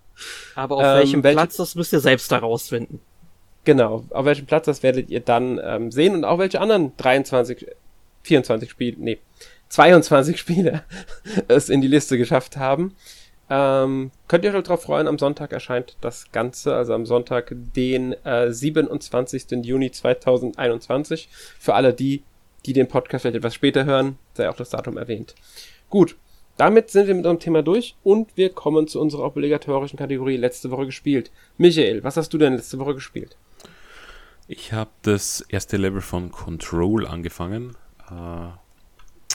Aber 0.55 0.75
auf 0.75 0.83
ähm, 0.83 0.97
welchem 0.97 1.21
Platz, 1.21 1.57
das 1.57 1.75
müsst 1.75 1.93
ihr 1.93 1.99
selbst 1.99 2.31
herausfinden. 2.31 2.99
Genau, 3.65 4.03
auf 4.09 4.25
welchem 4.25 4.45
Platz, 4.45 4.65
das 4.65 4.83
werdet 4.83 5.09
ihr 5.09 5.21
dann 5.21 5.59
ähm, 5.63 5.91
sehen 5.91 6.15
und 6.15 6.25
auch 6.25 6.37
welche 6.37 6.59
anderen 6.59 6.95
23, 6.97 7.67
24 8.23 8.69
Spiele, 8.69 8.97
nee, 8.99 9.19
22 9.69 10.37
Spiele 10.37 10.83
es 11.47 11.69
in 11.69 11.81
die 11.81 11.87
Liste 11.87 12.17
geschafft 12.17 12.57
haben. 12.57 12.95
Ähm, 13.55 14.09
könnt 14.27 14.43
ihr 14.43 14.55
euch 14.55 14.63
darauf 14.63 14.81
freuen, 14.81 15.07
am 15.07 15.19
Sonntag 15.19 15.53
erscheint 15.53 15.95
das 16.01 16.31
Ganze, 16.31 16.73
also 16.73 16.95
am 16.95 17.05
Sonntag, 17.05 17.53
den 17.75 18.13
äh, 18.25 18.51
27. 18.51 19.63
Juni 19.63 19.91
2021. 19.91 21.29
Für 21.59 21.75
alle 21.75 21.93
die, 21.93 22.23
die 22.65 22.73
den 22.73 22.87
Podcast 22.87 23.21
vielleicht 23.21 23.37
etwas 23.37 23.53
später 23.53 23.85
hören, 23.85 24.17
sei 24.33 24.49
auch 24.49 24.55
das 24.55 24.71
Datum 24.71 24.97
erwähnt. 24.97 25.35
Gut, 25.91 26.15
damit 26.57 26.89
sind 26.89 27.05
wir 27.05 27.13
mit 27.13 27.25
unserem 27.25 27.39
Thema 27.39 27.61
durch 27.61 27.95
und 28.01 28.35
wir 28.35 28.49
kommen 28.49 28.87
zu 28.87 28.99
unserer 28.99 29.25
obligatorischen 29.25 29.99
Kategorie 29.99 30.37
letzte 30.37 30.71
Woche 30.71 30.87
gespielt. 30.87 31.29
Michael, 31.59 32.03
was 32.03 32.17
hast 32.17 32.33
du 32.33 32.39
denn 32.39 32.55
letzte 32.55 32.79
Woche 32.79 32.95
gespielt? 32.95 33.37
Ich 34.47 34.73
habe 34.73 34.89
das 35.03 35.41
erste 35.41 35.77
Level 35.77 36.01
von 36.01 36.31
Control 36.31 37.05
angefangen. 37.05 37.77
Äh, 38.09 38.47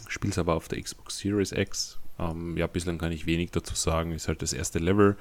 Spiel's 0.08 0.38
aber 0.38 0.54
auf 0.54 0.66
der 0.66 0.82
Xbox 0.82 1.18
Series 1.18 1.52
X. 1.52 2.00
Ähm, 2.18 2.56
ja, 2.56 2.66
bislang 2.66 2.98
kann 2.98 3.12
ich 3.12 3.26
wenig 3.26 3.50
dazu 3.50 3.74
sagen. 3.74 4.12
Ist 4.12 4.28
halt 4.28 4.42
das 4.42 4.52
erste 4.52 4.78
Level. 4.78 5.16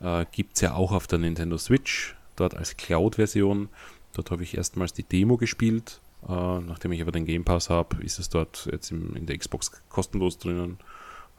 Äh, 0.00 0.26
Gibt 0.32 0.56
es 0.56 0.62
ja 0.62 0.74
auch 0.74 0.92
auf 0.92 1.06
der 1.06 1.18
Nintendo 1.18 1.58
Switch, 1.58 2.16
dort 2.36 2.56
als 2.56 2.76
Cloud-Version. 2.76 3.68
Dort 4.14 4.30
habe 4.30 4.42
ich 4.42 4.56
erstmals 4.56 4.92
die 4.92 5.04
Demo 5.04 5.36
gespielt. 5.36 6.00
Äh, 6.28 6.60
nachdem 6.60 6.92
ich 6.92 7.02
aber 7.02 7.12
den 7.12 7.26
Game 7.26 7.44
Pass 7.44 7.70
habe, 7.70 8.02
ist 8.02 8.18
es 8.18 8.28
dort 8.28 8.68
jetzt 8.70 8.90
im, 8.90 9.14
in 9.16 9.26
der 9.26 9.38
Xbox 9.38 9.70
kostenlos 9.88 10.38
drinnen 10.38 10.78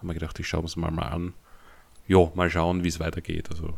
haben 0.01 0.07
wir 0.07 0.15
gedacht, 0.15 0.39
ich 0.39 0.47
schaue 0.47 0.65
es 0.65 0.75
mal 0.75 0.89
mal 0.89 1.07
an. 1.09 1.33
Ja, 2.07 2.31
mal 2.33 2.49
schauen, 2.49 2.83
wie 2.83 2.87
es 2.87 2.99
weitergeht. 2.99 3.51
Also 3.51 3.77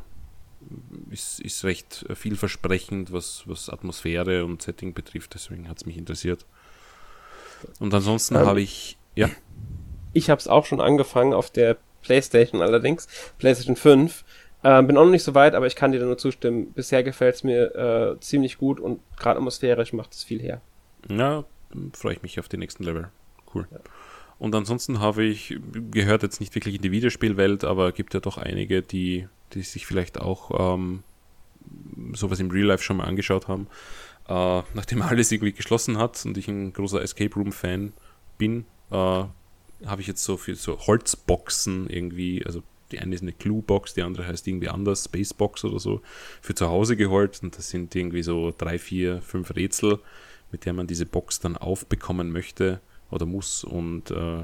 ist, 1.09 1.41
ist 1.41 1.65
recht 1.65 2.05
vielversprechend, 2.15 3.11
was, 3.11 3.43
was 3.45 3.69
Atmosphäre 3.69 4.45
und 4.45 4.61
Setting 4.61 4.93
betrifft, 4.93 5.33
deswegen 5.33 5.67
hat 5.67 5.77
es 5.77 5.85
mich 5.85 5.97
interessiert. 5.97 6.45
Und 7.79 7.93
ansonsten 7.93 8.35
ähm, 8.35 8.45
habe 8.45 8.61
ich, 8.61 8.97
ja. 9.15 9.29
Ich 10.13 10.29
habe 10.29 10.39
es 10.39 10.47
auch 10.47 10.65
schon 10.65 10.81
angefangen 10.81 11.33
auf 11.33 11.49
der 11.49 11.77
PlayStation 12.01 12.61
allerdings, 12.61 13.07
PlayStation 13.39 13.75
5. 13.75 14.23
Äh, 14.63 14.83
bin 14.83 14.97
auch 14.97 15.03
noch 15.03 15.11
nicht 15.11 15.23
so 15.23 15.35
weit, 15.35 15.55
aber 15.55 15.67
ich 15.67 15.75
kann 15.75 15.91
dir 15.91 15.99
da 15.99 16.05
nur 16.05 16.17
zustimmen. 16.17 16.71
Bisher 16.73 17.03
gefällt 17.03 17.35
es 17.35 17.43
mir 17.43 17.75
äh, 17.75 18.19
ziemlich 18.21 18.57
gut 18.57 18.79
und 18.79 19.01
gerade 19.17 19.37
atmosphärisch 19.37 19.91
macht 19.93 20.13
es 20.13 20.23
viel 20.23 20.41
her. 20.41 20.61
Ja, 21.09 21.43
freue 21.93 22.13
ich 22.13 22.21
mich 22.21 22.39
auf 22.39 22.47
die 22.47 22.57
nächsten 22.57 22.83
Level. 22.83 23.09
Cool. 23.53 23.67
Ja. 23.71 23.79
Und 24.39 24.55
ansonsten 24.55 24.99
habe 24.99 25.23
ich, 25.23 25.57
gehört 25.91 26.23
jetzt 26.23 26.39
nicht 26.39 26.55
wirklich 26.55 26.75
in 26.75 26.81
die 26.81 26.91
Videospielwelt, 26.91 27.63
aber 27.63 27.91
gibt 27.91 28.13
ja 28.13 28.19
doch 28.19 28.37
einige, 28.37 28.81
die, 28.81 29.27
die 29.53 29.61
sich 29.61 29.85
vielleicht 29.85 30.19
auch 30.19 30.75
ähm, 30.75 31.03
sowas 32.13 32.39
im 32.39 32.51
Real 32.51 32.67
Life 32.67 32.83
schon 32.83 32.97
mal 32.97 33.05
angeschaut 33.05 33.47
haben. 33.47 33.67
Äh, 34.27 34.61
nachdem 34.73 35.01
alles 35.01 35.31
irgendwie 35.31 35.53
geschlossen 35.53 35.97
hat 35.97 36.25
und 36.25 36.37
ich 36.37 36.47
ein 36.47 36.73
großer 36.73 37.01
Escape 37.01 37.35
Room 37.35 37.51
Fan 37.51 37.93
bin, 38.37 38.65
äh, 38.91 39.23
habe 39.85 40.01
ich 40.01 40.07
jetzt 40.07 40.23
so 40.23 40.37
für 40.37 40.55
so 40.55 40.79
Holzboxen 40.79 41.89
irgendwie, 41.89 42.45
also 42.45 42.63
die 42.91 42.99
eine 42.99 43.15
ist 43.15 43.21
eine 43.21 43.33
Clue-Box, 43.33 43.95
die 43.95 44.03
andere 44.03 44.27
heißt 44.27 44.47
irgendwie 44.47 44.69
anders, 44.69 45.05
Spacebox 45.05 45.65
oder 45.65 45.79
so, 45.79 46.01
für 46.41 46.53
zu 46.55 46.69
Hause 46.69 46.95
geholt. 46.95 47.39
Und 47.41 47.57
das 47.57 47.69
sind 47.69 47.93
irgendwie 47.95 48.23
so 48.23 48.53
drei, 48.57 48.77
vier, 48.77 49.21
fünf 49.21 49.55
Rätsel, 49.55 49.99
mit 50.51 50.65
der 50.65 50.73
man 50.73 50.87
diese 50.87 51.05
Box 51.05 51.39
dann 51.39 51.57
aufbekommen 51.57 52.31
möchte 52.31 52.81
oder 53.09 53.25
muss 53.25 53.63
und 53.63 54.11
äh, 54.11 54.43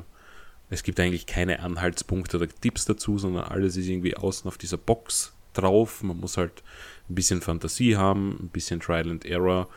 es 0.69 0.83
gibt 0.83 0.99
eigentlich 0.99 1.25
keine 1.25 1.61
Anhaltspunkte 1.61 2.37
oder 2.37 2.47
Tipps 2.47 2.85
dazu, 2.85 3.17
sondern 3.17 3.45
alles 3.45 3.75
ist 3.75 3.87
irgendwie 3.87 4.15
außen 4.15 4.47
auf 4.47 4.57
dieser 4.57 4.77
Box 4.77 5.33
drauf. 5.53 6.03
Man 6.03 6.19
muss 6.19 6.37
halt 6.37 6.63
ein 7.09 7.15
bisschen 7.15 7.41
Fantasie 7.41 7.95
haben, 7.97 8.37
ein 8.39 8.49
bisschen 8.49 8.79
Trial 8.79 9.09
and 9.09 9.25
Error 9.25 9.67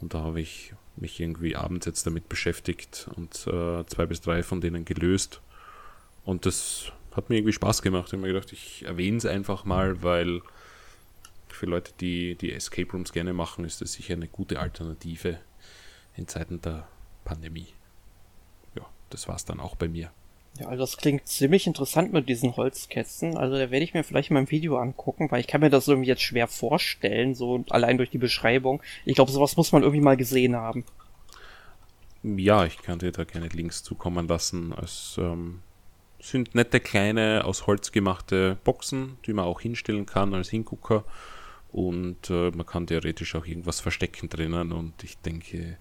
und 0.00 0.14
da 0.14 0.20
habe 0.20 0.40
ich 0.40 0.72
mich 1.00 1.20
irgendwie 1.20 1.56
abends 1.56 1.86
jetzt 1.86 2.06
damit 2.06 2.28
beschäftigt 2.28 3.08
und 3.16 3.46
äh, 3.46 3.84
zwei 3.86 4.06
bis 4.06 4.20
drei 4.20 4.42
von 4.42 4.60
denen 4.60 4.84
gelöst 4.84 5.40
und 6.24 6.46
das 6.46 6.92
hat 7.14 7.30
mir 7.30 7.36
irgendwie 7.36 7.52
Spaß 7.52 7.82
gemacht. 7.82 8.08
Ich 8.08 8.12
habe 8.12 8.22
mir 8.22 8.32
gedacht, 8.32 8.52
ich 8.52 8.84
erwähne 8.84 9.16
es 9.16 9.26
einfach 9.26 9.64
mal, 9.64 10.02
weil 10.02 10.40
für 11.48 11.66
Leute, 11.66 11.92
die 12.00 12.36
die 12.36 12.52
Escape 12.52 12.92
Rooms 12.92 13.12
gerne 13.12 13.32
machen, 13.32 13.64
ist 13.64 13.80
das 13.80 13.94
sicher 13.94 14.14
eine 14.14 14.28
gute 14.28 14.60
Alternative 14.60 15.40
in 16.16 16.28
Zeiten 16.28 16.60
der 16.60 16.86
Pandemie 17.24 17.68
das 19.10 19.28
war 19.28 19.36
es 19.36 19.44
dann 19.44 19.60
auch 19.60 19.76
bei 19.76 19.88
mir. 19.88 20.10
Ja, 20.58 20.66
also 20.66 20.82
das 20.82 20.96
klingt 20.96 21.26
ziemlich 21.28 21.66
interessant 21.66 22.12
mit 22.12 22.28
diesen 22.28 22.56
Holzkästen. 22.56 23.36
Also 23.36 23.56
da 23.56 23.70
werde 23.70 23.84
ich 23.84 23.94
mir 23.94 24.02
vielleicht 24.02 24.30
mal 24.30 24.40
ein 24.40 24.50
Video 24.50 24.78
angucken, 24.78 25.30
weil 25.30 25.40
ich 25.40 25.46
kann 25.46 25.60
mir 25.60 25.70
das 25.70 25.86
irgendwie 25.86 26.08
jetzt 26.08 26.22
schwer 26.22 26.48
vorstellen, 26.48 27.34
so 27.34 27.64
allein 27.70 27.96
durch 27.96 28.10
die 28.10 28.18
Beschreibung. 28.18 28.82
Ich 29.04 29.14
glaube, 29.14 29.30
sowas 29.30 29.56
muss 29.56 29.72
man 29.72 29.82
irgendwie 29.82 30.02
mal 30.02 30.16
gesehen 30.16 30.56
haben. 30.56 30.84
Ja, 32.22 32.64
ich 32.64 32.78
kann 32.78 32.98
dir 32.98 33.12
da 33.12 33.24
gerne 33.24 33.48
Links 33.48 33.84
zukommen 33.84 34.26
lassen. 34.26 34.74
Es 34.82 35.16
ähm, 35.18 35.60
sind 36.18 36.54
nette 36.56 36.80
kleine 36.80 37.44
aus 37.44 37.68
Holz 37.68 37.92
gemachte 37.92 38.58
Boxen, 38.64 39.18
die 39.26 39.32
man 39.32 39.44
auch 39.44 39.60
hinstellen 39.60 40.06
kann 40.06 40.34
als 40.34 40.50
Hingucker. 40.50 41.04
Und 41.70 42.30
äh, 42.30 42.50
man 42.50 42.66
kann 42.66 42.86
theoretisch 42.86 43.36
auch 43.36 43.46
irgendwas 43.46 43.78
verstecken 43.78 44.28
drinnen. 44.28 44.72
Und 44.72 45.04
ich 45.04 45.18
denke, 45.18 45.78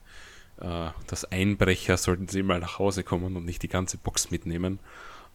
äh, 0.62 0.90
das 1.08 1.26
Einbrecher, 1.26 1.98
sollten 1.98 2.28
sie 2.28 2.44
mal 2.44 2.60
nach 2.60 2.80
Hause 2.80 3.04
kommen 3.04 3.36
und 3.36 3.46
nicht 3.46 3.64
die 3.64 3.68
ganze 3.68 3.98
Box 3.98 4.32
mitnehmen, 4.32 4.80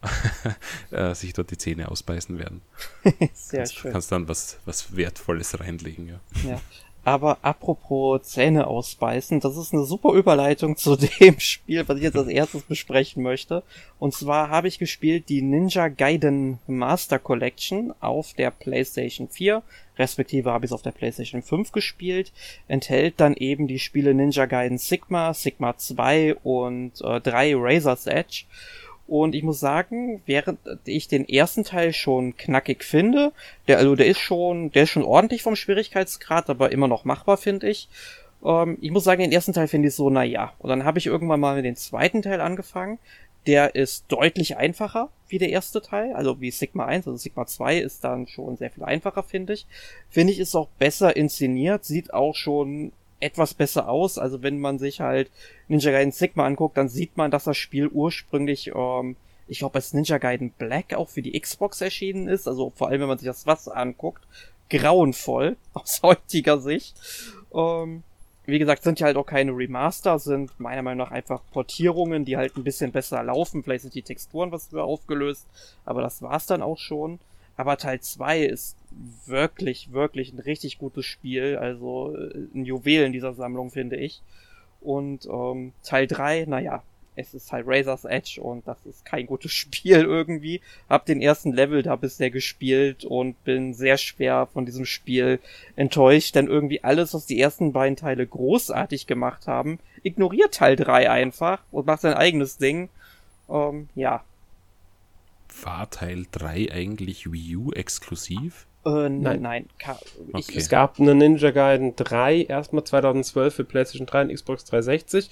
äh, 0.91 1.15
sich 1.15 1.33
dort 1.33 1.51
die 1.51 1.59
Zähne 1.59 1.91
ausbeißen 1.91 2.39
werden. 2.39 2.63
Sehr 3.33 3.61
kannst, 3.61 3.75
schön. 3.75 3.93
Kannst 3.93 4.13
dann 4.13 4.29
was, 4.29 4.59
was 4.65 4.97
Wertvolles 4.97 5.59
reinlegen, 5.61 6.09
ja. 6.09 6.21
Ja. 6.49 6.61
Aber 7.05 7.39
apropos 7.43 8.23
Zähne 8.23 8.69
ausbeißen, 8.69 9.41
das 9.41 9.57
ist 9.57 9.73
eine 9.73 9.85
super 9.85 10.13
Überleitung 10.13 10.77
zu 10.77 10.97
dem 11.21 11.41
Spiel, 11.41 11.87
was 11.89 11.97
ich 11.97 12.05
jetzt 12.05 12.17
als 12.17 12.29
erstes 12.29 12.63
besprechen 12.63 13.23
möchte. 13.23 13.65
Und 13.99 14.15
zwar 14.15 14.51
habe 14.51 14.69
ich 14.69 14.79
gespielt 14.79 15.29
die 15.29 15.43
Ninja 15.43 15.89
Gaiden 15.89 16.61
Master 16.67 17.19
Collection 17.19 17.93
auf 18.01 18.35
der 18.35 18.53
PlayStation 18.53 19.29
4, 19.29 19.63
respektive 19.99 20.51
habe 20.51 20.65
ich 20.65 20.71
es 20.71 20.75
auf 20.75 20.83
der 20.83 20.93
PlayStation 20.93 21.43
5 21.43 21.73
gespielt. 21.73 22.33
Enthält 22.69 23.15
dann 23.19 23.35
eben 23.35 23.67
die 23.67 23.79
Spiele 23.79 24.15
Ninja 24.15 24.47
Gaiden 24.47 24.79
Sigma, 24.79 25.35
Sigma 25.35 25.77
2 25.77 26.37
und 26.37 27.01
äh, 27.03 27.21
3 27.21 27.55
Razor's 27.57 28.07
Edge. 28.07 28.45
Und 29.07 29.35
ich 29.35 29.43
muss 29.43 29.61
sagen, 29.61 30.23
während 30.27 30.59
ich 30.85 31.09
den 31.09 31.29
ersten 31.29 31.65
Teil 31.65 31.93
schon 31.93 32.37
knackig 32.37 32.85
finde, 32.85 33.33
der, 33.69 33.79
also 33.79 33.95
der 33.95 34.07
ist 34.07 34.21
schon, 34.21 34.71
der 34.73 34.85
ist 34.85 34.91
schon 34.91 35.03
ordentlich 35.03 35.43
vom 35.43 35.57
Schwierigkeitsgrad, 35.57 36.49
aber 36.49 36.73
immer 36.73 36.89
noch 36.89 37.05
machbar, 37.05 37.37
finde 37.37 37.69
ich. 37.69 37.89
Ähm, 38.45 38.79
ich 38.81 38.91
muss 38.91 39.05
sagen, 39.05 39.21
den 39.21 39.33
ersten 39.33 39.53
Teil 39.53 39.69
finde 39.69 39.89
ich 39.89 39.95
so, 39.95 40.09
na 40.09 40.23
ja. 40.23 40.53
Und 40.59 40.71
dann 40.71 40.85
habe 40.85 40.99
ich 40.99 41.07
irgendwann 41.07 41.41
mal 41.41 41.57
mit 41.57 41.65
dem 41.65 41.77
zweiten 41.77 42.23
Teil 42.23 42.41
angefangen. 42.41 42.99
Der 43.47 43.75
ist 43.75 44.05
deutlich 44.09 44.57
einfacher 44.57 45.11
wie 45.29 45.39
der 45.39 45.49
erste 45.49 45.81
Teil, 45.81 46.13
also 46.13 46.41
wie 46.41 46.51
Sigma 46.51 46.85
1, 46.85 47.07
also 47.07 47.17
Sigma 47.17 47.47
2 47.47 47.79
ist 47.79 48.05
dann 48.05 48.29
schon 48.29 48.57
sehr 48.57 48.71
viel 48.71 48.85
einfacher, 48.85 49.23
finde 49.23 49.55
ich. 49.55 49.67
Finde 50.11 50.33
ich, 50.33 50.39
ist 50.39 50.55
auch 50.55 50.69
besser 50.79 51.17
inszeniert, 51.17 51.85
sieht 51.85 52.13
auch 52.13 52.35
schon 52.35 52.93
etwas 53.23 53.55
besser 53.55 53.89
aus. 53.89 54.19
Also 54.19 54.43
wenn 54.43 54.61
man 54.61 54.79
sich 54.79 55.01
halt 55.01 55.31
Ninja 55.69 55.91
Gaiden 55.91 56.13
Sigma 56.13 56.45
anguckt, 56.45 56.77
dann 56.77 56.89
sieht 56.89 57.17
man, 57.17 57.31
dass 57.31 57.45
das 57.45 57.57
Spiel 57.57 57.89
ursprünglich, 57.89 58.73
ähm, 58.75 59.17
ich 59.49 59.61
glaube, 59.61 59.77
als 59.77 59.95
Ninja 59.95 60.19
Gaiden 60.19 60.51
Black 60.51 60.93
auch 60.95 61.09
für 61.09 61.23
die 61.23 61.39
Xbox 61.41 61.81
erschienen 61.81 62.29
ist. 62.29 62.47
Also 62.47 62.73
vor 62.77 62.89
allem, 62.89 63.01
wenn 63.01 63.09
man 63.09 63.19
sich 63.19 63.27
das 63.27 63.47
Wasser 63.47 63.77
anguckt, 63.77 64.23
grauenvoll 64.69 65.57
aus 65.73 66.01
heutiger 66.03 66.61
Sicht. 66.61 66.95
Ähm, 67.55 68.03
wie 68.45 68.59
gesagt, 68.59 68.83
sind 68.83 68.99
ja 68.99 69.07
halt 69.07 69.17
auch 69.17 69.27
keine 69.27 69.53
Remaster, 69.53 70.19
sind 70.19 70.59
meiner 70.59 70.83
Meinung 70.83 71.07
nach 71.07 71.13
einfach 71.13 71.43
Portierungen, 71.53 72.25
die 72.25 72.37
halt 72.37 72.57
ein 72.57 72.65
bisschen 72.65 72.91
besser 72.91 73.23
laufen. 73.23 73.63
Vielleicht 73.63 73.83
sind 73.83 73.95
die 73.95 74.03
Texturen 74.03 74.51
was 74.51 74.73
höher 74.73 74.85
aufgelöst, 74.85 75.47
aber 75.85 76.03
das 76.03 76.23
war's 76.23 76.47
dann 76.47 76.63
auch 76.63 76.79
schon. 76.79 77.21
Aber 77.57 77.77
Teil 77.77 78.01
2 78.01 78.41
ist 78.41 78.77
wirklich, 79.27 79.93
wirklich 79.93 80.33
ein 80.33 80.39
richtig 80.41 80.79
gutes 80.79 81.07
Spiel. 81.07 81.57
Also 81.57 82.17
äh, 82.17 82.49
ein 82.55 82.65
Juwel 82.65 83.05
in 83.05 83.13
dieser 83.13 83.35
Sammlung, 83.35 83.71
finde 83.71 83.97
ich. 83.97 84.23
Und 84.81 85.27
ähm, 85.27 85.73
Teil 85.85 86.07
3, 86.07 86.47
naja, 86.49 86.83
es 87.17 87.35
ist 87.35 87.53
halt 87.53 87.67
Razor's 87.67 88.05
Edge 88.05 88.41
und 88.41 88.67
das 88.67 88.79
ist 88.85 89.05
kein 89.05 89.27
gutes 89.27 89.53
Spiel 89.53 90.03
irgendwie. 90.03 90.61
Hab 90.89 91.07
den 91.07 91.21
ersten 91.21 91.53
Level 91.53 91.83
da 91.83 91.97
bisher 91.97 92.31
gespielt 92.31 93.05
und 93.05 93.43
bin 93.45 93.75
sehr 93.75 93.99
schwer 93.99 94.49
von 94.53 94.67
diesem 94.67 94.85
Spiel 94.85 95.41
enttäuscht, 95.77 96.35
denn 96.35 96.47
irgendwie 96.47 96.83
alles, 96.85 97.15
was 97.15 97.27
die 97.27 97.41
ersten 97.41 97.73
beiden 97.73 97.97
Teile 97.97 98.27
großartig 98.27 99.07
gemacht 99.07 99.47
haben, 99.47 99.79
ignoriert 100.03 100.55
Teil 100.55 100.77
3 100.77 101.11
einfach 101.11 101.63
und 101.71 101.87
macht 101.87 102.01
sein 102.01 102.15
eigenes 102.15 102.59
Ding. 102.59 102.89
Ähm, 103.49 103.89
ja, 103.95 104.25
war 105.63 105.91
Teil 105.91 106.27
3 106.33 106.73
eigentlich 106.73 107.31
Wii 107.31 107.57
U 107.57 107.73
exklusiv? 107.73 108.67
Äh, 108.85 109.09
nein, 109.09 109.43
nein. 109.43 109.67
Ich, 109.79 110.49
okay. 110.49 110.59
Es 110.59 110.69
gab 110.69 110.99
eine 110.99 111.15
Ninja 111.15 111.51
Gaiden 111.51 111.95
3, 111.95 112.43
erstmal 112.43 112.85
2012 112.85 113.55
für 113.55 113.65
PlayStation 113.65 114.07
3 114.07 114.23
und 114.23 114.35
Xbox 114.35 114.65
360. 114.65 115.31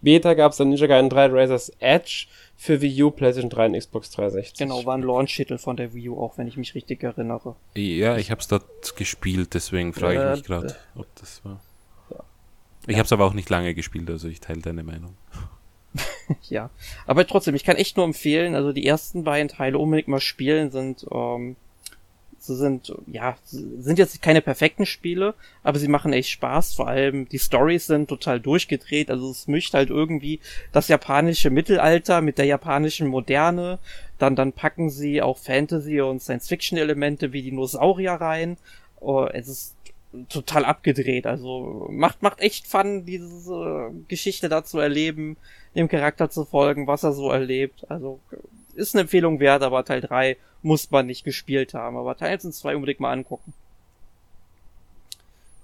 Später 0.00 0.34
gab 0.34 0.52
es 0.52 0.58
dann 0.58 0.68
Ninja 0.68 0.86
Gaiden 0.86 1.10
3 1.10 1.26
Razor's 1.26 1.72
Edge 1.80 2.26
für 2.56 2.80
Wii 2.80 3.02
U, 3.04 3.10
PlayStation 3.10 3.50
3 3.50 3.66
und 3.66 3.78
Xbox 3.78 4.10
360. 4.12 4.58
Genau, 4.58 4.84
war 4.86 4.96
ein 4.96 5.02
Launch-Titel 5.02 5.58
von 5.58 5.76
der 5.76 5.94
Wii 5.94 6.10
U, 6.10 6.20
auch 6.20 6.38
wenn 6.38 6.46
ich 6.46 6.56
mich 6.56 6.74
richtig 6.74 7.02
erinnere. 7.02 7.56
Ja, 7.74 8.16
ich 8.16 8.30
habe 8.30 8.40
es 8.40 8.48
dort 8.48 8.96
gespielt, 8.96 9.54
deswegen 9.54 9.92
frage 9.92 10.22
ich 10.22 10.38
mich 10.38 10.46
gerade, 10.46 10.76
ob 10.94 11.06
das 11.16 11.44
war. 11.44 11.60
Ja. 12.10 12.24
Ich 12.86 12.92
ja. 12.92 12.98
habe 12.98 13.06
es 13.06 13.12
aber 13.12 13.24
auch 13.24 13.34
nicht 13.34 13.50
lange 13.50 13.74
gespielt, 13.74 14.08
also 14.08 14.28
ich 14.28 14.40
teile 14.40 14.60
deine 14.60 14.84
Meinung. 14.84 15.16
ja, 16.48 16.70
aber 17.06 17.26
trotzdem, 17.26 17.54
ich 17.54 17.64
kann 17.64 17.76
echt 17.76 17.96
nur 17.96 18.06
empfehlen, 18.06 18.54
also 18.54 18.72
die 18.72 18.86
ersten 18.86 19.24
beiden 19.24 19.48
Teile 19.48 19.78
unbedingt 19.78 20.08
mal 20.08 20.20
spielen, 20.20 20.70
sind, 20.70 21.06
ähm, 21.10 21.56
sie 22.46 22.56
sind, 22.56 22.92
ja, 23.06 23.36
sind 23.44 23.98
jetzt 23.98 24.20
keine 24.22 24.40
perfekten 24.40 24.86
Spiele, 24.86 25.34
aber 25.62 25.78
sie 25.78 25.88
machen 25.88 26.12
echt 26.12 26.30
Spaß, 26.30 26.74
vor 26.74 26.88
allem 26.88 27.28
die 27.28 27.38
Stories 27.38 27.86
sind 27.86 28.08
total 28.08 28.40
durchgedreht, 28.40 29.10
also 29.10 29.30
es 29.30 29.48
mischt 29.48 29.74
halt 29.74 29.90
irgendwie 29.90 30.40
das 30.72 30.88
japanische 30.88 31.50
Mittelalter 31.50 32.20
mit 32.20 32.38
der 32.38 32.46
japanischen 32.46 33.08
Moderne, 33.08 33.78
dann, 34.18 34.36
dann 34.36 34.52
packen 34.52 34.90
sie 34.90 35.20
auch 35.20 35.38
Fantasy 35.38 36.00
und 36.00 36.22
Science-Fiction-Elemente 36.22 37.32
wie 37.32 37.42
Dinosaurier 37.42 38.12
rein, 38.12 38.56
oh, 39.00 39.26
es 39.26 39.48
ist 39.48 39.76
total 40.28 40.64
abgedreht. 40.64 41.26
Also 41.26 41.88
macht, 41.90 42.22
macht 42.22 42.40
echt 42.40 42.66
Fun, 42.66 43.04
diese 43.04 43.90
Geschichte 44.08 44.48
da 44.48 44.64
zu 44.64 44.78
erleben, 44.78 45.36
dem 45.74 45.88
Charakter 45.88 46.30
zu 46.30 46.44
folgen, 46.44 46.86
was 46.86 47.02
er 47.02 47.12
so 47.12 47.30
erlebt. 47.30 47.84
Also 47.90 48.20
ist 48.76 48.94
eine 48.94 49.02
Empfehlung 49.02 49.40
wert, 49.40 49.62
aber 49.62 49.84
Teil 49.84 50.00
3 50.00 50.36
muss 50.62 50.90
man 50.90 51.06
nicht 51.06 51.24
gespielt 51.24 51.74
haben. 51.74 51.96
Aber 51.96 52.16
Teil 52.16 52.32
1 52.32 52.44
und 52.46 52.54
2 52.54 52.76
unbedingt 52.76 53.00
mal 53.00 53.12
angucken. 53.12 53.52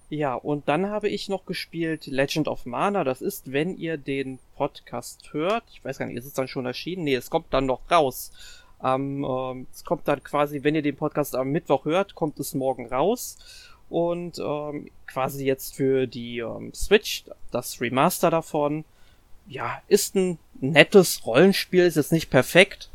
Ja, 0.09 0.35
und 0.35 0.69
dann 0.69 0.91
habe 0.91 1.09
ich 1.09 1.31
noch 1.31 1.47
gespielt 1.47 2.07
Legend 2.07 2.47
of 2.47 2.67
Mana. 2.67 3.03
Das 3.03 3.23
ist, 3.23 3.53
wenn 3.53 3.79
ihr 3.79 3.97
den 3.97 4.39
Podcast 4.57 5.33
hört. 5.33 5.65
Ich 5.73 5.83
weiß 5.83 5.99
gar 5.99 6.07
nicht, 6.07 6.19
ist 6.19 6.27
es 6.27 6.35
dann 6.35 6.49
schon 6.49 6.67
erschienen? 6.67 7.05
Nee, 7.05 7.15
es 7.15 7.31
kommt 7.31 7.47
dann 7.51 7.65
noch 7.65 7.91
raus. 7.91 8.31
Ähm, 8.85 9.25
ähm, 9.25 9.67
es 9.73 9.85
kommt 9.85 10.07
dann 10.09 10.23
quasi, 10.23 10.63
wenn 10.65 10.75
ihr 10.75 10.83
den 10.83 10.97
Podcast 10.97 11.35
am 11.35 11.51
Mittwoch 11.51 11.85
hört, 11.87 12.15
kommt 12.15 12.39
es 12.41 12.53
morgen 12.53 12.87
raus 12.89 13.39
und 13.89 14.39
ähm, 14.39 14.91
quasi 15.07 15.47
jetzt 15.47 15.77
für 15.77 16.07
die 16.07 16.41
ähm, 16.41 16.75
Switch 16.75 17.25
das 17.51 17.81
Remaster 17.81 18.31
davon. 18.31 18.85
Ja, 19.47 19.83
ist 19.89 20.15
ein 20.15 20.39
nettes 20.63 21.27
Rollenspiel, 21.27 21.85
ist 21.85 21.97
jetzt 21.97 22.13
nicht 22.13 22.31
perfekt, 22.31 22.91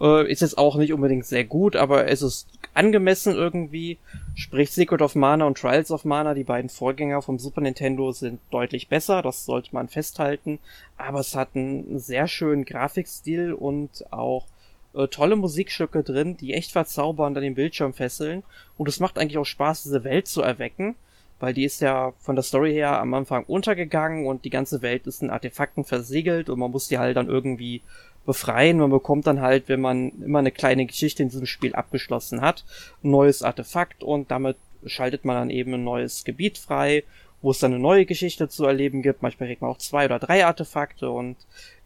äh, 0.00 0.30
ist 0.30 0.40
jetzt 0.40 0.58
auch 0.58 0.76
nicht 0.76 0.92
unbedingt 0.92 1.26
sehr 1.26 1.44
gut, 1.44 1.76
aber 1.76 2.08
es 2.08 2.22
ist 2.22 2.48
angemessen 2.74 3.34
irgendwie. 3.34 3.98
Sprich, 4.34 4.70
Secret 4.70 5.02
of 5.02 5.14
Mana 5.14 5.44
und 5.44 5.58
Trials 5.58 5.90
of 5.90 6.04
Mana, 6.04 6.34
die 6.34 6.44
beiden 6.44 6.70
Vorgänger 6.70 7.22
vom 7.22 7.38
Super 7.38 7.60
Nintendo, 7.60 8.12
sind 8.12 8.40
deutlich 8.50 8.88
besser, 8.88 9.22
das 9.22 9.44
sollte 9.44 9.70
man 9.72 9.88
festhalten. 9.88 10.58
Aber 10.96 11.20
es 11.20 11.34
hat 11.34 11.50
einen 11.54 11.98
sehr 11.98 12.26
schönen 12.28 12.64
Grafikstil 12.64 13.52
und 13.52 14.10
auch 14.12 14.46
äh, 14.94 15.08
tolle 15.08 15.36
Musikstücke 15.36 16.02
drin, 16.02 16.36
die 16.36 16.54
echt 16.54 16.72
verzaubern 16.72 17.36
an 17.36 17.42
den 17.42 17.54
Bildschirm 17.54 17.92
fesseln. 17.92 18.42
Und 18.76 18.88
es 18.88 19.00
macht 19.00 19.18
eigentlich 19.18 19.38
auch 19.38 19.44
Spaß, 19.44 19.82
diese 19.82 20.04
Welt 20.04 20.26
zu 20.26 20.42
erwecken, 20.42 20.94
weil 21.40 21.54
die 21.54 21.64
ist 21.64 21.80
ja 21.80 22.12
von 22.18 22.36
der 22.36 22.42
Story 22.42 22.72
her 22.72 23.00
am 23.00 23.14
Anfang 23.14 23.44
untergegangen 23.44 24.26
und 24.26 24.44
die 24.44 24.50
ganze 24.50 24.82
Welt 24.82 25.06
ist 25.06 25.22
in 25.22 25.30
Artefakten 25.30 25.84
versiegelt 25.84 26.50
und 26.50 26.58
man 26.58 26.70
muss 26.70 26.88
die 26.88 26.98
halt 26.98 27.16
dann 27.16 27.28
irgendwie 27.28 27.82
befreien. 28.26 28.78
Man 28.78 28.90
bekommt 28.90 29.26
dann 29.26 29.40
halt, 29.40 29.68
wenn 29.68 29.80
man 29.80 30.12
immer 30.22 30.38
eine 30.38 30.52
kleine 30.52 30.86
Geschichte 30.86 31.22
in 31.22 31.30
diesem 31.30 31.46
Spiel 31.46 31.74
abgeschlossen 31.74 32.42
hat, 32.42 32.64
ein 33.02 33.10
neues 33.10 33.42
Artefakt 33.42 34.04
und 34.04 34.30
damit 34.30 34.56
schaltet 34.84 35.24
man 35.24 35.36
dann 35.36 35.50
eben 35.50 35.74
ein 35.74 35.84
neues 35.84 36.24
Gebiet 36.24 36.58
frei, 36.58 37.04
wo 37.42 37.50
es 37.50 37.58
dann 37.58 37.72
eine 37.72 37.80
neue 37.80 38.04
Geschichte 38.04 38.48
zu 38.48 38.66
erleben 38.66 39.00
gibt. 39.00 39.22
Manchmal 39.22 39.48
kriegt 39.48 39.62
man 39.62 39.70
auch 39.70 39.78
zwei 39.78 40.04
oder 40.04 40.18
drei 40.18 40.44
Artefakte 40.44 41.10
und 41.10 41.36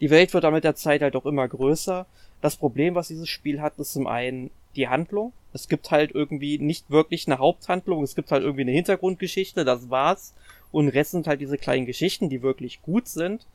die 0.00 0.10
Welt 0.10 0.34
wird 0.34 0.44
dann 0.44 0.52
mit 0.52 0.64
der 0.64 0.74
Zeit 0.74 1.00
halt 1.00 1.14
auch 1.14 1.26
immer 1.26 1.46
größer. 1.46 2.06
Das 2.40 2.56
Problem, 2.56 2.94
was 2.94 3.08
dieses 3.08 3.28
Spiel 3.28 3.60
hat, 3.60 3.78
ist 3.78 3.92
zum 3.92 4.06
einen 4.06 4.50
die 4.76 4.88
Handlung. 4.88 5.32
Es 5.52 5.68
gibt 5.68 5.90
halt 5.90 6.12
irgendwie 6.12 6.58
nicht 6.58 6.90
wirklich 6.90 7.26
eine 7.26 7.38
Haupthandlung, 7.38 8.02
es 8.02 8.14
gibt 8.14 8.30
halt 8.32 8.42
irgendwie 8.42 8.62
eine 8.62 8.72
Hintergrundgeschichte, 8.72 9.64
das 9.64 9.90
war's. 9.90 10.34
Und 10.72 10.88
Rest 10.88 11.12
sind 11.12 11.26
halt 11.26 11.40
diese 11.40 11.58
kleinen 11.58 11.86
Geschichten, 11.86 12.28
die 12.28 12.42
wirklich 12.42 12.82
gut 12.82 13.06
sind. 13.06 13.46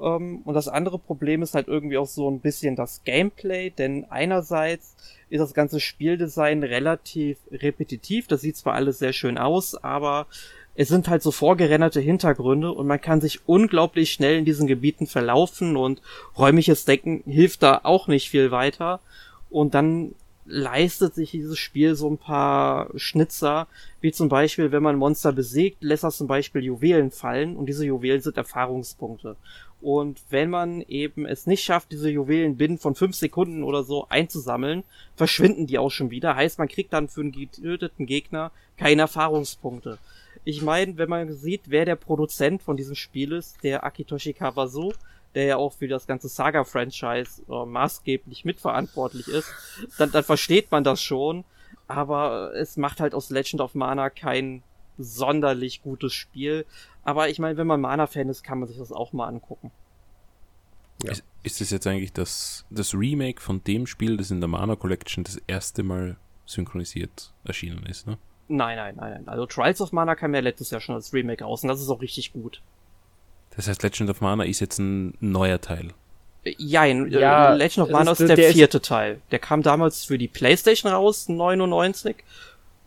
Ähm, 0.00 0.42
und 0.44 0.54
das 0.54 0.68
andere 0.68 0.98
Problem 0.98 1.42
ist 1.42 1.54
halt 1.54 1.68
irgendwie 1.68 1.98
auch 1.98 2.06
so 2.06 2.30
ein 2.30 2.40
bisschen 2.40 2.76
das 2.76 3.02
Gameplay, 3.04 3.70
denn 3.70 4.06
einerseits 4.10 4.94
ist 5.30 5.40
das 5.40 5.54
ganze 5.54 5.80
Spieldesign 5.80 6.62
relativ 6.62 7.38
repetitiv. 7.50 8.26
Das 8.28 8.40
sieht 8.40 8.56
zwar 8.56 8.74
alles 8.74 8.98
sehr 8.98 9.12
schön 9.12 9.38
aus, 9.38 9.74
aber 9.74 10.26
es 10.74 10.88
sind 10.88 11.08
halt 11.08 11.22
so 11.22 11.32
vorgerenderte 11.32 12.00
Hintergründe 12.00 12.70
und 12.70 12.86
man 12.86 13.00
kann 13.00 13.20
sich 13.20 13.40
unglaublich 13.48 14.12
schnell 14.12 14.38
in 14.38 14.44
diesen 14.44 14.68
Gebieten 14.68 15.06
verlaufen 15.06 15.76
und 15.76 16.00
räumliches 16.36 16.84
Denken 16.84 17.22
hilft 17.26 17.64
da 17.64 17.80
auch 17.82 18.06
nicht 18.06 18.30
viel 18.30 18.50
weiter. 18.50 19.00
Und 19.50 19.74
dann 19.74 20.14
leistet 20.48 21.14
sich 21.14 21.30
dieses 21.30 21.58
Spiel 21.58 21.94
so 21.94 22.08
ein 22.08 22.18
paar 22.18 22.88
Schnitzer, 22.96 23.68
wie 24.00 24.12
zum 24.12 24.28
Beispiel, 24.28 24.72
wenn 24.72 24.82
man 24.82 24.96
Monster 24.96 25.32
besiegt, 25.32 25.82
lässt 25.82 26.04
er 26.04 26.10
zum 26.10 26.26
Beispiel 26.26 26.64
Juwelen 26.64 27.10
fallen 27.10 27.56
und 27.56 27.66
diese 27.66 27.84
Juwelen 27.84 28.20
sind 28.20 28.36
Erfahrungspunkte. 28.36 29.36
Und 29.80 30.20
wenn 30.30 30.50
man 30.50 30.80
eben 30.82 31.24
es 31.24 31.46
nicht 31.46 31.62
schafft, 31.62 31.92
diese 31.92 32.10
Juwelen 32.10 32.56
binnen 32.56 32.78
von 32.78 32.94
fünf 32.94 33.14
Sekunden 33.14 33.62
oder 33.62 33.84
so 33.84 34.06
einzusammeln, 34.08 34.82
verschwinden 35.14 35.66
die 35.66 35.78
auch 35.78 35.90
schon 35.90 36.10
wieder. 36.10 36.34
Heißt, 36.34 36.58
man 36.58 36.68
kriegt 36.68 36.92
dann 36.92 37.08
für 37.08 37.20
einen 37.20 37.32
getöteten 37.32 38.06
Gegner 38.06 38.50
keine 38.76 39.02
Erfahrungspunkte 39.02 39.98
Ich 40.44 40.62
meine, 40.62 40.96
wenn 40.96 41.08
man 41.08 41.32
sieht, 41.32 41.62
wer 41.66 41.84
der 41.84 41.96
Produzent 41.96 42.62
von 42.62 42.76
diesem 42.76 42.96
Spiel 42.96 43.32
ist, 43.32 43.62
der 43.62 43.84
Akitoshi 43.84 44.32
Kawasu, 44.32 44.92
der 45.34 45.44
ja 45.44 45.56
auch 45.56 45.72
für 45.72 45.88
das 45.88 46.06
ganze 46.06 46.28
Saga-Franchise 46.28 47.42
äh, 47.48 47.64
maßgeblich 47.64 48.44
mitverantwortlich 48.44 49.28
ist, 49.28 49.52
dann, 49.98 50.10
dann 50.10 50.24
versteht 50.24 50.70
man 50.70 50.84
das 50.84 51.02
schon. 51.02 51.44
Aber 51.86 52.54
es 52.54 52.76
macht 52.76 53.00
halt 53.00 53.14
aus 53.14 53.30
Legend 53.30 53.60
of 53.60 53.74
Mana 53.74 54.10
kein 54.10 54.62
sonderlich 54.98 55.82
gutes 55.82 56.12
Spiel. 56.12 56.66
Aber 57.02 57.28
ich 57.28 57.38
meine, 57.38 57.56
wenn 57.56 57.66
man 57.66 57.80
Mana-Fan 57.80 58.28
ist, 58.28 58.42
kann 58.42 58.58
man 58.58 58.68
sich 58.68 58.78
das 58.78 58.92
auch 58.92 59.12
mal 59.12 59.26
angucken. 59.26 59.70
Ja. 61.02 61.12
Ist, 61.12 61.24
ist 61.42 61.60
das 61.60 61.70
jetzt 61.70 61.86
eigentlich 61.86 62.12
das, 62.12 62.66
das 62.70 62.94
Remake 62.94 63.40
von 63.40 63.62
dem 63.64 63.86
Spiel, 63.86 64.16
das 64.16 64.30
in 64.30 64.40
der 64.40 64.48
Mana 64.48 64.76
Collection 64.76 65.24
das 65.24 65.40
erste 65.46 65.82
Mal 65.82 66.16
synchronisiert 66.44 67.32
erschienen 67.44 67.86
ist, 67.86 68.06
ne? 68.06 68.18
Nein, 68.48 68.76
nein, 68.76 68.96
nein, 68.96 69.12
nein. 69.12 69.28
Also 69.28 69.46
Trials 69.46 69.80
of 69.80 69.92
Mana 69.92 70.14
kam 70.14 70.34
ja 70.34 70.40
letztes 70.40 70.70
Jahr 70.70 70.80
schon 70.80 70.94
als 70.94 71.12
Remake 71.12 71.44
raus 71.44 71.62
und 71.62 71.68
das 71.68 71.80
ist 71.80 71.90
auch 71.90 72.00
richtig 72.00 72.32
gut. 72.32 72.62
Das 73.58 73.66
heißt, 73.66 73.82
Legend 73.82 74.08
of 74.08 74.20
Mana 74.20 74.44
ist 74.44 74.60
jetzt 74.60 74.78
ein 74.78 75.14
neuer 75.18 75.60
Teil. 75.60 75.92
Jein, 76.44 77.10
ja, 77.10 77.54
Legend 77.54 77.88
of 77.88 77.90
Mana 77.90 78.12
ist, 78.12 78.20
ist 78.20 78.28
der, 78.28 78.36
der, 78.36 78.52
vierte 78.52 78.78
ist 78.78 78.84
Teil. 78.84 79.20
Der 79.32 79.40
kam 79.40 79.64
damals 79.64 80.04
für 80.04 80.16
die 80.16 80.28
Playstation 80.28 80.92
raus, 80.92 81.28
99. 81.28 82.14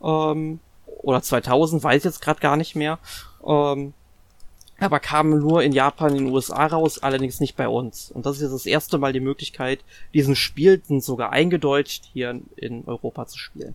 Ähm, 0.02 0.60
oder 1.02 1.20
2000, 1.20 1.84
weiß 1.84 1.98
ich 1.98 2.04
jetzt 2.04 2.22
gerade 2.22 2.40
gar 2.40 2.56
nicht 2.56 2.74
mehr. 2.74 2.98
Ähm, 3.46 3.92
aber 4.78 4.98
kam 4.98 5.38
nur 5.40 5.62
in 5.62 5.72
Japan, 5.72 6.12
in 6.12 6.24
den 6.24 6.32
USA 6.32 6.64
raus, 6.64 7.00
allerdings 7.00 7.38
nicht 7.38 7.54
bei 7.54 7.68
uns. 7.68 8.10
Und 8.10 8.24
das 8.24 8.36
ist 8.36 8.42
jetzt 8.44 8.54
das 8.54 8.64
erste 8.64 8.96
Mal 8.96 9.12
die 9.12 9.20
Möglichkeit, 9.20 9.80
diesen 10.14 10.34
Spiel 10.34 10.80
sogar 11.00 11.32
eingedeutscht 11.32 12.06
hier 12.14 12.40
in 12.56 12.84
Europa 12.86 13.26
zu 13.26 13.36
spielen. 13.36 13.74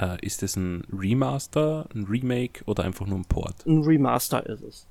Äh, 0.00 0.16
ist 0.26 0.42
es 0.42 0.56
ein 0.56 0.82
Remaster, 0.92 1.86
ein 1.94 2.06
Remake 2.06 2.64
oder 2.64 2.82
einfach 2.82 3.06
nur 3.06 3.18
ein 3.18 3.26
Port? 3.26 3.64
Ein 3.64 3.84
Remaster 3.84 4.44
ist 4.44 4.62
es. 4.64 4.86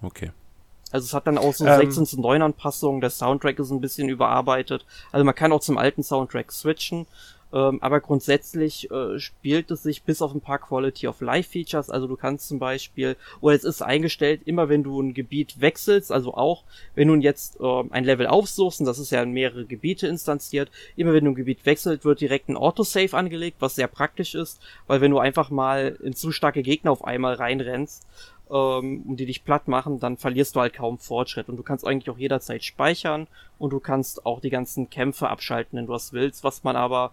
Okay. 0.00 0.30
Also 0.92 1.04
es 1.04 1.14
hat 1.14 1.26
dann 1.26 1.38
auch 1.38 1.52
so 1.52 1.66
ähm, 1.66 1.80
16 1.80 2.06
zu 2.06 2.20
9 2.20 2.42
Anpassungen, 2.42 3.00
der 3.00 3.10
Soundtrack 3.10 3.58
ist 3.58 3.70
ein 3.70 3.80
bisschen 3.80 4.08
überarbeitet. 4.08 4.86
Also 5.12 5.24
man 5.24 5.34
kann 5.34 5.52
auch 5.52 5.60
zum 5.60 5.78
alten 5.78 6.02
Soundtrack 6.02 6.52
switchen. 6.52 7.06
Ähm, 7.52 7.78
aber 7.80 8.00
grundsätzlich 8.00 8.90
äh, 8.90 9.18
spielt 9.20 9.70
es 9.70 9.84
sich 9.84 10.02
bis 10.02 10.20
auf 10.20 10.34
ein 10.34 10.40
paar 10.40 10.58
Quality 10.58 11.06
of 11.06 11.20
Life 11.20 11.50
Features. 11.50 11.90
Also 11.90 12.08
du 12.08 12.16
kannst 12.16 12.48
zum 12.48 12.58
Beispiel, 12.58 13.16
oder 13.40 13.54
es 13.54 13.62
ist 13.62 13.82
eingestellt, 13.82 14.42
immer 14.46 14.68
wenn 14.68 14.82
du 14.82 15.00
ein 15.00 15.14
Gebiet 15.14 15.60
wechselst, 15.60 16.10
also 16.10 16.34
auch 16.34 16.64
wenn 16.96 17.08
du 17.08 17.14
jetzt 17.14 17.60
äh, 17.60 17.84
ein 17.90 18.04
Level 18.04 18.26
aufsuchst, 18.26 18.80
und 18.80 18.86
das 18.86 18.98
ist 18.98 19.10
ja 19.10 19.22
in 19.22 19.30
mehrere 19.30 19.64
Gebiete 19.64 20.08
instanziert, 20.08 20.70
immer 20.96 21.12
wenn 21.12 21.24
du 21.24 21.30
ein 21.30 21.36
Gebiet 21.36 21.64
wechselt, 21.66 22.04
wird 22.04 22.20
direkt 22.20 22.48
ein 22.48 22.56
Autosave 22.56 23.16
angelegt, 23.16 23.58
was 23.60 23.76
sehr 23.76 23.88
praktisch 23.88 24.34
ist, 24.34 24.60
weil 24.88 25.00
wenn 25.00 25.12
du 25.12 25.18
einfach 25.20 25.48
mal 25.48 25.96
in 26.02 26.14
zu 26.14 26.32
starke 26.32 26.62
Gegner 26.62 26.90
auf 26.90 27.04
einmal 27.04 27.34
reinrennst, 27.34 28.04
ähm, 28.50 29.02
und 29.06 29.16
die 29.18 29.26
dich 29.26 29.44
platt 29.44 29.68
machen, 29.68 30.00
dann 30.00 30.16
verlierst 30.16 30.56
du 30.56 30.60
halt 30.60 30.74
kaum 30.74 30.98
Fortschritt. 30.98 31.48
Und 31.48 31.56
du 31.56 31.62
kannst 31.62 31.86
eigentlich 31.86 32.10
auch 32.10 32.18
jederzeit 32.18 32.64
speichern 32.64 33.26
und 33.58 33.70
du 33.70 33.80
kannst 33.80 34.26
auch 34.26 34.40
die 34.40 34.50
ganzen 34.50 34.90
Kämpfe 34.90 35.28
abschalten, 35.28 35.78
wenn 35.78 35.86
du 35.86 35.92
das 35.92 36.12
willst, 36.12 36.44
was 36.44 36.64
man 36.64 36.76
aber 36.76 37.12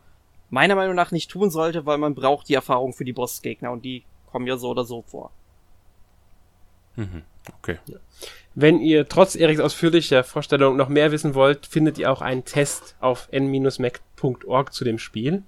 meiner 0.49 0.75
Meinung 0.75 0.95
nach 0.95 1.11
nicht 1.11 1.31
tun 1.31 1.49
sollte, 1.49 1.85
weil 1.85 1.97
man 1.97 2.15
braucht 2.15 2.47
die 2.49 2.53
Erfahrung 2.53 2.93
für 2.93 3.05
die 3.05 3.13
Bossgegner 3.13 3.71
und 3.71 3.83
die 3.83 4.03
kommen 4.31 4.47
ja 4.47 4.57
so 4.57 4.69
oder 4.69 4.85
so 4.85 5.01
vor. 5.01 5.31
Mhm. 6.95 7.23
Okay. 7.57 7.79
Wenn 8.55 8.79
ihr 8.79 9.07
trotz 9.07 9.35
Eriks 9.35 9.59
ausführlicher 9.59 10.23
Vorstellung 10.23 10.77
noch 10.77 10.89
mehr 10.89 11.11
wissen 11.11 11.33
wollt, 11.33 11.65
findet 11.65 11.97
ihr 11.97 12.11
auch 12.11 12.21
einen 12.21 12.45
Test 12.45 12.95
auf 12.99 13.27
n-mac.org 13.31 14.71
zu 14.71 14.83
dem 14.83 14.99
Spiel, 14.99 15.43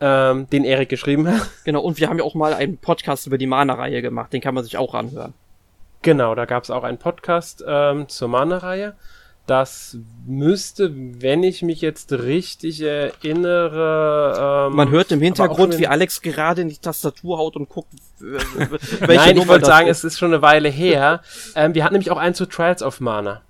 ähm, 0.00 0.48
den 0.50 0.64
Erik 0.64 0.88
geschrieben 0.88 1.28
hat. 1.28 1.48
Genau, 1.64 1.80
und 1.80 1.98
wir 1.98 2.08
haben 2.08 2.18
ja 2.18 2.24
auch 2.24 2.34
mal 2.34 2.54
einen 2.54 2.78
Podcast 2.78 3.26
über 3.26 3.36
die 3.38 3.46
Mana-Reihe 3.46 4.00
gemacht, 4.02 4.32
den 4.32 4.40
kann 4.40 4.54
man 4.54 4.64
sich 4.64 4.76
auch 4.76 4.94
anhören. 4.94 5.34
Genau, 6.02 6.34
da 6.34 6.44
gab 6.44 6.62
es 6.64 6.70
auch 6.70 6.84
einen 6.84 6.98
Podcast 6.98 7.64
ähm, 7.66 8.08
zur 8.08 8.28
Mana-Reihe. 8.28 8.94
Das 9.46 9.96
müsste, 10.26 10.92
wenn 10.94 11.42
ich 11.42 11.62
mich 11.62 11.80
jetzt 11.80 12.12
richtig 12.12 12.82
erinnere. 12.82 14.68
Ähm, 14.68 14.76
Man 14.76 14.90
hört 14.90 15.10
im 15.10 15.20
Hintergrund, 15.22 15.78
wie 15.78 15.86
Alex 15.86 16.20
gerade 16.20 16.60
in 16.62 16.68
die 16.68 16.76
Tastatur 16.76 17.38
haut 17.38 17.56
und 17.56 17.68
guckt. 17.68 17.88
welche 18.18 19.06
Nein, 19.06 19.28
Nummer 19.30 19.42
ich 19.42 19.48
wollte 19.48 19.66
sagen, 19.66 19.88
ist. 19.88 19.98
es 19.98 20.04
ist 20.12 20.18
schon 20.18 20.32
eine 20.34 20.42
Weile 20.42 20.68
her. 20.68 21.22
ähm, 21.54 21.74
wir 21.74 21.82
hatten 21.84 21.94
nämlich 21.94 22.10
auch 22.10 22.18
einen 22.18 22.34
zu 22.34 22.46
Trials 22.46 22.82
of 22.82 23.00
Mana. 23.00 23.40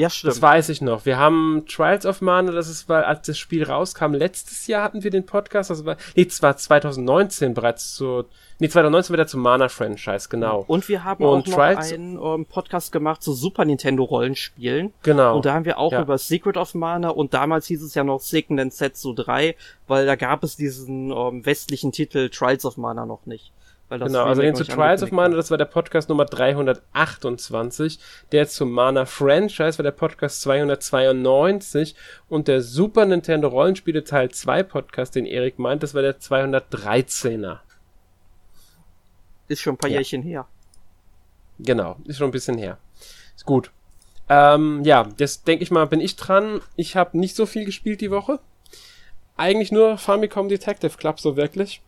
Ja, 0.00 0.08
stimmt. 0.08 0.30
Das 0.32 0.40
weiß 0.40 0.70
ich 0.70 0.80
noch. 0.80 1.04
Wir 1.04 1.18
haben 1.18 1.64
Trials 1.68 2.06
of 2.06 2.22
Mana, 2.22 2.52
das 2.52 2.70
ist, 2.70 2.88
weil 2.88 3.04
als 3.04 3.26
das 3.26 3.38
Spiel 3.38 3.64
rauskam, 3.64 4.14
letztes 4.14 4.66
Jahr 4.66 4.82
hatten 4.82 5.04
wir 5.04 5.10
den 5.10 5.26
Podcast, 5.26 5.68
das 5.68 5.84
war, 5.84 5.98
nee, 6.16 6.26
es 6.26 6.40
war 6.40 6.56
2019 6.56 7.52
bereits 7.52 7.96
zu, 7.96 8.24
nee, 8.60 8.70
2019 8.70 9.12
wieder 9.12 9.26
zum 9.26 9.42
Mana-Franchise, 9.42 10.30
genau. 10.30 10.64
Und 10.66 10.88
wir 10.88 11.04
haben 11.04 11.22
und 11.22 11.28
auch 11.28 11.46
noch 11.46 11.54
Trials 11.54 11.92
einen 11.92 12.16
um, 12.16 12.40
ähm, 12.40 12.46
Podcast 12.46 12.92
gemacht 12.92 13.22
zu 13.22 13.34
Super 13.34 13.66
Nintendo 13.66 14.04
Rollenspielen. 14.04 14.94
Genau. 15.02 15.36
Und 15.36 15.44
da 15.44 15.52
haben 15.52 15.66
wir 15.66 15.76
auch 15.76 15.92
ja. 15.92 16.00
über 16.00 16.16
Secret 16.16 16.56
of 16.56 16.74
Mana 16.74 17.10
und 17.10 17.34
damals 17.34 17.66
hieß 17.66 17.82
es 17.82 17.94
ja 17.94 18.02
noch 18.02 18.20
Seiken 18.20 18.70
Setsu 18.70 19.12
3, 19.12 19.54
weil 19.86 20.06
da 20.06 20.16
gab 20.16 20.42
es 20.44 20.56
diesen 20.56 21.12
um, 21.12 21.36
ähm, 21.36 21.46
westlichen 21.46 21.92
Titel 21.92 22.30
Trials 22.30 22.64
of 22.64 22.78
Mana 22.78 23.04
noch 23.04 23.26
nicht 23.26 23.52
genau, 23.90 24.24
also 24.24 24.40
den 24.40 24.54
zu 24.54 24.64
Trials 24.64 25.02
of 25.02 25.10
Mana, 25.10 25.36
das 25.36 25.50
war 25.50 25.58
der 25.58 25.64
Podcast 25.64 26.08
Nummer 26.08 26.24
328. 26.24 27.98
Der 28.32 28.48
zum 28.48 28.70
Mana 28.70 29.04
Franchise 29.04 29.78
war 29.78 29.82
der 29.82 29.90
Podcast 29.90 30.42
292. 30.42 31.96
Und 32.28 32.48
der 32.48 32.62
Super 32.62 33.04
Nintendo 33.06 33.48
Rollenspiele 33.48 34.04
Teil 34.04 34.30
2 34.30 34.62
Podcast, 34.62 35.16
den 35.16 35.26
Erik 35.26 35.58
meint, 35.58 35.82
das 35.82 35.94
war 35.94 36.02
der 36.02 36.20
213er. 36.20 37.58
Ist 39.48 39.60
schon 39.60 39.74
ein 39.74 39.78
paar 39.78 39.90
ja. 39.90 39.96
Jährchen 39.98 40.22
her. 40.22 40.46
Genau, 41.58 41.96
ist 42.04 42.18
schon 42.18 42.28
ein 42.28 42.32
bisschen 42.32 42.56
her. 42.56 42.78
Ist 43.34 43.44
gut. 43.44 43.72
Ähm, 44.28 44.82
ja, 44.84 45.08
jetzt 45.18 45.48
denke 45.48 45.64
ich 45.64 45.72
mal, 45.72 45.86
bin 45.86 46.00
ich 46.00 46.14
dran. 46.14 46.60
Ich 46.76 46.94
habe 46.94 47.18
nicht 47.18 47.34
so 47.34 47.46
viel 47.46 47.64
gespielt 47.64 48.00
die 48.00 48.12
Woche. 48.12 48.38
Eigentlich 49.36 49.72
nur 49.72 49.98
Famicom 49.98 50.48
Detective 50.48 50.96
Club, 50.96 51.18
so 51.18 51.36
wirklich. 51.36 51.82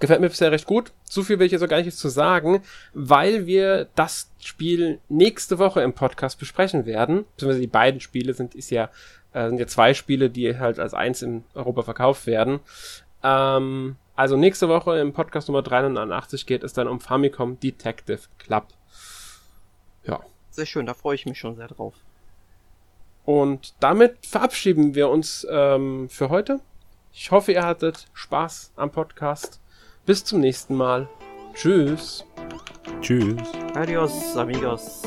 Gefällt 0.00 0.20
mir 0.20 0.28
bisher 0.28 0.50
recht 0.50 0.66
gut. 0.66 0.92
Zu 1.04 1.22
viel 1.22 1.38
will 1.38 1.46
ich 1.46 1.52
jetzt 1.52 1.62
auch 1.62 1.68
gar 1.68 1.80
nicht 1.80 1.96
zu 1.96 2.08
sagen, 2.08 2.62
weil 2.92 3.46
wir 3.46 3.88
das 3.94 4.30
Spiel 4.40 4.98
nächste 5.08 5.58
Woche 5.58 5.82
im 5.82 5.92
Podcast 5.92 6.38
besprechen 6.38 6.86
werden. 6.86 7.24
Beziehungsweise 7.32 7.60
die 7.60 7.66
beiden 7.66 8.00
Spiele 8.00 8.34
sind, 8.34 8.54
ist 8.54 8.70
ja, 8.70 8.90
äh, 9.32 9.48
sind 9.48 9.58
ja 9.58 9.66
zwei 9.66 9.94
Spiele, 9.94 10.30
die 10.30 10.58
halt 10.58 10.78
als 10.78 10.94
eins 10.94 11.22
in 11.22 11.44
Europa 11.54 11.82
verkauft 11.82 12.26
werden. 12.26 12.60
Ähm, 13.22 13.96
also 14.16 14.36
nächste 14.36 14.68
Woche 14.68 14.98
im 14.98 15.12
Podcast 15.12 15.48
Nummer 15.48 15.62
389 15.62 16.46
geht 16.46 16.64
es 16.64 16.72
dann 16.72 16.88
um 16.88 17.00
Famicom 17.00 17.58
Detective 17.60 18.20
Club. 18.38 18.68
Ja. 20.04 20.20
Sehr 20.50 20.66
schön, 20.66 20.86
da 20.86 20.94
freue 20.94 21.14
ich 21.14 21.26
mich 21.26 21.38
schon 21.38 21.56
sehr 21.56 21.68
drauf. 21.68 21.94
Und 23.24 23.74
damit 23.80 24.26
verabschieden 24.26 24.94
wir 24.94 25.08
uns 25.08 25.46
ähm, 25.48 26.08
für 26.08 26.28
heute. 26.28 26.60
Ich 27.12 27.30
hoffe, 27.30 27.52
ihr 27.52 27.64
hattet 27.64 28.08
Spaß 28.14 28.72
am 28.76 28.90
Podcast. 28.90 29.61
Bis 30.04 30.24
zum 30.24 30.40
nächsten 30.40 30.74
Mal. 30.74 31.08
Tschüss. 31.54 32.24
Tschüss. 33.00 33.36
Adios, 33.74 34.36
amigos. 34.36 35.02